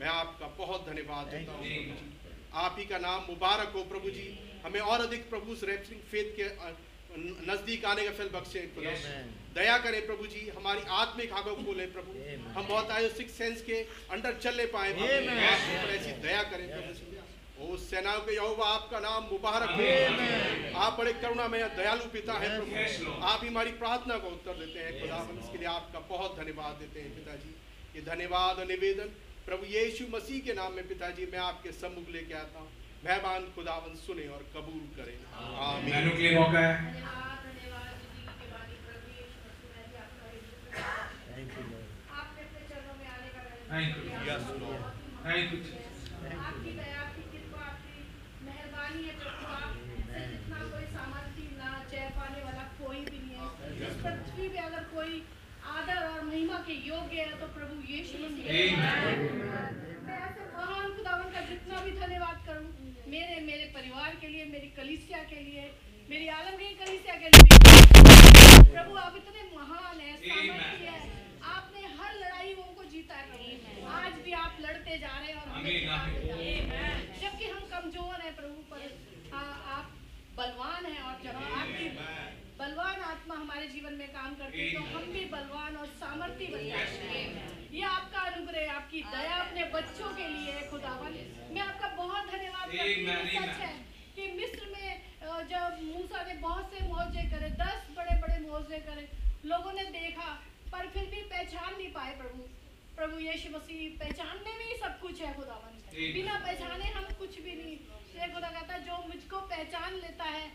मैं 0.00 0.08
आपका 0.08 0.46
बहुत 0.58 0.86
धन्यवाद 0.88 1.24
देता 1.28 1.52
हूँ 1.52 1.64
आप 2.64 2.76
ही 2.78 2.84
का 2.86 2.98
नाम 3.00 3.24
मुबारक 3.28 3.72
हो 3.76 3.82
प्रभु 3.86 4.10
जी। 4.10 4.28
हमें 4.68 4.80
और 4.82 5.00
अधिक 5.02 5.28
प्रभु 5.30 5.52
उस 5.52 5.64
फेथ 6.10 6.36
के 6.36 6.46
नज़दीक 7.18 7.84
आने 7.86 8.02
का 8.04 8.10
फल 8.16 8.28
बख्शे 8.30 8.60
दया 9.54 9.76
करें 9.84 10.00
प्रभु 10.06 10.26
जी 10.28 10.40
हमारी 10.56 10.82
आत्मिक 10.94 11.30
को 11.34 11.54
खोले 11.58 11.86
प्रभु। 11.92 12.10
हम 12.50 12.66
बहुत 12.66 12.90
आए 12.90 13.08
सिक्स 13.10 13.38
सेंस 13.38 13.62
के 13.62 13.78
अंडर 14.12 14.36
चलने 14.40 14.66
पाए। 14.74 14.90
आप 14.92 15.60
हम 15.60 15.78
पर 15.78 15.94
ऐसी 15.94 16.12
दया 16.22 16.42
करें 16.50 16.66
प्रभु 16.68 16.90
ओ 17.58 17.76
सेनाओं 17.78 18.20
के 18.20 18.34
यहोवा 18.34 18.66
आपका 18.70 18.98
नाम 19.00 19.24
मुबारक 19.30 19.70
हो। 19.72 19.86
आप 20.80 20.98
बड़े 20.98 21.12
करुणामय 21.14 21.62
दयालु 21.76 22.10
पिता 22.10 22.34
है 22.38 22.48
प्रभु। 22.50 23.14
आप 23.24 23.40
ही 23.42 23.48
हमारी 23.48 23.72
प्रार्थना 23.80 24.18
को 24.18 24.28
उत्तर 24.30 24.54
देते 24.58 24.78
हैं 24.80 24.92
खुदा 25.00 25.16
हम 25.22 25.40
इसके 25.44 25.58
लिए 25.58 25.68
आपका 25.68 25.98
बहुत 26.10 26.36
धन्यवाद 26.38 26.76
देते 26.80 27.00
हैं 27.00 27.10
पिताजी। 27.14 27.50
ये 27.96 28.02
धन्यवाद 28.06 28.58
और 28.58 28.66
निवेदन 28.66 29.08
प्रभु 29.46 29.66
यीशु 29.68 30.04
मसीह 30.10 30.44
के 30.46 30.54
नाम 30.54 30.70
में 30.74 30.86
पिताजी 30.88 31.26
मैं 31.32 31.38
आपके 31.42 31.72
सम्मुख 31.74 32.06
लेके 32.10 32.34
आता 32.36 32.58
हूँ। 32.60 32.70
मेहमान 33.04 33.44
खुदावन 33.54 33.94
सुने 33.96 34.26
और 34.36 34.42
कबूल 34.54 34.86
करें। 34.96 35.16
आमीन। 35.66 36.08
के 36.10 36.22
लिए 36.22 36.38
मौका 36.38 36.60
है। 36.60 37.06
आपका 45.28 46.72
दया 46.78 47.00
आपकी 47.00 47.22
कृपा 47.32 47.60
आपकी 47.64 47.98
मेहरबानी 48.46 49.02
है 49.04 49.12
प्रभु 49.20 49.46
आप 49.56 49.74
जितना 50.30 50.58
कोई 50.72 50.86
सामर्थ्य 50.94 51.44
ना 51.58 51.70
जय 51.90 52.08
पाने 52.18 52.40
वाला 52.44 52.64
कोई 52.80 53.00
भी 53.10 53.18
नहीं 53.18 53.36
है। 53.36 53.88
इस 53.88 53.94
पृथ्वी 54.02 54.48
पे 54.48 54.58
अगर 54.68 54.82
कोई 54.94 55.22
आदर 55.76 55.98
और 56.08 56.20
महिमा 56.30 56.58
के 56.68 56.74
योग्य 56.88 57.16
है 57.20 57.38
तो 57.40 57.46
प्रभु 57.58 57.74
यीशु 57.92 58.14
मसीह। 58.24 58.46
मैं 58.76 60.18
ऐसे 60.18 60.42
महान 60.56 60.86
खुदावन 60.96 61.32
का 61.34 61.40
जितना 61.50 61.80
भी 61.84 61.92
धन्यवाद 62.00 62.44
करूँ 62.46 62.68
मेरे 63.10 63.40
मेरे 63.46 63.64
परिवार 63.74 64.16
के 64.20 64.28
लिए 64.28 64.44
मेरी 64.52 64.68
कलिसिया 64.76 65.18
के 65.32 65.40
लिए 65.44 65.62
मेरी 66.10 66.28
आलमगीर 66.38 66.76
कलिसिया 66.84 67.14
के 67.22 67.28
लिए 67.34 67.58
प्रभु 68.72 68.96
आप 69.04 69.16
इतने 69.16 69.42
महान 69.56 70.00
है 70.00 70.14
सामर्थ्य 70.16 70.92
है। 70.94 71.00
आपने 71.54 71.80
हर 72.00 72.14
लड़ाई 72.22 72.54
वो 72.54 72.62
को 72.78 72.84
जीता 72.92 73.16
है। 73.16 73.50
आज 73.98 74.12
भी 74.24 74.32
आप 74.44 74.56
लड़ते 74.60 74.98
जा 75.04 75.16
रहे 75.18 75.32
हैं 75.32 75.40
और 75.42 75.48
हमें 75.48 75.72
जबकि 77.22 77.48
हम 77.50 77.60
कमज़ोर 77.74 78.20
हैं 78.26 78.34
प्रभु 78.36 78.62
पर 78.72 79.36
आ- 79.36 79.58
आप 79.76 79.92
बलवान 80.38 80.86
हैं 80.92 81.00
और 81.10 81.20
जब 81.24 81.42
आपकी 81.60 81.88
बलवान 82.58 83.00
आत्मा 83.06 83.34
हमारे 83.36 83.66
जीवन 83.68 83.92
में 83.94 84.08
काम 84.12 84.34
करती 84.34 84.60
है 84.60 84.70
तो 84.74 84.80
हम 84.92 85.04
भी 85.12 85.24
बलवान 85.32 85.76
और 85.76 85.86
सामर्थ्य 85.98 86.46
बन 86.52 86.64
जाते 86.68 87.10
हैं। 87.10 87.26
ये 87.72 87.82
आपका 87.88 88.20
अनुग्रह 88.30 88.72
आपकी 88.72 89.02
दया 89.12 89.36
अपने 89.36 89.64
बच्चों 89.74 90.08
के 90.16 90.26
लिए 90.28 90.52
है 90.52 90.64
खुदावन। 90.70 91.18
मैं 91.52 91.60
आपका 91.62 91.88
बहुत 91.96 92.30
धन्यवाद 92.32 92.66
करती 92.72 93.04
हूँ 93.04 93.14
सच 93.36 93.60
है 93.60 93.72
कि 94.16 94.26
मिस्र 94.32 94.72
में 94.72 94.88
जब 95.50 95.78
मूसा 95.84 96.22
ने 96.24 96.34
बहुत 96.40 96.70
से 96.72 96.84
मौजे 96.88 97.22
करे 97.30 97.50
दस 97.62 97.88
बड़े 97.96 98.20
बड़े 98.22 98.38
मुआवजे 98.40 98.78
करे 98.88 99.08
लोगों 99.46 99.72
ने 99.72 99.84
देखा 99.92 100.28
पर 100.72 100.88
फिर 100.94 101.04
भी 101.10 101.22
पहचान 101.30 101.70
नहीं 101.72 101.92
पाए 101.92 102.12
प्रभु। 102.18 102.46
प्रभु 102.96 103.18
यीशु 103.20 103.50
मसीह 103.50 103.98
पहचानने 103.98 104.52
में 104.58 104.64
ही 104.64 104.76
सब 104.78 105.00
कुछ 105.00 105.20
है 105.22 105.34
खुदावन। 105.34 105.74
बिना 106.14 106.38
पहचाने 106.38 106.90
हम 106.92 107.04
कुछ 107.18 107.38
भी 107.42 107.54
नहीं। 107.56 107.76
खुदा 108.32 108.48
कहता 108.48 108.74
है 108.74 108.80
जो 108.86 108.96
मुझको 109.08 109.40
पहचान 109.50 109.94
लेता 109.96 110.24
है 110.26 110.46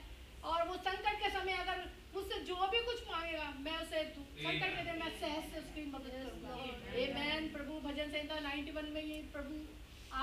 और 0.52 0.68
वो 0.68 0.76
संकट 0.86 1.20
के 1.20 1.30
समय 1.30 1.54
अगर 1.64 1.78
मुझसे 2.16 2.40
जो 2.48 2.68
भी 2.72 2.80
कुछ 2.86 3.00
मांगेगा 3.12 3.46
मैं 3.66 3.78
उसे 3.82 4.04
संकट 4.08 4.76
के 4.78 4.84
दिन 4.84 5.00
मैं 5.00 5.12
सहज 5.20 5.46
से 5.52 5.60
उसकी 5.60 5.86
मदद 5.92 6.14
करूँगा। 6.16 6.58
आमेन 7.04 7.48
प्रभु 7.54 7.80
भजन 7.86 8.12
संहिता 8.16 8.40
91 8.48 8.90
में 8.96 9.04
ये 9.04 9.22
प्रभु 9.34 9.62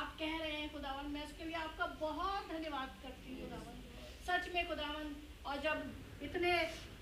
आप 0.00 0.12
कह 0.18 0.36
रहे 0.36 0.52
हैं 0.52 0.68
खुदावन 0.72 1.10
मैं 1.12 1.24
उसके 1.26 1.44
लिए 1.44 1.56
आपका 1.60 1.86
बहुत 2.00 2.52
धन्यवाद 2.52 2.90
करती 3.02 3.32
हूँ 3.32 3.40
खुदावन। 3.40 3.76
सच 4.28 4.54
में 4.54 4.62
खुदावन 4.68 5.14
और 5.46 5.60
जब 5.62 6.22
इतने 6.22 6.52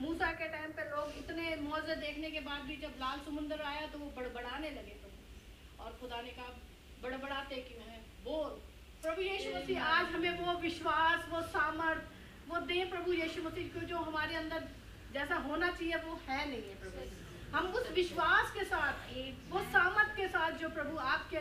मूसा 0.01 0.31
के 0.40 0.49
टाइम 0.49 0.73
पे 0.73 0.82
लोग 0.90 1.19
इतने 1.19 1.45
मौजे 1.62 1.95
देखने 2.03 2.31
के 2.31 2.40
बाद 2.43 2.62
भी 2.66 2.77
जब 2.82 2.93
लाल 3.01 3.20
समुंदर 3.27 3.62
आया 3.70 3.86
तो 3.93 3.99
वो 3.99 4.11
बड़बड़ाने 4.16 4.70
लगे 4.70 4.95
प्रभु। 5.03 5.85
और 5.85 5.99
खुदा 6.01 6.20
ने 6.23 6.31
कहा 6.39 6.51
बड़बड़ाते 7.03 7.57
क्यों 7.69 7.86
मैं 7.86 8.01
बोल। 8.24 8.51
प्रभु 9.03 9.23
यीशु 9.23 9.57
मसीह 9.57 9.85
आज 9.86 10.15
हमें 10.15 10.39
वो 10.39 10.55
विश्वास 10.61 11.27
वो 11.31 11.43
सामर्थ 11.51 12.16
वो 12.51 12.61
दे 12.66 12.85
प्रभु 12.91 13.12
यीशु 13.12 13.43
मसीह 13.45 13.66
को 13.75 13.87
जो 13.87 13.99
हमारे 14.11 14.35
अंदर 14.37 14.69
जैसा 15.15 15.37
होना 15.49 15.69
चाहिए 15.70 15.97
वो 16.05 16.20
है 16.29 16.43
नहीं 16.51 16.62
है 16.69 16.77
प्रभु। 16.83 17.57
हम 17.57 17.66
उस 17.79 17.91
विश्वास 17.97 18.51
के 18.55 18.65
साथ 18.70 18.95
वो 19.51 19.61
सामर्थ 19.75 20.15
के 20.16 20.27
साथ 20.29 20.59
जो 20.61 20.69
प्रभु 20.79 20.97
आपके 21.12 21.41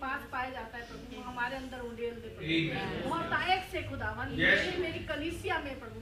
पास 0.00 0.26
पाया 0.32 0.50
जाता 0.50 0.78
है 0.78 0.84
प्रभु 0.88 1.16
वो 1.16 1.22
हमारे 1.28 1.56
अंदर 1.56 1.80
उड़ेल 1.86 2.14
दे 2.24 2.28
प्रभु। 2.34 3.08
मोहतायक 3.08 3.64
से 3.72 3.82
खुदावन 3.90 4.34
Yes. 4.40 4.66
मेरी 4.80 5.04
कलीसिया 5.06 5.58
में 5.60 5.78
प्रभु 5.80 6.00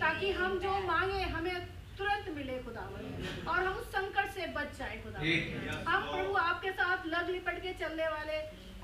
ताकि 0.00 0.30
हम 0.32 0.58
जो 0.58 0.78
मांगे 0.86 1.22
हमें 1.36 1.66
तुरंत 1.98 2.28
मिले 2.36 2.58
खुदावन 2.62 3.02
और 3.48 3.58
हम 3.64 3.74
उस 3.80 3.86
संकट 3.96 4.30
से 4.34 4.46
बच 4.54 4.76
जाए 4.78 5.00
खुदावन 5.04 5.84
हम 5.88 6.10
प्रभु 6.12 6.36
आपके 6.42 6.70
साथ 6.82 7.06
लग 7.14 7.30
लिपट 7.30 7.62
के 7.62 7.72
चलने 7.80 8.08
वाले 8.14 8.38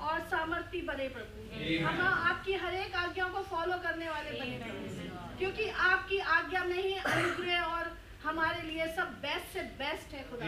और 0.09 0.19
सामर्थ्य 0.31 0.81
बने 0.89 1.07
प्रभु। 1.15 1.37
हम 1.85 2.01
आपकी 2.01 2.53
हर 2.63 2.73
एक 2.75 2.95
आज्ञाओं 2.95 3.29
को 3.29 3.41
फॉलो 3.49 3.77
करने 3.83 4.09
वाले 4.09 4.39
बने 4.39 4.57
प्रभु। 4.59 5.08
क्योंकि 5.39 5.69
आपकी 5.89 6.17
आज्ञा 6.37 6.63
में 6.63 6.77
ही 6.77 6.93
अनुग्रह 6.93 7.61
और 7.63 7.97
हमारे 8.23 8.61
लिए 8.61 8.87
सब 8.95 9.11
बेस्ट 9.21 9.53
से 9.53 9.61
बेस्ट 9.79 10.13
है 10.13 10.23
खुदा। 10.29 10.45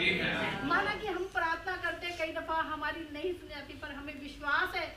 माना 0.67 0.95
कि 1.01 1.07
हम 1.07 1.23
प्रार्थना 1.33 1.75
करते 1.83 2.07
हैं 2.07 2.17
कई 2.17 2.33
दफ़ा 2.33 2.55
हमारी 2.73 3.07
नहीं 3.13 3.31
सुनी 3.33 3.53
जाती 3.55 3.73
पर 3.81 3.91
हमें 3.99 4.13
विश्वास 4.21 4.75
है 4.75 4.87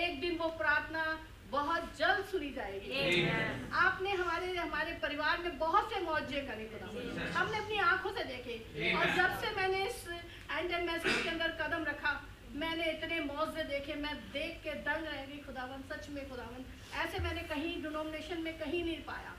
एक 0.00 0.20
दिन 0.20 0.38
वो 0.38 0.48
प्रार्थना 0.58 1.04
बहुत 1.50 1.82
जल्द 1.98 2.24
सुनी 2.26 2.50
जाएगी। 2.52 2.90
आपने 3.78 4.10
हमारे 4.12 4.46
हमारे 4.56 4.92
परिवार 5.02 5.38
में 5.38 5.58
बहुत 5.58 5.92
से 5.92 6.00
मौजे 6.04 6.40
करे 6.48 6.64
खुदा। 6.72 6.86
हमने 7.38 7.58
अपनी 7.58 7.78
आँखों 7.86 8.12
से 8.12 8.24
देखे। 8.24 8.92
और 8.94 9.14
जब 9.16 9.38
से 9.42 9.54
मैंने 9.56 9.84
इस 9.86 10.06
एंड 10.08 10.72
मैसेज 10.88 11.22
के 11.22 11.28
अंदर 11.28 11.56
कदम 11.60 11.84
रखा 11.84 12.20
मैंने 12.62 12.90
इतने 12.90 13.20
मौजे 13.26 13.62
देखे 13.68 13.94
मैं 14.00 14.14
देख 14.32 14.56
के 14.64 14.72
दंग 14.88 15.06
रह 15.06 15.24
गई 15.26 15.38
खुदावन 15.44 15.82
सच 15.92 16.08
में 16.14 16.28
खुदावन 16.30 16.64
ऐसे 17.04 17.22
मैंने 17.22 17.42
कहीं 17.52 17.70
डिनोमिनेशन 17.82 18.42
में 18.42 18.52
कहीं 18.58 18.84
नहीं 18.84 19.02
पाया। 19.04 19.32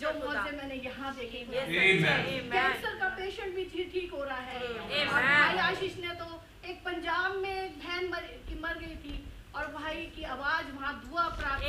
जो 0.00 0.08
मौजे 0.14 0.50
मैंने 0.56 0.74
यहाँ 0.84 1.10
देखे 1.16 1.40
कैंसर 1.50 2.94
का 3.00 3.08
पेशेंट 3.18 3.50
भी 3.56 3.64
ठीक 3.74 4.10
हो 4.12 4.22
रहा 4.24 4.42
है। 4.50 4.58
भाई 5.06 5.58
आशीष 5.64 5.94
ने 6.04 6.14
तो 6.20 6.28
एक 6.70 6.76
पंजाब 6.84 7.36
में 7.42 7.58
बहन 7.78 8.08
मर, 8.12 8.22
मर 8.62 8.74
गई 8.78 8.96
थी 9.04 9.14
और 9.56 9.64
भाई 9.74 10.00
की 10.16 10.22
आवाज़ 10.34 10.66
वहाँ 10.74 10.92
धुआँ 11.04 11.28
प्राप्त 11.38 11.64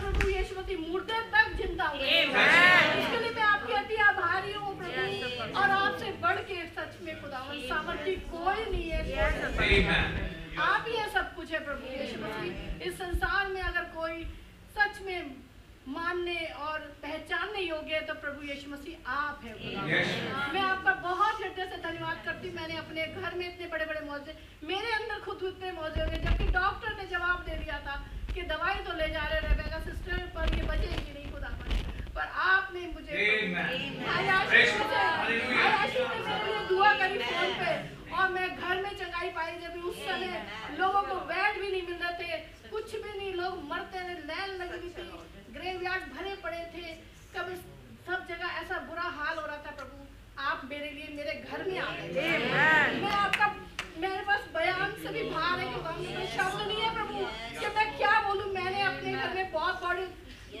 प्रभु 0.00 0.28
यशवती 0.28 0.76
मुर्दे 0.76 1.20
तक 1.34 1.46
ज़िंदा 1.58 1.86
इसके 1.94 3.18
लिए 3.18 3.30
मैं 3.34 3.42
आपके 3.42 3.74
अति 3.74 3.96
आभारी 4.02 4.52
हूँ 4.52 4.72
प्रभु। 4.78 5.58
और 5.60 5.70
आपसे 5.70 6.10
बढ़ 6.22 6.38
के 6.48 6.56
सच 6.78 6.92
में 7.04 7.14
खुदा 7.22 7.40
सामर्थ्य 7.68 8.12
कोई 8.32 8.60
नहीं 8.72 8.88
है। 8.90 9.00
आप 10.58 10.84
ही 10.88 10.96
है 10.96 11.08
सब 11.12 11.34
कुछ 11.36 11.52
है 11.52 11.58
प्रभु 11.64 11.86
यीशु 11.92 12.20
मसीह। 12.20 12.86
इस 12.86 12.94
संसार 12.98 13.48
में 13.48 13.60
अगर 13.62 13.84
कोई 13.96 14.24
सच 14.76 15.00
में 15.06 15.34
मानने 15.88 16.36
और 16.66 16.78
पहचानने 17.02 17.60
योग्य 17.60 17.94
है 17.94 18.00
तो 18.06 18.14
प्रभु 18.22 18.46
यीशु 18.46 18.70
मसीह 18.70 19.10
आप 19.12 19.44
है। 19.44 19.52
मैं 20.54 20.62
आपका 20.62 20.94
बहुत 21.02 21.42
हृदय 21.42 21.66
से 21.66 21.76
धन्यवाद 21.82 22.22
करती 22.24 22.48
हूँ। 22.48 22.56
मैंने 22.56 22.76
अपने 22.78 23.06
घर 23.06 23.34
में 23.38 23.46
इतने 23.46 23.66
बड़े 23.74 23.84
बड़े 23.84 24.00
मौजे 24.06 24.32
मेरे 24.64 24.92
अंदर 24.92 25.20
खुद 25.26 25.44
इतने 25.48 25.72
मौजे 25.72 26.00
हो 26.00 26.06
गए 26.10 26.18
जबकि 26.24 26.46
डॉक्टर 26.58 26.96
ने 26.96 27.06
जवाब 27.12 27.44
दे 27.48 27.56
दिया 27.64 27.78
था 27.86 27.96
कि 28.34 28.42
दवाई 28.54 28.78
तो 28.86 28.96
ले 28.96 29.08
जा 29.12 29.24
रहे 29.28 29.40
रेबेका 29.48 29.78
सिस्टर 29.84 30.18
पर 30.36 30.54
ये 30.56 30.62
बचेगी 30.70 31.12
नहीं 31.12 31.28
खुदा 31.32 31.50
पर 32.16 32.26
आपने 32.46 32.80
मुझे 32.94 33.12
आशीष 34.36 34.72
ने 34.80 35.04
मेरे 36.24 36.44
लिए 36.46 36.60
दुआ 36.68 36.92
करी 36.98 37.18
फ़ोन 37.20 37.50
पे। 37.60 37.70
और 38.18 38.28
मैं 38.32 38.48
घर 38.56 38.82
में 38.82 38.90
चंगाई 38.98 39.28
पाई 39.38 39.52
जब 39.62 39.84
उस 39.88 39.96
समय 40.04 40.76
लोगों 40.78 41.02
को 41.02 41.14
बेड 41.30 41.60
भी 41.60 41.70
नहीं 41.70 41.82
मिल 41.82 41.96
रहे 42.02 42.12
थे 42.22 42.38
कुछ 42.70 42.92
भी 43.02 43.18
नहीं 43.18 43.32
लोग 43.34 43.62
मरते 43.68 43.98
रहे 43.98 44.14
लैन 44.30 44.56
लगी 44.62 44.78
हुई 44.78 44.88
थी 44.88 45.52
ग्रेवयार्ड 45.58 46.02
भरे 46.14 46.34
पड़े 46.44 46.58
थे। 46.74 46.86
इस- 47.52 47.64
सब 48.06 48.26
जगह 48.28 48.58
ऐसा 48.62 48.78
बुरा 48.88 49.02
हाल 49.02 49.38
हो 49.38 49.46
रहा 49.46 49.56
था 49.56 49.70
प्रभु 49.70 50.04
आप 50.48 50.60
मेरे 50.70 50.90
लिए 50.90 51.08
मेरे 51.16 51.32
घर 51.50 51.64
में 51.68 51.78
आ 51.78 51.90
गए। 51.90 52.38
मैं 53.02 53.12
आपका 53.12 53.46
मेरे 54.00 54.22
पास 54.22 54.44
बयान 54.54 54.90
से 55.02 55.08
भी 55.08 55.22
बाहर 55.30 55.58
है 55.58 55.66
कोई 55.76 56.26
शब्द 56.26 56.60
नहीं 56.68 56.80
है 56.80 56.94
प्रभु। 56.94 57.14
कि 57.60 57.66
मैं 57.76 57.96
क्या 57.96 58.20
बोलूँ? 58.20 58.52
मैंने 58.54 58.82
अपने 58.82 59.12
घर 59.12 59.34
में 59.34 59.52
बहुत 59.52 59.82
बड़ी 59.84 60.06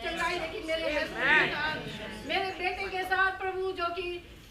चंगाई 0.04 0.38
देखी 0.38 0.62
मेरे 0.68 1.04
मेरे 2.28 2.50
बेटे 2.58 2.88
के 2.96 3.02
साथ 3.04 3.38
प्रभु 3.40 3.72
जो 3.72 3.86
कि 3.94 4.08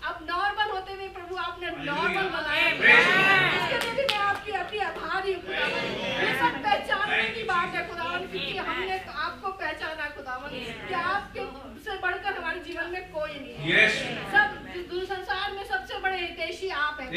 अब 0.10 0.18
नॉर्मल 0.30 0.72
होते 0.76 0.94
हुए 0.94 1.08
प्रभु 1.18 1.36
आपने 1.44 1.70
नॉर्मल 1.86 2.28
बनाया 2.36 2.68
इसके 2.70 3.78
लिए 3.86 3.94
भी 4.00 4.04
मैं 4.12 4.18
आपकी 4.26 4.52
अति 4.62 4.80
आभारी 4.90 5.34
हूँ 5.34 5.54
ये 5.54 6.34
सब 6.42 6.58
पहचानने 6.66 7.24
की 7.38 7.44
बात 7.52 7.76
है 7.76 7.88
खुदावन 7.90 8.28
क्योंकि 8.34 8.58
हमने 8.70 8.98
तो 9.08 9.12
आपको 9.28 9.52
पहचाना 9.64 10.10
खुदावन 10.18 10.60
कि 10.88 10.94
आपके 11.02 11.46
से 11.86 11.98
बढ़कर 12.04 12.38
हमारे 12.38 12.60
जीवन 12.68 12.92
में 12.92 13.02
कोई 13.12 13.34
नहीं 13.40 13.72
है। 13.72 13.88
सब 14.36 14.54
दूर 14.92 15.04
संसार 15.06 15.52
में 15.56 15.64
सबसे 15.74 16.00
बड़े 16.06 16.18
हितैषी 16.20 16.70
आप 16.84 16.98
हैं 17.02 17.10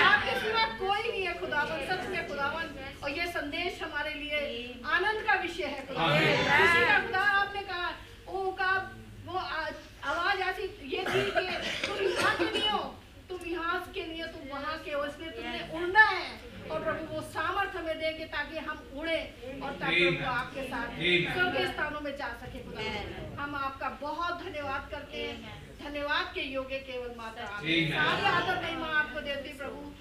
आपके 0.00 0.38
सिवा 0.40 0.64
कोई 0.80 1.02
नहीं 1.10 1.22
है 1.26 1.34
खुदावन 1.40 1.86
सच 1.90 2.08
में 2.10 2.28
खुदावन 2.28 2.74
और 3.02 3.10
ये 3.18 3.26
संदेश 3.38 3.80
हमारे 3.82 4.14
लिए 4.14 4.40
आनंद 4.96 5.22
का 5.28 5.40
विषय 5.42 5.74
है 5.76 5.86
खुदावन 5.86 7.06
खुदा 7.06 7.24
आपने 7.40 7.62
कहा 7.72 7.90
वो 8.28 8.50
का 8.60 8.72
वो 9.26 9.38
आवाज़ 10.06 10.40
ऐसी 10.48 10.64
ये 10.94 11.04
थी 11.04 11.22
कि 11.30 11.42
तुम 11.86 11.98
यहाँ 12.06 12.34
के 12.38 12.50
नहीं 12.50 12.68
हो 12.68 12.82
तुम 13.28 13.46
यहाँ 13.50 13.78
के 13.94 14.06
नहीं 14.06 14.22
हो 14.22 14.26
तुम 14.34 14.48
वहाँ 14.48 14.76
के 14.84 14.92
हो 14.92 15.04
इसलिए 15.04 15.30
तुमने 15.36 15.60
उड़ना 15.78 16.04
है। 16.08 16.28
और 16.66 16.82
प्रभु 16.84 17.14
वो 17.14 17.20
सामर्थ 17.32 17.76
हमें 17.76 17.98
देंगे 17.98 18.24
ताकि 18.30 18.58
हम 18.68 18.78
उड़े 18.98 19.18
और 19.62 19.72
ताकि 19.80 20.04
वो 20.06 20.26
आपके 20.30 20.62
साथ 20.70 20.88
स्वर्गीय 20.96 21.66
स्थानों 21.66 22.00
में 22.00 22.10
जा 22.16 22.28
सके 22.40 22.62
खुदा। 22.64 23.42
हम 23.42 23.54
आपका 23.56 23.88
बहुत 24.00 24.42
धन्यवाद 24.42 24.88
करते 24.90 25.22
हैं। 25.22 25.54
धन्यवाद 25.82 26.32
के 26.34 26.42
योग्य 26.52 26.78
केवल 26.88 27.14
माता 27.18 27.44
हैं। 27.44 27.90
सारी 27.90 28.24
आदर 28.32 28.62
महिमा 28.62 28.86
आपको 28.98 29.20
देती 29.28 29.52
प्रभु। 29.58 29.92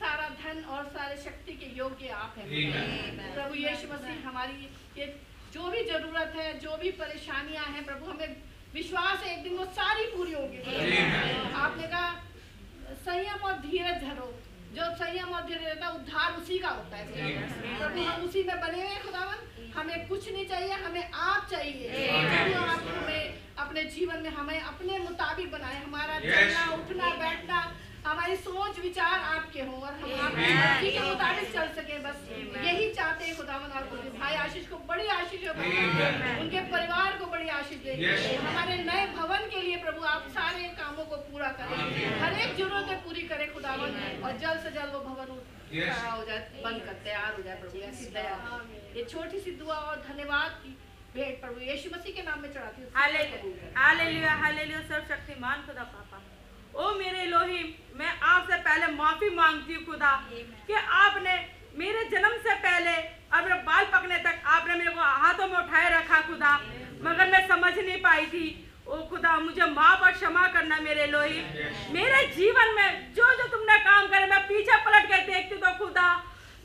सारा 0.00 0.28
धन 0.40 0.64
और 0.76 0.84
सारे 0.96 1.16
शक्ति 1.24 1.52
के 1.60 1.66
योग्य 1.76 2.08
आप 2.22 2.34
हैं। 2.38 3.34
प्रभु 3.34 3.54
यीशु 3.56 3.92
मसीह 3.92 4.28
हमारी 4.28 4.68
ये 4.98 5.06
जो 5.54 5.70
भी 5.70 5.84
ज़रूरत 5.84 6.32
है 6.36 6.58
जो 6.60 6.76
भी 6.76 6.90
परेशानियाँ 7.00 7.64
हैं 7.66 7.84
प्रभु 7.84 8.10
हमें 8.10 8.42
विश्वास 8.74 9.22
है 9.22 9.36
एक 9.36 9.42
दिन 9.42 9.56
वो 9.56 9.64
सारी 9.74 10.04
पूरी 10.12 10.32
होगी। 10.32 10.58
आपने 11.56 11.86
कहा 11.88 12.08
संयम 13.04 13.44
और 13.46 13.58
धीरज 13.60 14.00
धरो। 14.02 14.30
जो 14.76 14.84
संयम 14.96 15.34
और 15.34 15.42
धीरज 15.42 15.64
रहता 15.64 15.86
है 15.86 15.92
उद्धार 15.94 16.32
उसी 16.32 16.58
का 16.58 16.68
होता 16.68 16.96
है। 16.96 17.04
प्रभु 17.78 18.02
हम 18.02 18.24
उसी 18.24 18.42
में 18.42 18.56
बने 18.60 18.82
हुए 18.82 18.96
खुदावन। 19.04 19.70
हमें 19.76 20.08
कुछ 20.08 20.28
नहीं 20.32 20.46
चाहिए 20.46 20.72
हमें 20.80 21.10
आप 21.26 21.46
चाहिए। 21.50 22.08
आप 22.56 22.82
हमें 22.88 23.34
अपने 23.58 23.84
जीवन 23.94 24.22
में 24.22 24.30
हमें 24.30 24.60
अपने 24.60 24.98
मुताबिक 24.98 25.50
बनाए। 25.52 25.82
हमारा 25.84 26.18
चलना 26.20 26.64
उठना 26.74 27.10
बैठना 27.20 27.58
हमारी 28.06 28.34
सोच 28.36 28.78
विचार 28.80 29.20
आपके 29.26 29.60
हों 29.60 29.80
और 29.80 29.92
हम 29.94 30.10
आपकी 30.14 30.90
के 30.90 31.00
मुताबिक 31.00 31.52
चल 31.52 31.68
सके 31.76 31.98
बस 32.00 32.18
यही 32.64 32.90
चाहते 32.94 33.24
हैं 33.24 33.36
खुदावन 33.36 33.70
और 33.78 33.84
नहीं। 33.92 34.10
भाई 34.18 34.34
आशीष 34.38 34.68
को 34.68 34.76
बड़ी 34.90 35.06
आशीष 35.14 35.46
उनके 35.48 36.60
परिवार 36.72 37.16
को 37.18 37.26
बड़ी 37.32 37.48
आशीष 37.56 37.78
दे। 37.84 37.94
हमारे 38.36 38.76
नए 38.84 39.06
भवन 39.16 39.48
के 39.54 39.62
लिए 39.62 39.76
प्रभु 39.84 40.04
आप 40.06 40.28
सारे 40.36 40.68
कामों 40.78 41.04
को 41.04 41.16
पूरा 41.24 41.48
करें। 41.60 41.76
हर 42.20 42.38
एक 42.38 42.56
जरूरतें 42.56 43.02
पूरी 43.04 43.22
करें 43.28 43.46
खुदावन 43.54 44.00
और 44.24 44.38
जल्द 44.38 44.60
से 44.60 44.70
जल्द 44.78 44.94
वो 44.94 45.00
भवन 45.00 45.28
खड़ा 45.74 46.10
हो 46.10 46.24
जाए 46.24 46.62
बनकर 46.64 47.02
तैयार 47.04 47.34
हो 47.36 47.42
जाए 47.42 47.60
प्रभु 47.60 47.78
ऐसी 47.90 48.06
दया। 48.14 48.36
ये 48.96 49.04
छोटी 49.10 49.38
सी 49.40 49.50
दुआ 49.62 49.76
और 49.90 49.96
धन्यवाद 50.08 50.50
की 50.64 50.76
भेंट 51.14 51.40
प्रभु 51.40 51.60
यीशु 51.62 51.90
मसीह 51.90 52.14
के 52.14 52.22
नाम 52.22 52.40
में 52.42 52.52
चढ़ाती 52.52 52.82
हूँ। 52.82 52.90
हालेलुया 53.76 54.32
हालेलुया 54.36 54.80
सर्वशक्तिमान 54.84 55.62
खुदा 55.66 55.84
ओ 56.74 56.92
मेरे 56.98 57.22
इलोहिम 57.22 57.66
मैं 57.98 58.12
आपसे 58.28 58.56
पहले 58.58 58.86
माफ़ी 58.94 59.28
मांगती 59.34 59.74
हूँ 59.74 59.84
खुदा 59.84 60.12
कि 60.66 60.74
आपने 60.74 61.34
मेरे 61.78 62.02
जन्म 62.10 62.32
से 62.42 62.54
पहले 62.64 62.94
और 63.30 63.42
मेरे 63.42 63.58
बाल 63.62 63.84
पकने 63.92 64.18
तक 64.24 64.42
आपने 64.54 64.74
मेरे 64.74 64.90
को 64.90 65.02
हाथों 65.20 65.46
में 65.48 65.56
उठाए 65.58 65.90
रखा 65.90 66.20
खुदा 66.28 66.52
मगर 67.04 67.30
मैं 67.32 67.46
समझ 67.48 67.72
नहीं 67.78 68.00
पाई 68.02 68.26
थी। 68.34 68.46
ओ 68.86 68.96
खुदा 69.10 69.38
मुझे 69.40 69.66
माफ़ 69.70 70.02
और 70.04 70.12
क्षमा 70.12 70.46
करना 70.54 70.78
मेरे 70.80 71.06
लोही। 71.06 71.40
मेरे 71.92 72.26
जीवन 72.34 72.74
में 72.76 73.14
जो 73.14 73.26
जो 73.38 73.46
तुमने 73.54 73.78
काम 73.86 74.06
करे 74.08 74.26
मैं 74.26 74.42
पीछे 74.48 74.76
पलट 74.84 75.06
के 75.08 75.18
देखती 75.30 75.56
तो 75.56 75.72
खुदा 75.78 76.08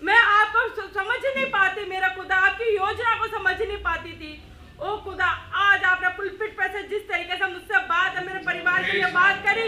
मैं 0.02 0.18
आपको 0.18 0.88
समझ 0.90 1.20
नहीं 1.26 1.46
पाती 1.54 1.86
मेरा 1.90 2.08
खुदा 2.18 2.36
आपकी 2.50 2.76
योजना 2.76 3.16
को 3.20 3.28
समझ 3.38 3.58
नहीं 3.62 3.78
पाती 3.84 4.12
थी। 4.14 4.34
ओ 4.80 4.90
खुदा 5.04 5.26
आज 5.60 5.84
आपने 5.84 6.10
पुलपिट 6.18 6.52
पे 6.58 6.68
से 6.74 6.82
जिस 6.88 7.02
तरीके 7.08 7.36
से 7.38 7.48
मुझसे 7.54 7.80
बात 7.88 8.20
मेरे 8.26 8.40
परिवार 8.44 8.84
के 8.84 8.92
लिए 8.92 9.08
बात 9.16 9.42
करी 9.48 9.68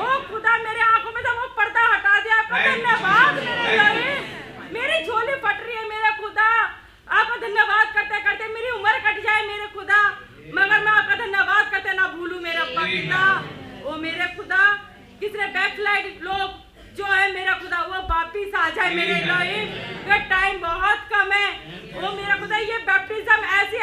ओ 0.00 0.06
खुदा 0.28 0.56
मेरे 0.58 0.80
आँखों 0.82 1.12
में 1.12 1.20
से 1.26 1.32
वो 1.40 1.46
पर्दा 1.58 1.82
हटा 1.88 2.14
दिया 2.20 2.38
आपका 2.38 2.60
धन्यवाद 2.66 3.34
मेरे 3.88 4.14
मेरी 4.76 5.04
झोली 5.06 5.34
फट 5.44 5.60
रही 5.66 5.76
है 5.76 5.84
मेरे 5.90 6.10
खुदा 6.22 6.48
आपका 7.18 7.36
धन्यवाद 7.36 7.92
करते 7.96 8.22
करते 8.22 8.48
मेरी 8.54 8.70
उम्र 8.78 8.96
कट 9.08 9.22
जाए 9.26 9.46
मेरे 9.46 9.66
खुदा 9.74 10.00
मगर 10.56 10.80
मैं 10.84 10.92
आपका 10.92 11.16
धन्यवाद 11.24 11.70
करते 11.70 11.92
ना 11.92 12.08
भूलूं 12.16 12.40
मेरे 12.40 12.58
अब्बा 12.58 12.82
पिता। 12.84 13.22
ओ 13.84 13.96
मेरे 14.02 14.26
खुदा 14.36 14.64
किसने 15.20 15.46
बैकलाइट 15.54 16.22
लोग 16.24 16.48
जो 16.96 17.04
है 17.12 17.32
मेरा 17.34 17.52
खुदा 17.60 17.80
वो 17.92 18.02
वापिस 18.10 18.54
आ 18.54 18.68
जाए 18.76 18.94
मेरे 18.94 19.20
लोहे 19.26 19.62
ये 20.10 20.18
टाइम 20.32 20.60
बहुत 20.60 21.08
कम 21.12 21.32
है। 21.32 21.48
ओ 21.96 22.12
मेरा 22.16 22.36
खुदा 22.42 22.56
ये 22.58 22.78
बैप्टिज्म 22.90 23.40
ऐसे 23.60 23.78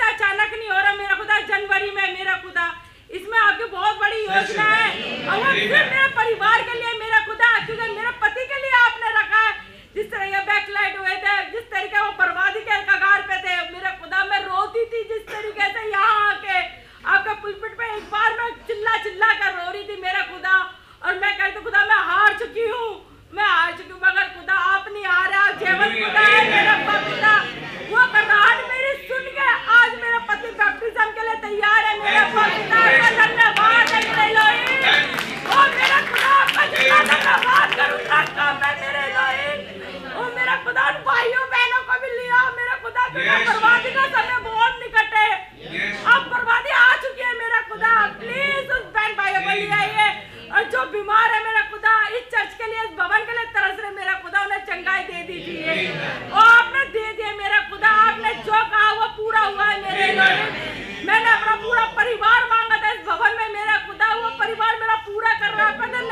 ऐसा 0.00 0.10
अचानक 0.12 0.52
नहीं 0.58 0.68
हो 0.70 0.78
रहा 0.78 0.92
मेरा 0.96 1.14
खुदा 1.14 1.38
जनवरी 1.48 1.90
में 1.96 2.12
मेरा 2.18 2.34
खुदा। 2.44 2.66
इसमें 3.16 3.38
आपकी 3.38 3.64
बहुत 3.72 3.96
बड़ी 4.00 4.20
योजना 4.20 4.64
है। 4.64 4.88
और 5.30 5.42
सिर्फ़ 5.56 5.90
मेरे 5.92 6.06
परिवार 6.18 6.62
के 6.68 6.74
लिए 6.80 6.92
मेरा 7.00 7.18
खुदा 7.26 7.48
मेरे 7.70 8.10
पति 8.22 8.44
के 8.52 8.60
लिए 8.62 8.72
आपने 8.84 9.10
रखा 9.18 9.40
है 9.46 9.52
जिस 9.94 10.10
तरह 10.10 10.24
ये 10.34 10.40
बैकलाइट 10.50 10.98
हुए 10.98 11.16
थे 11.24 11.34
जिस 11.52 11.64
तरीके 11.74 12.00
वो 12.00 12.10
बर्बादी 12.20 12.60
के 12.68 12.80
कगार 12.90 13.22
पे 13.30 13.36
थे 13.44 13.56
मेरा 13.74 13.90
खुदा 14.00 14.24
मैं 14.30 14.40
रोती 14.46 14.84
थी 14.94 15.02
जिस 15.12 15.26
तरीके 15.32 15.68
से 15.76 15.84
यहाँ 15.90 16.30
आके 16.30 16.58
आपका 17.14 17.34
पुलपिट 17.44 17.76
पे 17.78 17.92
एक 17.96 18.04
बार 18.14 18.36
मैं 18.40 18.50
चिल्ला 18.70 18.96
चिल्ला 19.04 19.32
कर 19.42 19.52
रो 19.58 19.70
रही 19.70 19.84
थी 19.90 20.00
मेरा 20.02 20.22
खुदा 20.32 20.56
और 21.04 21.18
मैं 21.24 21.36
कहती 21.38 21.64
खुदा 21.68 21.84
मैं 21.92 22.00
हार 22.10 22.38
चुकी 22.44 22.68
हूँ 22.74 22.88
मैं 23.34 23.48
हार 23.54 23.72
चुकी 23.78 23.90
हूँ 23.92 24.00
मगर 24.06 24.28
खुदा 24.38 24.54
आप 24.74 24.88
नहीं 24.92 25.04
हारे 25.14 25.36
आप 25.44 25.58
जीवन 25.64 25.96
खुदा 26.02 26.26
है 26.28 26.42
मेरा 26.50 26.76
पिता 26.88 27.34
वो 27.92 28.06
करनाहट 28.14 28.58
मेरी 28.72 28.92
सुन 29.08 29.24
के 29.38 29.48
आज 29.78 29.94
मेरा 30.02 30.18
पति 30.30 30.50
बैप्टिज्म 30.62 31.10
के 31.18 31.28
लिए 31.28 31.38
तैयार 31.46 31.84
है 31.90 31.94
मेरा 32.04 32.24
पिता 32.34 32.84
का 32.98 33.10
धन्यवाद 33.20 33.94
है 33.94 34.02
मेरे 34.08 34.32
लोहे 34.34 34.94
ओ 35.54 35.66
मेरा 35.78 36.00
खुदा 36.10 36.34
आपका 36.42 36.66
जितना 36.74 37.02
धन्यवाद 37.12 37.74
करूँ 37.80 37.98
मैं 38.70 38.92
मेरे 38.92 40.14
ओ 40.14 40.24
मेरा 40.34 40.54
खुदा 40.64 40.82
उन 40.88 40.96
भाइयों 41.06 41.44
बहनों 41.52 41.82
को 41.86 41.94
भी 42.02 42.10
लिया। 42.10 42.38
मेरा 42.58 42.74
खुदा 42.82 43.06
बर्बादी 43.14 43.90
का 43.94 44.04
समय 44.06 44.38
बहुत 44.44 44.78
निकट। 44.82 45.14
है 45.14 45.30
अब 46.14 46.28
बर्बादी 46.32 46.70
आ 46.70 46.94
चुकी 47.02 47.22
है 47.22 47.32
मेरा 47.38 47.60
खुदा। 47.70 47.94
प्लीज़ 48.20 48.70
उस 48.76 48.84
बहन 48.94 49.14
भाइयों 49.18 49.40
को 49.42 49.56
ले 49.60 49.68
आइए। 49.78 50.06
और 50.54 50.62
जो 50.74 50.84
बीमार 50.92 51.32
है 51.32 51.42
मेरा 51.44 51.62
खुदा 51.70 51.94
इस 52.18 52.24
चर्च 52.34 52.54
के 52.60 52.70
लिए 52.70 52.84
इस 52.84 52.94
भवन 52.98 53.26
के 53.26 53.38
लिए 53.38 53.50
तरस 53.56 53.80
रहे 53.80 53.90
मेरा 53.98 54.14
खुदा 54.22 54.42
उन्हें 54.42 54.60
चंगाई 54.70 55.02
दे 55.10 55.22
दीजिए। 55.30 55.88
और 56.30 56.46
आपने 56.48 56.84
दे 56.96 57.06
दिए 57.12 57.32
मेरा 57.42 57.60
खुदा। 57.70 57.90
आपने 58.06 58.34
जो 58.48 58.64
कहा 58.74 58.92
वो 59.00 59.06
पूरा 59.18 59.40
हुआ 59.40 59.66
है 59.66 59.80
मेरे 59.82 60.12
मैंने 61.06 61.30
अपना 61.30 61.54
पूरा 61.66 61.84
परिवार 61.98 62.44
मांगा 62.54 62.76
था 62.82 62.92
इस 62.92 63.06
भवन 63.06 63.36
में 63.36 63.48
मेरा 63.58 63.78
खुदा। 63.86 64.14
वो 64.14 64.30
परिवार 64.40 64.76
मेरा 64.80 64.96
पूरा 65.08 65.32
कर 65.40 65.54
रहा 65.54 65.66
है। 65.66 66.09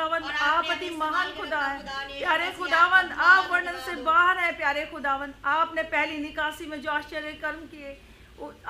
खुदावन 0.00 0.22
आप 0.42 0.66
अति 0.70 0.88
महान 0.90 1.32
खुदा 1.32 1.58
है। 1.60 1.80
प्यारे 2.10 2.50
खुदावन 2.58 3.08
आप 3.20 3.50
वर्णन 3.50 3.76
से 3.86 3.94
बाहर 4.02 4.38
है 4.38 4.52
प्यारे 4.56 4.84
खुदावन 4.86 5.34
आपने 5.46 5.82
पहली 5.84 6.18
निकासी 6.18 6.66
में 6.66 6.80
जो 6.82 6.90
आश्चर्य 6.90 7.32
कर्म 7.42 7.66
किए 7.68 7.98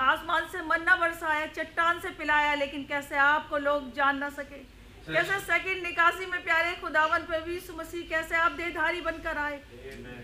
आसमान 0.01 0.47
से 0.51 0.61
मन्ना 0.63 0.95
बरसाया 0.95 1.45
चट्टान 1.55 1.99
से 1.99 2.09
पिलाया 2.19 2.53
लेकिन 2.55 2.83
कैसे 2.83 3.17
आपको 3.17 3.57
लोग 3.59 3.93
जान 3.95 4.17
ना 4.17 4.29
सके? 4.31 4.59
कैसे 5.07 5.39
सेकंड 5.41 5.83
निकासी 5.83 6.25
में 6.25 6.43
प्यारे 6.43 6.75
खुदावन 6.81 7.23
पर 7.29 7.41
भी 7.41 7.59
मसीह 7.77 8.09
कैसे 8.09 8.35
आप 8.37 8.51
देहधारी 8.53 9.01
बनकर 9.01 9.37
आए? 9.37 9.57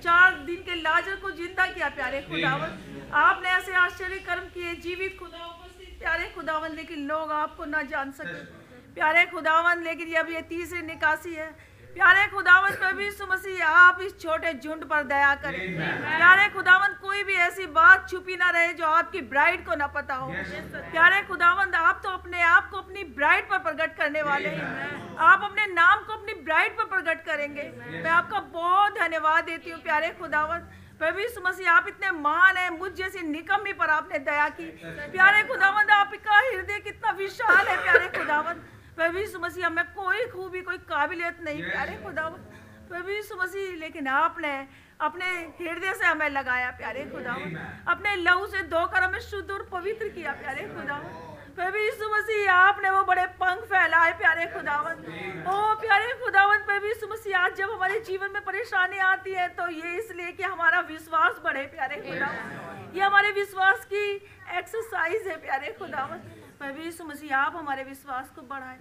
चार 0.04 0.44
दिन 0.46 0.64
के 0.66 0.76
लाजर 0.82 1.16
को 1.16 1.32
ज़िंदा 1.32 1.66
किया 1.68 1.90
प्यारे 1.96 2.22
खुदावन 2.30 2.78
आपने 3.16 3.50
ऐसे 3.52 3.74
आश्चर्य 3.78 4.20
कर्म 4.28 4.54
किए 4.54 4.76
जीवित 4.84 5.18
खुदा 5.20 5.46
उपस्थित 5.48 5.98
प्यारे 6.00 6.32
खुदावन 6.36 6.76
लेकिन 6.76 7.08
लोग 7.08 7.32
आपको 7.34 7.66
ना 7.68 7.82
जान 7.92 8.12
सके। 8.14 8.66
प्यारे 8.98 9.26
खुदावन 9.28 9.84
लेकिन 9.84 10.08
ये 10.08 10.16
अब 10.18 10.30
ये 10.30 10.42
तीसरी 10.50 10.82
निकासी 10.84 11.34
है। 11.34 11.50
प्यारे 11.96 12.26
खुदावन 12.28 12.72
पर 12.74 12.94
भी 12.94 13.10
मसीह 13.28 13.66
आप 13.66 14.00
इस 14.02 14.18
छोटे 14.22 14.54
झुंड 14.56 14.84
पर 14.86 15.04
दया 15.06 15.34
करें। 15.36 15.78
प्यारे 15.78 16.48
खुदावन 16.50 16.94
कोई 17.02 17.24
भी 17.24 17.34
ऐसी 17.46 17.66
बात 17.76 18.10
छुपी 18.10 18.36
ना 18.38 18.50
रहे 18.50 18.74
जो 18.74 18.86
आपकी 18.88 19.22
ब्राइड 19.30 19.66
को 19.66 19.76
ना 19.76 19.88
पता 19.90 20.16
हो। 20.16 20.32
प्यारे 20.92 21.22
खुदावन 21.28 21.74
आप 21.76 22.02
तो 22.04 22.10
अपने 22.12 22.42
आप 22.44 22.70
को 22.72 22.78
अपनी 22.78 23.04
ब्राइड 23.18 23.50
पर 23.50 23.60
प्रकट 23.60 23.96
करने 23.98 24.22
वाले 24.24 24.50
हैं। 24.50 25.18
आप 25.28 25.44
अपने 25.44 25.66
नाम 25.68 26.04
को 26.04 26.14
अपनी 26.14 26.34
ब्राइड 26.44 26.78
पर 26.78 26.86
प्रकट 26.88 27.26
करेंगे। 27.26 27.72
मैं 27.94 28.12
आपका 28.12 28.40
बहुत 28.54 29.00
धन्यवाद 29.00 29.44
देती 29.46 29.70
हूँ 29.70 29.82
प्यारे 29.82 30.10
खुदावन 30.20 30.68
प्रभु 31.00 31.20
यीशु 31.20 31.42
मसीह 31.42 31.72
आप 31.72 31.88
इतने 31.88 32.12
महान 32.14 32.58
हैं 32.58 32.70
मुझ 32.72 32.92
जैसी 32.94 33.28
निकम्मी 33.28 33.74
पर 33.74 33.90
आपने 33.92 34.20
दया 34.22 34.48
की। 34.52 34.70
प्यारे 35.12 35.44
खुदावन 35.48 35.90
आपका 35.96 36.40
हृदय 36.40 36.80
कितना 36.82 37.12
विशाल 37.18 37.68
है 37.68 37.84
प्यारे 37.84 38.08
खुदावन 38.18 38.66
प्रभु 38.98 39.18
यीशु 39.20 39.40
मसीह 39.40 39.66
हमें 39.66 39.86
कोई 39.96 40.26
खूबी 40.28 40.62
कोई 40.68 40.78
काबिलियत 40.90 41.42
नहीं। 41.46 41.64
प्यारे 41.64 41.96
खुदावन 42.04 42.40
प्रभु 42.90 43.10
यीशु 43.12 43.36
मसीह 43.38 43.76
लेकिन 43.80 44.08
आपने 44.10 44.54
अपने 45.08 45.26
हृदय 45.60 45.94
से 45.94 46.06
हमें 46.06 46.30
लगाया 46.30 46.70
प्यारे 46.78 47.04
खुदावन 47.12 47.56
अपने 47.88 48.16
लहू 48.18 48.46
से 48.54 48.62
धोकर 48.70 49.04
हमें 49.04 49.20
शुद्ध 49.22 49.50
और 49.52 49.68
पवित्र 49.72 50.08
किया 50.10 50.32
प्यारे 50.40 50.64
खुदा। 50.70 50.96
प्रभु 51.58 51.78
यीशु 51.78 52.10
मसीह 52.10 52.52
आपने 52.54 52.90
वो 52.90 53.04
बड़े 53.04 53.26
पंख 53.38 53.62
फैलाए 53.70 54.12
प्यारे 54.18 54.46
खुदावन 54.54 55.06
ओ 55.48 55.54
प्यारे 55.82 56.12
खुदावन 56.24 56.66
प्रभु 56.66 56.88
यीशु 56.88 57.08
मसीह 57.12 57.38
आज 57.40 57.56
जब 57.58 57.72
हमारे 57.72 58.00
जीवन 58.10 58.34
में 58.34 58.44
परेशानी 58.46 58.98
आती 59.12 59.34
है 59.34 59.48
तो 59.60 59.70
ये 59.70 59.96
इसलिए 60.00 60.32
कि 60.32 60.44
हमारा 60.46 60.80
विश्वास 60.90 61.40
बढ़े 61.44 61.64
प्यारे 61.76 62.02
खुदावन 62.02 62.92
ये 62.96 63.02
हमारे 63.04 63.32
विश्वास 63.40 63.86
की 63.94 64.06
एक्सरसाइज 64.58 65.28
है 65.28 65.38
प्यारे 65.42 65.76
खुदावन 65.80 66.22
प्रभु 66.60 66.82
यीशु 66.82 67.04
मसीह 67.06 67.36
आप 67.38 67.56
हमारे 67.56 67.84
विश्वास 67.84 68.30
को 68.36 68.42
बढ़ाए। 68.44 68.78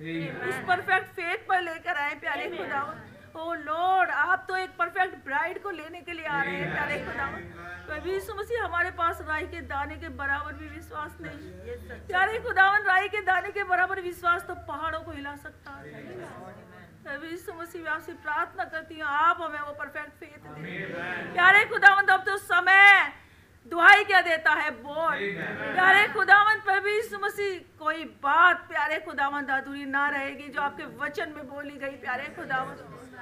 इस 0.48 0.60
परफेक्ट 0.68 1.08
फेथ 1.16 1.46
पर 1.48 1.60
लेकर 1.62 1.96
आए 1.98 2.14
प्यारे 2.20 2.48
खुदावन। 2.50 2.96
ओ 3.36 3.54
लॉर्ड 3.54 4.10
आप 4.10 4.44
तो 4.48 4.56
एक 4.56 4.70
परफेक्ट 4.78 5.24
ब्राइड 5.24 5.62
को 5.62 5.70
लेने 5.70 6.00
के 6.00 6.12
लिए 6.12 6.26
आ 6.26 6.42
रहे 6.42 6.54
हैं 6.54 6.72
प्यारे 6.72 6.98
खुदावन। 7.04 7.42
प्रभु 7.88 8.08
यीशु 8.08 8.34
मसीह 8.34 8.64
हमारे 8.64 8.90
पास 8.92 9.20
राई 9.28 9.46
के 9.46 9.60
दाने 9.66 9.96
के 9.96 10.08
बराबर 10.20 10.52
भी 10.54 10.68
विश्वास 10.68 11.18
नहीं 11.20 11.76
प्यारे 12.06 12.38
खुदावन 12.46 12.86
राई 12.86 13.08
के 13.08 13.20
दाने 13.22 13.50
के 13.50 13.64
बराबर 13.66 14.00
विश्वास 14.02 14.46
तो 14.46 14.54
पहाड़ों 14.68 15.00
को 15.00 15.12
हिला 15.12 15.36
सकता 15.36 15.70
है। 15.72 15.84
प्रभु 17.04 17.26
यीशु 17.26 17.52
मसीह 17.60 17.90
आपसे 17.90 18.12
प्रार्थना 18.24 18.64
करती 18.66 18.98
हूँ 18.98 19.08
आप 19.08 19.42
हमें 19.42 19.60
वो 19.60 19.72
परफेक्ट 19.74 20.12
फेथ 20.20 20.48
दें। 20.48 21.32
प्यारे 21.34 21.64
खुदावन 21.66 22.06
अब 22.14 22.24
तो 22.26 22.36
समय 22.46 23.12
दुहाई 23.66 24.04
क्या 24.04 24.20
देता 24.22 24.52
है? 24.52 24.70
बोल। 24.72 25.16
प्यारे 25.74 26.06
खुदावन 26.08 26.60
पर 26.66 26.80
भी 26.80 26.98
मसीह 27.22 27.58
कोई 27.78 28.04
बात 28.22 28.56
प्यारे 28.68 28.98
खुदावन 29.00 29.46
अधूरी 29.48 29.84
ना 29.86 30.08
रहेगी 30.10 30.48
जो 30.48 30.60
आपके 30.62 30.84
वचन 30.98 31.32
में 31.36 31.48
बोली 31.48 31.76
गई 31.76 31.96
प्यारे 32.02 32.24
खुदावन 32.36 32.74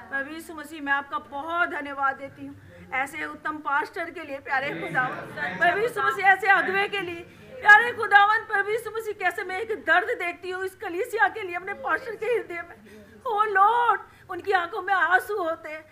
प्रभु 0.09 0.33
यीशु 0.33 0.53
मसीह 0.53 0.81
मैं 0.81 0.93
आपका 0.93 1.17
बहुत 1.29 1.69
धन्यवाद 1.69 2.15
देती 2.15 2.45
हूँ। 2.45 2.55
ऐसे 2.93 3.25
उत्तम 3.25 3.57
पास्टर 3.59 4.09
के 4.11 4.23
लिए 4.23 4.37
प्यारे 4.39 4.69
खुदावन 4.81 5.57
प्रभु 5.57 5.79
यीशु 5.79 6.01
मसीह 6.01 6.25
ऐसे 6.27 6.47
अगुवे 6.49 6.87
के 6.87 6.99
लिए। 7.01 7.21
प्यारे 7.55 7.91
खुदावन 7.93 8.69
यीशु 8.69 8.91
मसीह 8.97 9.13
कैसे 9.19 9.43
मैं 9.43 9.59
एक 9.61 9.71
दर्द 9.85 10.09
देखती 10.19 10.49
हूँ 10.49 10.63
इस 10.65 10.75
कलीसिया 10.75 11.27
के 11.29 11.41
लिए 11.41 11.55
अपने 11.55 11.73
पास्टर 11.81 12.15
के 12.15 12.25
हृदय 12.25 12.61
में। 12.69 12.75
ओ 13.25 13.43
लॉर्ड 13.53 14.01
उनकी 14.29 14.51
आँखों 14.53 14.81
में 14.81 14.93
आँसू 14.93 15.37
होते 15.37 15.69
हैं। 15.69 15.83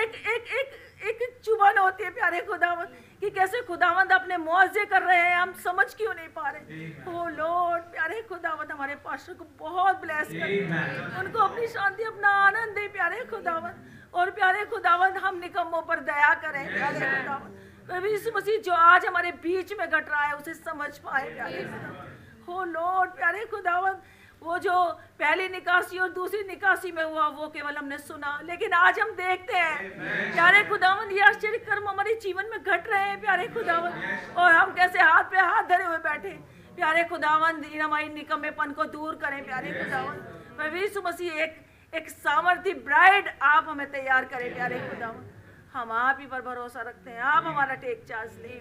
एक 0.00 0.14
एक 0.26 0.52
एक 0.58 0.68
एक 1.10 1.38
चुभन 1.44 1.78
होती 1.78 2.04
है 2.04 2.10
प्यारे 2.10 2.40
खुदावन 2.48 2.86
कि 3.20 3.30
कैसे 3.30 3.60
खुदावंद 3.62 4.12
अपने 4.12 4.36
मुआवजे 4.38 4.84
कर 4.84 5.02
रहे 5.02 5.16
हैं 5.18 5.36
हम 5.36 5.52
समझ 5.64 5.84
क्यों 5.94 6.14
नहीं 6.14 6.28
पा 6.28 6.48
रहे? 6.48 6.88
ओ 7.08 7.26
लॉर्ड 7.28 7.82
प्यारे 7.92 8.20
खुदावंद 8.28 8.70
हमारे 8.72 8.94
पास्टर 9.04 9.34
को 9.34 9.44
बहुत 9.58 10.00
ब्लेस 10.00 10.28
कर 10.32 11.18
उनको 11.20 11.38
अपनी 11.38 11.66
शांति 11.68 12.02
अपना 12.02 12.28
आनंद 12.46 12.74
दे 12.74 12.86
प्यारे 12.88 13.24
खुदावंद। 13.30 13.88
और 14.14 14.30
प्यारे 14.30 14.64
खुदावंद 14.64 15.16
हम 15.16 15.38
निकम्मों 15.38 15.82
पर 15.82 16.00
दया 16.02 16.32
करें 16.34 16.64
प्यारे 16.74 17.00
खुदावंद। 17.00 17.58
प्रभु 17.86 18.06
यीशु 18.06 18.30
मसीह 18.36 18.60
जो 18.60 18.72
आज 18.74 19.06
हमारे 19.06 19.30
बीच 19.42 19.72
में 19.78 19.88
घट 19.88 20.08
रहा 20.08 20.24
है 20.24 20.36
उसे 20.36 20.54
समझ 20.54 20.96
पाए 20.98 21.28
प्यारे 21.34 21.62
खुदावंद। 21.64 22.44
हो 22.48 22.64
लॉर्ड 22.64 23.10
प्यारे 23.10 23.44
खुदावंद 23.46 24.02
वो 24.42 24.58
जो 24.58 24.72
पहली 25.20 25.48
निकासी 25.48 25.98
और 25.98 26.10
दूसरी 26.10 26.42
निकासी 26.44 26.92
में 26.92 27.02
हुआ 27.02 27.26
वो 27.30 27.48
केवल 27.48 27.76
हमने 27.76 27.98
सुना। 28.00 28.40
लेकिन 28.44 28.72
आज 28.74 29.00
हम 29.00 29.10
देखते 29.16 29.56
हैं 29.56 30.32
प्यारे 30.32 30.62
खुदावन 30.68 31.10
ये 31.10 31.20
आश्चर्य 31.22 31.58
कर्म 31.60 31.88
हमारे 31.88 32.14
जीवन 32.22 32.48
में 32.50 32.58
घट 32.60 32.88
रहे 32.88 33.02
हैं 33.02 33.20
प्यारे 33.20 33.46
खुदावन 33.48 33.92
और 34.36 34.52
हम 34.52 34.72
कैसे 34.74 35.00
हाथ 35.00 35.24
पे 35.24 35.38
हाथ 35.38 35.62
धरे 35.68 35.84
हुए 35.84 35.98
बैठे। 36.00 36.30
प्यारे 36.76 37.04
खुदावन 37.04 37.64
इन 37.64 37.80
हमारी 37.80 38.08
निकम्मेपन 38.10 38.72
को 38.72 38.84
दूर 38.90 39.14
करें 39.22 39.44
प्यारे 39.44 39.72
खुदावन 39.74 40.76
यीशु 40.76 41.02
मसीह 41.02 41.42
एक 41.42 41.60
एक 41.92 42.10
सामर्थ्य 42.10 42.72
ब्राइड 42.86 43.28
आप 43.42 43.66
हमें 43.68 43.90
तैयार 43.92 44.24
करें 44.24 44.54
प्यारे 44.54 44.78
खुदावन 44.88 45.28
हम 45.72 45.92
आप 45.94 46.18
ही 46.20 46.26
पर 46.26 46.40
भरोसा 46.42 46.80
रखते 46.80 47.10
हैं। 47.10 47.20
आप 47.22 47.44
हमारा 47.46 47.74
टेक 47.76 48.04
चार्ज 48.08 48.38
लें 48.42 48.60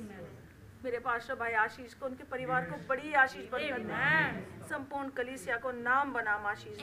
मेरे 0.84 1.00
पार्षद 1.00 1.38
भाई 1.40 1.54
आशीष 1.60 1.94
को 1.94 2.06
उनके 2.06 2.24
परिवार 2.26 2.66
को 2.66 2.76
बड़ी 2.88 3.14
आशीष 3.14 3.50
संपूर्ण 4.70 5.10
कलीसिया 5.12 5.56
को 5.58 5.72
नाम 5.74 6.14
बनाम 6.14 6.46
आशीष 6.48 6.78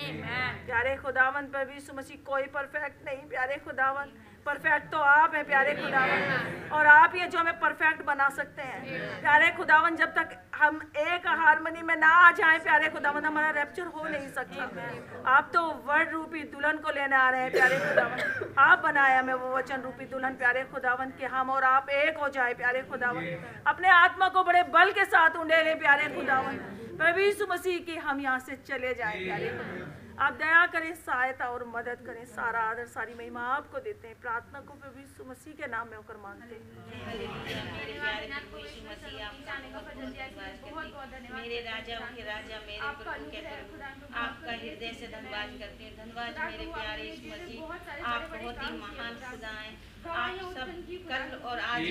प्यारे 0.66 0.96
खुदावन 0.96 1.46
पर 1.48 1.64
भी 1.64 1.80
सुमसी 1.80 2.16
कोई 2.26 2.42
परफेक्ट 2.52 3.04
नहीं 3.06 3.28
प्यारे 3.28 3.56
खुदावन 3.64 4.12
परफेक्ट 4.46 4.90
तो 4.92 4.98
आप 5.00 5.34
हैं, 5.34 5.44
प्यारे 5.46 5.74
खुदावन। 5.74 6.70
और 6.72 6.86
आप 6.86 7.12
ही 7.14 7.26
जो 7.26 7.38
हमें 7.38 7.58
परफेक्ट 7.60 8.04
बना 8.04 8.28
सकते 8.30 8.62
हैं। 8.62 9.20
प्यारे 9.20 9.50
खुदावन, 9.50 9.96
जब 9.96 10.14
तक 10.14 10.36
हम 10.54 10.80
एक 10.98 11.26
हारमोनी 11.38 11.82
में 11.82 11.94
ना 11.96 12.08
आ 12.18 12.30
जाएँ, 12.32 12.58
प्यारे 12.60 12.88
खुदावन, 12.88 13.24
हमारा 13.24 13.50
रैप्चर 13.50 13.86
हो 13.86 14.04
नहीं 14.04 14.28
सकता। 14.30 15.30
आप 15.30 15.50
तो 15.54 15.62
वर्ड 15.86 16.10
रूपी 16.10 16.42
दुल्हन 16.46 16.78
को 16.78 16.90
लेने 16.90 17.16
आ 17.16 17.28
रहे 17.30 17.42
हैं, 17.42 17.52
प्यारे 17.52 17.78
खुदावन। 17.78 18.54
आप 18.58 18.82
बनाए 18.82 19.18
हमें 19.18 19.34
वो 19.34 19.56
वचन 19.56 19.80
रूपी 19.80 20.04
दुल्हन, 20.06 20.34
प्यारे 20.36 20.64
खुदावन, 20.72 21.12
के 21.18 21.26
हम 21.26 21.50
और 21.50 21.64
आप 21.64 21.90
एक 21.90 22.18
हो 22.18 22.28
जाए, 22.28 22.54
प्यारे 22.54 22.82
खुदावन। 22.82 23.26
अपने 23.66 23.88
आत्मा 23.90 24.28
को 24.28 24.44
बड़े 24.44 24.62
बल 24.74 24.90
के 24.92 25.04
साथ 25.06 25.36
उंडेले 25.36 25.74
प्यारे 25.76 26.08
खुदावन। 26.14 26.58
यीशु 27.18 27.46
मसीह 27.50 27.78
की 27.78 27.96
हम 27.98 28.20
यहाँ 28.20 28.38
से 28.38 28.56
चले 28.66 28.92
जाए, 28.94 29.24
प्यारे 29.24 29.48
खुदावन। 29.48 30.05
आप 30.16 30.32
दया 30.32 30.64
करें 30.66 30.94
सहायता 30.96 31.46
और 31.46 31.62
मदद 31.68 32.02
करें 32.06 32.24
सारा 32.26 32.60
आदर 32.66 32.86
सारी 32.88 33.14
महिमा 33.14 33.40
आपको 33.54 33.78
देते 33.78 34.08
हैं। 34.08 34.16
प्रार्थना 34.20 34.60
को 34.60 34.74
प्रभु 34.74 35.00
यीशु 35.00 35.24
मसीह 35.24 35.54
के 35.54 35.66
नाम 35.66 35.88
में 35.88 35.96
होकर 35.96 36.16
मांगते 36.16 36.54
हैं। 36.54 36.62
मेरे 41.32 41.58
राजा 41.60 41.98
के 42.10 42.22
राजा 42.22 42.60
मेरे 42.66 42.92
प्रभु 43.00 43.24
के 43.30 43.40
आपका 44.16 44.52
हृदय 44.52 44.92
से 45.00 45.06
धन्यवाद 45.06 45.50
करते 45.58 45.84
हैं। 45.84 45.92
धन्यवाद 45.96 46.38
मेरे 46.52 46.66
प्यारे 46.72 47.10
मसीह 47.26 47.58
आप 48.04 48.22
बहुत 48.30 48.62
ही 48.62 48.70
महान 48.78 49.12
खुदा। 49.24 49.52
हैं 49.58 49.74
आप 50.14 50.32
सब 50.54 50.68
कल 51.10 51.36
और 51.44 51.60
आज 51.66 51.82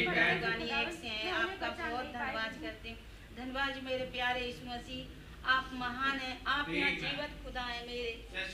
गानी 0.42 0.68
एक 0.80 0.90
से 0.94 1.08
हैं। 1.10 1.32
आपका 1.34 1.70
बहुत 1.84 2.06
धन्यवाद 2.16 2.58
करते 2.64 2.90
हैं। 2.90 2.98
धन्यवाद 3.38 3.84
मेरे 3.84 4.06
प्यारे 4.12 4.42
यीशु 4.42 4.66
मसीह 4.68 5.24
आप 5.46 5.70
महान 5.74 6.18
हैं 6.20 6.36
आप 6.48 6.70
यहाँ 6.70 6.92
जीवत 6.92 7.34
खुदा 7.44 7.62
है 7.64 7.82
मेरे। 7.88 8.12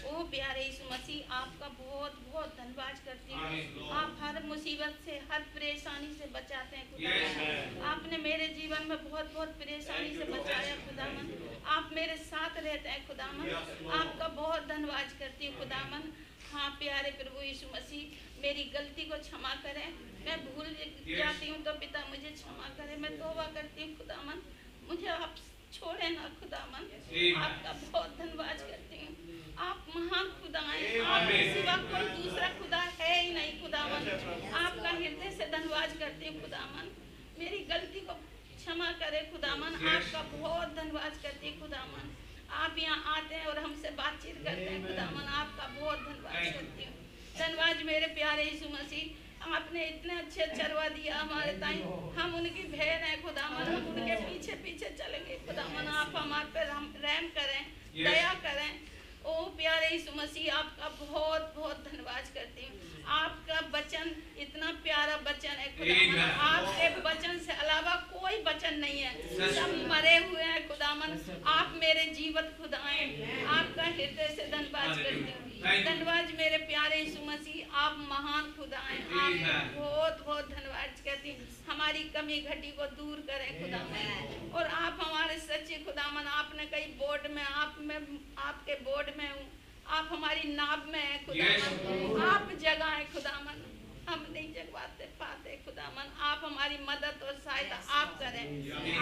ओ 0.07 0.23
प्यारे 0.31 0.63
यीशु 0.63 0.89
मसीह 0.91 1.33
आपका 1.33 1.67
बहुत 1.77 2.17
बहुत 2.25 2.55
धन्यवाद 2.57 2.97
करती 3.05 3.33
हूँ। 3.33 3.89
आप 3.99 4.17
हर 4.21 4.41
मुसीबत 4.45 4.97
से 5.05 5.19
हर 5.31 5.41
परेशानी 5.55 6.09
से 6.13 6.25
बचाते 6.33 6.77
हैं 6.77 6.85
खुदा 6.91 7.87
आपने 7.91 8.17
मेरे 8.23 8.47
जीवन 8.57 8.87
में 8.89 8.97
बहुत 8.99 9.33
बहुत 9.33 9.53
परेशानी 9.61 10.09
से 10.17 10.25
बचाया 10.31 10.75
खुदामन 10.81 11.31
आप 11.75 11.89
मेरे 11.95 12.17
साथ 12.23 12.57
रहते 12.59 12.89
हैं 12.89 13.07
खुदामन 13.07 13.47
आपका 13.99 14.27
बहुत 14.41 14.67
धन्यवाद 14.67 15.13
करती 15.19 15.47
हूँ 15.47 15.57
खुदामन 15.59 16.11
हाँ 16.51 16.69
प्यारे 16.79 17.11
प्रभु 17.19 17.41
यीशु 17.41 17.67
मसीह 17.75 18.41
मेरी 18.41 18.63
गलती 18.73 19.03
को 19.09 19.17
क्षमा 19.19 19.53
करें। 19.63 19.87
मैं 20.25 20.37
भूल 20.45 20.65
जाती 21.09 21.49
हूँ 21.49 21.61
तो 21.63 21.73
पिता 21.79 21.99
मुझे 22.09 22.31
क्षमा 22.31 22.67
करें। 22.77 22.97
मैं 22.99 23.11
तोबा 23.19 23.45
करती 23.55 23.81
हूँ 23.81 23.95
खुदामन 23.97 24.41
मुझे 24.89 25.07
आप 25.09 25.35
छोड़े 25.75 26.09
ना 26.15 26.27
खुदामन 26.39 26.83
आपका 27.43 27.71
बहुत 27.91 28.17
धन्यवाद 28.17 28.57
करती 28.69 28.97
हूँ। 29.01 29.11
आप 29.67 29.85
महान 29.95 30.27
खुदा 30.41 30.59
हैं। 30.59 31.01
आपके 31.15 31.39
सिवा 31.53 31.75
कोई 31.91 32.07
दूसरा 32.17 32.49
खुदा 32.59 32.81
है 32.99 33.13
ही 33.21 33.33
नहीं 33.33 33.53
खुदामन 33.61 34.09
आपका 34.63 34.89
हृदय 34.89 35.31
से 35.37 35.45
धन्यवाद 35.55 35.97
करती 35.99 36.27
हूँ 36.27 36.41
खुदामन 36.41 36.89
मेरी 37.39 37.59
गलती 37.71 37.99
को 38.09 38.13
क्षमा 38.57 38.91
करे 39.03 39.21
खुदामन 39.31 39.79
आपका 39.93 40.21
बहुत 40.35 40.75
धन्यवाद 40.79 41.19
करती 41.23 41.49
हूँ 41.49 41.59
खुदामन 41.61 42.09
आप 42.63 42.75
यहाँ 42.79 43.15
आते 43.15 43.35
हैं 43.35 43.45
और 43.47 43.59
हमसे 43.65 43.89
बातचीत 43.99 44.43
करते 44.45 44.69
हैं 44.71 44.81
खुदा 44.87 45.09
मन 45.17 45.27
आपका 45.41 45.67
बहुत 45.79 45.99
धन्यवाद 46.07 46.53
करती 46.55 46.83
हूँ। 46.83 46.95
धन्यवाद 47.37 47.83
मेरे 47.85 48.07
प्यारे 48.17 48.43
यीशु 48.43 48.69
मसीह। 48.73 49.19
आपने 49.41 49.83
इतने 49.85 50.13
अच्छे 50.15 50.45
चरवा 50.57 50.87
दिया 50.89 51.17
हमारे 51.17 51.53
ताई। 51.59 51.81
हम 52.17 52.35
उनकी 52.35 52.63
बहन 52.71 53.03
है 53.03 53.21
खुदामन 53.21 53.73
हम 53.73 53.87
उनके 53.87 54.15
पीछे 54.21 54.53
पीछे 54.63 54.89
चलेंगे। 54.99 55.35
खुदामन 55.47 55.87
आप 55.95 56.15
हमारे 56.15 56.49
पे 56.53 56.63
रहम 56.63 56.87
करें 57.37 57.61
दया 57.95 58.33
करें। 58.43 58.69
ओ 59.23 59.33
प्यारे 59.57 59.89
यीशु 59.89 60.11
मसीह 60.17 60.53
आपका 60.55 60.89
बहुत 60.99 61.53
बहुत 61.57 61.83
धन्यवाद 61.87 62.29
करती 62.35 62.65
हूँ। 62.65 63.00
आपका 63.17 63.59
वचन 63.73 64.11
इतना 64.41 64.71
प्यारा 64.83 65.15
वचन 65.27 65.55
है 65.59 65.67
खुदामन 65.77 66.19
आपके 66.47 66.87
वचन 67.09 67.37
से 67.45 67.53
अलावा 67.63 67.95
कोई 68.13 68.41
वचन 68.43 68.79
नहीं 68.79 68.99
है। 68.99 69.13
सब 69.53 69.75
मरे 69.91 70.15
हुए 70.17 70.43
हैं 70.43 70.67
खुदामन 70.67 71.19
आप 71.53 71.73
मेरे 71.81 72.05
जीवत 72.17 72.55
खुदा 72.61 72.77
हैं 72.87 73.45
आपका 73.59 73.83
हृदय 73.83 74.35
से 74.35 74.49
धन्यवाद 74.51 74.97
करती 74.97 75.31
हूँ। 75.31 75.49
धन्यवाद 75.61 76.31
मेरे 76.37 76.57
प्यारे 76.67 77.01
यीशु 77.01 77.25
मसीह 77.25 77.77
आप 77.77 77.97
महान 78.09 78.51
खुदा 78.57 78.77
हैं 78.79 79.01
आप 79.21 79.75
बहुत 79.75 80.25
बहुत 80.25 80.49
धनबाद 80.51 80.99
कहती 81.05 81.35
हमारी 81.69 82.03
कमी 82.15 82.39
घटी 82.41 82.71
को 82.79 82.85
दूर 82.97 83.23
करें 83.27 83.49
खुदामन 83.61 84.51
और 84.53 84.65
आप 84.79 84.97
हमारे 85.01 85.37
सच्चे 85.39 85.83
खुदामन 85.85 86.27
आपने 86.39 86.65
कई 86.73 86.85
बोर्ड 86.99 87.31
में 87.35 87.43
आप 87.43 87.75
में 87.81 87.95
आपके 87.95 88.73
बोर्ड 88.83 89.17
में 89.17 89.29
हूँ। 89.29 89.45
आप 89.91 90.07
हमारी 90.11 90.43
नाव 90.53 90.85
में 90.91 90.99
है 90.99 91.17
खुदामन 91.25 92.21
आप 92.23 92.51
जगह 92.61 92.85
है 92.85 93.03
खुदामन 93.13 93.57
हम 94.09 94.25
नहीं 94.33 94.53
जगवाते 94.53 95.05
पाते 95.19 95.55
खुदामन 95.65 96.13
आप 96.27 96.41
हमारी 96.45 96.77
मदद 96.89 97.23
और 97.23 97.39
सहायता 97.45 97.75
आप 97.99 98.17
करें। 98.19 98.45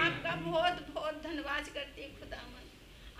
आपका 0.05 0.35
बहुत 0.41 0.81
बहुत 0.95 1.21
धन्यवाद 1.23 1.69
करती 1.75 2.01
है 2.01 2.09
खुदामन 2.19 2.65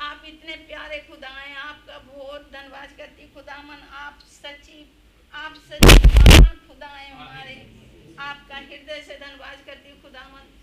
आप 0.08 0.26
इतने 0.26 0.56
प्यारे 0.68 1.00
खुदा 1.10 1.30
हैं 1.30 1.56
आपका 1.58 1.98
बहुत 2.08 2.50
धन्यवाद 2.54 2.98
करती 2.98 3.28
खुदामन 3.34 3.88
आप 4.02 4.20
सच्ची 4.34 4.80
आप 5.34 5.56
सच्ची 5.70 5.96
महान 6.08 6.58
खुदा 6.68 6.88
हैं 6.88 7.12
हमारे। 7.14 7.56
आपका 8.20 8.58
हृदय 8.58 9.02
से 9.08 9.16
धन्यवाद 9.20 9.66
करती 9.66 10.02
खुदामन 10.02 10.56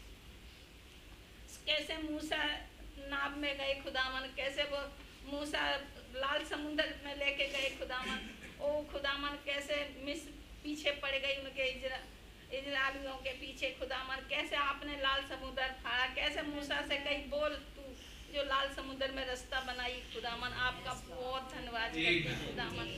कैसे 1.67 1.97
मूसा 2.03 2.45
नाव 3.11 3.39
में 3.41 3.53
गए 3.59 3.75
खुदामन 3.85 4.29
कैसे 4.37 4.63
वो 4.73 4.83
मूसा 5.31 5.63
लाल 6.25 6.45
समुद्र 6.51 6.85
में 7.05 7.15
लेके 7.23 7.47
गए 7.55 7.69
खुदामन 7.79 8.21
ओ 8.67 8.69
खुदामन 8.93 9.39
कैसे 9.47 9.77
मिस 10.07 10.23
पीछे 10.65 10.91
पड़ 11.05 11.15
गई 11.25 11.37
उनके 11.45 11.69
इजरा 11.73 11.99
इजरायलियों 12.59 13.15
के 13.27 13.33
पीछे 13.43 13.71
खुदामन 13.79 14.27
कैसे 14.31 14.57
आपने 14.57 14.97
लाल 15.03 15.23
समुद्र 15.31 15.67
फाड़ा? 15.85 16.07
कैसे 16.19 16.43
मूसा 16.51 16.81
से 16.89 16.97
कही 17.07 17.23
बोल 17.35 17.55
तू 17.77 17.85
जो 18.35 18.43
लाल 18.53 18.69
समुद्र 18.77 19.11
में 19.17 19.25
रास्ता 19.27 19.61
बनाई 19.67 20.01
खुदामन 20.15 20.53
आपका 20.69 20.95
बहुत 21.11 21.53
धन्यवाद 21.55 21.99
खुदामन 22.47 22.89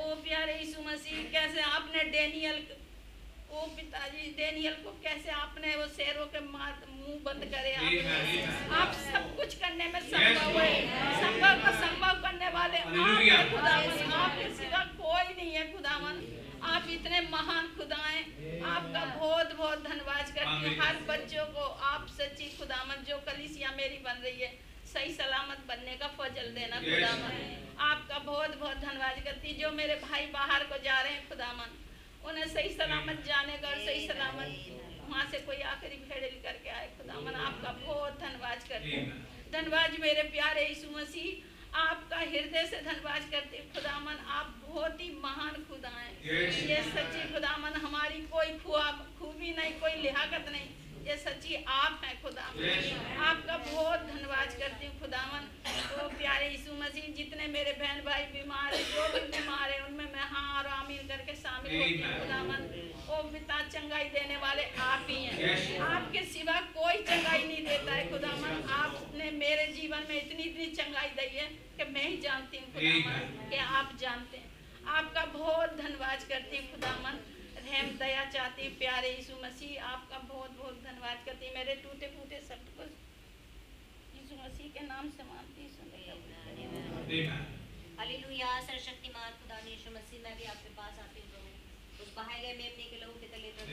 ओ 0.00 0.14
प्यारे 0.26 0.58
यीशु 0.58 0.82
मसीह 0.88 1.22
कैसे 1.32 1.60
आपने 1.70 2.04
डेनियल 2.16 2.60
ओ 3.52 3.62
पिताजी 3.76 4.30
डेनियल 4.36 4.76
को 4.84 4.90
कैसे 5.04 5.30
आपने 5.30 5.74
वो 5.76 5.86
शेरों 5.96 6.26
के 6.34 6.40
मुँह 6.40 7.18
बंद 7.24 7.44
करे 7.54 7.72
आप, 7.74 8.70
आप 8.80 8.92
सब 9.06 9.24
कुछ 9.36 9.54
करने 9.62 9.86
में 9.92 10.00
संभव 10.02 10.60
है। 10.60 10.70
संभव 11.22 11.60
का 11.64 11.72
संभव 11.80 12.22
करने 12.22 12.48
वाले 12.54 12.78
आप 12.78 13.50
खुदावन। 13.50 14.12
आपके 14.20 14.48
सिवा 14.60 14.82
कोई 15.02 15.34
नहीं 15.34 15.52
है 15.52 15.64
खुदावन। 15.72 16.22
आप 16.72 16.88
इतने 16.90 17.20
महान 17.30 17.68
खुदा 17.76 18.00
हैं 18.06 18.24
आपका 18.72 19.04
बहुत 19.20 19.54
बहुत 19.56 19.82
धन्यवाद 19.88 20.34
करती 20.34 20.66
हूँ। 20.66 20.74
हर 20.80 20.96
बच्चों 21.08 21.46
को 21.54 21.64
आप 21.92 22.06
सच्ची 22.18 22.50
खुदामन 22.58 23.04
जो 23.08 23.16
कलिसिया 23.28 23.70
मेरी 23.76 23.98
बन 24.04 24.24
रही 24.24 24.40
है 24.40 24.52
सही 24.92 25.12
सलामत 25.14 25.64
बनने 25.68 25.96
का 25.96 26.08
फजल 26.18 26.48
देना 26.54 26.80
खुदामन 26.80 27.32
आपका 27.90 28.18
बहुत 28.30 28.58
बहुत 28.60 28.76
धन्यवाद 28.88 29.22
करती 29.24 29.54
जो 29.60 29.70
मेरे 29.72 29.94
भाई 30.02 30.26
बाहर 30.34 30.64
को 30.72 30.82
जा 30.84 31.00
रहे 31.00 31.12
हैं 31.12 31.28
खुदामन 31.28 31.78
उन्हें 32.24 32.46
सही 32.48 32.70
सलामत 32.72 33.22
जाने 33.26 33.56
का 33.58 33.70
सही 33.76 34.06
सलामत 34.06 34.50
वहाँ 35.02 35.24
से 35.30 35.38
कोई 35.46 35.60
आखिरी 35.68 35.96
भेड़ेल 36.02 36.36
करके 36.42 36.68
आए। 36.70 36.86
खुदामन 36.98 37.34
आपका 37.46 37.70
बहुत 37.80 38.20
धनबाद 38.20 38.68
करते 38.68 39.00
धनबाद 39.52 39.96
मेरे 40.00 40.22
प्यारे 40.30 40.66
यीशु 40.66 40.90
मसीह 40.90 41.78
आपका 41.78 42.18
हृदय 42.20 42.66
से 42.66 42.80
धनबाद 42.82 43.30
करते 43.32 43.58
खुदामन 43.74 44.16
आप 44.30 44.54
बहुत 44.62 45.00
ही 45.00 45.08
महान 45.22 45.54
खुदा 45.68 45.88
हैं। 45.90 46.12
ये 46.68 46.78
सच्ची 46.84 47.32
खुदामन 47.32 47.80
हमारी 47.84 48.20
कोई 48.32 48.58
खुआ 48.58 48.86
खूबी 49.18 49.50
नहीं 49.54 49.72
कोई 49.80 49.94
लिहाकत 50.02 50.48
नहीं। 50.52 50.68
ये 51.02 51.16
सच्ची 51.18 51.54
आप 51.68 52.00
हैं 52.04 52.14
खुदा 52.22 52.42
आपका 53.28 53.56
बहुत 53.58 54.00
धन्यवाद 54.08 54.52
करती 54.58 54.86
हूँ 54.86 54.98
खुदावन। 55.00 55.48
तो 55.64 56.08
प्यारे 56.10 56.48
यीशु 56.48 56.74
मसीह 56.82 57.06
जितने 57.16 57.46
मेरे 57.54 57.72
बहन 57.80 58.00
भाई 58.04 58.22
बीमार 58.34 58.74
है 58.74 58.82
जो 58.90 59.06
भी 59.14 59.20
बीमार 59.32 59.70
है 59.70 59.78
उनमें 59.86 60.04
मैं 60.12 60.28
हाँ 60.34 60.44
और 60.58 60.66
आमीन 60.76 61.08
करके 61.08 61.34
शामिल 61.36 61.74
होती 61.76 62.02
हूँ 62.02 62.12
खुदावन। 62.20 62.60
ओ 63.08 63.22
पिता 63.32 63.58
चंगाई 63.68 64.04
देने 64.14 64.36
वाले 64.44 64.62
आप 64.84 65.06
ही 65.08 65.18
हैं। 65.24 65.80
आपके 65.88 66.24
सिवा 66.34 66.60
कोई 66.78 67.02
चंगाई 67.10 67.42
नहीं 67.42 67.66
देता 67.66 67.92
है 67.94 68.08
खुदावन। 68.10 68.62
आपने 68.78 69.30
मेरे 69.42 69.66
जीवन 69.74 70.06
में 70.08 70.16
इतनी 70.16 70.42
इतनी 70.42 70.66
चंगाई 70.78 71.10
दी 71.18 71.28
है 71.36 71.46
कि 71.76 71.90
मैं 71.92 72.08
ही 72.08 72.16
जानती 72.22 72.58
हूँ 72.58 72.72
खुदावन 72.74 73.50
कि 73.50 73.56
आप 73.80 73.96
जानते 74.00 74.36
हैं। 74.36 74.50
आपका 74.94 75.24
बहुत 75.34 75.76
धन्यवाद 75.82 76.24
करती 76.30 76.56
हूँ 76.56 76.70
खुदावन। 76.70 77.20
रहम 77.64 77.88
दया 77.98 78.24
चाहती 78.34 78.68
प्यारे 78.78 79.10
यीशु 79.10 79.34
मसीह 79.42 79.84
आपका 79.86 80.18
बहुत 80.28 80.56
बहुत 80.58 80.76
धन्यवाद 80.84 81.18
करती 81.26 81.50
मेरे 81.54 81.74
टूटे 81.82 82.06
फूटे 82.14 82.40
शब्द 82.48 82.70
को 82.76 82.86
यीशु 84.14 84.38
मसीह 84.38 84.68
के 84.74 84.86
नाम 84.86 85.10
से 85.16 85.22
मानती 85.24 85.68
हालेलुया 87.98 88.50
सर्वशक्तिमान 88.66 89.30
खुदा 89.40 89.58
यीशु 89.66 89.90
मसीह 89.96 90.22
मैं 90.22 90.34
भी 90.38 90.44
आपके 90.52 90.70
पास 90.76 90.98
आती 91.00 91.22
हूँ। 91.26 91.42
उस 92.02 92.14
बहाए 92.16 92.38
गए 92.42 92.54
मेमने 92.60 92.86
के 92.92 92.96
लहू 93.02 93.12
के 93.20 93.28
तले 93.34 93.50
तो 93.58 93.66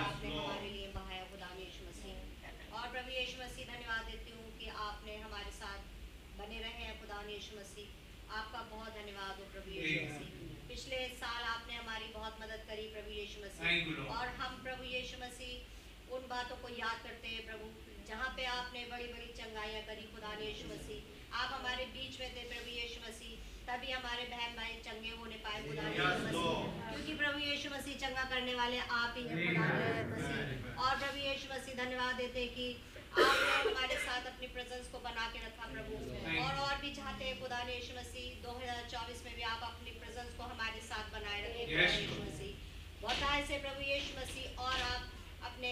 आपने 0.00 0.34
हमारे 0.34 0.68
लिए 0.68 0.88
बहाया 0.98 1.24
खुदा 1.30 1.48
यीशु 1.60 1.88
मसीह। 1.88 2.76
और 2.76 2.92
प्रभु 2.92 3.16
यीशु 3.16 3.42
मसीह 3.42 3.72
धन्यवाद 3.72 4.04
देती 4.10 4.36
हूँ 4.36 4.46
कि 4.60 4.68
आपने 4.86 5.16
हमारे 5.24 5.50
साथ 5.58 5.80
बने 6.38 6.60
रहे 6.60 6.84
हैं 6.84 6.94
खुदा 7.00 7.18
यीशु 7.30 7.58
मसीह। 7.60 8.38
आपका 8.38 8.62
बहुत 8.76 8.94
धन्यवाद 9.00 9.34
हो 9.40 9.50
प्रभु 9.52 9.76
यीशु 9.78 10.06
मसीह। 10.06 10.49
पिछले 10.70 10.98
साल 11.18 11.42
आपने 11.50 11.74
हमारी 11.74 12.08
बहुत 12.14 12.36
मदद 12.40 12.60
करी 12.66 12.82
प्रभु 12.90 13.10
यीशु 13.12 13.38
मसीह। 13.44 14.02
और 14.16 14.28
हम 14.40 14.58
प्रभु 14.64 14.84
यीशु 14.88 15.16
मसीह 15.22 16.12
उन 16.14 16.26
बातों 16.28 16.56
को 16.62 16.68
याद 16.74 16.98
करते 17.06 17.28
हैं 17.28 17.46
प्रभु 17.46 17.70
जहाँ 18.08 18.28
पे 18.36 18.44
आपने 18.50 18.84
बड़ी 18.92 19.08
बड़ी 19.14 19.32
चंगाइयाँ 19.38 19.82
करी 19.88 20.06
खुदा 20.12 20.34
ने 20.34 20.46
यीशु 20.46 20.68
मसीह। 20.68 21.00
आप 21.40 21.48
हमारे 21.54 21.84
बीच 21.96 22.20
में 22.20 22.28
थे 22.36 22.44
प्रभु 22.52 22.70
यीशु 22.76 23.02
मसीह 23.06 23.48
तभी 23.66 23.90
हमारे 23.92 24.28
बहन 24.30 24.54
भाई 24.60 24.78
चंगे 24.86 25.12
होने 25.18 25.40
पाए 25.48 25.58
खुदा 25.66 25.88
ने 25.88 25.96
यीशु 25.96 26.22
मसीह। 26.28 26.86
क्योंकि 26.92 27.18
प्रभु 27.22 27.42
यीशु 27.48 27.74
मसीह 27.74 27.98
चंगा 28.04 28.24
करने 28.34 28.54
वाले 28.60 28.78
आप 29.00 29.18
ही 29.18 29.26
हैं 29.26 29.42
खुदा 29.48 29.66
ने 29.72 30.06
मसीह। 30.12 30.80
और 30.86 30.96
प्रभु 31.02 31.18
यीशु 31.26 31.52
मसीह 31.54 31.82
धन्यवाद 31.82 32.14
देते 32.22 32.38
हैं 32.40 32.54
कि 32.54 32.68
आपने 33.20 33.54
हमारे 33.60 33.94
साथ 34.02 34.26
अपनी 34.32 34.46
प्रेजेंस 34.56 34.88
को 34.90 34.98
बना 35.06 35.26
के 35.30 35.46
रखा 35.46 35.72
प्रभु। 35.72 35.94
और 36.42 36.52
और 36.66 36.74
भी 36.82 36.94
चाहते 36.98 37.24
हैं 37.24 37.40
खुदा 37.40 37.62
ने 37.64 37.74
यीशु 37.74 37.96
मसीह 37.96 38.28
2024 38.44 39.24
में 39.24 39.34
भी 39.36 39.42
आप 39.54 39.62
अपनी 39.70 39.98
प्रेजेंस 40.20 40.36
को 40.36 40.44
हमारे 40.44 40.80
साथ 40.84 41.06
बनाए 41.12 41.40
रखें 41.42 41.64
Yes, 41.72 41.94
मसीह। 42.20 42.52
बहुत 43.02 43.22
ऐसे 43.34 43.58
प्रभु 43.58 43.82
यीशु 43.82 44.16
मसीह 44.20 44.60
और 44.60 44.80
आप 44.86 45.02
अपने 45.50 45.70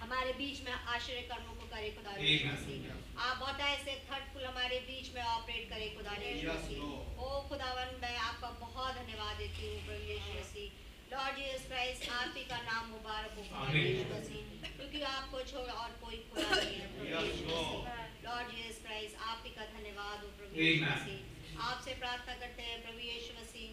हमारे 0.00 0.32
बीच 0.32 0.60
में 0.64 0.72
आश्चर्य 0.72 1.22
कर्मों 1.30 1.54
को 1.60 1.66
करे 1.70 1.88
खुदा. 1.96 2.10
मसीह। 2.50 3.22
आप 3.26 3.38
बहुत 3.38 3.60
ऐसे 3.68 3.94
थर्डफुल 4.10 4.44
हमारे 4.44 4.78
बीच 4.90 5.14
में 5.14 5.22
ऑपरेट 5.22 5.64
करे 5.70 5.88
खुदा 5.96 6.12
मसीह। 6.50 6.82
ओ 7.22 7.40
खुदावन 7.48 7.96
मैं 8.02 8.16
आपका 8.26 8.50
बहुत 8.60 8.94
धन्यवाद 9.00 9.36
देती 9.42 9.66
हूँ 9.66 9.80
प्रभु 9.86 10.04
यीशु 10.12 10.38
मसीह। 10.38 10.84
लॉर्ड 11.12 11.36
जीसस 11.38 11.66
क्राइस्ट 11.68 12.08
आप 12.20 12.34
ही 12.36 12.44
का 12.52 12.60
नाम 12.62 12.90
मुबारक 12.90 13.34
हो 13.38 13.42
खुदा 13.48 13.66
मसीह। 14.12 14.70
क्योंकि 14.76 15.00
आपको 15.10 15.42
छोड़ 15.50 15.70
और 15.82 15.98
कोई 16.04 16.22
खुदा 16.30 16.50
नहीं 16.54 16.76
है 16.76 16.86
प्रभु 16.94 17.82
लॉर्ड 18.28 18.54
जीसस 18.54 18.80
क्राइस्ट 18.86 19.26
आप 19.32 19.42
ही 19.46 19.54
का 19.58 19.66
धन्यवाद 19.74 20.24
हो 20.24 20.30
प्रभु 20.38 20.70
मसीह। 20.84 21.36
आपसे 21.60 21.94
प्रार्थना 21.94 22.34
करते 22.34 22.62
हैं 22.62 22.82
प्रभु 22.82 22.98
यीशु 22.98 23.40
मसीह, 23.40 23.70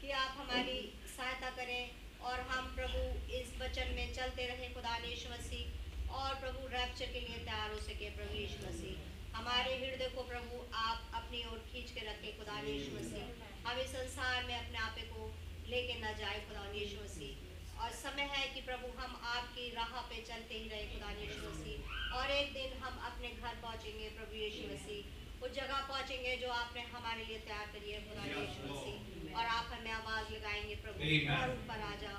कि 0.00 0.10
आप 0.10 0.34
हमारी 0.38 0.92
सहायता 1.16 1.50
करें 1.50 1.90
और 2.20 2.40
हम 2.40 2.74
प्रभु 2.74 3.32
इस 3.34 3.60
वचन 3.60 3.94
में 3.96 4.14
चलते 4.14 4.46
रहे, 4.46 4.68
खुदा 4.68 4.96
यीशु 4.96 5.30
मसीह, 5.30 6.10
और 6.12 6.34
प्रभु 6.34 6.66
रैप्चर 6.66 7.06
के 7.06 7.20
लिए 7.20 7.38
तैयार 7.38 7.72
हो 7.72 7.78
सके 7.78 8.10
प्रभु 8.10 8.36
यीशु 8.36 8.66
मसीह। 8.66 9.36
हमारे 9.36 9.74
हृदय 9.74 10.08
को 10.08 10.22
प्रभु 10.22 10.74
आप 10.74 11.10
अपनी 11.14 11.44
ओर 11.44 11.58
खींच 11.72 11.90
के 11.90 12.00
रखें, 12.00 12.38
खुदा 12.38 12.58
यीशु 12.60 12.96
मसीह। 12.96 13.70
हम 13.70 13.78
इस 13.78 13.90
संसार 13.90 14.44
में 14.44 14.54
अपने 14.58 14.78
आपे 14.78 15.02
को 15.02 15.34
लेके 15.68 16.00
ना 16.00 16.12
जाए, 16.12 16.40
खुदा 16.40 16.66
यीशु 16.72 17.04
मसीह। 17.04 17.80
और 17.82 17.90
समय 17.90 18.22
है 18.22 18.54
कि 18.54 18.60
प्रभु 18.60 18.86
हम 18.98 19.20
आपकी 19.24 19.70
राह 19.70 20.00
पे 20.00 20.22
चलते 20.22 20.54
ही 20.54 20.68
रहे, 20.68 20.86
खुदा 20.86 21.10
यीशु 21.10 21.48
मसीह। 21.48 22.14
और 22.16 22.30
एक 22.30 22.52
दिन 22.52 22.72
हम 22.72 22.98
अपने 22.98 23.28
घर 23.28 23.54
पहुँचेंगे, 23.54 24.08
प्रभु 24.08 24.36
यीशु 24.36 24.74
मसीह। 24.74 25.21
उस 25.42 25.50
जगह 25.54 25.78
पहुँचेंगे 25.88 26.32
जो 26.42 26.48
आपने 26.56 26.82
हमारे 26.90 27.24
लिए 27.28 27.38
तैयार 27.46 27.66
करी 27.74 27.90
है 27.92 28.00
खुदा 28.08 28.24
यीशु 28.32 29.36
और 29.38 29.46
आप 29.56 29.66
हमें 29.72 29.90
आवाज़ 29.92 30.26
लगाएँगे 30.34 30.74
प्रभु। 30.84 30.98
और 31.36 31.54
ऊपर 31.54 31.80
आ 31.86 31.94
जा 32.02 32.12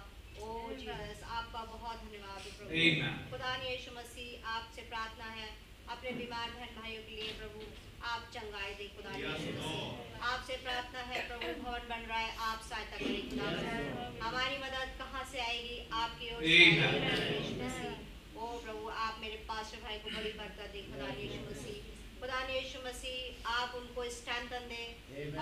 ओ 0.43 0.47
जीसस 0.79 1.23
आपका 1.37 1.61
बहुत 1.73 1.97
धन्यवाद 2.05 2.39
हो 2.45 2.51
प्रभु 2.57 2.71
खुदा 3.31 3.51
ने 3.63 3.69
यीशु 3.69 3.91
मसीह 3.97 4.47
आपसे 4.55 4.81
प्रार्थना 4.93 5.29
है 5.39 5.47
अपने 5.95 6.11
बीमार 6.19 6.49
बहन 6.57 6.75
भाइयों 6.79 7.03
के 7.07 7.15
लिए 7.21 7.31
प्रभु 7.39 7.61
आप 8.11 8.21
चंगाई 8.33 8.73
दे 8.79 8.87
खुदा 8.95 9.11
आपसे 10.31 10.57
प्रार्थना 10.65 11.01
है 11.11 11.21
प्रभु 11.27 11.53
भवन 11.63 11.87
बन 11.91 12.05
रहा 12.11 12.19
है 12.19 12.35
आप 12.49 12.65
सहायता 12.69 12.97
करें 13.03 13.29
खुदा 13.29 13.47
हमारी 14.27 14.57
मदद 14.65 14.97
कहाँ 14.99 15.23
से 15.31 15.39
आएगी? 15.45 15.77
आपकी 16.01 16.35
ओर 16.35 16.41
से 16.43 16.57
प्रभु 16.81 18.43
ओ 18.43 18.51
प्रभु 18.65 18.89
आप 19.07 19.17
मेरे 19.21 19.37
पास 19.49 19.73
भाई 19.83 19.97
को 20.03 20.15
बड़ी 20.17 20.31
बरकत 20.39 20.71
दे 20.73 20.81
खुदा 20.91 21.07
यीशु 21.21 21.41
मसीह। 21.49 21.82
खुदा 22.23 22.41
ने 22.41 22.53
यीशु 22.55 22.79
मसीह 22.79 23.47
आप 23.51 23.73
उनको 23.75 24.03
स्ट्रेंथन 24.17 24.67
दे 24.67 24.83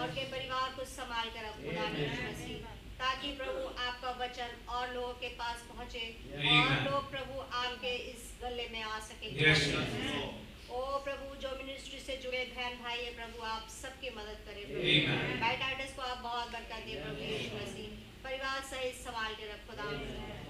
और 0.01 0.13
के 0.13 0.21
परिवार 0.29 0.71
को 0.77 0.85
संभाल 0.91 1.27
कर 1.35 1.43
रख 1.45 1.57
खुदा 1.65 1.83
ने 1.89 1.99
यीशु 1.99 2.23
मसीह। 2.23 2.63
ताकि 3.01 3.29
प्रभु 3.33 3.67
आपका 3.83 4.13
वचन 4.21 4.55
और 4.75 4.93
लोगों 4.93 5.13
के 5.21 5.29
पास 5.41 5.61
पहुँचे 5.67 6.01
और 6.53 6.81
लोग 6.87 7.11
प्रभु 7.11 7.45
आपके 7.59 7.93
इस 8.09 8.25
गले 8.41 8.67
में 8.73 8.81
आ 8.81 8.99
सके। 9.05 9.29
ओ 10.71 10.81
प्रभु 11.05 11.35
जो 11.43 11.51
मिनिस्ट्री 11.57 11.99
से 11.99 12.17
जुड़े 12.23 12.43
बहन 12.51 12.77
भाई 12.83 12.99
है 12.99 13.15
प्रभु 13.15 13.45
आप 13.45 13.69
सबकी 13.71 14.09
मदद 14.17 14.43
करें. 14.45 14.63
प्रभु। 14.67 15.39
बाइटाइटिस 15.41 15.95
को 15.95 16.01
आप 16.01 16.19
बहुत 16.23 16.51
बरकत 16.51 16.85
दे 16.85 17.01
प्रभु 17.03 17.21
यीशु 17.23 17.55
मसीह। 17.57 17.89
परिवार 18.25 18.61
सहित 18.71 18.95
संभाल 19.05 19.33
के 19.35 19.53
रख 19.53 19.67
खुदा 19.69 19.87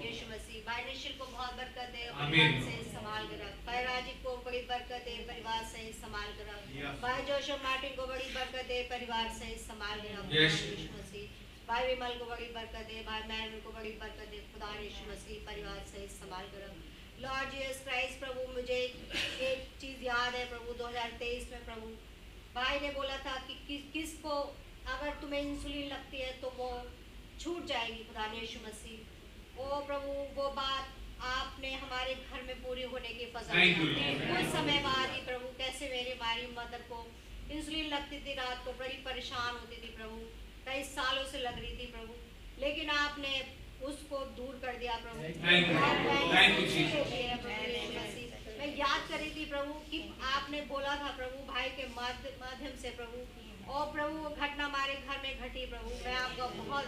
यीशु 0.04 0.26
मसीह 0.28 0.58
भाई 0.66 0.84
निशिल 0.84 1.12
को 1.18 1.24
बहुत 1.26 1.52
बरकत 1.56 1.88
दे 1.94 2.02
परिवार 2.12 2.60
से 2.62 2.76
संभाल 2.92 3.26
के 3.28 3.36
रख। 3.36 3.54
भाई 3.66 3.82
राजीव 3.84 4.16
को 4.24 4.36
बड़ी 4.46 4.60
बरकत 4.70 5.04
दे 5.06 5.14
परिवार 5.28 5.64
सहित 5.72 5.94
संभाल 5.96 6.32
के 6.38 6.44
रख. 6.48 6.62
भाई 7.02 7.22
जोशफ 7.28 7.64
मार्टिन 7.64 7.94
को 7.96 8.06
बड़ी 8.06 8.28
बरकत 8.34 8.64
दे 8.68 8.82
परिवार 8.90 9.28
सहित 9.38 9.60
संभाल 9.62 10.00
के 10.00 10.14
रख। 10.14 10.24
यीशु 10.34 10.88
मसीह 10.96 11.40
भाई 11.68 11.86
विमल 11.86 12.14
को 12.18 12.24
बड़ी 12.26 12.48
बरकत 12.54 12.88
दे 12.88 13.02
भाई 13.06 13.22
मैन 13.28 13.60
को 13.64 13.70
बड़ी 13.72 13.92
बरकत 14.00 14.28
दे 14.30 14.40
खुदा 14.52 14.72
यीशु 14.78 15.10
मसीह 15.10 15.46
परिवार 15.46 15.78
सहित 15.92 16.10
संभाल 16.12 16.48
कर 16.54 16.64
रख। 16.64 17.22
लॉर्ड 17.22 17.50
जीसस 17.50 17.82
क्राइस्ट 17.84 18.18
प्रभु 18.20 18.46
मुझे 18.54 18.80
एक 19.50 19.68
चीज़ 19.80 20.02
याद 20.04 20.34
है 20.34 20.44
प्रभु 20.48 20.74
2023 20.80 21.50
में 21.52 21.64
प्रभु 21.64 21.94
भाई 22.54 22.80
ने 22.80 22.90
बोला 22.94 23.18
था 23.26 23.36
कि 23.46 23.54
किस 23.68 23.82
किस 23.92 24.18
को 24.22 24.34
अगर 24.94 25.14
तुम्हें 25.20 25.40
इंसुलिन 25.42 25.88
लगती 25.88 26.18
है 26.18 26.32
तो 26.40 26.52
वो 26.56 26.70
छूट 27.40 27.66
जाएगी 27.66 28.04
खुदा 28.04 28.26
यीशु 28.32 28.66
मसीह। 28.66 29.11
ओ 29.62 29.80
प्रभु 29.88 30.12
वो 30.40 30.48
बात 30.58 30.88
आपने 31.30 31.70
हमारे 31.82 32.14
घर 32.14 32.42
में 32.46 32.56
पूरी 32.62 32.82
होने 32.92 33.08
की 33.18 33.26
Lord. 33.34 33.56
कुछ 34.28 34.46
समय 34.54 34.78
बाद 34.86 35.10
ही 35.14 35.20
प्रभु 35.26 35.48
कैसे 35.58 35.88
मेरी 35.94 36.12
हमारी 36.22 36.46
मदर 36.58 36.82
को 36.92 36.98
इंसुलिन 37.56 37.86
लगती 37.94 38.18
थी 38.26 38.34
रात 38.40 38.64
को 38.64 38.72
बड़ी 38.80 38.96
परेशान 39.08 39.50
होती 39.60 39.76
थी 39.82 39.90
प्रभु 39.98 40.18
कई 40.68 40.82
सालों 40.90 41.24
से 41.32 41.38
लग 41.46 41.58
रही 41.62 41.74
थी 41.80 41.86
प्रभु 41.96 42.14
लेकिन 42.64 42.90
आपने 42.96 43.32
उसको 43.90 44.18
दूर 44.38 44.58
कर 44.64 44.76
दिया 44.80 44.96
प्रभु। 45.04 45.22
मैं 48.58 48.68
याद 48.78 49.08
करी 49.12 49.30
थी 49.36 49.44
प्रभु 49.52 49.72
कि 49.90 49.98
आपने 50.34 50.60
बोला 50.72 50.94
था 51.02 51.08
प्रभु 51.16 51.38
भाई 51.52 51.68
के 51.78 51.86
माध्यम 51.96 52.76
से 52.82 52.90
प्रभु 53.00 53.24
और 53.72 53.84
प्रभु 53.92 54.16
वो 54.18 54.30
घटना 54.30 54.64
हमारे 54.64 54.94
घर 54.94 55.18
में 55.22 55.32
घटी 55.40 55.64
प्रभु। 55.66 55.90
मैं 56.04 56.14
आपका 56.16 56.46
बहुत. 56.60 56.84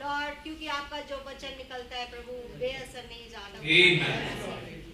लॉर्ड 0.00 0.42
क्योंकि 0.42 0.66
आपका 0.76 1.00
जो 1.10 1.16
वचन 1.26 1.52
निकलता 1.58 1.96
है 1.96 2.06
प्रभु 2.10 2.32
बेअसर 2.60 3.04
नहीं 3.04 3.28
जाता 3.30 3.54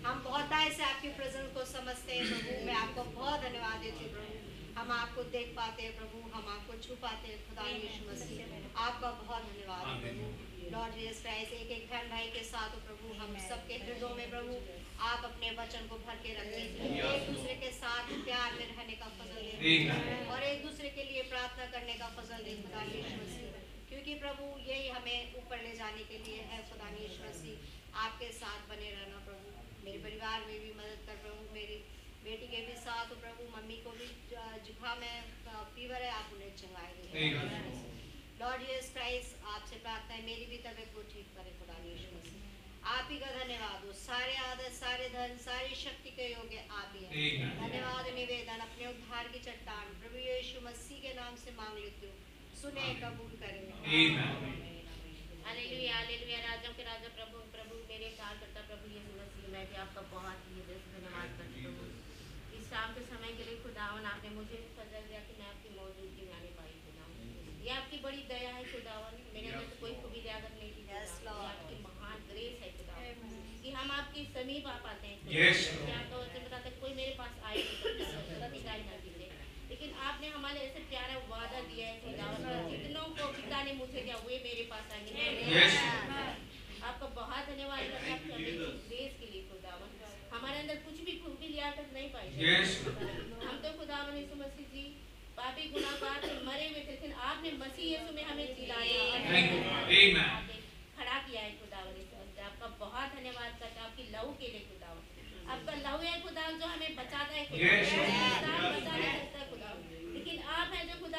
हम 0.08 0.20
बहुत 0.24 0.52
ऐसे 0.58 0.82
आपकी 0.84 1.08
प्रेजेंस 1.16 1.48
को 1.54 1.64
समझते 1.70 2.18
हैं 2.18 2.26
प्रभु। 2.26 2.66
मैं 2.66 2.74
आपको 2.74 3.04
बहुत 3.14 3.40
धन्यवाद 3.40 3.80
देती 3.80 4.04
हूँ 4.04 4.12
प्रभु। 4.12 4.34
हम 4.80 4.92
आपको 4.92 5.22
देख 5.32 5.48
पाते 5.56 5.82
हैं 5.82 5.96
प्रभु 5.96 6.20
हम 6.34 6.52
आपको 6.56 6.76
छू 6.82 6.94
पाते 7.02 7.32
हैं। 7.32 7.38
खुदा 7.48 7.66
यीशु 7.70 8.10
मसीह 8.10 8.38
आपका 8.86 9.10
बहुत 9.24 9.42
धन्यवाद। 9.42 9.82
प्रभु 10.04 10.47
लॉर्ड 10.72 10.94
जीसस 10.94 11.20
क्राइस्ट 11.22 11.52
एक 11.54 11.70
एक 11.70 11.84
बहन 11.90 12.08
भाई 12.10 12.26
के 12.32 12.42
साथ 12.44 12.74
हो 12.74 12.80
प्रभु 12.86 13.12
हम 13.18 13.36
सबके 13.44 13.74
हृदयों 13.82 14.08
में 14.16 14.30
प्रभु 14.30 14.56
आप 15.10 15.24
अपने 15.24 15.50
वचन 15.58 15.86
को 15.90 15.96
भर 16.06 16.16
के 16.24 16.32
रखें। 16.38 16.64
एक 17.10 17.30
दूसरे 17.30 17.54
के 17.62 17.70
साथ 17.72 18.10
प्यार 18.26 18.54
में 18.58 18.64
रहने 18.66 18.96
का 19.02 19.08
फजल 19.18 19.40
दे। 19.42 20.26
और 20.34 20.42
एक 20.50 20.62
दूसरे 20.66 20.90
के 20.98 21.04
लिए 21.10 21.22
प्रार्थना 21.30 21.66
करने 21.74 21.94
का 22.02 22.08
फजल 22.18 22.44
दे 22.48 22.56
खुदा 22.62 22.84
क्योंकि 23.90 24.14
प्रभु 24.24 24.48
यही 24.68 24.88
हमें 24.88 25.36
ऊपर 25.42 25.62
ले 25.62 25.72
जाने 25.76 26.04
के 26.10 26.18
लिए 26.24 26.40
है 26.52 26.62
खुदा 26.70 26.90
मसीह 26.92 27.98
आपके 28.04 28.32
साथ 28.40 28.68
बने 28.72 28.90
रहना 28.90 29.24
प्रभु। 29.26 29.84
मेरे 29.84 29.98
परिवार 29.98 30.40
में 30.48 30.56
भी 30.60 30.72
मदद 30.80 31.06
कर 31.06 31.22
प्रभु। 31.26 31.54
मेरी 31.54 31.82
बेटी 32.24 32.46
के 32.46 32.64
भी 32.66 32.76
साथ 32.86 33.14
प्रभु। 33.24 33.50
मम्मी 33.56 33.82
को 33.84 33.98
भी 34.00 34.08
जुकाम 34.68 35.02
है 35.02 35.20
फीवर 35.76 36.02
है 36.02 36.10
आप 36.22 36.32
उन्हें 36.34 36.56
चंगाए 36.56 36.96
Amen. 37.18 37.87
लॉर्ड 38.40 38.60
जीसस 38.62 38.88
क्राइस्ट 38.94 39.46
आपसे 39.50 39.76
प्रार्थना 39.84 40.14
है 40.14 40.24
मेरी 40.24 40.44
भी 40.50 40.58
तबीयत 40.64 40.90
को 40.96 41.00
ठीक 41.12 41.30
करे 41.36 41.52
खुदा 41.60 41.76
यीशु 41.84 42.10
मसीह। 42.16 42.90
आप 42.90 43.08
ही 43.12 43.16
का 43.22 43.30
धन्यवाद 43.36 43.86
हो। 43.86 43.94
सारे 44.00 44.34
आदर 44.42 44.68
सारे 44.74 45.08
धन 45.14 45.32
सारी 45.44 45.74
शक्ति 45.78 46.10
के 46.18 46.26
योग्य 46.28 46.60
आप 46.80 46.92
ही 46.96 47.02
हैं। 47.06 47.48
धन्यवाद 47.62 48.10
निवेदन 48.18 48.62
अपने 48.66 48.86
उद्धार 48.90 49.30
की 49.32 49.40
चट्टान। 49.46 49.90
प्रभु 50.02 50.22
यीशु 50.26 50.62
मसीह 50.66 51.00
के 51.06 51.14
नाम 51.16 51.40
से 51.42 51.54
मांग 51.56 51.74
लेती 51.78 52.04
हूँ। 52.06 52.14
सुने 52.60 52.86
कबूल 53.00 53.34
करें. 53.42 53.64
हालेलुया 55.48 55.96
हालेलुया 55.96 56.38
राजों 56.46 56.72
के 56.78 56.86
राजा 56.86 57.10
प्रभु 57.18 57.42
प्रभु 57.56 57.82
मेरे 57.90 58.08
कार 58.20 58.38
करता 58.40 58.64
प्रभु 58.70 58.94
यीशु 58.94 59.18
मसीह 59.18 59.52
मैं 59.56 59.64
भी 59.72 59.82
आपका 59.86 60.06
बहुत 60.14 60.46
ही 60.46 60.62
धन्यवाद 60.68 61.34
करती 61.38 61.66
हूँ। 61.66 61.90
इस 62.58 62.70
शाम 62.70 62.94
के 62.94 63.04
समय 63.10 63.36
के 63.38 63.50
लिए 63.50 63.58
खुदावन 63.66 64.08
आपने 64.14 64.30
मुझे 64.38 64.62
फजल 64.78 65.06
दिया 65.10 65.20
कि 65.28 65.36
मैं 65.40 65.48
आपकी 65.52 65.76
मौजूदगी 65.76 66.30
में 66.30 66.34
आने 66.38 66.50
पाई 66.58 66.74
खुदावन 66.86 67.16
ये 67.68 67.74
आपकी 67.74 67.98
बड़ी 68.02 68.22
दया 68.28 68.50
है 68.56 68.62
खुदावन। 68.66 69.16
मेरे 69.32 69.48
अंदर 69.48 69.64
तो 69.70 69.76
कोई 69.80 69.94
खूबी 70.02 70.20
लियाकत 70.26 70.52
नहीं 70.60 70.70
थी 70.74 70.82
आपकी 71.30 71.74
महान 71.86 72.22
ग्रेस 72.28 72.54
है 72.62 72.70
खुदावन। 72.76 73.34
कि 73.62 73.70
हम 73.72 73.90
आपके 73.96 74.22
समीप 74.36 74.66
आ 74.66 74.76
पाते 74.84 75.08
हैं 75.08 75.18
आपका 75.96 76.16
वचन 76.16 76.46
बताते 76.46 76.70
कोई 76.84 76.94
मेरे 77.00 77.12
पास 77.18 77.34
आए 77.48 77.58
नहीं 77.58 78.06
सकता 78.12 78.76
ना 78.84 78.96
दिले 79.02 79.26
लेकिन 79.70 79.92
आपने 80.08 80.28
हमारे 80.36 80.60
ऐसे 80.68 80.84
प्यारा 80.92 81.18
वादा 81.32 81.60
दिया 81.66 81.88
है 81.88 81.96
खुदावन। 82.04 82.70
जितनों 82.70 83.06
को 83.18 83.26
पिता 83.36 83.62
ने 83.64 83.72
मुझसे 83.80 84.00
दिया 84.00 84.16
वे 84.28 84.40
मेरे 84.46 84.64
पास 84.72 84.92
आएँगे। 84.92 85.12
आपका 86.88 87.06
बहुत 87.20 87.42
धन्यवाद 87.50 87.80
करते 87.92 88.06
हैं 88.06 88.16
आपके 88.16 88.56
ग्रेस 88.88 89.20
के 89.20 89.30
लिए 89.32 89.42
खुदावन। 89.50 89.90
हमारे 90.32 90.58
अंदर 90.60 90.76
कुछ 90.88 91.04
भी 91.06 91.18
खूबी 91.20 91.48
लियाकत 91.48 91.92
नहीं 91.92 92.08
पाई। 92.16 92.28
हम 93.46 93.60
तो 93.62 93.76
खुदावन 93.78 94.16
यीशु 94.16 94.34
मसीह 94.42 94.67
पाप 95.48 95.58
गुनाहगार 95.72 96.16
थे 96.22 96.32
मरे 96.46 96.64
हुए 96.68 96.80
थे 96.86 96.92
लेकिन 96.92 97.12
आपने 97.26 97.50
मसीह 97.60 97.84
यीशु 97.90 98.12
में 98.16 98.24
हमें 98.24 98.48
जिलाया. 98.56 99.04
खड़ा 100.98 101.18
किया 101.26 101.40
है 101.42 101.50
खुदावन 101.60 101.94
आपका 102.48 102.66
बहुत 102.80 103.14
धन्यवाद 103.16 103.52
करता 103.60 103.82
आपकी 103.84 104.04
लहू 104.12 104.30
के 104.40 104.48
लिए 104.52 104.60
खुदावर 104.68 105.02
आपका 105.54 105.74
लहू 105.86 105.98
है 106.04 106.20
खुदा 106.22 106.44
जो 106.60 106.66
हमें 106.74 106.90
बचाता 106.96 107.32
है 107.34 107.44
Yes, 107.58 107.92
खुदावन 107.92 107.98
Lord. 107.98 108.28
इंसान 108.28 108.60
बचा 108.76 108.96
नहीं 108.96 109.14
सकता 109.18 109.46
खुदावन 109.50 110.12
लेकिन 110.16 110.36
आप 110.56 110.74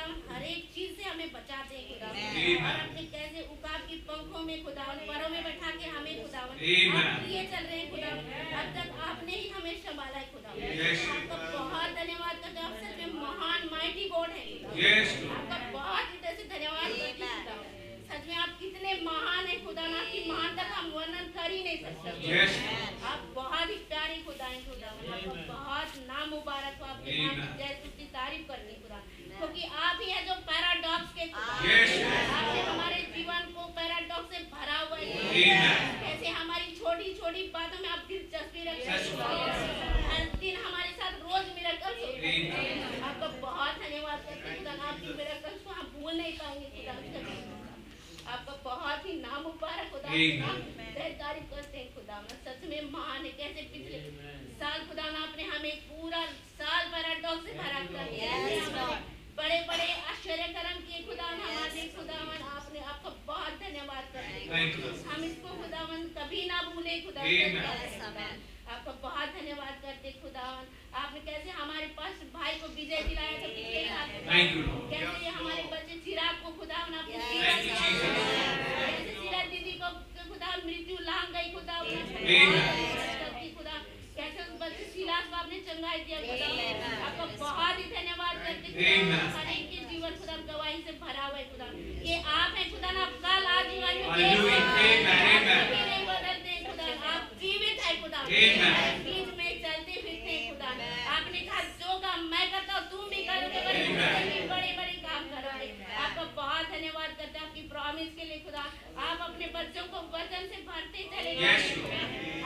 हैं 0.10 0.20
खुदावन 0.20 0.36
हर 0.36 0.44
एक 0.44 0.64
चीज़ 0.76 0.92
से 0.98 1.04
हमें 1.10 1.30
बचाते 1.34 1.76
हैं 1.76 1.84
खुदावन 1.90 2.20
और 2.66 2.76
अपने 2.80 3.04
कैसे 3.14 3.42
उकाब 3.54 3.82
की 3.90 3.96
पंखों 4.10 4.42
में 4.44 4.64
खुदावन 4.66 4.98
परों 5.10 5.30
में 5.30 5.44
बैठा 5.44 5.72
के 5.72 5.86
हमें 5.86 6.14
खुदावन. 6.22 6.56
आप 7.00 7.24
लिए 7.28 7.44
चल 7.46 7.64
रहे 7.64 7.80
हैं 7.80 7.90
खुदावन 7.92 8.22
अब 8.60 8.68
तक 8.76 8.88
आपने 9.10 9.36
ही 9.36 9.50
हमें 9.50 9.76
संभाला 9.82 10.18
है 10.18 10.28
खुदावन 10.34 10.60
आपका 11.16 11.38
बहुत 11.58 11.90
धन्यवाद 11.96 12.36
करते 12.38 12.60
हैं। 12.60 12.66
आप 12.66 12.74
सच 12.78 12.98
में 12.98 13.10
महान 13.22 13.70
माइटी 13.72 14.06
गॉड 14.10 14.30
है. 14.30 14.44
आपका 15.30 15.58
बहुत 15.72 16.06
हृदय 16.12 16.34
से 16.38 16.44
धन्यवाद 16.50 16.90
करते 16.92 17.78
सच 18.10 18.28
में 18.28 18.36
आप 18.36 18.52
कितने 18.60 18.94
महान 19.04 19.46
है 19.46 19.56
खुदा 19.66 19.88
ना 19.88 20.00
की 20.04 20.20
महानता 20.32 20.64
का 20.64 20.76
हम 20.76 20.88
वर्णन 20.92 21.26
कर 21.36 21.52
ही 21.52 21.64
नहीं 21.64 21.78
सकते। 21.78 22.10
Yes. 22.28 22.52
आप 23.06 23.20
बहुत 23.36 23.70
ही 23.70 23.76
प्यारे 23.92 24.16
खुदा 24.26 24.46
हैं 24.46 24.62
खुदा। 24.70 24.88
आपका 24.88 25.42
बहुत 25.54 25.90
नाम 26.08 26.30
मुबारक 26.30 26.82
हो। 26.82 26.86
आपके 26.86 27.18
नाम 27.18 27.36
की 27.36 27.58
जय 27.60 27.74
स्तुति 27.74 28.06
तारीफ़ 28.06 28.48
करते 28.48 28.72
हैं 28.72 28.82
खुदा। 28.82 29.00
क्योंकि 29.40 29.64
आप 29.88 30.00
ही 30.02 30.12
है 30.12 30.22
जो 30.28 30.34
पैराडॉक्स 30.48 31.14
के 31.18 31.26
आपने 31.42 32.62
हमारे 32.70 33.02
जीवन 33.16 33.52
को 33.58 33.66
पैराडॉक्स 33.78 34.36
से 34.36 34.40
भरा 34.54 34.80
हुआ 34.80 34.98
है. 34.98 35.06
कैसे 36.02 36.28
हमारी 36.40 36.76
छोटी 36.80 37.14
छोटी 37.20 37.44
बातों 37.54 37.80
में 37.84 37.90
आप 37.90 38.02
दिलचस्पी 38.08 38.64
रखते 38.64 38.90
हैं। 38.90 38.98
हर 40.10 40.26
दिन 40.42 40.56
हमारे 40.66 40.92
साथ 41.00 41.14
रोज 41.28 41.46
मिराकल्स 41.56 42.02
होते 42.06 42.28
हैं। 42.28 43.02
आपका 43.10 43.28
बहुत 43.46 43.74
धन्यवाद 43.84 44.26
करते 44.30 44.50
हैं 44.50 44.58
खुदा 44.58 44.74
आपकी 44.90 45.14
मिराकल्स 45.22 45.62
को 45.66 45.72
हम 45.80 45.86
भूल 46.00 46.14
नहीं 46.18 46.34
पाएँगे 46.40 46.68
खुदा 46.76 46.94
आपका 48.34 48.54
बहुत 48.64 49.06
ही 49.06 49.14
नाम 49.22 49.42
मुबारक 49.44 49.92
खुदा 49.92 50.10
Amen. 50.10 51.14
तारीफ़ 51.22 51.48
करते 51.54 51.78
हैं 51.78 51.88
खुदा 51.96 52.18
सच 52.46 52.66
में 52.70 52.92
महान 52.92 53.26
है 53.26 53.32
कैसे 53.40 53.62
पिछले 53.74 54.00
साल 54.60 54.80
खुदा 54.90 55.04
आपने 55.22 55.44
हमें 55.54 55.76
पूरा 55.92 56.26
साल 56.60 56.84
पैराडॉक्स 56.96 57.46
से 57.46 57.54
भरा 57.62 57.80
कर 57.94 58.12
दिया 58.12 59.19
बड़े 59.40 59.58
बड़े 59.68 59.88
आश्चर्य 60.12 60.46
कर्म 60.56 60.80
किए। 60.86 61.00
खुदावन 61.08 61.38
हमारे 61.42 61.84
खुदावन 61.98 62.40
आपने 62.54 62.80
आपका 62.92 63.12
बहुत 63.28 63.54
धन्यवाद 63.60 64.06
करते. 64.14 64.40
हम 65.10 65.24
इसको 65.28 65.50
खुदावन 65.60 66.02
कभी 66.18 66.42
ना 66.48 66.58
भूले. 66.70 66.96
खुदावन 67.02 67.62
आपका 68.70 68.92
बहुत 69.06 69.30
धन्यवाद 69.36 69.76
करते 69.84 70.12
खुदावन। 70.24 70.66
आपने 71.02 71.20
कैसे 71.30 71.50
हमारे 71.62 71.88
पास 72.00 72.14
भाई 72.34 72.54
को 72.60 72.68
विजय 72.76 73.02
दिलाया 73.08 73.36
था 73.42 73.48
पिछले 73.56 73.82
साल. 73.86 74.08
कैसे 74.92 75.14
ये 75.26 75.32
हमारे 75.38 75.64
बच्चे 75.72 75.96
चिराग 76.06 76.36
को 76.44 76.52
खुदावन 76.60 76.94
आपने 77.00 77.18
चिराग 79.22 79.48
दीदी 79.54 79.74
को 79.82 79.90
खुदा 80.30 80.50
मृत्यु 80.66 80.98
लांग 81.10 81.28
गई 81.38 81.50
खुदा 81.56 81.76
खुदा 83.58 83.76
कैसे 84.20 84.40
उस 84.44 84.56
बच्चे 84.62 84.86
सिलास 84.94 85.28
को 85.30 85.36
आपने 85.42 85.58
चंगाई 85.68 86.00
दिया 86.08 86.20
खुदा 86.22 86.48
आपका 87.08 87.26
बहुत 87.44 87.78
ही 87.80 87.86
धन्यवाद 87.92 88.36
करते 88.46 88.68
हैं। 88.80 88.98
हर 89.38 89.52
एक 89.54 89.70
के 89.72 89.80
जीवन 89.92 90.18
खुदा 90.20 90.36
गवाही 90.50 90.82
से 90.88 90.98
भरा 91.04 91.26
हुआ 91.26 91.38
है 91.38 91.46
खुदा। 91.52 91.68
ये 92.10 92.18
आप 92.40 92.58
हैं 92.58 92.68
खुदा 92.72 92.92
ना 92.92 93.02
आप 93.02 93.14
कल 93.24 93.42
आज 93.56 93.66
जीवन 93.72 93.94
में 93.96 94.40
आप 97.10 97.32
जीवित 97.42 97.78
है 97.86 97.92
खुदा 98.02 98.22
बीच 98.24 99.28
में 99.38 99.50
चलते 99.64 99.94
फिरते 100.02 100.38
खुदा 100.50 100.70
आपने 101.16 101.40
कहा 101.40 101.62
जो 101.82 101.98
काम 102.00 102.20
मैं 102.32 102.46
करता 102.52 102.74
हूँ 102.74 102.84
तुम 102.92 103.10
भी 103.10 103.24
करोगे 103.26 103.60
बड़े 103.66 103.82
बड़े 104.50 104.72
बड़े 104.78 104.96
काम 105.06 105.24
करोगे। 105.32 105.68
आपका 106.04 106.24
बहुत 106.36 106.66
धन्यवाद 106.72 107.10
करते 107.20 107.40
हैं 107.40 107.46
आपकी 107.46 107.62
प्रॉमिस 107.70 108.10
के 108.18 108.24
लिए 108.26 108.40
खुदा। 108.46 108.66
आप 109.08 109.22
अपने 109.22 109.48
बच्चों 109.56 109.86
को 109.94 110.02
वचन 110.18 110.48
से 110.52 110.62
भरते 110.68 111.04
चले 111.14 111.32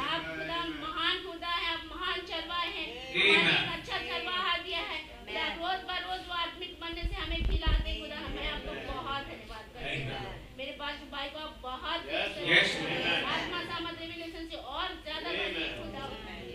आप 0.03 0.21
खुदा 0.27 0.59
महान 0.83 1.23
खुदा 1.25 1.55
है 1.55 1.73
आप 1.73 1.83
महान 1.91 2.19
चरवाहे 2.31 2.71
हैं. 2.77 2.87
हमें 3.33 3.57
अच्छा 3.75 3.97
चरवाहा 3.97 4.57
दिया 4.57 4.79
है। 4.91 5.01
रोज 5.33 5.83
बरोज 5.89 6.27
वो 6.27 6.33
आत्मिक 6.35 6.79
बनने 6.81 7.03
से 7.03 7.15
हमें 7.15 7.43
खिलाते 7.45 7.99
खुदा। 7.99 8.19
मैं 8.35 8.49
आपको 8.51 8.73
बहुत 8.91 9.23
धन्यवाद 9.27 9.65
करती 9.75 10.01
हूँ. 10.01 10.42
मेरे 10.57 10.73
पास 10.79 10.97
भाई 11.11 11.27
को 11.29 11.39
आप 11.39 11.53
बहुत. 11.61 12.01
आत्मा 13.33 13.59
सामत 13.69 13.95
रिविलेशन 14.01 14.43
से 14.51 14.57
और 14.73 14.87
ज़्यादा 15.05 15.29
खुदा। 15.77 16.03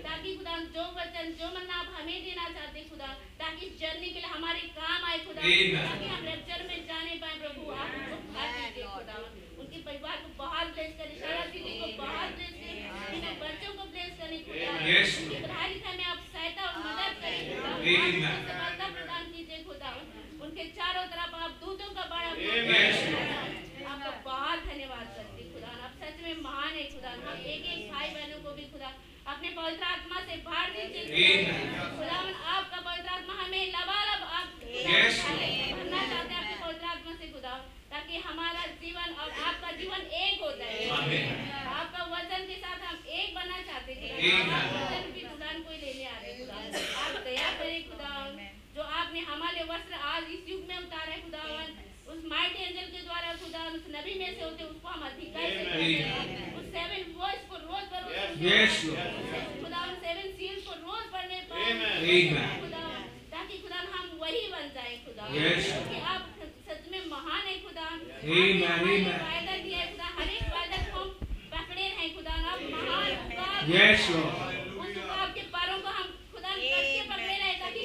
ताकि 0.04 0.34
खुदा 0.36 0.54
जो 0.74 0.84
वचन 0.98 1.26
जो 1.40 1.48
मन 1.54 1.70
आप 1.78 1.88
हमें 1.96 2.18
देना 2.24 2.44
चाहते 2.48 2.84
खुदा 2.90 3.08
ताकि 3.40 3.66
इस 3.66 3.72
जर्नी 3.80 4.10
के 4.10 4.20
लिए 4.20 4.30
हमारे 4.34 4.60
काम 4.78 5.00
आए 5.08 5.18
खुदा। 5.26 5.40
ताकि 5.40 6.06
हम 6.06 6.22
लेक्चर 6.24 6.60
में 6.68 6.78
जाने 6.88 7.14
पाए 7.24 7.34
प्रभु 7.42 7.62
आप 7.72 7.90
उनको 7.98 8.16
खुदा 8.94 9.16
उनके 9.58 9.78
परिवार 9.88 10.16
को 10.22 10.28
बहुत 10.38 10.66
ब्लेस 10.74 10.92
करें 10.98 11.16
सारा 11.20 11.44
दीदी 11.52 11.72
को 11.80 11.86
बहुत 12.02 12.28
ब्लेस 12.36 12.54
करें 12.60 12.82
उनके 13.14 13.32
बच्चों 13.42 13.72
को 13.74 13.84
ब्लेस 13.92 14.12
करें 14.20 14.38
खुदा। 14.46 14.72
उनकी 14.78 15.42
पढ़ाई 15.42 15.68
लिखाई 15.74 15.96
में 15.96 16.04
आप 16.04 16.20
सहायता 16.32 16.62
और 16.68 16.74
मदद 16.86 17.12
करें 17.22 17.40
खुदा। 17.50 17.72
सफलता 18.48 18.86
प्रदान 18.98 19.24
कीजिए 19.32 19.58
खुदा। 19.64 19.90
उनके 20.46 20.64
चारों 20.78 21.06
तरफ़ 21.14 21.34
आप 21.46 21.52
दूतों 21.64 21.90
का 21.94 22.04
बड़ा 22.14 22.30
बहुत 24.38 24.60
धन्यवाद 24.64 25.06
करती 25.14 25.44
खुदा। 25.52 25.70
आप 25.84 25.94
सच 26.00 26.20
में 26.24 26.42
महान 26.42 26.74
है 26.74 26.82
खुदा। 26.90 27.12
हम 27.22 27.38
एक 27.52 27.64
एक 27.70 27.80
भाई 27.92 28.08
बहनों 28.10 28.40
को 28.42 28.50
भी 28.58 28.66
खुदा 28.72 28.90
अपने 29.32 29.48
पवित्र 29.56 29.84
आत्मा 29.84 30.20
से 30.28 30.36
भर 30.44 30.66
दीजिए। 30.74 31.32
खुदा 31.96 32.18
आपका 32.52 32.78
पवित्र 32.80 33.08
आत्मा 33.14 33.34
हमें 33.40 33.64
लबालब 33.72 34.22
आप 34.36 34.46
भरना 34.60 36.02
चाहते 36.10 36.34
हैं 36.34 36.38
आपके 36.38 36.56
पवित्र 36.62 36.86
आत्मा 36.92 37.14
से 37.22 37.26
खुदा 37.32 37.54
ताकि 37.90 38.22
हमारा 38.28 38.62
जीवन 38.82 39.18
और 39.22 39.30
आपका 39.48 39.72
जीवन 39.80 40.06
एक 40.20 40.40
हो 40.42 40.52
जाए। 40.60 40.86
आपका 41.74 42.04
वचन 42.14 42.46
के 42.50 42.56
साथ 42.62 42.86
हम 42.88 42.96
एक 43.18 43.34
बनना 43.34 43.60
चाहते 43.68 43.92
हैं. 43.94 44.12
आप 44.52 44.72
वचन 44.76 45.10
भी 45.12 45.26
दुल्हन 45.26 45.62
को 45.62 45.72
ही 45.72 45.78
लेने 45.78 46.04
आ 46.04 46.16
रहे 46.18 46.32
खुदा। 46.38 46.56
आप 47.04 47.20
दया 47.26 47.50
करें 47.58 47.90
खुदा। 47.90 48.14
जो 48.76 48.82
आपने 49.02 49.20
हमारे 49.28 49.62
वस्त्र 49.68 49.94
आज 50.14 50.32
इस 50.32 50.48
युग 50.48 50.64
में 50.68 50.78
उतारे 50.78 51.20
खुदावन 51.22 51.76
उस 52.12 52.20
माइटी 52.32 52.62
एंजल 52.68 52.86
के 52.94 53.00
द्वारा 53.06 53.32
खुदा 53.42 53.62
उस 53.76 53.84
नबी 53.96 54.14
में 54.20 54.30
से 54.36 54.42
होते 54.44 54.64
उसको 54.72 54.88
हम 54.88 55.02
अधिकार 55.08 55.50
से 55.50 55.88
हैं। 56.08 56.54
उस 56.58 56.66
सेवन 56.76 57.02
वॉइस 57.18 57.42
को 57.50 57.56
रोज 57.68 57.84
पर 57.92 58.06
Yes, 58.44 58.74
Lord. 58.88 59.14
खुदा 59.62 59.80
उन 59.88 59.94
सेवन 60.04 60.28
सील्स 60.38 60.62
को 60.66 60.74
रोज 60.86 61.04
पढ़ने 61.14 61.38
पाए 61.50 61.64
Amen. 61.70 62.46
खुदा 62.62 62.82
ताकि 63.32 63.58
खुदा 63.64 63.80
हम 63.94 64.06
वही 64.22 64.42
बन 64.54 64.70
जाए 64.76 64.94
खुदा। 65.06 65.24
Yes. 65.38 65.68
क्योंकि 65.70 66.00
आप 66.12 66.22
सच 66.68 66.88
में 66.92 67.00
महान 67.10 67.42
है 67.46 67.56
खुदा। 67.64 67.84
आपने 67.88 68.66
हमें 68.66 69.04
वायदा 69.08 69.56
दिया 69.66 69.78
है 69.78 69.86
खुदा। 69.92 70.08
हर 70.18 70.28
एक 70.36 70.46
वायदा 70.54 70.78
को 70.92 71.00
हम 71.00 71.10
पकड़े 71.56 71.86
हैं 71.98 72.08
खुदा। 72.16 72.34
आप 72.52 72.60
महान 72.76 73.06
Yes, 73.74 74.08
Lord. 74.14 74.34
उस 74.84 74.96
उकाब 75.04 75.34
पैरों 75.54 75.78
को 75.84 75.90
हम 75.98 76.06
खुदा 76.32 76.52
कस 76.56 76.88
के 76.94 77.02
पकड़े 77.12 77.36
रहे 77.42 77.54
ताकि. 77.62 77.82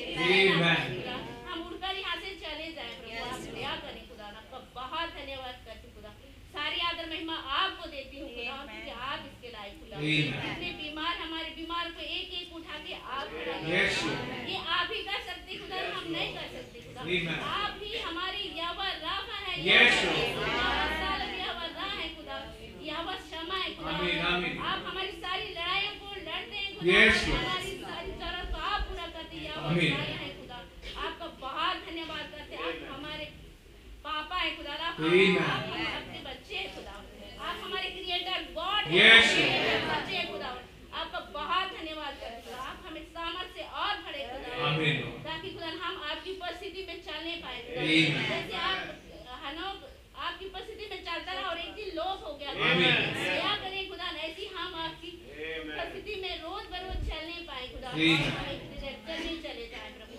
खुदा 0.54 1.16
हम 1.52 1.66
उड़कर 1.68 1.96
यहाँ 2.04 2.18
से 2.24 2.36
चले 2.46 2.72
जाए 2.78 2.94
प्रभु। 3.02 3.30
आप 3.30 3.40
दया 3.56 3.76
करें 3.84 4.02
खुदा 4.34 4.58
आपका 4.58 4.60
बहुत 4.82 5.10
धन्यवाद 5.10 5.56
करती 5.66 5.88
हूँ 5.88 5.96
खुदा। 5.96 6.10
सारी 6.56 6.80
आदर 6.80 7.10
महिमा 7.10 7.36
आपको 7.36 7.86
देती 7.88 8.20
हूँ 8.20 8.30
खुदा 8.30 8.56
क्योंकि 8.66 8.92
आप 8.92 9.20
इसके 9.26 9.50
लायक 9.52 9.80
खुदा. 9.80 9.98
जितने 10.32 10.70
बीमार 10.84 11.18
हमारे 11.18 11.50
बीमार 11.50 11.92
को 11.92 12.02
एक 12.02 12.34
एक 12.34 12.56
उठा 12.56 12.78
के 12.78 12.94
आप. 12.94 13.28
ये 14.50 14.58
आप 14.58 14.90
ही 14.92 15.04
कर 15.04 15.20
सकते 15.22 15.56
खुदा 15.58 15.76
हम 15.76 16.12
नहीं 16.12 16.34
कर 16.36 16.42
सकते 16.42 16.80
खुदा। 16.82 17.04
आप 17.46 17.80
ही 17.84 17.98
हमारी 18.00 18.60
यावा 18.60 18.88
राफा 18.92 19.38
है 19.38 19.66
यावा- 19.68 19.94
है 21.98 22.10
क्षमा 23.16 23.56
है 23.56 23.76
खुदा। 23.76 23.90
आप 24.64 24.84
हमारी 24.86 25.12
सारी 25.12 25.50
लड़ाइयों 25.54 25.92
को 25.92 26.16
लड़ते 26.16 26.56
हैं 26.56 26.80
खुदा। 26.80 26.92
हमारी 27.38 27.78
सारी 27.82 28.12
ज़रूरत 28.12 28.50
को 28.52 28.62
आप 28.62 28.82
पूरा 28.82 29.08
करते 29.08 29.38
हैं 29.38 29.46
यावा। 29.46 29.70
है 30.04 30.42
खुदा। 30.42 30.56
आपका 31.08 31.28
बहुत 31.28 31.76
धन्यवाद 31.90 32.32
करते 32.32 32.56
हैं। 32.56 32.64
आप 32.64 33.00
हमारे 33.00 33.43
पापा 34.06 34.36
है 34.44 34.50
खुदा 34.58 34.74
आप. 34.74 35.00
अपने 35.00 36.20
बच्चे 36.28 36.56
हैं 36.56 36.68
खुदा 36.76 36.96
आप 37.50 37.56
हमारे 37.64 37.90
क्रिएटर 37.98 38.42
गॉड 38.58 38.92
Yes, 38.98 39.32
हैं 39.38 39.80
बच्चे 39.90 40.16
हैं 40.18 40.26
खुदा 40.32 40.50
आपका 41.02 41.20
बहुत 41.38 41.68
धन्यवाद 41.78 42.14
करते 42.24 42.52
हैं 42.52 42.60
आप 42.72 42.78
हमें 42.88 43.04
सामर्थ 43.18 43.56
से 43.58 43.64
और 43.84 43.94
भरे 44.08 44.24
खुदा 44.34 44.68
आमीन, 44.68 45.00
ताकि 45.28 45.50
खुदा 45.56 45.70
हम 45.86 46.02
आपकी 46.12 46.32
उपस्थिति 46.38 46.86
में 46.90 46.98
चलने 47.08 47.36
पाए 47.46 47.60
जैसे 47.70 48.58
आप 48.70 48.78
हनोक 49.46 49.90
आपकी 50.28 50.46
उपस्थिति 50.52 50.86
में 50.92 51.00
चलता 51.08 51.32
रहा 51.34 51.50
और 51.50 51.58
एक 51.66 51.72
दिन 51.80 51.90
लोप 52.00 52.20
हो 52.28 52.34
गया 52.42 52.52
Amen. 52.70 53.00
दया 53.24 53.56
करें 53.64 53.82
खुदा 53.90 54.08
ऐसी 54.28 54.46
हम 54.58 54.76
आपकी 54.86 55.12
उपस्थिति 55.74 56.14
में 56.24 56.34
रोज 56.44 56.64
बरोज 56.76 57.00
चलने 57.10 57.38
पाए 57.50 57.68
खुदा 57.74 57.92
डिरेक्टर 57.98 59.18
में 59.26 59.36
चले 59.48 59.66
जाए 59.74 59.90
प्रभु। 59.98 60.13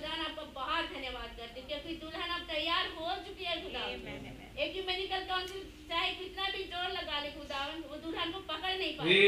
खुदा 0.00 0.16
ना 0.16 0.24
आपका 0.24 0.44
बहुत 0.56 0.84
धन्यवाद 0.90 1.30
करती 1.38 1.60
हूँ 1.60 1.68
क्योंकि 1.68 1.94
दुल्हन 2.02 2.30
अब 2.34 2.42
तैयार 2.50 2.84
हो 2.96 3.08
चुकी 3.24 3.44
है 3.44 3.56
खुदा। 3.64 3.80
एक 4.64 4.70
ही 4.72 4.78
यूमेनिकल 4.78 5.26
काउंसिल 5.30 5.60
चाहे 5.90 6.08
कितना 6.20 6.44
भी 6.54 6.62
ज़ोर 6.72 6.86
लगा 6.92 7.18
ले 7.24 7.32
खुदा 7.32 7.60
वो 7.90 7.96
दुल्हन 8.04 8.32
को 8.32 8.40
पकड़ 8.52 8.72
नहीं 8.72 8.94
पाए 8.96 9.18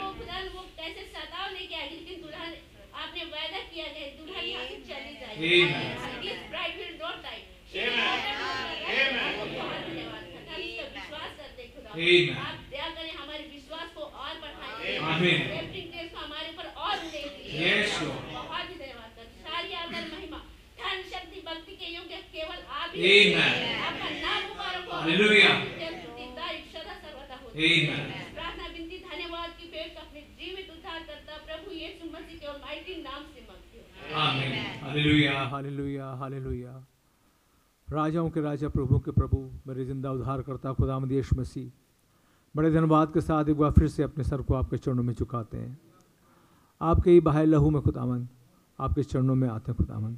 को 0.00 0.10
खुदा 0.18 0.36
वो 0.56 0.62
कैसे 0.80 1.02
सताव 1.14 1.46
लेके 1.56 1.74
आएगी 1.80 1.96
लेकिन 1.96 2.20
दुल्हन 2.26 2.52
आपने 3.04 3.24
वायदा 3.32 3.60
किया 3.72 3.88
गया 3.96 4.06
दुल्हन 4.20 4.44
चली 4.90 5.14
जाएगी। 5.22 5.56
आप 12.44 12.56
दया 12.70 12.88
करें 12.96 13.12
हमारे 13.14 13.44
विश्वास 13.56 13.88
को 13.96 14.02
और 14.24 14.34
बढ़ाएँ। 14.44 14.98
हमारे 16.16 16.48
ऊपर 16.52 16.66
और 16.86 16.96
बहुत 18.34 18.66
ही 18.70 18.74
धन्यवाद। 18.74 19.07
आदर 19.48 20.04
महिमा 20.12 20.38
धन 20.80 20.98
शक्ति 21.12 21.40
भक्ति 21.46 21.72
के 21.80 21.88
योग्य 21.94 22.16
केवल 22.34 22.58
आप 22.80 22.90
ही. 22.94 23.14
हैं। 23.32 23.54
आपका 23.86 24.08
नाम 24.24 24.42
मुबारक 24.48 24.84
हो 24.88 24.96
तारीफ़ 26.38 26.66
सदा 26.74 26.94
सर्वदा 27.04 27.36
है। 27.36 28.34
प्रार्थना 28.34 28.66
विनती 28.74 28.98
धन्यवाद 29.08 29.50
की 29.60 29.66
पेश 29.72 29.96
अपने 30.02 30.20
जीवित 30.40 30.70
उद्धार 30.76 31.00
करता 31.08 31.32
प्रभु 31.48 31.72
यीशु 31.74 32.04
मसीह 32.14 32.38
के 32.38 32.46
अलमाइटी 32.46 33.02
नाम 33.02 33.22
से 33.32 33.40
मांगती 33.48 33.76
हूँ. 33.78 33.86
Hallelujah. 34.84 35.40
हालेलुया 35.52 36.06
हालेलुया 36.20 36.72
राजाओं 37.88 38.30
के 38.30 38.40
राजा 38.40 38.68
प्रभु 38.68 38.98
के 39.04 39.10
प्रभु 39.18 39.38
मेरे 39.66 39.84
ज़िंदा 39.84 40.10
उद्धार 40.12 40.42
करता 40.48 40.72
खुदामद 40.78 41.12
यीशु 41.12 41.36
मसीह 41.40 41.70
बड़े 42.54 42.70
धन्यवाद 42.70 43.12
के 43.14 43.20
साथ 43.20 43.48
एक 43.48 43.56
बार 43.56 43.70
फिर 43.78 43.88
से 43.88 44.02
अपने 44.02 44.24
सर 44.24 44.42
को 44.48 44.54
आपके 44.54 44.76
चरणों 44.78 45.02
में 45.02 45.14
चुकाते 45.14 45.56
हैं 45.56 45.78
आपके 46.80 47.10
ही 47.10 47.20
बहाय 47.28 47.46
लहू 47.46 47.70
में 47.70 47.80
खुदावन 47.82 48.28
आपके 48.78 49.02
चरणों 49.02 49.34
में 49.34 49.48
आते 49.48 49.72
हैं 49.72 49.76
खुदावन 49.76 50.16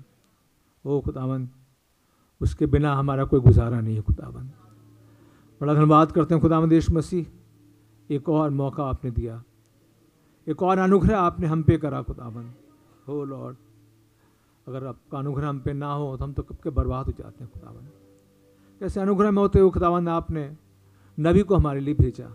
ओ 0.85 1.01
खुदावन 1.01 1.49
उसके 2.41 2.67
बिना 2.67 2.95
हमारा 2.95 3.25
कोई 3.25 3.41
गुजारा 3.41 3.81
नहीं 3.81 3.95
है 3.97 4.03
खुदावन 4.03 4.51
बड़ा 5.61 5.75
धन्यवाद 5.75 6.13
करते 6.13 6.35
हैं 6.35 6.43
खुदावंद 6.43 6.73
यीशु 6.73 6.93
मसीह। 6.95 7.27
एक 8.11 8.29
और 8.29 8.51
मौका 8.51 8.85
आपने 8.85 9.11
दिया। 9.11 9.43
एक 10.47 10.63
और 10.63 10.79
अनुग्रह 10.79 11.19
आपने 11.19 11.47
हम 11.47 11.63
पे 11.63 11.77
करा 11.79 12.03
खुदावन 12.03 12.53
हो 13.09 13.25
लॉर्ड, 13.25 13.57
अगर 14.67 14.87
आपका 14.87 15.19
अनुग्रह 15.19 15.49
हम 15.49 15.61
पे 15.61 15.73
ना 15.73 15.93
हो 15.93 16.17
तो 16.17 16.25
हम 16.25 16.33
तो 16.33 16.43
कब 16.43 16.57
के 16.57 16.71
बर्बाद 16.71 17.07
हो 17.07 17.13
जाते 17.19 17.45
हैं 17.45 17.53
खुदावन 17.53 17.89
कैसे 18.81 19.01
अनुग्रह 19.01 19.31
में 19.31 19.43
होते 19.43 19.59
हुए 19.59 19.71
खुदावन 19.71 20.09
आपने 20.09 20.51
नबी 21.19 21.43
को 21.43 21.57
हमारे 21.57 21.81
लिए 21.81 21.95
भेजा। 21.95 22.27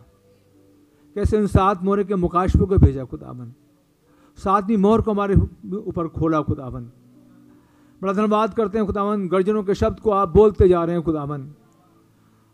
कैसे 1.15 1.37
उन 1.37 1.47
सात 1.47 1.83
मोरे 1.83 2.03
के 2.03 2.15
मुकाशफे 2.15 2.65
को 2.65 2.77
भेजा 2.77 3.05
खुदावन 3.05 3.53
सातवीं 4.37 4.77
मोहर 4.77 5.01
को 5.01 5.11
हमारे 5.11 5.35
ऊपर 5.77 6.07
खोला 6.07 6.41
खुदावन। 6.41 6.91
बड़ा 8.01 8.13
धन्यवाद 8.13 8.53
करते 8.53 8.77
हैं 8.77 8.87
खुदावन, 8.87 9.27
गर्जनों 9.27 9.63
के 9.63 9.73
शब्द 9.73 9.99
को 9.99 10.11
आप 10.11 10.29
बोलते 10.29 10.67
जा 10.69 10.83
रहे 10.83 10.95
हैं 10.95 11.03
खुदावन। 11.03 11.53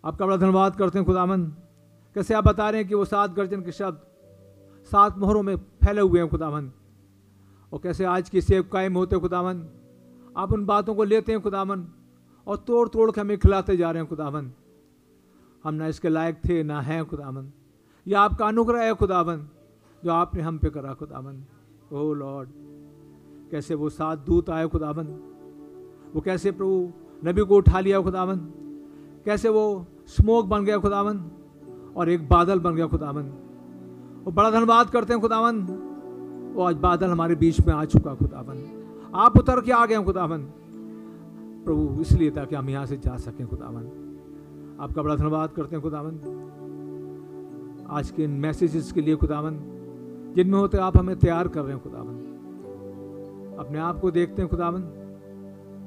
आपका 0.05 0.25
बड़ा 0.25 0.37
धन्यवाद 0.37 0.75
करते 0.75 0.99
हैं 0.99 1.05
खुदावन। 1.05 1.45
कैसे 2.15 2.33
आप 2.33 2.47
बता 2.47 2.69
रहे 2.69 2.81
हैं 2.81 2.89
कि 2.89 2.95
वो 2.95 3.05
सात 3.05 3.33
गर्जन 3.33 3.61
के 3.61 3.71
शब्द, 3.71 3.99
सात 4.91 5.17
मोहरों 5.17 5.43
में 5.43 5.55
फैले 5.57 6.01
हुए 6.01 6.19
हैं 6.19 6.29
खुदावन। 6.29 6.71
और 7.73 7.79
कैसे 7.79 8.05
आज 8.05 8.29
की 8.29 8.41
सेब 8.41 8.69
कायम 8.73 8.93
होते 8.93 9.15
हैं 9.15 9.21
खुदावन। 9.21 9.65
आप 10.37 10.53
उन 10.53 10.65
बातों 10.65 10.95
को 10.95 11.03
लेते 11.03 11.31
हैं 11.31 11.41
खुदावन, 11.41 11.87
और 12.47 12.57
तोड़ 12.57 12.89
तोड़ 12.89 13.11
के 13.11 13.21
हमें 13.21 13.37
खिलाते 13.37 13.77
जा 13.77 13.91
रहे 13.91 14.01
हैं 14.01 14.09
खुदावन। 14.09 14.51
हम 15.63 15.73
ना 15.73 15.87
इसके 15.87 16.09
लायक 16.09 16.41
थे, 16.49 16.63
ना 16.63 16.81
हैं 16.81 17.05
खुदावन। 17.05 17.51
यह 18.07 18.19
आपका 18.19 18.47
अनुग्रह 18.47 18.83
है 18.83 18.93
खुदावन, 18.93 19.47
जो 20.05 20.11
आपने 20.11 20.41
हम 20.41 20.57
पे 20.57 20.69
करा 20.69 20.93
खुदावन। 20.93 21.43
ओ 21.91 22.13
लॉर्ड, 22.13 22.49
कैसे 23.51 23.75
वो 23.75 23.89
सात 23.89 24.19
दूत 24.19 24.49
आए 24.49 24.67
खुदावन 24.67 25.07
वो 26.15 26.21
कैसे 26.21 26.51
प्रभु 26.51 26.91
नबी 27.27 27.41
को 27.41 27.55
उठा 27.55 27.79
लिया 27.79 28.01
खुदावन 28.01 28.37
कैसे 29.25 29.49
वो 29.49 29.63
स्मोक 30.07 30.45
बन 30.45 30.65
गया 30.65 30.77
खुदावन 30.77 31.17
और 31.95 32.09
एक 32.09 32.27
बादल 32.29 32.59
बन 32.59 32.75
गया 32.75 32.87
खुदावन 32.87 33.23
वो 34.23 34.31
बड़ा 34.31 34.51
धन्यवाद 34.51 34.89
करते 34.89 35.13
हैं 35.13 35.21
खुदावन 35.21 35.59
वो 36.55 36.63
आज 36.63 36.75
बादल 36.75 37.09
हमारे 37.09 37.35
बीच 37.35 37.59
में 37.67 37.73
आ 37.73 37.83
चुका 37.85 38.15
खुदावन 38.15 38.63
आप 39.15 39.37
उतर 39.37 39.61
के 39.61 39.71
आ 39.71 39.85
गए 39.85 40.03
खुदावन 40.03 40.41
प्रभु, 41.65 42.01
इसलिए 42.01 42.31
ताकि 42.31 42.55
हम 42.55 42.69
यहाँ 42.69 42.85
से 42.85 42.97
जा 42.97 43.17
सकें 43.17 43.47
खुदावन 43.47 43.83
आपका 44.81 45.01
बड़ा 45.01 45.15
धन्यवाद 45.15 45.51
करते 45.51 45.75
हैं 45.75 45.83
खुदावन 45.83 46.15
आज 47.89 48.11
के 48.11 48.23
इन 48.23 48.31
मैसेजेस 48.31 48.91
के 48.91 49.01
लिए 49.01 49.15
खुदावन 49.15 49.80
जिनमें 50.35 50.59
होते 50.59 50.77
आप 50.77 50.97
हमें 50.97 51.15
तैयार 51.15 51.47
कर 51.47 51.61
रहे 51.61 51.73
हैं 51.73 51.83
खुदावन 51.83 52.15
अपने 53.59 53.79
आप 53.79 53.99
को 53.99 54.11
देखते 54.11 54.41
हैं 54.41 54.51
खुदावन 54.51 54.81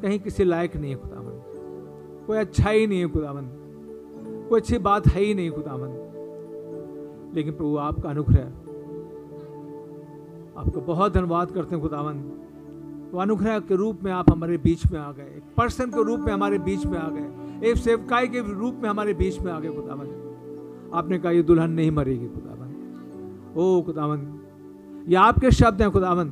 कहीं 0.03 0.19
किसी 0.21 0.45
लायक 0.45 0.77
नहीं 0.77 0.91
है 0.91 0.97
खुदावन 0.97 1.41
कोई 2.27 2.39
अच्छा 2.39 2.71
ही 2.71 2.87
नहीं 2.87 3.01
है 3.01 3.09
खुदावन 3.09 3.49
कोई 4.49 4.61
अच्छी 4.61 4.79
बात 4.79 5.07
है 5.07 5.23
ही 5.23 5.35
नहीं 5.35 5.51
खुदावन 5.51 6.01
लेकिन 7.35 7.55
प्रभु, 7.55 7.77
आपका 7.77 8.09
अनुग्रह। 8.11 8.45
आपका 10.61 10.81
बहुत 10.81 11.15
धन्यवाद 11.15 11.51
करते 11.51 11.75
हैं 11.75 11.83
खुदावन 11.83 12.19
वो 13.13 13.21
अनुग्रह 13.21 13.59
के 13.59 13.75
रूप 13.75 13.99
में 14.05 14.13
आप 14.13 14.31
हमारे 14.31 14.57
बीच 14.59 14.93
में 14.93 15.01
आ 15.01 15.13
गए। 15.13 15.23
एक 15.23 15.43
पर्सन 15.57 15.91
के 15.91 16.05
रूप 16.05 16.21
में 16.21 16.33
हमारे 16.33 16.59
बीच 16.59 16.87
में 16.87 16.99
आ 16.99 17.09
गए। 17.09 17.71
एक 17.71 17.77
सेवकाई 17.77 18.29
के 18.29 18.41
रूप 18.53 18.75
में 18.83 18.89
हमारे 18.91 19.15
बीच 19.15 19.41
में 19.41 19.53
आ 19.53 19.61
गए 19.61 19.69
खुदावन 19.69 20.91
आपने 20.95 21.19
कहा, 21.19 21.33
ये 21.33 21.43
दुल्हन 21.43 21.71
नहीं 21.71 21.91
मरेगी 21.91 22.27
खुदावन 22.27 22.54
ओ 23.57 23.83
खुदावन, 23.83 24.21
ये 25.09 25.17
आपके 25.17 25.51
शब्द 25.51 25.83
हैं 25.83 25.91
खुदावन। 25.91 26.29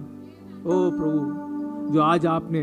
ओ 0.66 0.90
प्रभु, 0.90 1.92
जो 1.92 2.00
आज 2.00 2.26
आपने 2.26 2.60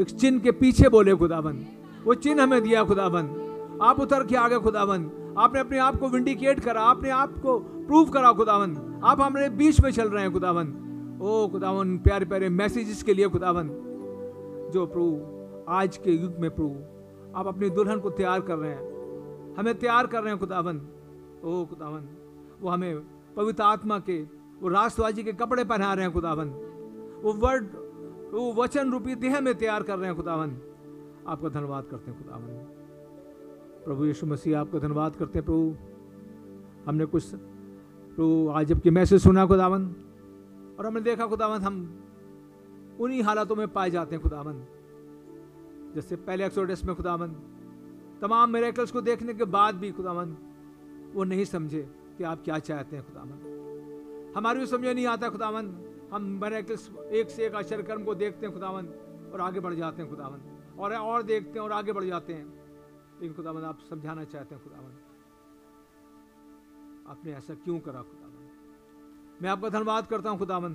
एक 0.00 0.10
चिन्ह 0.10 0.40
के 0.40 0.52
पीछे 0.52 0.88
बोले 0.88 1.14
खुदावन, 1.14 1.64
वो 2.04 2.14
चिन्ह 2.14 2.42
हमें 2.42 2.62
दिया 2.62 2.84
खुदावन। 2.84 3.28
आप 3.82 4.00
उतर 4.00 4.26
के 4.26 4.36
आ 4.36 4.48
गए 4.48 4.58
खुदावन। 4.58 5.10
आपने 5.38 5.60
अपने 5.60 5.78
आप 5.78 5.96
को 5.96 6.08
विंडिकेट 6.08 6.60
करा 6.60 6.80
आपने 6.80 7.10
आप 7.10 7.38
को 7.38 7.58
प्रूव 7.58 8.10
करा 8.10 8.32
खुदावन। 8.32 9.00
आप 9.04 9.20
हमारे 9.20 9.48
बीच 9.50 9.80
में 9.80 9.90
चल 9.90 10.08
रहे 10.08 10.22
हैं 10.22 10.32
खुदावन। 10.32 10.74
ओ 11.22 11.48
खुदावन, 11.48 11.98
प्यारे 11.98 12.24
प्यारे 12.24 12.48
मैसेजेस 12.48 13.02
के 13.02 13.14
लिए 13.14 13.28
खुदावन। 13.28 13.68
जो 14.74 14.86
प्रभु, 14.86 15.72
आज 15.72 15.96
के 15.96 16.12
युग 16.12 16.38
में 16.38 16.50
प्रभु, 16.50 16.74
आप 17.38 17.46
अपनी 17.46 17.70
दुल्हन 17.70 18.00
को 18.00 18.10
तैयार 18.10 18.40
कर 18.40 18.56
रहे 18.56 18.70
हैं। 18.70 19.54
हमें 19.54 19.74
तैयार 19.74 20.06
कर 20.06 20.20
रहे 20.20 20.30
हैं 20.30 20.40
खुदावन। 20.40 20.80
ओ 21.44 21.64
खुदावन, 21.64 22.08
वो 22.62 22.70
हमें 22.70 22.94
पवित्र 23.36 23.62
आत्मा 23.62 23.98
के, 23.98 24.22
वो 24.60 24.68
राष्ट्रवाजी 24.68 25.22
के 25.22 25.32
कपड़े 25.34 25.64
पहना 25.64 25.92
रहे 25.94 26.04
हैं 26.04 26.12
खुदावन 26.12 26.48
वो 27.22 27.32
वर्ड 27.34 27.66
वो 28.32 28.52
वचन 28.54 28.90
रूपी 28.92 29.14
देह 29.14 29.40
में 29.40 29.54
तैयार 29.54 29.82
कर 29.82 29.98
रहे 29.98 30.06
हैं 30.06 30.16
खुदावन 30.16 30.50
आपका 31.28 31.48
धन्यवाद 31.48 31.84
करते 31.90 32.10
हैं 32.10 32.22
खुदावन 32.22 32.48
प्रभु 33.84 34.04
यीशु 34.04 34.26
मसीह, 34.26 34.58
आपका 34.58 34.78
धन्यवाद 34.78 35.16
करते 35.16 35.38
हैं 35.38 35.44
प्रभु। 35.46 35.74
हमने 36.86 37.04
कुछ, 37.06 37.24
प्रभु, 37.34 38.48
आज 38.50 38.66
जबकि 38.66 38.90
मैसेज 38.90 39.22
सुना 39.22 39.46
खुदावन 39.46 39.84
और 40.78 40.86
हमने 40.86 41.00
देखा 41.00 41.26
खुदावन 41.26 41.60
हम 41.60 41.76
उन्हीं 43.00 43.22
हालातों 43.22 43.56
में 43.56 43.68
पाए 43.68 43.90
जाते 43.90 44.14
हैं 44.14 44.22
खुदावन 44.22 44.64
जैसे 45.94 46.16
पहले 46.16 46.46
एक्सोडस 46.46 46.84
में 46.84 46.94
खुदावन 46.96 47.36
तमाम 48.20 48.50
मेरेकल्स 48.50 48.90
को 48.92 49.00
देखने 49.00 49.34
के 49.34 49.44
बाद 49.44 49.74
भी 49.74 49.90
खुदावन 49.92 50.36
वो 51.14 51.24
नहीं 51.24 51.44
समझे। 51.44 51.86
कि 52.18 52.24
आप 52.24 52.42
क्या 52.44 52.58
चाहते 52.58 52.96
हैं 52.96 53.06
खुदावन 53.06 54.34
हमारे 54.36 54.60
भी 54.60 54.66
समझ 54.66 54.86
नहीं 54.86 55.06
आता 55.06 55.28
खुदावन 55.28 55.66
हम 56.12 56.22
मेरेकल्स 56.22 56.90
एक 57.12 57.30
से 57.30 57.46
एक 57.46 57.54
आश्चर्य 57.54 57.82
कर्म 57.82 58.04
को 58.04 58.14
देखते 58.14 58.46
हैं 58.46 58.54
खुदावन 58.54 58.86
और 59.32 59.40
आगे 59.40 59.60
बढ़ 59.60 59.74
जाते 59.74 60.02
हैं 60.02 60.10
खुदावन 60.10 60.40
और 60.78 60.94
और 60.94 61.22
देखते 61.22 61.50
हैं, 61.50 61.60
और 61.60 61.72
आगे 61.72 61.92
बढ़ 61.92 62.04
जाते 62.04 62.32
हैं। 62.32 62.44
लेकिन 63.20 63.32
खुदावन 63.34 63.62
आप 63.62 63.78
समझाना 63.90 64.24
चाहते 64.24 64.54
हैं 64.54 64.64
खुदावन 64.64 64.92
आपने 67.08 67.32
ऐसा 67.32 67.54
क्यों 67.54 67.78
करा 67.80 68.02
खुदावन 68.02 68.48
मैं 69.42 69.50
आपका 69.50 69.68
धन्यवाद 69.68 70.06
करता 70.06 70.30
हूँ 70.30 70.38
खुदावन 70.38 70.74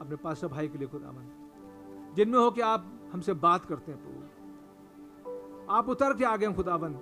अपने 0.00 0.16
पास 0.16 0.44
भाई 0.44 0.68
के 0.68 0.78
लिए 0.78 0.88
खुदावन 0.88 2.12
जिनमें 2.16 2.38
हो 2.38 2.50
कि 2.50 2.60
आप 2.60 3.10
हमसे 3.12 3.34
बात 3.34 3.64
करते 3.64 3.92
हैं, 3.92 4.00
प्रभु। 4.02 5.72
आप 5.72 5.88
उतर 5.88 6.14
के 6.14 6.24
आ 6.24 6.36
गए 6.36 6.52
खुदावन 6.52 6.94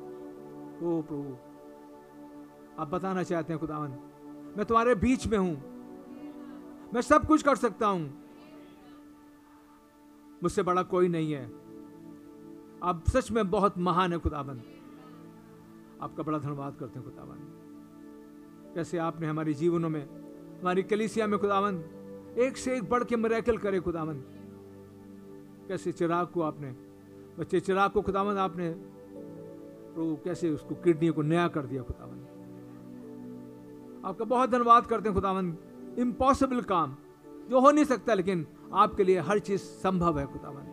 ओ 0.83 1.03
प्रभु 1.03 1.37
आप 2.79 2.89
बताना 2.89 3.23
चाहते 3.23 3.53
हैं 3.53 3.61
खुदावन, 3.61 3.89
मैं 4.57 4.65
तुम्हारे 4.65 4.95
बीच 4.95 5.27
में 5.27 5.39
हूँ। 5.39 5.75
मैं 6.95 7.01
सब 7.01 7.27
कुछ 7.27 7.43
कर 7.43 7.57
सकता 7.57 7.87
हूँ। 7.87 8.25
मुझसे 10.43 10.63
बड़ा 10.63 10.83
कोई 10.83 11.09
नहीं 11.09 11.33
है। 11.33 11.45
आप 12.83 13.05
सच 13.09 13.31
में 13.31 13.51
बहुत 13.51 13.79
महान 13.79 14.13
है 14.13 14.19
खुदावन। 14.19 14.61
आपका 16.01 16.23
बड़ा 16.23 16.39
धन्यवाद 16.39 16.77
करते 16.77 16.99
हैं 16.99 17.09
खुदावन। 17.09 17.37
कैसे 18.75 18.99
आपने 18.99 19.27
हमारे 19.27 19.55
जीवनों 19.55 19.89
में, 19.89 20.03
हमारी 20.61 20.83
कलीसिया 20.83 21.27
में 21.27 21.39
खुदावन, 21.39 21.79
एक 22.39 22.57
से 22.57 22.77
एक 22.77 22.89
बढ़ 22.89 23.05
के 23.05 23.17
मरेकल 23.17 23.59
करे 23.59 23.81
खुदावन। 23.81 24.15
कैसे 25.69 25.93
चिराग 25.93 26.27
को 26.27 26.43
आपने, 26.43 26.71
बच्चे 27.39 27.61
चिराग 27.61 27.91
को 27.91 28.03
खुदावन 28.03 28.37
आपने 28.37 28.71
प्रभु 29.95 30.17
कैसे 30.25 30.51
उसको 30.51 30.75
किडनी 30.75 31.09
को 31.09 31.23
नया 31.23 31.49
कर 31.49 31.67
दिया 31.67 31.83
खुदावन। 31.83 32.14
आपका 34.05 34.25
बहुत 34.25 34.51
धन्यवाद 34.51 34.87
करते 34.87 35.09
हैं 35.09 35.15
खुदावन 35.15 35.57
इम्पॉसिबल 35.99 36.61
काम। 36.63 36.97
जो 37.51 37.61
हो 37.61 37.71
नहीं 37.71 37.85
सकता, 37.85 38.15
लेकिन 38.15 38.47
आपके 38.75 39.05
लिए 39.05 39.21
हर 39.21 39.39
चीज़ 39.39 39.61
संभव 39.61 40.19
है 40.19 40.27
खुदावन 40.27 40.73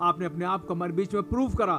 आपने 0.00 0.26
अपने 0.26 0.44
आप 0.44 0.64
को 0.64 0.74
हमारे 0.74 0.92
बीच 0.92 1.14
में 1.14 1.22
प्रूव 1.22 1.54
करा। 1.54 1.74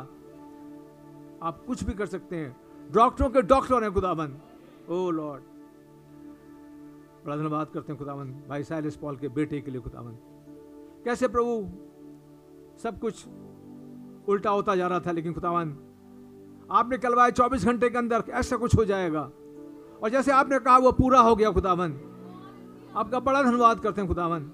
आप 1.43 1.63
कुछ 1.67 1.83
भी 1.83 1.93
कर 1.93 2.05
सकते 2.05 2.35
हैं। 2.35 2.55
डॉक्टरों 2.91 3.29
के 3.29 3.41
डॉक्टर 3.41 3.83
हैं 3.83 3.91
खुदावन 3.93 4.35
ओ 4.89 5.09
लॉर्ड 5.11 5.43
बड़ा 7.25 7.35
धन्यवाद 7.37 7.67
करते 7.67 7.91
हैं 7.91 7.99
खुदावन 7.99 8.31
भाई 8.49 8.63
साइलिस 8.63 8.95
पॉल 8.95 9.17
के 9.17 9.27
बेटे 9.29 9.61
के 9.61 9.71
लिए 9.71 9.81
खुदावन 9.81 10.17
कैसे 11.05 11.27
प्रभु? 11.27 11.51
सब 12.83 12.99
कुछ 12.99 13.25
उल्टा 14.29 14.49
होता 14.49 14.75
जा 14.75 14.87
रहा 14.87 14.99
था, 14.99 15.11
लेकिन 15.11 15.33
खुदावन 15.33 15.77
आपने 16.71 16.97
कलवाया 16.97 17.29
चौबीस 17.29 17.65
घंटे 17.65 17.89
के 17.89 17.97
अंदर 17.97 18.23
ऐसा 18.29 18.57
कुछ 18.57 18.75
हो 18.77 18.85
जाएगा। 18.85 19.29
और 20.03 20.09
जैसे 20.09 20.31
आपने 20.31 20.59
कहा, 20.59 20.77
वो 20.77 20.91
पूरा 20.91 21.19
हो 21.19 21.35
गया 21.35 21.51
खुदावन 21.51 21.99
आपका 22.95 23.19
बड़ा 23.19 23.41
धन्यवाद 23.43 23.79
करते 23.79 24.01
हैं 24.01 24.07
खुदावन 24.07 24.51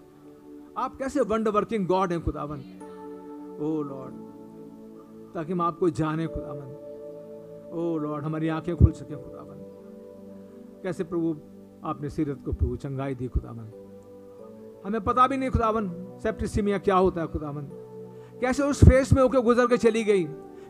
आप 0.77 0.95
कैसे 0.97 1.21
वंडर 1.23 1.51
वर्किंग 1.51 1.85
गॉड 1.87 2.11
हैं 2.11 2.21
खुदावन 2.23 2.59
ओ 3.57 3.81
लॉर्ड, 3.83 4.13
ताकि 5.33 5.51
हम 5.51 5.61
आपको 5.61 5.89
जाने 5.91 6.27
खुदावन 6.27 6.67
ओ 7.73 7.97
लॉर्ड, 7.97 8.25
हमारी 8.25 8.47
आँखें 8.47 8.75
खुल 8.75 8.91
सके 8.91 9.15
खुदावन 9.15 9.63
कैसे 10.83 11.03
प्रभु, 11.03 11.35
आपने 11.85 12.09
सीरत 12.09 12.41
को 12.45 12.51
प्रभु 12.53 12.75
चंगाई 12.75 13.15
दी 13.15 13.27
खुदावन 13.27 13.71
हमें 14.85 15.01
पता 15.03 15.27
भी 15.27 15.37
नहीं 15.37 15.49
खुदावन 15.49 15.89
सेप्टिसीमिया 16.23 16.77
क्या 16.77 16.95
होता 16.95 17.21
है 17.21 17.27
खुदावन 17.27 17.69
कैसे 18.41 18.63
उस 18.63 18.83
फेस 18.83 19.13
में 19.13 19.21
होकर 19.21 19.39
गुजर 19.39 19.67
के 19.67 19.77
चली 19.77 20.03
गई। 20.03 20.23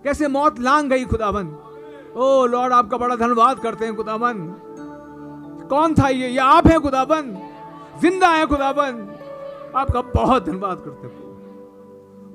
कैसे 0.03 0.27
मौत 0.27 0.59
लांग 0.59 0.89
गई 0.89 1.05
खुदावन 1.05 1.47
ओ 2.15 2.45
लॉर्ड, 2.45 2.73
आपका 2.73 2.97
बड़ा 2.97 3.15
धन्यवाद 3.15 3.59
करते 3.59 3.85
हैं 3.85 3.95
खुदावन 3.95 4.47
कौन 5.69 5.93
था 5.95 6.07
ये? 6.09 6.29
ये 6.29 6.37
आप 6.39 6.67
हैं 6.67 6.79
खुदावन 6.81 7.31
ज़िंदा 8.01 8.29
है 8.29 8.45
खुदावन 8.47 8.93
आपका 9.75 10.01
बहुत 10.13 10.45
धन्यवाद 10.45 10.81
करते 10.85 11.07
हैं 11.07 11.23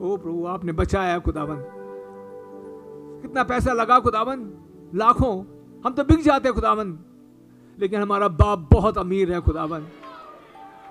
ओ 0.01 0.17
प्रभु, 0.17 0.47
आपने 0.47 0.73
बचाया 0.73 1.13
है 1.13 1.21
खुदावन 1.21 1.63
कितना 3.23 3.43
पैसा 3.45 3.73
लगा 3.73 3.99
खुदावन 4.01 4.39
लाखों। 4.95 5.35
हम 5.85 5.93
तो 5.95 6.05
बिक 6.05 6.23
जाते 6.23 6.53
खुदावन 6.53 6.99
लेकिन 7.79 8.01
हमारा 8.03 8.29
बाप 8.31 8.69
बहुत 8.73 8.99
अमीर 8.99 9.33
है 9.33 9.41
खुदावन 9.41 9.87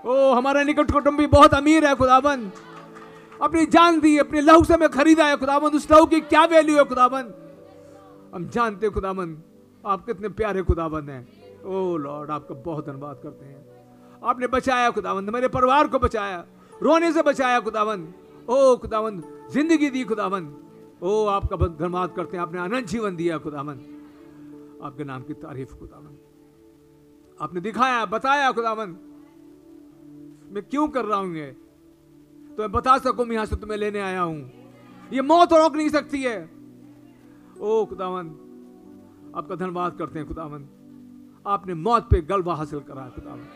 ओ, 0.05 0.33
हमारा 0.33 0.63
निकट 0.63 0.91
कुटुंबी 0.91 1.27
बहुत 1.27 1.53
अमीर 1.53 1.85
है 1.85 1.95
खुदावन 1.95 2.51
अपनी 3.41 3.65
जान 3.65 3.99
दी, 3.99 4.17
अपने 4.17 4.41
लहू 4.41 4.63
से 4.63 4.77
मैं 4.77 4.89
खरीदा 4.89 5.25
है 5.25 5.37
खुदावन 5.37 5.75
उस 5.75 5.91
लहू 5.91 6.05
की 6.05 6.19
क्या 6.21 6.43
वैल्यू 6.45 6.77
है 6.77 6.83
खुदावन 6.85 7.33
हम 8.33 8.47
जानते 8.53 8.85
हैं 8.85 8.93
खुदावन 8.93 9.37
आप 9.83 10.05
कितने 10.05 10.29
प्यारे 10.29 10.63
खुदावन 10.63 11.09
हैं। 11.09 11.27
ओ 11.59 11.97
लॉर्ड, 11.97 12.31
आपका 12.31 12.55
बहुत 12.55 12.85
धन्यवाद 12.85 13.19
करते 13.23 13.45
हैं। 13.45 13.67
आपने 14.23 14.47
बचाया 14.47 14.89
खुदावन 14.91 15.29
मेरे 15.33 15.47
परिवार 15.47 15.87
को 15.87 15.99
बचाया, 15.99 16.45
रोने 16.81 17.11
से 17.13 17.21
बचाया 17.21 17.59
खुदावन 17.59 18.07
ओ 18.49 18.75
खुदावन 18.77 19.21
ज़िंदगी 19.51 19.89
दी 19.89 20.03
खुदावन 20.03 20.47
ओ 21.03 21.25
आपका 21.27 21.55
धन्यवाद 21.57 22.13
करते 22.15 22.37
हैं, 22.37 22.41
आपने 22.43 22.59
अनंत 22.59 22.87
जीवन 22.87 23.15
दिया 23.15 23.37
खुदावन 23.37 23.79
आपके 24.83 25.03
नाम 25.03 25.21
की 25.23 25.33
तारीफ़ 25.35 25.73
खुदावन 25.75 26.17
आपने 27.39 27.61
दिखाया, 27.61 28.05
बताया 28.05 28.51
खुदावन 28.51 28.89
मैं 30.51 30.63
क्यों 30.63 30.87
कर 30.87 31.05
रहा 31.05 31.19
हूँ 31.19 31.35
ये? 31.35 31.51
तो 32.49 32.57
मैं 32.59 32.71
बता 32.71 32.97
सकूँ, 32.97 33.25
मैं 33.25 33.33
यहाँ 33.33 33.45
से 33.45 33.55
तुम्हें 33.55 33.77
लेने 33.77 33.99
आया 33.99 34.21
हूँ। 34.21 34.51
ये 35.13 35.21
मौत 35.21 35.53
रोक 35.53 35.75
नहीं 35.75 35.89
सकती 35.89 36.21
है। 36.23 36.39
ओ 37.59 37.85
खुदावन 37.85 38.27
आपका 39.35 39.55
धन्यवाद 39.55 39.97
करते 39.97 40.19
हैं 40.19 40.27
खुदावन 40.27 40.67
आपने 41.45 41.73
मौत 41.75 42.07
पे 42.09 42.21
गलबा 42.21 42.53
हासिल 42.53 42.79
करा 42.79 43.01
है 43.01 43.09
खुदावन 43.11 43.47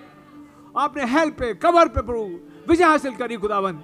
आपने 0.77 1.05
हेल्प 1.05 1.35
पे 1.39 1.53
कवर 1.55 1.87
पे 1.87 2.01
प्रभु, 2.01 2.23
विजय 2.67 2.83
हासिल 2.83 3.15
करी 3.15 3.37
खुदावन 3.37 3.83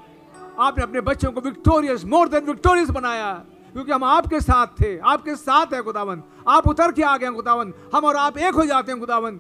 आपने 0.60 0.84
अपने 0.84 1.02
बच्चों 1.02 1.32
को 1.32 1.42
विक्टोरियस 1.42 2.06
मोर 2.06 2.28
देन 2.30 2.46
विक्टोरियस 2.46 2.90
बनाया। 2.90 3.34
क्योंकि 3.74 3.92
हम 3.92 4.04
आपके 4.04 4.40
साथ 4.42 4.68
थे, 4.82 4.98
आपके 5.00 5.36
साथ 5.36 5.74
है 5.74 5.82
खुदावन 5.84 6.24
आप 6.48 6.68
उतर 6.68 6.92
के 6.92 7.04
आ 7.04 7.18
गए 7.18 7.30
खुदावन 7.32 7.74
हम 7.96 8.06
और 8.06 8.16
आप 8.18 8.38
एक 8.38 8.54
हो 8.54 8.66
जाते 8.66 8.92
हैं 8.92 9.00
खुदावन 9.00 9.40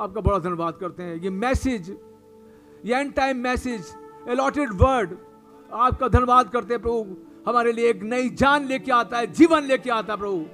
आपका 0.00 0.20
बड़ा 0.20 0.38
धन्यवाद 0.38 0.76
करते 0.80 1.02
हैं। 1.02 1.16
ये 1.16 1.30
मैसेज 1.30 1.90
ये 2.84 2.96
end 2.96 3.12
time 3.14 3.36
message 3.36 3.94
allotted 4.28 4.72
word 4.72 5.16
आपका 5.72 6.08
धन्यवाद 6.08 6.48
करते 6.48 6.74
हैं, 6.74 6.82
प्रभु। 6.82 7.16
हमारे 7.46 7.72
लिए 7.72 7.88
एक 7.90 8.02
नई 8.02 8.28
जान 8.30 8.66
लेके 8.66 8.92
आता 8.92 9.18
है, 9.18 9.26
जीवन 9.32 9.62
लेके 9.62 9.90
आता 9.90 10.12
है, 10.12 10.18
प्रभु। 10.18 10.44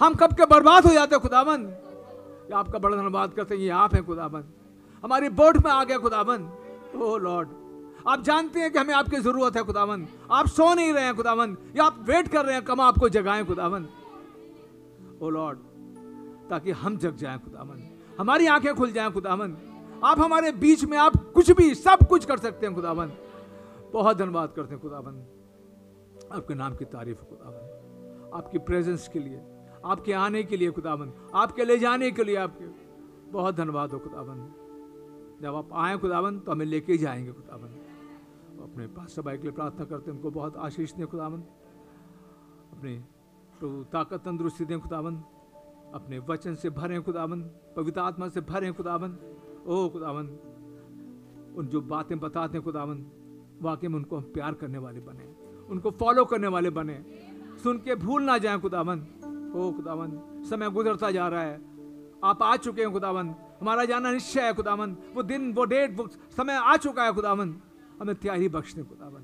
हम 0.00 0.14
कब 0.14 0.32
के 0.32 0.46
बर्बाद 0.46 0.86
हो 0.86 0.92
जाते 0.92 1.14
हैं 1.14 1.22
खुदावन 1.22 1.66
आपका 2.54 2.78
बड़ा 2.78 2.96
धन्यवाद 2.96 3.32
करते 3.32 3.54
हैं, 3.54 3.62
ये 3.62 3.68
आप 3.68 3.94
हैं 3.94 4.04
खुदावन 4.06 4.44
हमारी 5.04 5.28
बोट 5.28 5.56
में 5.56 5.70
आ 5.70 5.82
गया 5.84 5.98
खुदावन 5.98 6.48
ओ 6.96 7.16
लॉर्ड, 7.16 7.48
आप 8.08 8.22
जानते 8.22 8.60
हैं 8.60 8.70
कि 8.72 8.78
हमें 8.78 8.94
आपकी 8.94 9.16
ज़रूरत 9.16 9.56
है 9.56 9.62
खुदावन 9.64 10.06
आप 10.30 10.46
सो 10.46 10.72
नहीं 10.74 10.92
रहे 10.92 11.04
हैं 11.04 11.14
खुदावन 11.16 11.56
या 11.76 11.84
आप 11.84 12.04
वेट 12.08 12.28
कर 12.28 12.44
रहे 12.44 12.54
हैं 12.54 12.64
कम 12.64 12.80
आपको 12.80 13.08
जगाएँ 13.08 13.44
खुदावन 13.44 13.88
ओ 15.22 15.30
लॉर्ड, 15.30 15.58
ताकि 16.50 16.70
हम 16.72 16.96
जग 16.96 17.16
जाएँ 17.16 17.38
खुदावन 17.38 17.82
हमारी 18.18 18.46
आँखें 18.46 18.74
खुल 18.74 18.92
जाएँ 18.92 19.12
खुदावन 19.12 19.56
आप 20.04 20.20
हमारे 20.20 20.52
बीच 20.52 20.84
में 20.84 20.96
आप 20.98 21.16
कुछ 21.34 21.50
भी, 21.50 21.74
सब 21.74 22.06
कुछ 22.08 22.24
कर 22.24 22.38
सकते 22.38 22.66
हैं 22.66 22.74
खुदावन 22.74 23.12
बहुत 23.92 24.16
धन्यवाद 24.16 24.52
करते 24.56 24.74
हैं 24.74 24.82
खुदावन 24.82 25.24
आपके 26.32 26.54
नाम 26.54 26.76
की 26.76 26.84
तारीफ़ 26.84 27.18
खुदावन 27.18 28.30
आपकी 28.34 28.58
प्रेजेंस 28.58 29.08
के 29.08 29.18
लिए 29.18 29.40
आपके 29.86 30.12
आने 30.12 30.42
के 30.42 30.56
लिए 30.56 30.70
खुदावन 30.70 31.12
आपके 31.34 31.64
ले 31.64 31.78
जाने 31.78 32.10
के 32.10 32.24
लिए 32.24 32.36
आपके। 32.36 32.66
बहुत 33.32 33.54
धन्यवाद 33.54 33.92
हो 33.92 33.98
खुदावन 33.98 34.38
जब 35.42 35.54
आप 35.54 35.68
आए 35.74 35.96
खुदावन 35.98 36.38
तो 36.40 36.52
हमें 36.52 36.66
लेके 36.66 36.96
जाएँगे 36.96 37.32
खुदावन 37.32 37.68
अपने 38.62 38.86
पास 38.86 39.18
भाई 39.18 39.36
के 39.36 39.42
लिए 39.42 39.52
प्रार्थना 39.52 39.84
करते 39.84 40.10
हैं। 40.10 40.16
उनको 40.18 40.30
बहुत 40.30 40.56
आशीष 40.56 40.92
दें 40.92 41.06
खुदावन 41.06 41.40
अपने 42.72 42.98
प्रभु 43.60 43.84
ताकत, 43.84 44.20
तंदुरुस्ती 44.24 44.64
दें 44.64 44.80
खुदावन 44.80 45.16
अपने 45.94 46.18
वचन 46.18 46.54
से 46.54 46.70
भरें 46.70 47.02
खुदावन 47.02 47.42
पवित्र 47.76 48.00
आत्मा 48.00 48.28
से 48.28 48.40
भरें 48.40 48.72
खुदावन 48.74 49.18
ओ 49.66 49.88
खुदावन 49.88 50.26
उन 51.56 51.66
जो 51.66 51.80
बातें 51.80 52.18
बताते 52.20 52.58
हैं 52.58 52.64
खुदावन 52.64 53.06
वाकई 53.62 53.88
में 53.88 53.96
उनको 53.96 54.16
हम 54.16 54.22
प्यार 54.22 54.54
करने 54.54 54.78
वाले 54.78 55.00
बने। 55.00 55.24
उनको 55.68 55.90
फॉलो 55.90 56.24
करने 56.24 56.48
वाले 56.48 56.70
बने। 56.70 57.04
सुन 57.62 57.78
के 57.78 57.94
भूल 57.94 58.22
ना 58.22 58.38
जाए 58.38 58.58
खुदावन 58.58 59.06
ओ 59.48 59.70
खुदावन 59.72 60.10
समय 60.44 60.70
गुजरता 60.70 61.10
जा 61.10 61.28
रहा 61.28 61.42
है। 61.42 61.60
आप 62.24 62.42
आ 62.42 62.56
चुके 62.58 62.82
हैं 62.82 62.92
खुदावन 62.92 63.34
हमारा 63.60 63.84
जाना 63.84 64.10
निश्चय 64.12 64.40
है 64.40 64.52
खुदावन 64.54 64.96
वो 65.14 65.22
दिन, 65.22 65.52
वो 65.52 65.64
डेट, 65.64 65.96
वो 65.96 66.08
समय 66.36 66.54
आ 66.54 66.76
चुका 66.78 67.04
है 67.04 67.12
खुदावन 67.12 67.54
हमें 68.00 68.14
तैयारी 68.16 68.48
बख्श 68.48 68.74
दें 68.74 68.84
खुदावन 68.84 69.22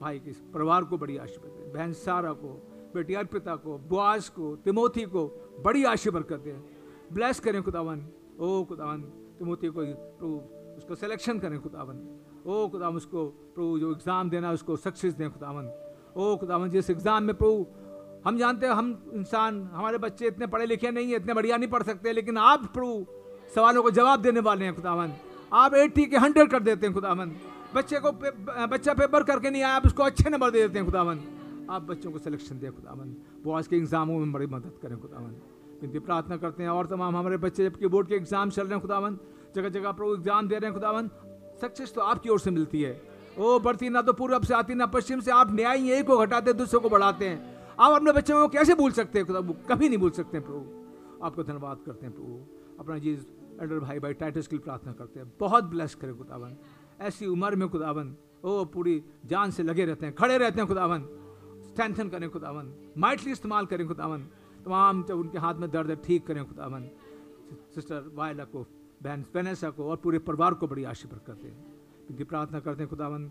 भाई, 0.00 0.18
के 0.18 0.32
परिवार 0.52 0.84
को 0.84 0.98
बड़ी 0.98 1.16
आशीर्वाद 1.16 1.52
दें। 1.52 1.72
बहन 1.72 1.92
सारा 1.94 2.32
को, 2.34 2.48
बेटी 2.94 3.14
अर्पिता 3.14 3.54
को, 3.56 3.78
बुआस 3.88 4.28
को, 4.28 4.56
तिमोथी 4.64 5.04
को 5.06 5.22
बड़ी 5.64 5.84
आशीर्वाद 5.84 6.22
करते 6.24 6.50
हैं। 6.50 6.64
ब्लेस 7.12 7.40
करें 7.40 7.62
खुदावन 7.62 8.04
ओ 8.36 8.64
खुदावन 8.64 9.00
तिमोथी 9.38 9.68
को 9.68 9.80
प्रभु, 9.80 10.36
उसको 10.76 10.94
सिलेक्शन 10.96 11.38
करें 11.38 11.60
खुदावन 11.62 11.96
ओ 12.44 12.68
खुदावन 12.68 12.96
उसको 12.96 13.24
प्रभु 13.54 13.78
जो 13.78 13.90
एग्ज़ाम 13.92 14.30
देना 14.30 14.48
है, 14.48 14.54
उसको 14.54 14.76
सक्सेस 14.76 15.14
दें 15.14 15.30
खुदावन 15.30 15.70
ओ 16.16 16.36
खुदावन 16.36 16.70
जिस 16.70 16.90
एग्ज़ाम 16.90 17.22
में 17.24 17.34
प्रभु 17.36 17.66
हम 18.24 18.38
जानते 18.38 18.66
हैं 18.66 18.72
हम 18.74 18.86
इंसान 19.14 19.62
हमारे 19.72 19.98
बच्चे 19.98 20.26
इतने 20.26 20.46
पढ़े 20.46 20.66
लिखे 20.66 20.90
नहीं 20.90 21.10
है 21.10 21.16
इतने 21.16 21.34
बढ़िया 21.34 21.56
नहीं 21.56 21.68
पढ़ 21.70 21.82
सकते 21.82 22.12
लेकिन 22.12 22.38
आप 22.40 22.64
प्रभु 22.74 23.06
सवालों 23.54 23.82
को 23.82 23.90
जवाब 23.90 24.22
देने 24.22 24.40
वाले 24.40 24.64
हैं 24.64 24.74
खुदावन। 24.74 25.12
आप 25.52 25.74
एट्टी 25.74 26.04
के 26.06 26.16
हंड्रेड 26.16 26.50
कर 26.50 26.62
देते 26.62 26.86
हैं 26.86 26.94
खुदावन। 26.94 27.34
बच्चे 27.74 27.98
को 28.00 28.12
पे, 28.12 28.30
बच्चा 28.66 28.94
पेपर 28.94 29.22
करके 29.22 29.50
नहीं 29.50 29.62
आया 29.62 29.74
आप 29.76 29.86
उसको 29.86 30.02
अच्छे 30.02 30.30
नंबर 30.30 30.50
दे 30.50 30.60
देते 30.60 30.78
हैं 30.78 30.86
खुदावन। 30.86 31.20
आप 31.70 31.82
बच्चों 31.82 32.10
को 32.12 32.18
सिलेक्शन 32.18 32.58
दें 32.58 32.70
खुदावन। 32.72 33.14
वो 33.44 33.52
आज 33.52 33.66
के 33.66 33.76
एग्जामों 33.76 34.18
में 34.18 34.32
बड़ी 34.32 34.46
मदद 34.46 34.78
करें 34.82 34.98
खुदावन। 35.00 35.34
इनकी 35.84 35.98
प्रार्थना 36.00 36.36
करते 36.36 36.62
हैं 36.62 36.70
और 36.70 36.86
तमाम 36.86 37.16
हमारे 37.16 37.36
बच्चे 37.38 37.64
जबकि 37.64 37.86
बोर्ड 37.86 38.08
के 38.08 38.14
एग्ज़ाम 38.14 38.50
चल 38.50 38.62
रहे 38.62 38.72
हैं 38.72 38.80
खुदावन। 38.80 39.18
जगह 39.56 39.68
जगह 39.70 39.92
प्रभु 39.92 40.14
एग्ज़ाम 40.14 40.48
दे 40.48 40.54
रहे 40.54 40.70
हैं 40.70 40.74
खुदावन। 40.74 41.10
सक्सेस 41.60 41.94
तो 41.94 42.00
आपकी 42.02 42.28
ओर 42.28 42.40
से 42.40 42.50
मिलती 42.50 42.82
है। 42.82 43.00
ओ 43.38 43.58
बढ़ती 43.60 43.88
ना 43.88 44.02
तो 44.02 44.12
पूर्व 44.12 44.44
से 44.44 44.54
आती 44.54 44.74
ना 44.74 44.86
पश्चिम 44.88 45.20
से। 45.20 45.30
आप 45.32 45.52
न्याय 45.54 45.90
एक 45.92 46.06
को 46.06 46.18
घटाते 46.18 46.52
दूसरों 46.54 46.80
को 46.80 46.88
बढ़ाते 46.88 47.28
हैं। 47.28 47.53
आप 47.80 47.92
अपने 47.92 48.12
बच्चों 48.12 48.42
को 48.42 48.48
कैसे 48.48 48.74
भूल 48.74 48.92
सकते 48.92 49.18
हैं? 49.18 49.26
खुदा 49.26 49.40
कभी 49.40 49.88
नहीं 49.88 49.98
भूल 49.98 50.10
सकते 50.10 50.40
प्रभु। 50.40 50.84
आपको 51.26 51.42
धन्यवाद 51.42 51.78
करते 51.86 52.06
हैं 52.06 52.14
प्रभु। 52.14 52.44
अपना 52.80 52.98
चीज़ 52.98 53.26
एल्डर 53.62 53.78
भाई 53.78 53.98
भाई 53.98 54.12
टाइटस 54.12 54.46
की 54.46 54.58
प्रार्थना 54.58 54.92
करते 54.92 55.20
हैं। 55.20 55.32
बहुत 55.40 55.64
ब्लेस 55.64 55.94
करें 55.94 56.18
खुदावन। 56.18 56.56
ऐसी 57.00 57.26
उम्र 57.26 57.56
में 57.56 57.68
खुदावन, 57.68 58.16
ओ, 58.44 58.64
पूरी 58.64 59.04
जान 59.24 59.50
से 59.50 59.62
लगे 59.62 59.84
रहते 59.84 60.06
हैं, 60.06 60.14
खड़े 60.14 60.38
रहते 60.38 60.58
हैं 60.58 60.66
खुदावन। 60.66 61.00
स्ट्रेंथन 61.66 62.08
करें 62.08 62.30
खुदावन। 62.30 62.74
माइटली 62.98 63.32
इस्तेमाल 63.32 63.66
करें 63.66 63.88
खुदावन। 63.88 64.22
तमाम 64.64 65.04
जब 65.04 65.18
उनके 65.18 65.38
हाथ 65.38 65.54
में 65.54 65.70
दर्द 65.70 65.90
है, 65.90 65.96
ठीक 65.96 66.26
करें 66.26 66.44
खुदावन। 66.44 66.88
सिस्टर 67.74 68.10
वायला 68.14 68.44
को, 68.44 68.66
बहन 69.02 69.24
वेनेसा 69.34 69.70
को 69.70 69.84
और 69.84 69.96
पूरे 69.96 70.18
परिवार 70.18 70.54
को 70.54 70.68
बड़ी 70.68 70.84
आशीर्वाद 70.84 71.20
करते 71.26 71.48
हैं। 71.48 71.74
उनकी 72.10 72.24
प्रार्थना 72.24 72.60
करते 72.60 72.82
हैं 72.82 72.90
खुदावन। 72.90 73.30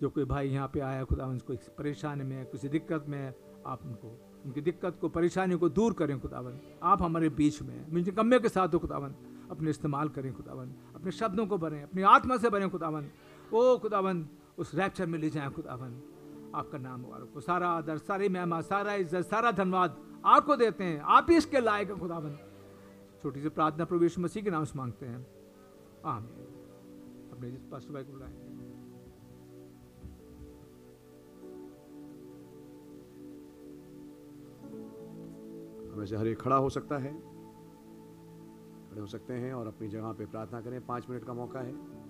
जो 0.00 0.10
कोई 0.10 0.24
भाई 0.24 0.48
यहाँ 0.48 0.70
पे 0.74 0.80
आया, 0.80 1.04
खुदावन, 1.04 1.38
कोई 1.38 1.56
परेशानी 1.56 2.24
में 2.24 2.46
किसी 2.46 2.68
दिक्कत 2.68 3.04
में 3.08 3.34
आप 3.66 3.82
उनको, 3.84 4.08
उनकी 4.44 4.60
दिक्कत 4.60 4.98
को 5.00 5.08
परेशानी 5.08 5.56
को 5.56 5.68
दूर 5.68 5.92
करें 5.92 6.20
खुदावन। 6.20 6.60
आप 6.82 7.02
हमारे 7.02 7.28
बीच 7.28 7.62
में 7.62 7.92
मुझे 7.92 8.12
के 8.40 8.48
साथ 8.48 8.74
हो 8.74 8.78
खुदावन। 8.78 9.14
अपने 9.50 9.70
इस्तेमाल 9.70 10.08
करें 10.08 10.32
खुदावन। 10.34 10.72
अपने 10.94 11.10
शब्दों 11.10 11.46
को 11.46 11.58
भरें। 11.58 11.82
अपनी 11.82 12.02
आत्मा 12.02 12.36
से 12.36 12.50
भरें 12.50 12.70
खुदावन। 12.70 13.10
ओ 13.52 13.78
खुदावन, 13.78 14.28
उस 14.58 14.74
रैप्चर 14.74 15.06
में 15.06 15.18
ले 15.18 15.30
जाएँ 15.30 15.50
खुदावन। 15.50 16.00
आपका 16.54 16.78
नाम 16.78 17.00
मुबारक 17.00 17.32
हो। 17.34 17.40
सारा 17.40 17.68
आदर, 17.68 17.98
सारी 17.98 18.28
महिमा, 18.28 18.60
सारा 18.60 18.94
इज़्ज़त, 18.94 19.26
सारा 19.26 19.50
धन्यवाद 19.50 19.96
आपको 20.26 20.56
देते 20.56 20.84
हैं। 20.84 21.00
आप 21.00 21.26
ही 21.30 21.36
इसके 21.36 21.60
लायक 21.60 21.88
हैं 21.88 21.98
खुदावन। 21.98 22.38
छोटी 23.22 23.40
सी 23.40 23.48
प्रार्थना 23.48 23.84
प्रवेश 23.84 24.18
मसीह 24.18 24.42
के 24.42 24.50
नाम 24.50 24.64
से 24.64 24.78
मांगते 24.78 25.06
हैं। 25.06 25.26
आमीन। 26.04 26.48
अपने 27.32 27.50
जिस 27.50 27.60
भाई 27.92 28.04
को 28.04 28.12
बुलाएँ 28.12 28.51
हमें 35.92 36.06
से 36.06 36.16
हर 36.16 36.26
एक 36.26 36.40
खड़ा 36.40 36.56
हो 36.56 36.70
सकता 36.70 36.98
है। 36.98 37.12
खड़े 38.90 39.00
हो 39.00 39.06
सकते 39.06 39.34
हैं 39.34 39.54
और 39.54 39.66
अपनी 39.66 39.88
जगह 39.88 40.12
पे 40.12 40.26
प्रार्थना 40.26 40.60
करें। 40.60 40.86
पाँच 40.86 41.06
मिनट 41.10 41.24
का 41.24 41.32
मौका 41.32 41.60
है। 41.60 42.01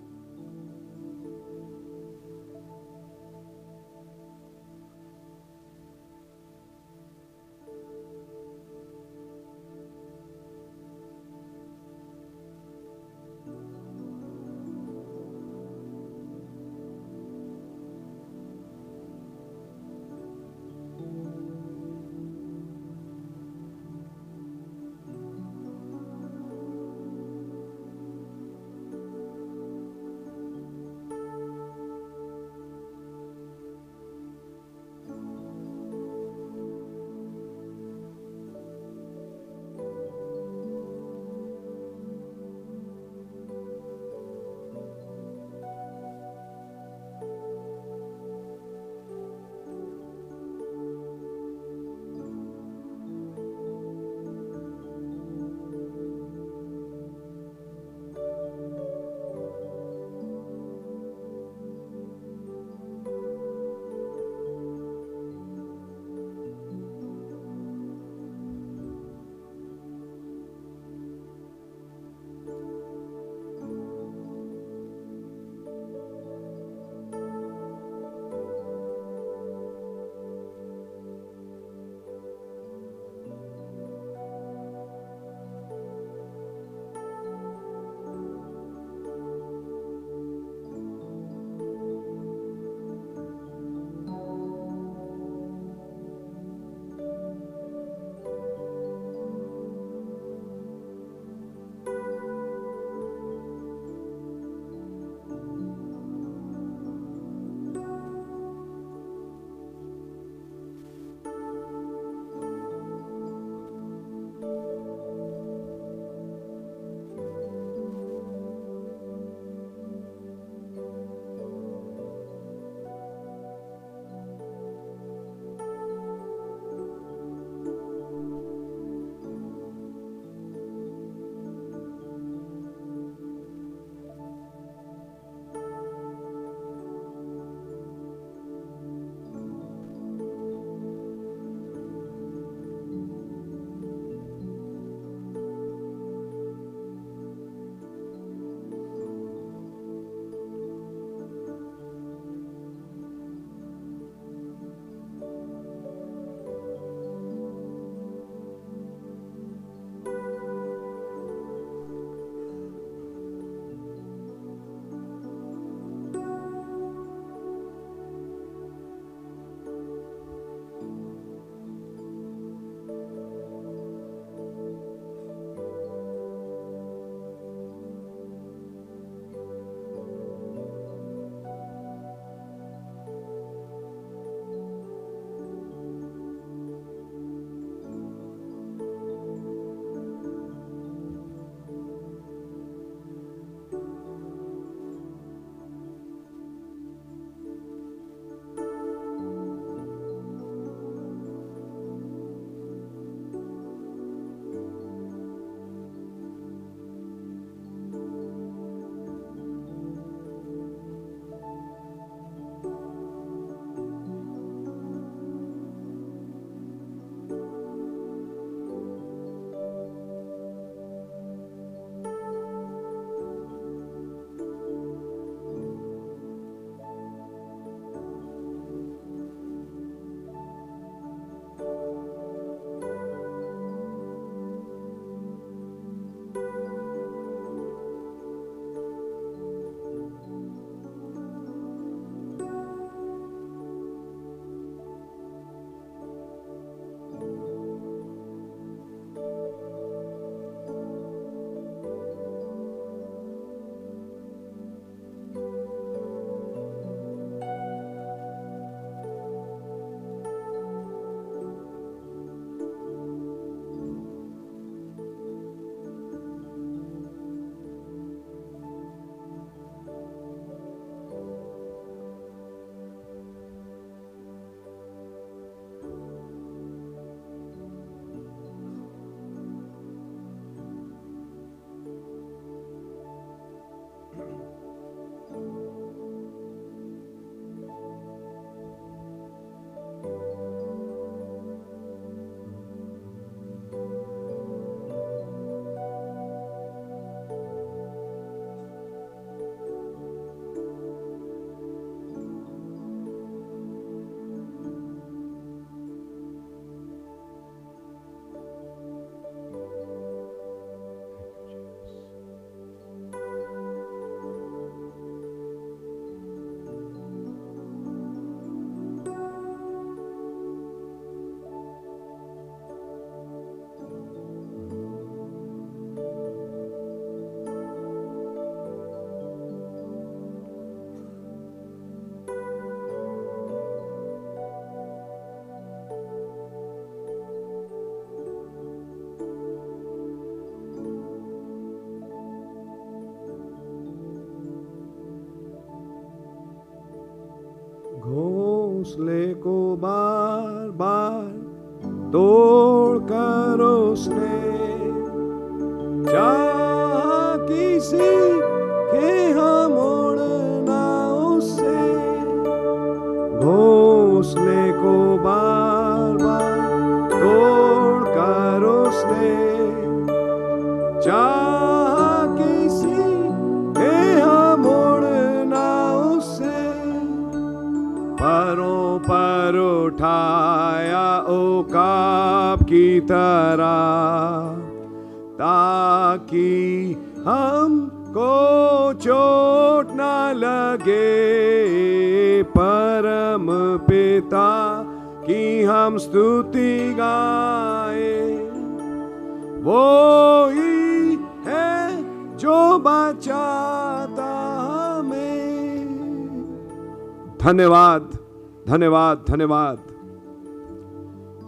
धन्यवाद 407.43 408.19
धन्यवाद 408.67 409.25
धन्यवाद। 409.27 409.77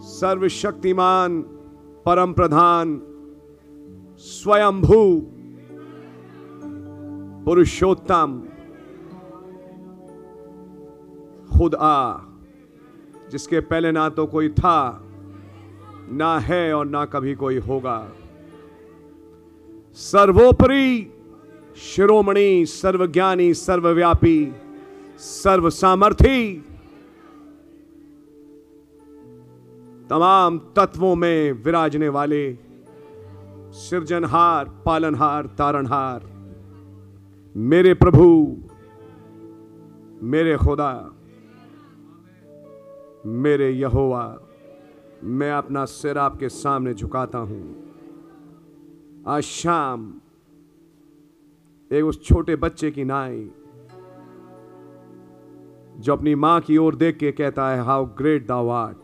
सर्वशक्तिमान 0.02 1.42
परम 2.06 2.32
प्रधान 2.32 3.02
स्वयंभू, 4.18 5.20
पुरुषोत्तम, 7.44 8.42
खुद 11.50 11.74
आ, 11.74 12.18
जिसके 13.30 13.60
पहले 13.60 13.92
ना 13.92 14.08
तो 14.08 14.26
कोई 14.26 14.48
था, 14.48 15.04
ना 16.12 16.38
है 16.38 16.74
और 16.74 16.86
ना 16.86 17.04
कभी 17.04 17.34
कोई 17.34 17.58
होगा। 17.58 18.08
सर्वोपरि 19.94 21.12
शिरोमणि, 21.76 22.66
सर्वज्ञानी, 22.66 23.54
सर्वव्यापी 23.54 24.54
सर्व 25.18 25.70
सामर्थी 25.70 26.64
तमाम 30.10 30.58
तत्वों 30.58 31.14
में 31.14 31.52
विराजने 31.52 32.08
वाले 32.08 32.58
सृजनहार, 33.72 34.82
पालनहार, 34.86 35.46
तारणहार, 35.46 36.26
मेरे 37.56 37.94
प्रभु, 37.94 38.56
मेरे 40.22 40.56
खुदा, 40.56 40.92
मेरे 43.26 43.70
यहोवा, 43.70 44.38
मैं 45.24 45.52
अपना 45.52 45.84
सिर 45.84 46.18
आपके 46.18 46.48
सामने 46.48 46.94
झुकाता 46.94 47.38
हूँ। 47.38 47.76
आज 49.26 49.42
शाम 49.42 50.14
एक 51.92 52.04
उस 52.04 52.24
छोटे 52.24 52.56
बच्चे 52.56 52.90
की 52.90 53.04
नाई 53.04 53.50
जो 56.00 56.12
अपनी 56.12 56.34
माँ 56.34 56.60
की 56.60 56.76
ओर 56.76 56.94
देख 56.94 57.16
के 57.16 57.32
कहता 57.32 57.68
है, 57.70 57.82
हाउ 57.84 58.04
ग्रेट 58.18 58.46
दा 58.46 58.60
वाट 58.60 58.96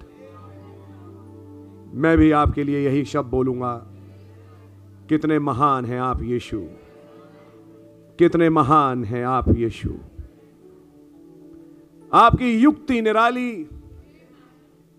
मैं 1.94 2.16
भी 2.19 2.31
आपके 2.31 2.64
लिए 2.64 2.85
यही 2.85 3.05
शब्द 3.05 3.31
बोलूँगा, 3.31 3.74
कितने 5.09 5.39
महान 5.39 5.85
हैं 5.85 6.01
आप 6.01 6.23
यीशु। 6.23 6.60
कितने 8.19 8.48
महान 8.51 9.05
हैं 9.05 9.24
आप 9.24 9.48
यीशु। 9.48 9.90
आपकी 12.12 12.52
युक्ति 12.52 13.01
निराली, 13.02 13.66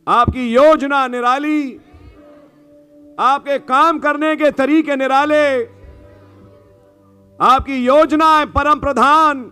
आपकी 0.07 0.53
योजना 0.53 1.07
निराली, 1.07 1.78
आपके 3.20 3.57
काम 3.60 3.99
करने 3.99 4.36
के 4.36 4.52
तरीके 4.52 4.95
निराले, 4.95 5.64
आपकी 7.40 7.86
योजनाएँ 7.86 8.45
परम 8.45 8.80
प्रधान 8.80 9.52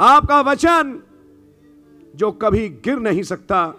आपका 0.00 0.40
वचन 0.40 1.02
जो 2.16 2.32
कभी 2.32 2.68
गिर 2.68 2.98
नहीं 2.98 3.22
सकता, 3.22 3.74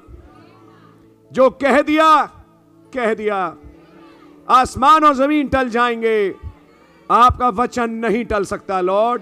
जो 1.31 1.49
कह 1.49 1.81
दिया 1.81 2.25
कह 2.93 3.13
दिया। 3.13 3.55
आसमान 4.49 5.03
और 5.03 5.13
ज़मीन 5.13 5.47
टल 5.47 5.69
जाएँगे। 5.69 6.35
आपका 7.11 7.49
वचन 7.49 7.89
नहीं 7.89 8.25
टल 8.25 8.43
सकता, 8.43 8.81
लॉर्ड। 8.81 9.21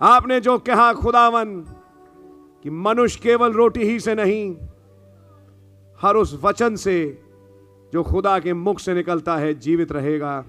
आपने 0.00 0.40
जो 0.40 0.58
कहा, 0.58 0.92
खुदावन, 0.92 1.60
कि 2.62 2.70
मनुष्य 2.70 3.20
केवल 3.22 3.52
रोटी 3.52 3.80
ही 3.80 4.00
से 4.00 4.14
नहीं, 4.14 4.56
हर 6.00 6.16
उस 6.16 6.38
वचन 6.42 6.76
से 6.76 7.22
जो 7.92 8.02
खुदा 8.02 8.38
के 8.38 8.52
मुख 8.52 8.78
से 8.78 8.94
निकलता 8.94 9.36
है, 9.36 9.54
जीवित 9.54 9.92
रहेगा। 9.92 10.44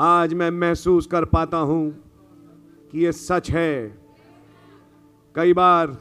आज 0.00 0.34
मैं 0.34 0.50
महसूस 0.50 1.06
कर 1.06 1.24
पाता 1.24 1.56
हूँ 1.56 2.11
कि 2.92 3.04
ये 3.04 3.12
सच 3.12 3.50
है। 3.50 3.98
कई 5.34 5.52
बार 5.52 5.96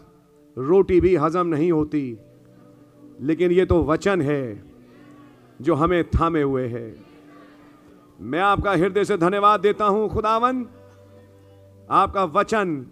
रोटी 0.58 1.02
भी 1.02 1.16
हजम 1.16 1.48
नहीं 1.48 1.72
होती, 1.72 2.18
लेकिन 3.20 3.52
ये 3.52 3.66
तो 3.66 3.84
वचन 3.84 4.22
है 4.22 4.64
जो 5.62 5.76
हमें 5.76 6.04
थामे 6.10 6.42
हुए 6.42 6.68
है। 6.68 6.96
मैं 8.22 8.40
आपका 8.40 8.72
हृदय 8.72 9.06
से 9.06 9.18
धन्यवाद 9.18 9.60
देता 9.60 9.86
हूँ, 9.86 10.10
खुदावन। 10.10 10.68
आपका 11.90 12.24
वचन 12.24 12.86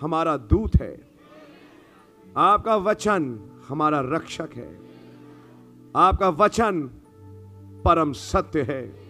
हमारा 0.00 0.36
दूत 0.36 0.76
है। 0.80 1.00
आपका 2.36 2.76
वचन 2.76 3.38
हमारा 3.68 4.00
रक्षक 4.00 4.48
है। 4.54 4.78
आपका 5.96 6.28
वचन 6.28 6.90
परम 7.84 8.12
सत्य 8.12 8.62
है। 8.62 9.08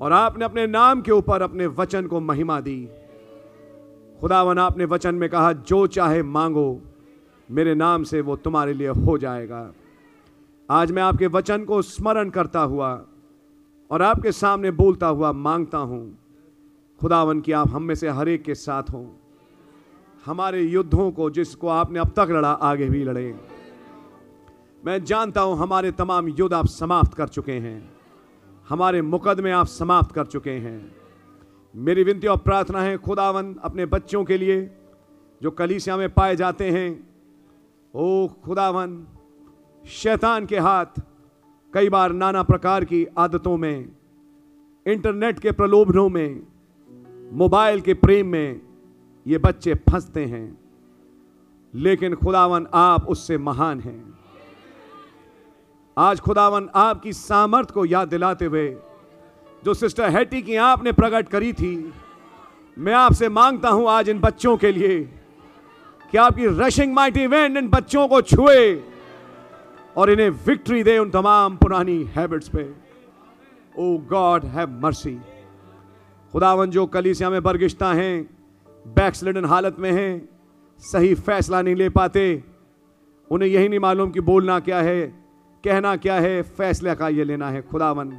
और 0.00 0.12
आपने 0.12 0.44
अपने 0.44 0.66
नाम 0.66 1.02
के 1.02 1.12
ऊपर 1.12 1.42
अपने 1.42 1.66
वचन 1.66 2.06
को 2.06 2.20
महिमा 2.20 2.60
दी। 2.60 2.88
खुदावन, 4.22 4.58
आपने 4.58 4.84
वचन 4.84 5.14
में 5.14 5.28
कहा, 5.28 5.52
जो 5.52 5.86
चाहे 5.86 6.22
मांगो, 6.22 6.80
मेरे 7.50 7.74
नाम 7.74 8.02
से 8.02 8.20
वो 8.20 8.36
तुम्हारे 8.36 8.74
लिए 8.74 8.88
हो 8.88 9.18
जाएगा। 9.18 9.72
आज 10.70 10.92
मैं 10.92 11.02
आपके 11.02 11.26
वचन 11.26 11.64
को 11.64 11.82
स्मरण 11.82 12.30
करता 12.30 12.60
हुआ 12.60 13.04
और 13.90 14.02
आपके 14.02 14.32
सामने 14.32 14.70
बोलता 14.70 15.06
हुआ 15.06 15.32
माँगता 15.32 15.78
हूँ, 15.78 16.18
खुदावन 17.00 17.40
की 17.40 17.52
आप 17.52 17.68
हम 17.68 17.82
में 17.82 17.94
से 17.94 18.08
हर 18.08 18.28
एक 18.28 18.42
के 18.42 18.54
साथ 18.54 18.82
हों। 18.82 19.06
हमारे 20.26 20.62
युद्धों 20.62 21.10
को 21.10 21.30
जिसको 21.30 21.68
आपने 21.68 21.98
अब 21.98 22.08
तक 22.08 22.26
लड़ा, 22.30 22.52
आगे 22.52 22.88
भी 22.88 23.04
लड़े। 23.04 23.34
मैं 24.84 25.04
जानता 25.04 25.40
हूँ 25.40 25.56
हमारे 25.56 25.92
तमाम 25.92 26.28
युद्ध 26.28 26.54
आप 26.54 26.66
समाप्त 26.66 27.14
कर 27.14 27.28
चुके 27.28 27.52
हैं। 27.52 27.92
हमारे 28.68 29.02
मुकदमे 29.02 29.50
आप 29.50 29.66
समाप्त 29.66 30.14
कर 30.14 30.26
चुके 30.26 30.50
हैं। 30.50 31.01
मेरी 31.76 32.04
विनती 32.04 32.26
और 32.26 32.36
प्रार्थना 32.36 32.82
है 32.82 32.96
खुदावन 32.98 33.54
अपने 33.54 33.86
बच्चों 33.86 34.24
के 34.24 34.38
लिए 34.38 34.70
जो 35.42 35.50
कलीसिया 35.50 35.96
में 35.96 36.10
पाए 36.10 36.36
जाते 36.36 36.70
हैं। 36.70 37.08
ओ 37.94 38.28
खुदावन, 38.28 39.06
शैतान 39.88 40.46
के 40.46 40.58
हाथ 40.58 40.86
कई 41.74 41.88
बार 41.88 42.12
नाना 42.12 42.42
प्रकार 42.42 42.84
की 42.84 43.06
आदतों 43.18 43.56
में, 43.56 43.92
इंटरनेट 44.86 45.38
के 45.38 45.52
प्रलोभनों 45.52 46.08
में, 46.08 46.46
मोबाइल 47.32 47.80
के 47.80 47.94
प्रेम 47.94 48.26
में 48.26 48.60
ये 49.26 49.38
बच्चे 49.38 49.74
फंसते 49.74 50.24
हैं। 50.24 50.60
लेकिन 51.74 52.14
खुदावन 52.14 52.66
आप 52.74 53.06
उससे 53.08 53.38
महान 53.38 53.80
हैं। 53.80 54.14
आज 55.98 56.20
खुदावन 56.20 56.68
आपकी 56.74 57.12
सामर्थ 57.12 57.70
को 57.70 57.84
याद 57.84 58.08
दिलाते 58.08 58.44
हुए 58.44 58.76
जो 59.64 59.74
सिस्टर 59.74 60.08
हैटी 60.10 60.40
की 60.42 60.56
आपने 60.56 60.92
प्रकट 60.92 61.28
करी 61.28 61.52
थी, 61.52 61.92
मैं 62.76 62.94
आपसे 62.94 63.28
माँगता 63.28 63.68
हूँ 63.68 63.88
आज 63.88 64.08
इन 64.08 64.20
बच्चों 64.20 64.56
के 64.56 64.72
लिए 64.72 64.98
कि 66.12 66.18
आपकी 66.18 66.46
रशिंग 66.58 66.94
माइटी 66.94 67.26
वेंड 67.26 67.56
इन 67.56 67.68
बच्चों 67.68 68.06
को 68.08 68.20
छुए 68.22 68.82
और 69.96 70.10
इन्हें 70.10 70.30
विक्ट्री 70.46 70.82
दे 70.82 70.96
उन 70.98 71.10
तमाम 71.10 71.56
पुरानी 71.56 72.02
हैबिट्स 72.16 72.48
पे। 72.48 72.64
ओ 73.74 73.96
गॉड 74.10 74.44
हैव 74.46 74.78
मर्सी 74.82 75.14
खुदावन, 76.32 76.70
जो 76.70 76.86
कलीसिया 76.86 77.30
में 77.30 77.42
बरगिश्ता 77.42 77.92
हैं 77.92 78.28
बैक्सलिडन 78.84 79.44
हालत 79.44 79.76
में 79.78 79.90
हैं, 79.92 80.28
सही 80.82 81.14
फैसला 81.14 81.62
नहीं 81.62 81.74
ले 81.74 81.88
पाते, 81.88 82.42
उन्हें 83.30 83.48
यही 83.48 83.68
नहीं 83.68 83.80
मालूम 83.80 84.10
कि 84.10 84.20
बोलना 84.22 84.58
क्या 84.60 84.80
है, 84.80 85.06
कहना 85.64 85.96
क्या 85.96 86.14
है, 86.16 86.42
फैसले 86.42 86.94
का 86.94 87.08
ये 87.08 87.24
लेना 87.24 87.50
है। 87.50 87.62
खुदावन 87.62 88.12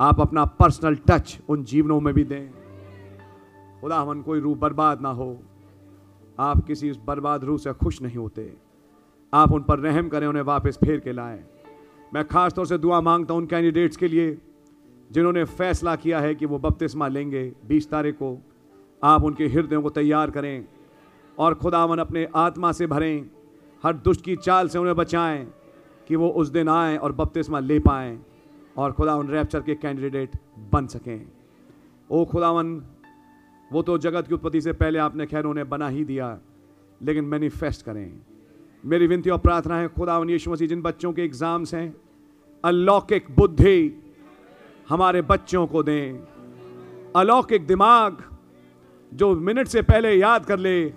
आप 0.00 0.20
अपना 0.20 0.44
पर्सनल 0.44 0.94
टच 0.94 1.38
उन 1.48 1.64
जीवनों 1.64 2.00
में 2.00 2.14
भी 2.14 2.24
दें। 2.24 2.48
खुदा 2.48 3.80
खुदावन, 3.80 4.22
कोई 4.22 4.40
रूह 4.40 4.56
बर्बाद 4.56 5.00
ना 5.00 5.08
हो। 5.08 5.38
आप 6.38 6.66
किसी 6.66 6.90
उस 6.90 7.00
बर्बाद 7.06 7.44
रूह 7.44 7.58
से 7.58 7.72
खुश 7.72 8.02
नहीं 8.02 8.16
होते। 8.16 8.56
आप 9.34 9.52
उन 9.52 9.62
पर 9.62 9.78
रहम 9.78 10.08
करें, 10.08 10.26
उन्हें 10.26 10.42
वापस 10.42 10.78
फेर 10.84 11.00
के 11.00 11.12
लाएँ। 11.12 11.44
मैं 12.14 12.28
खास 12.28 12.52
तौर 12.52 12.66
से 12.66 12.78
दुआ 12.78 13.00
माँगता 13.00 13.34
हूँ 13.34 13.40
उन 13.40 13.46
कैंडिडेट्स 13.46 13.96
के 13.96 14.08
लिए, 14.08 14.38
जिन्होंने 15.12 15.44
फैसला 15.44 15.96
किया 15.96 16.20
है 16.20 16.34
कि 16.34 16.46
वो 16.46 16.58
बपतिस्मा 16.58 17.08
लेंगे 17.08 17.52
20 17.66 17.90
तारीख 17.90 18.14
को। 18.14 18.42
आप 19.02 19.24
उनके 19.24 19.46
हृदयों 19.46 19.82
को 19.82 19.90
तैयार 19.90 20.30
करें 20.30 20.64
और 21.38 21.54
खुदावन 21.54 21.98
अपने 21.98 22.28
आत्मा 22.34 22.72
से 22.72 22.86
भरें। 22.86 23.30
हर 23.82 23.92
दुष्ट 23.92 24.24
की 24.24 24.36
चाल 24.36 24.68
से 24.68 24.78
उन्हें 24.78 24.96
बचाएँ 24.96 25.52
कि 26.08 26.16
वो 26.16 26.28
उस 26.28 26.48
दिन 26.48 26.68
आएँ 26.68 26.96
और 26.96 27.12
बपतिस्मा 27.12 27.58
ले 27.58 27.78
पाएँ। 27.78 28.20
और 28.78 28.92
खुदावन 28.92 29.28
रैप्चर 29.28 29.60
के 29.60 29.74
कैंडिडेट 29.74 30.36
बन 30.72 30.86
सकें। 30.86 31.26
ओ 32.10 32.24
खुदावन, 32.24 32.74
वो 33.70 33.82
तो 33.82 33.96
जगत 33.98 34.28
की 34.28 34.34
उत्पत्ति 34.34 34.60
से 34.60 34.72
पहले 34.74 34.98
आपने 34.98 35.26
खैर 35.26 35.44
उन्हें 35.44 35.68
बना 35.68 35.88
ही 35.88 36.04
दिया, 36.04 36.38
लेकिन 37.00 37.24
मैनिफेस्ट 37.24 37.84
करें। 37.84 38.20
मेरी 38.84 39.06
विनती 39.06 39.30
और 39.30 39.38
प्रार्थना 39.38 39.76
है 39.76 39.88
खुदावन 39.88 40.30
यीशु 40.30 40.50
मसीह, 40.50 40.68
जिन 40.68 40.82
बच्चों 40.82 41.12
के 41.12 41.22
एग्ज़ाम्स 41.22 41.74
हैं, 41.74 41.94
अलौकिक 42.64 43.26
बुद्धि 43.36 44.02
हमारे 44.88 45.22
बच्चों 45.24 45.66
को 45.66 45.82
दें। 45.82 46.18
अलौकिक 47.16 47.66
दिमाग 47.66 48.24
जो 49.12 49.34
मिनट 49.36 49.68
से 49.68 49.82
पहले 49.82 50.14
याद 50.14 50.44
कर 50.46 50.58
ले। 50.58 50.92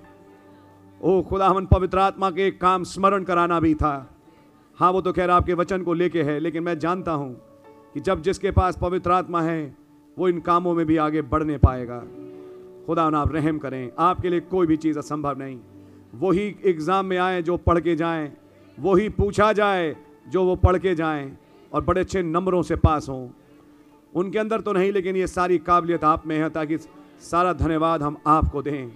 ओ 1.02 1.22
खुदावन, 1.24 1.66
पवित्र 1.66 2.00
आत्मा 2.00 2.30
के 2.32 2.52
काम 2.54 2.84
स्मरण 2.86 3.24
कराना 3.24 3.60
भी 3.60 3.74
था। 3.76 3.96
हाँ 4.78 4.92
वो 4.92 5.02
तो 5.02 5.12
खैर 5.14 5.30
आपके 5.30 5.54
वचन 5.54 5.84
को 5.84 5.94
लेके 5.94 6.24
है, 6.24 6.40
लेकिन 6.40 6.64
मैं 6.64 6.78
जानता 6.80 7.12
हूँ 7.12 7.36
कि 7.94 8.00
जब 8.00 8.22
जिसके 8.22 8.52
पास 8.52 8.78
पवित्र 8.78 9.12
आत्मा 9.12 9.42
है, 9.42 9.76
वो 10.18 10.28
इन 10.28 10.40
कामों 10.40 10.74
में 10.74 10.86
भी 10.86 10.98
आगे 10.98 11.22
बढ़ने 11.22 11.58
पाएगा। 11.58 12.00
खुदा 12.86 13.10
ना 13.10 13.20
आप 13.20 13.34
रहम 13.34 13.58
करें, 13.58 13.92
आपके 14.00 14.30
लिए 14.30 14.40
कोई 14.40 14.68
भी 14.68 14.78
चीज़ 14.78 15.00
असंभव 15.00 15.38
नहीं। 15.38 15.60
वही 16.16 16.56
एग्ज़ाम 16.66 17.06
में 17.06 17.18
आए 17.18 17.42
जो 17.42 17.58
पढ़ 17.58 17.80
के 17.80 17.96
जाएँ, 17.96 18.32
वही 18.80 19.10
पूछा 19.10 19.54
जाए 19.54 19.96
जो 20.28 20.44
वो 20.44 20.56
पढ़ 20.56 20.78
के 20.78 20.96
जाएँ 20.96 21.38
और 21.74 21.84
बड़े 21.84 22.02
अच्छे 22.02 22.24
नंबरों 22.24 22.62
से 22.64 22.76
पास 22.76 23.10
हों। 23.10 23.30
उनके 24.14 24.40
अंदर 24.40 24.62
तो 24.62 24.74
नहीं, 24.74 24.92
लेकिन 24.92 25.16
ये 25.16 25.28
सारी 25.28 25.58
काबिलियत 25.58 26.04
आप 26.04 26.28
में 26.28 26.38
है, 26.38 26.50
ताकि 26.50 26.78
सारा 27.22 27.54
धन्यवाद 27.54 28.04
हम 28.04 28.18
आपको 28.28 28.62
दें। 28.62 28.92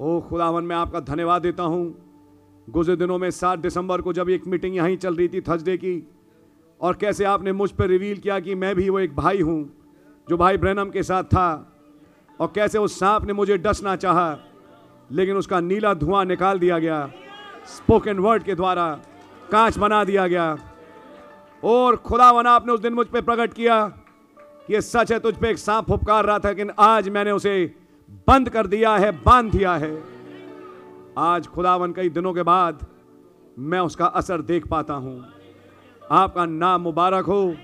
ओ 0.00 0.20
खुदावन, 0.20 0.64
मैं 0.64 0.76
आपका 0.76 1.00
धन्यवाद 1.00 1.42
देता 1.42 1.62
हूँ। 1.62 1.94
गुजरे 2.70 2.96
दिनों 2.96 3.18
में 3.18 3.30
सात 3.30 3.58
दिसंबर 3.58 4.00
को 4.00 4.12
जब 4.12 4.28
एक 4.28 4.46
मीटिंग 4.46 4.76
यहीं 4.76 4.96
चल 4.96 5.14
रही 5.14 5.28
थी 5.28 5.40
थर्सडे 5.40 5.76
की 5.76 5.92
और 6.80 6.94
कैसे 6.94 7.24
आपने 7.24 7.52
मुझ 7.52 7.70
पर 7.70 7.86
रिवील 7.86 8.18
किया 8.18 8.40
कि 8.40 8.54
मैं 8.54 8.76
भी 8.76 8.90
वो 8.90 8.98
एक 8.98 9.16
भाई 9.16 9.40
हूँ, 9.40 9.72
जो 10.28 10.36
भाई 10.36 10.56
ब्रैनम 10.56 10.90
के 10.90 11.02
साथ 11.02 11.24
था, 11.24 11.72
और 12.40 12.52
कैसे 12.54 12.78
उस 12.78 13.00
सांप 13.00 13.24
ने 13.24 13.32
मुझे 13.32 13.58
डसना 13.58 13.96
चाहा, 13.96 14.38
लेकिन 15.12 15.36
उसका 15.36 15.60
नीला 15.60 15.94
धुआँ 15.94 16.24
निकाल 16.24 16.58
दिया 16.58 16.78
गया। 16.78 17.12
स्पोकन 17.66 18.18
वर्ड 18.18 18.42
के 18.42 18.54
द्वारा 18.54 19.00
कांच 19.52 19.78
बना 19.78 20.04
दिया 20.04 20.26
गया। 20.26 20.58
और 21.64 21.96
खुदा 21.96 21.96
खुदावन, 21.96 22.46
आपने 22.46 22.72
उस 22.72 22.80
दिन 22.80 22.92
मुझ 22.92 23.06
पर 23.06 23.20
प्रकट 23.20 23.54
किया 23.54 23.88
कि 24.66 24.74
ये 24.74 24.80
सच 24.80 25.12
है, 25.12 25.18
तुझ 25.18 25.34
पे 25.34 25.50
एक 25.50 25.58
सांप 25.58 25.86
फुपकार 25.86 26.24
रहा 26.24 26.38
था, 26.38 26.48
लेकिन 26.48 26.70
आज 26.78 27.08
मैंने 27.08 27.30
उसे 27.30 27.74
बंद 28.28 28.48
कर 28.48 28.66
दिया 28.66 28.96
है, 28.96 29.10
बाँध 29.12 29.52
दिया 29.52 29.74
है। 29.74 30.02
आज 31.18 31.46
खुदावन, 31.46 31.92
कई 31.92 32.08
दिनों 32.08 32.34
के 32.34 32.42
बाद 32.42 32.86
मैं 33.58 33.80
उसका 33.80 34.06
असर 34.06 34.40
देख 34.40 34.66
पाता 34.66 34.94
हूँ। 34.94 35.39
आपका 36.12 36.46
नाम 36.46 36.80
मुबारक 36.80 37.24
हो। 37.24 37.56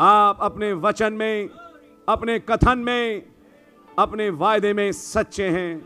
आप 0.00 0.38
अपने 0.40 0.72
वचन 0.72 1.12
में, 1.12 1.48
अपने 2.08 2.38
कथन 2.38 2.78
में, 2.78 3.22
अपने 3.98 4.30
वायदे 4.30 4.72
में 4.72 4.92
सच्चे 4.92 5.48
हैं। 5.48 5.84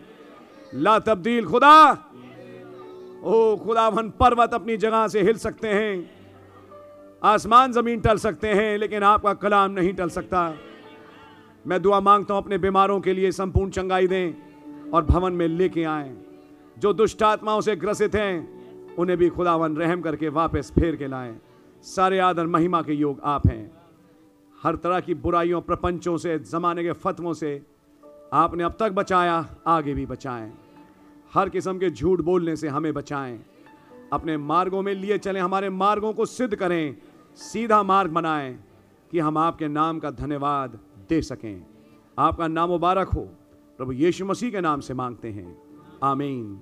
ला 0.74 0.98
तब्दील 0.98 1.46
खुदा। 1.46 1.92
ओ 3.24 3.56
खुदावन 3.56 4.10
पर्वत 4.10 4.54
अपनी 4.54 4.76
जगह 4.76 5.08
से 5.08 5.22
हिल 5.22 5.36
सकते 5.36 5.68
हैं। 5.68 6.10
आसमान 7.22 7.72
ज़मीन 7.72 8.00
टल 8.00 8.16
सकते 8.16 8.48
हैं, 8.48 8.78
लेकिन 8.78 9.02
आपका 9.02 9.34
कलाम 9.34 9.70
नहीं 9.70 9.92
टल 9.92 10.08
सकता। 10.08 10.54
मैं 11.66 11.82
दुआ 11.82 12.00
माँगता 12.00 12.34
हूँ, 12.34 12.42
अपने 12.42 12.58
बीमारों 12.58 13.00
के 13.00 13.12
लिए 13.12 13.32
संपूर्ण 13.32 13.70
चंगाई 13.70 14.06
दें 14.06 14.34
और 14.90 15.04
भवन 15.04 15.32
में 15.32 15.48
लेके 15.48 15.84
आए। 15.84 16.16
जो 16.78 16.92
दुष्ट 16.92 17.22
आत्माओं 17.22 17.60
से 17.60 17.76
ग्रसित 17.76 18.14
हैं, 18.14 18.56
उन्हें 18.94 19.18
भी 19.18 19.28
खुदावन 19.28 19.76
रहम 19.76 20.00
करके 20.00 20.28
वापस 20.28 20.72
फेर 20.78 20.96
के 20.96 21.06
लाएँ। 21.06 21.40
सारे 21.86 22.18
आदर 22.18 22.46
महिमा 22.46 22.82
के 22.82 22.92
योग 22.92 23.20
आप 23.24 23.46
हैं। 23.46 23.72
हर 24.62 24.76
तरह 24.76 25.00
की 25.00 25.14
बुराइयों, 25.14 25.60
प्रपंचों 25.60 26.16
से, 26.16 26.38
ज़माने 26.38 26.82
के 26.82 26.92
फतवों 26.92 27.32
से 27.32 27.66
आपने 28.32 28.64
अब 28.64 28.76
तक 28.80 28.92
बचाया, 28.92 29.56
आगे 29.66 29.94
भी 29.94 30.06
बचाएँ। 30.06 30.52
हर 31.34 31.48
किस्म 31.48 31.78
के 31.78 31.90
झूठ 31.90 32.20
बोलने 32.20 32.56
से 32.56 32.68
हमें 32.68 32.94
बचाएँ। 32.94 33.40
अपने 34.12 34.36
मार्गों 34.36 34.82
में 34.82 34.94
लिए 34.94 35.18
चलें, 35.18 35.40
हमारे 35.40 35.70
मार्गों 35.70 36.12
को 36.12 36.26
सिद्ध 36.26 36.54
करें, 36.54 36.96
सीधा 37.34 37.82
मार्ग 37.82 38.10
बनाएँ 38.10 38.64
कि 39.10 39.18
हम 39.18 39.38
आपके 39.38 39.68
नाम 39.68 39.98
का 39.98 40.10
धन्यवाद 40.10 40.78
दे 41.08 41.22
सकें। 41.22 41.66
आपका 42.18 42.48
नाम 42.48 42.68
मुबारक 42.68 43.08
हो। 43.08 43.28
प्रभु 43.78 43.92
यीशु 43.92 44.24
मसीह 44.24 44.50
के 44.50 44.60
नाम 44.60 44.80
से 44.80 44.94
मांगते 44.94 45.30
हैं। 45.30 45.62
आमीन। 46.02 46.60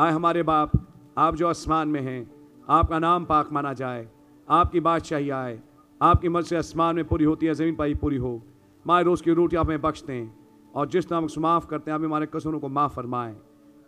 आए 0.00 0.12
हमारे 0.12 0.42
बाप, 0.42 0.70
आप 1.18 1.34
जो 1.34 1.48
आसमान 1.48 1.88
में 1.88 2.00
हैं, 2.00 2.30
आपका 2.68 2.98
नाम 2.98 3.24
पाक 3.24 3.52
माना 3.52 3.72
जाए। 3.72 4.08
आपकी 4.48 4.80
बादशाही 4.80 5.30
आए। 5.30 5.60
आपकी 6.02 6.28
मर्ज 6.28 6.54
आसमान 6.54 6.96
में 6.96 7.04
पूरी 7.04 7.24
होती 7.24 7.46
है 7.46 7.54
ज़मीन 7.54 7.74
पर 7.74 7.86
ही 7.86 7.94
पूरी 7.94 8.16
हो। 8.16 8.42
हमारे 8.84 9.04
रोज़ 9.04 9.22
की 9.22 9.32
रोटी 9.32 9.56
आप 9.56 9.66
हमें 9.66 9.80
बख्श 9.80 10.02
दें 10.02 10.30
और 10.74 10.88
जिस 10.88 11.12
नाम 11.12 11.26
से 11.26 11.40
माफ़ 11.40 11.66
करते 11.66 11.90
हैं 11.90 11.98
आप 11.98 12.04
हमारे 12.04 12.26
कसूरों 12.26 12.60
को 12.60 12.68
माफ़ 12.68 12.94
फरमाएँ। 12.94 13.36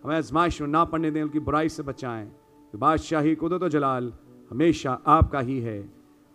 हमें 0.05 0.17
आजमाइश 0.17 0.61
में 0.61 0.69
ना 0.69 0.85
पढ़ने 0.85 1.11
दें 1.11 1.23
उनकी 1.23 1.39
बुराई 1.39 1.69
से 1.69 1.83
बचाएँ। 1.83 2.33
बादशाही 2.77 3.35
कुदरत 3.35 3.61
तो 3.61 3.69
जलाल 3.69 4.13
हमेशा 4.51 5.01
आपका 5.07 5.41
ही 5.41 5.61
है। 5.61 5.93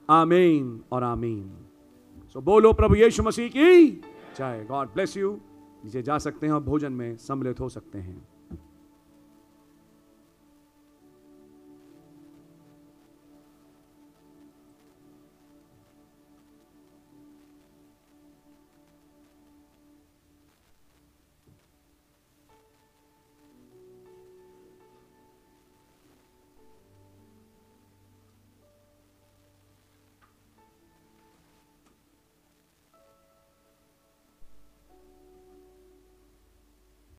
आमीन 0.10 0.82
और 0.92 1.04
आमीन। 1.04 1.58
सो 2.34 2.40
so, 2.40 2.46
बोलो 2.46 2.74
प्रभु 2.74 2.96
यीशु 2.96 3.24
मसीह 3.24 3.48
की। 3.48 3.88
जय 4.38 4.66
गॉड 4.70 4.88
ब्लेस 4.88 5.18
यू 5.18 5.32
नीचे 5.86 6.02
जा 6.02 6.18
सकते 6.18 6.46
हैं 6.46 6.54
और 6.54 6.64
भोजन 6.64 6.94
में 6.94 7.18
सम्मिलित 7.18 7.60
हो 7.60 7.70
सकते 7.70 8.00
हैं। 8.00 8.31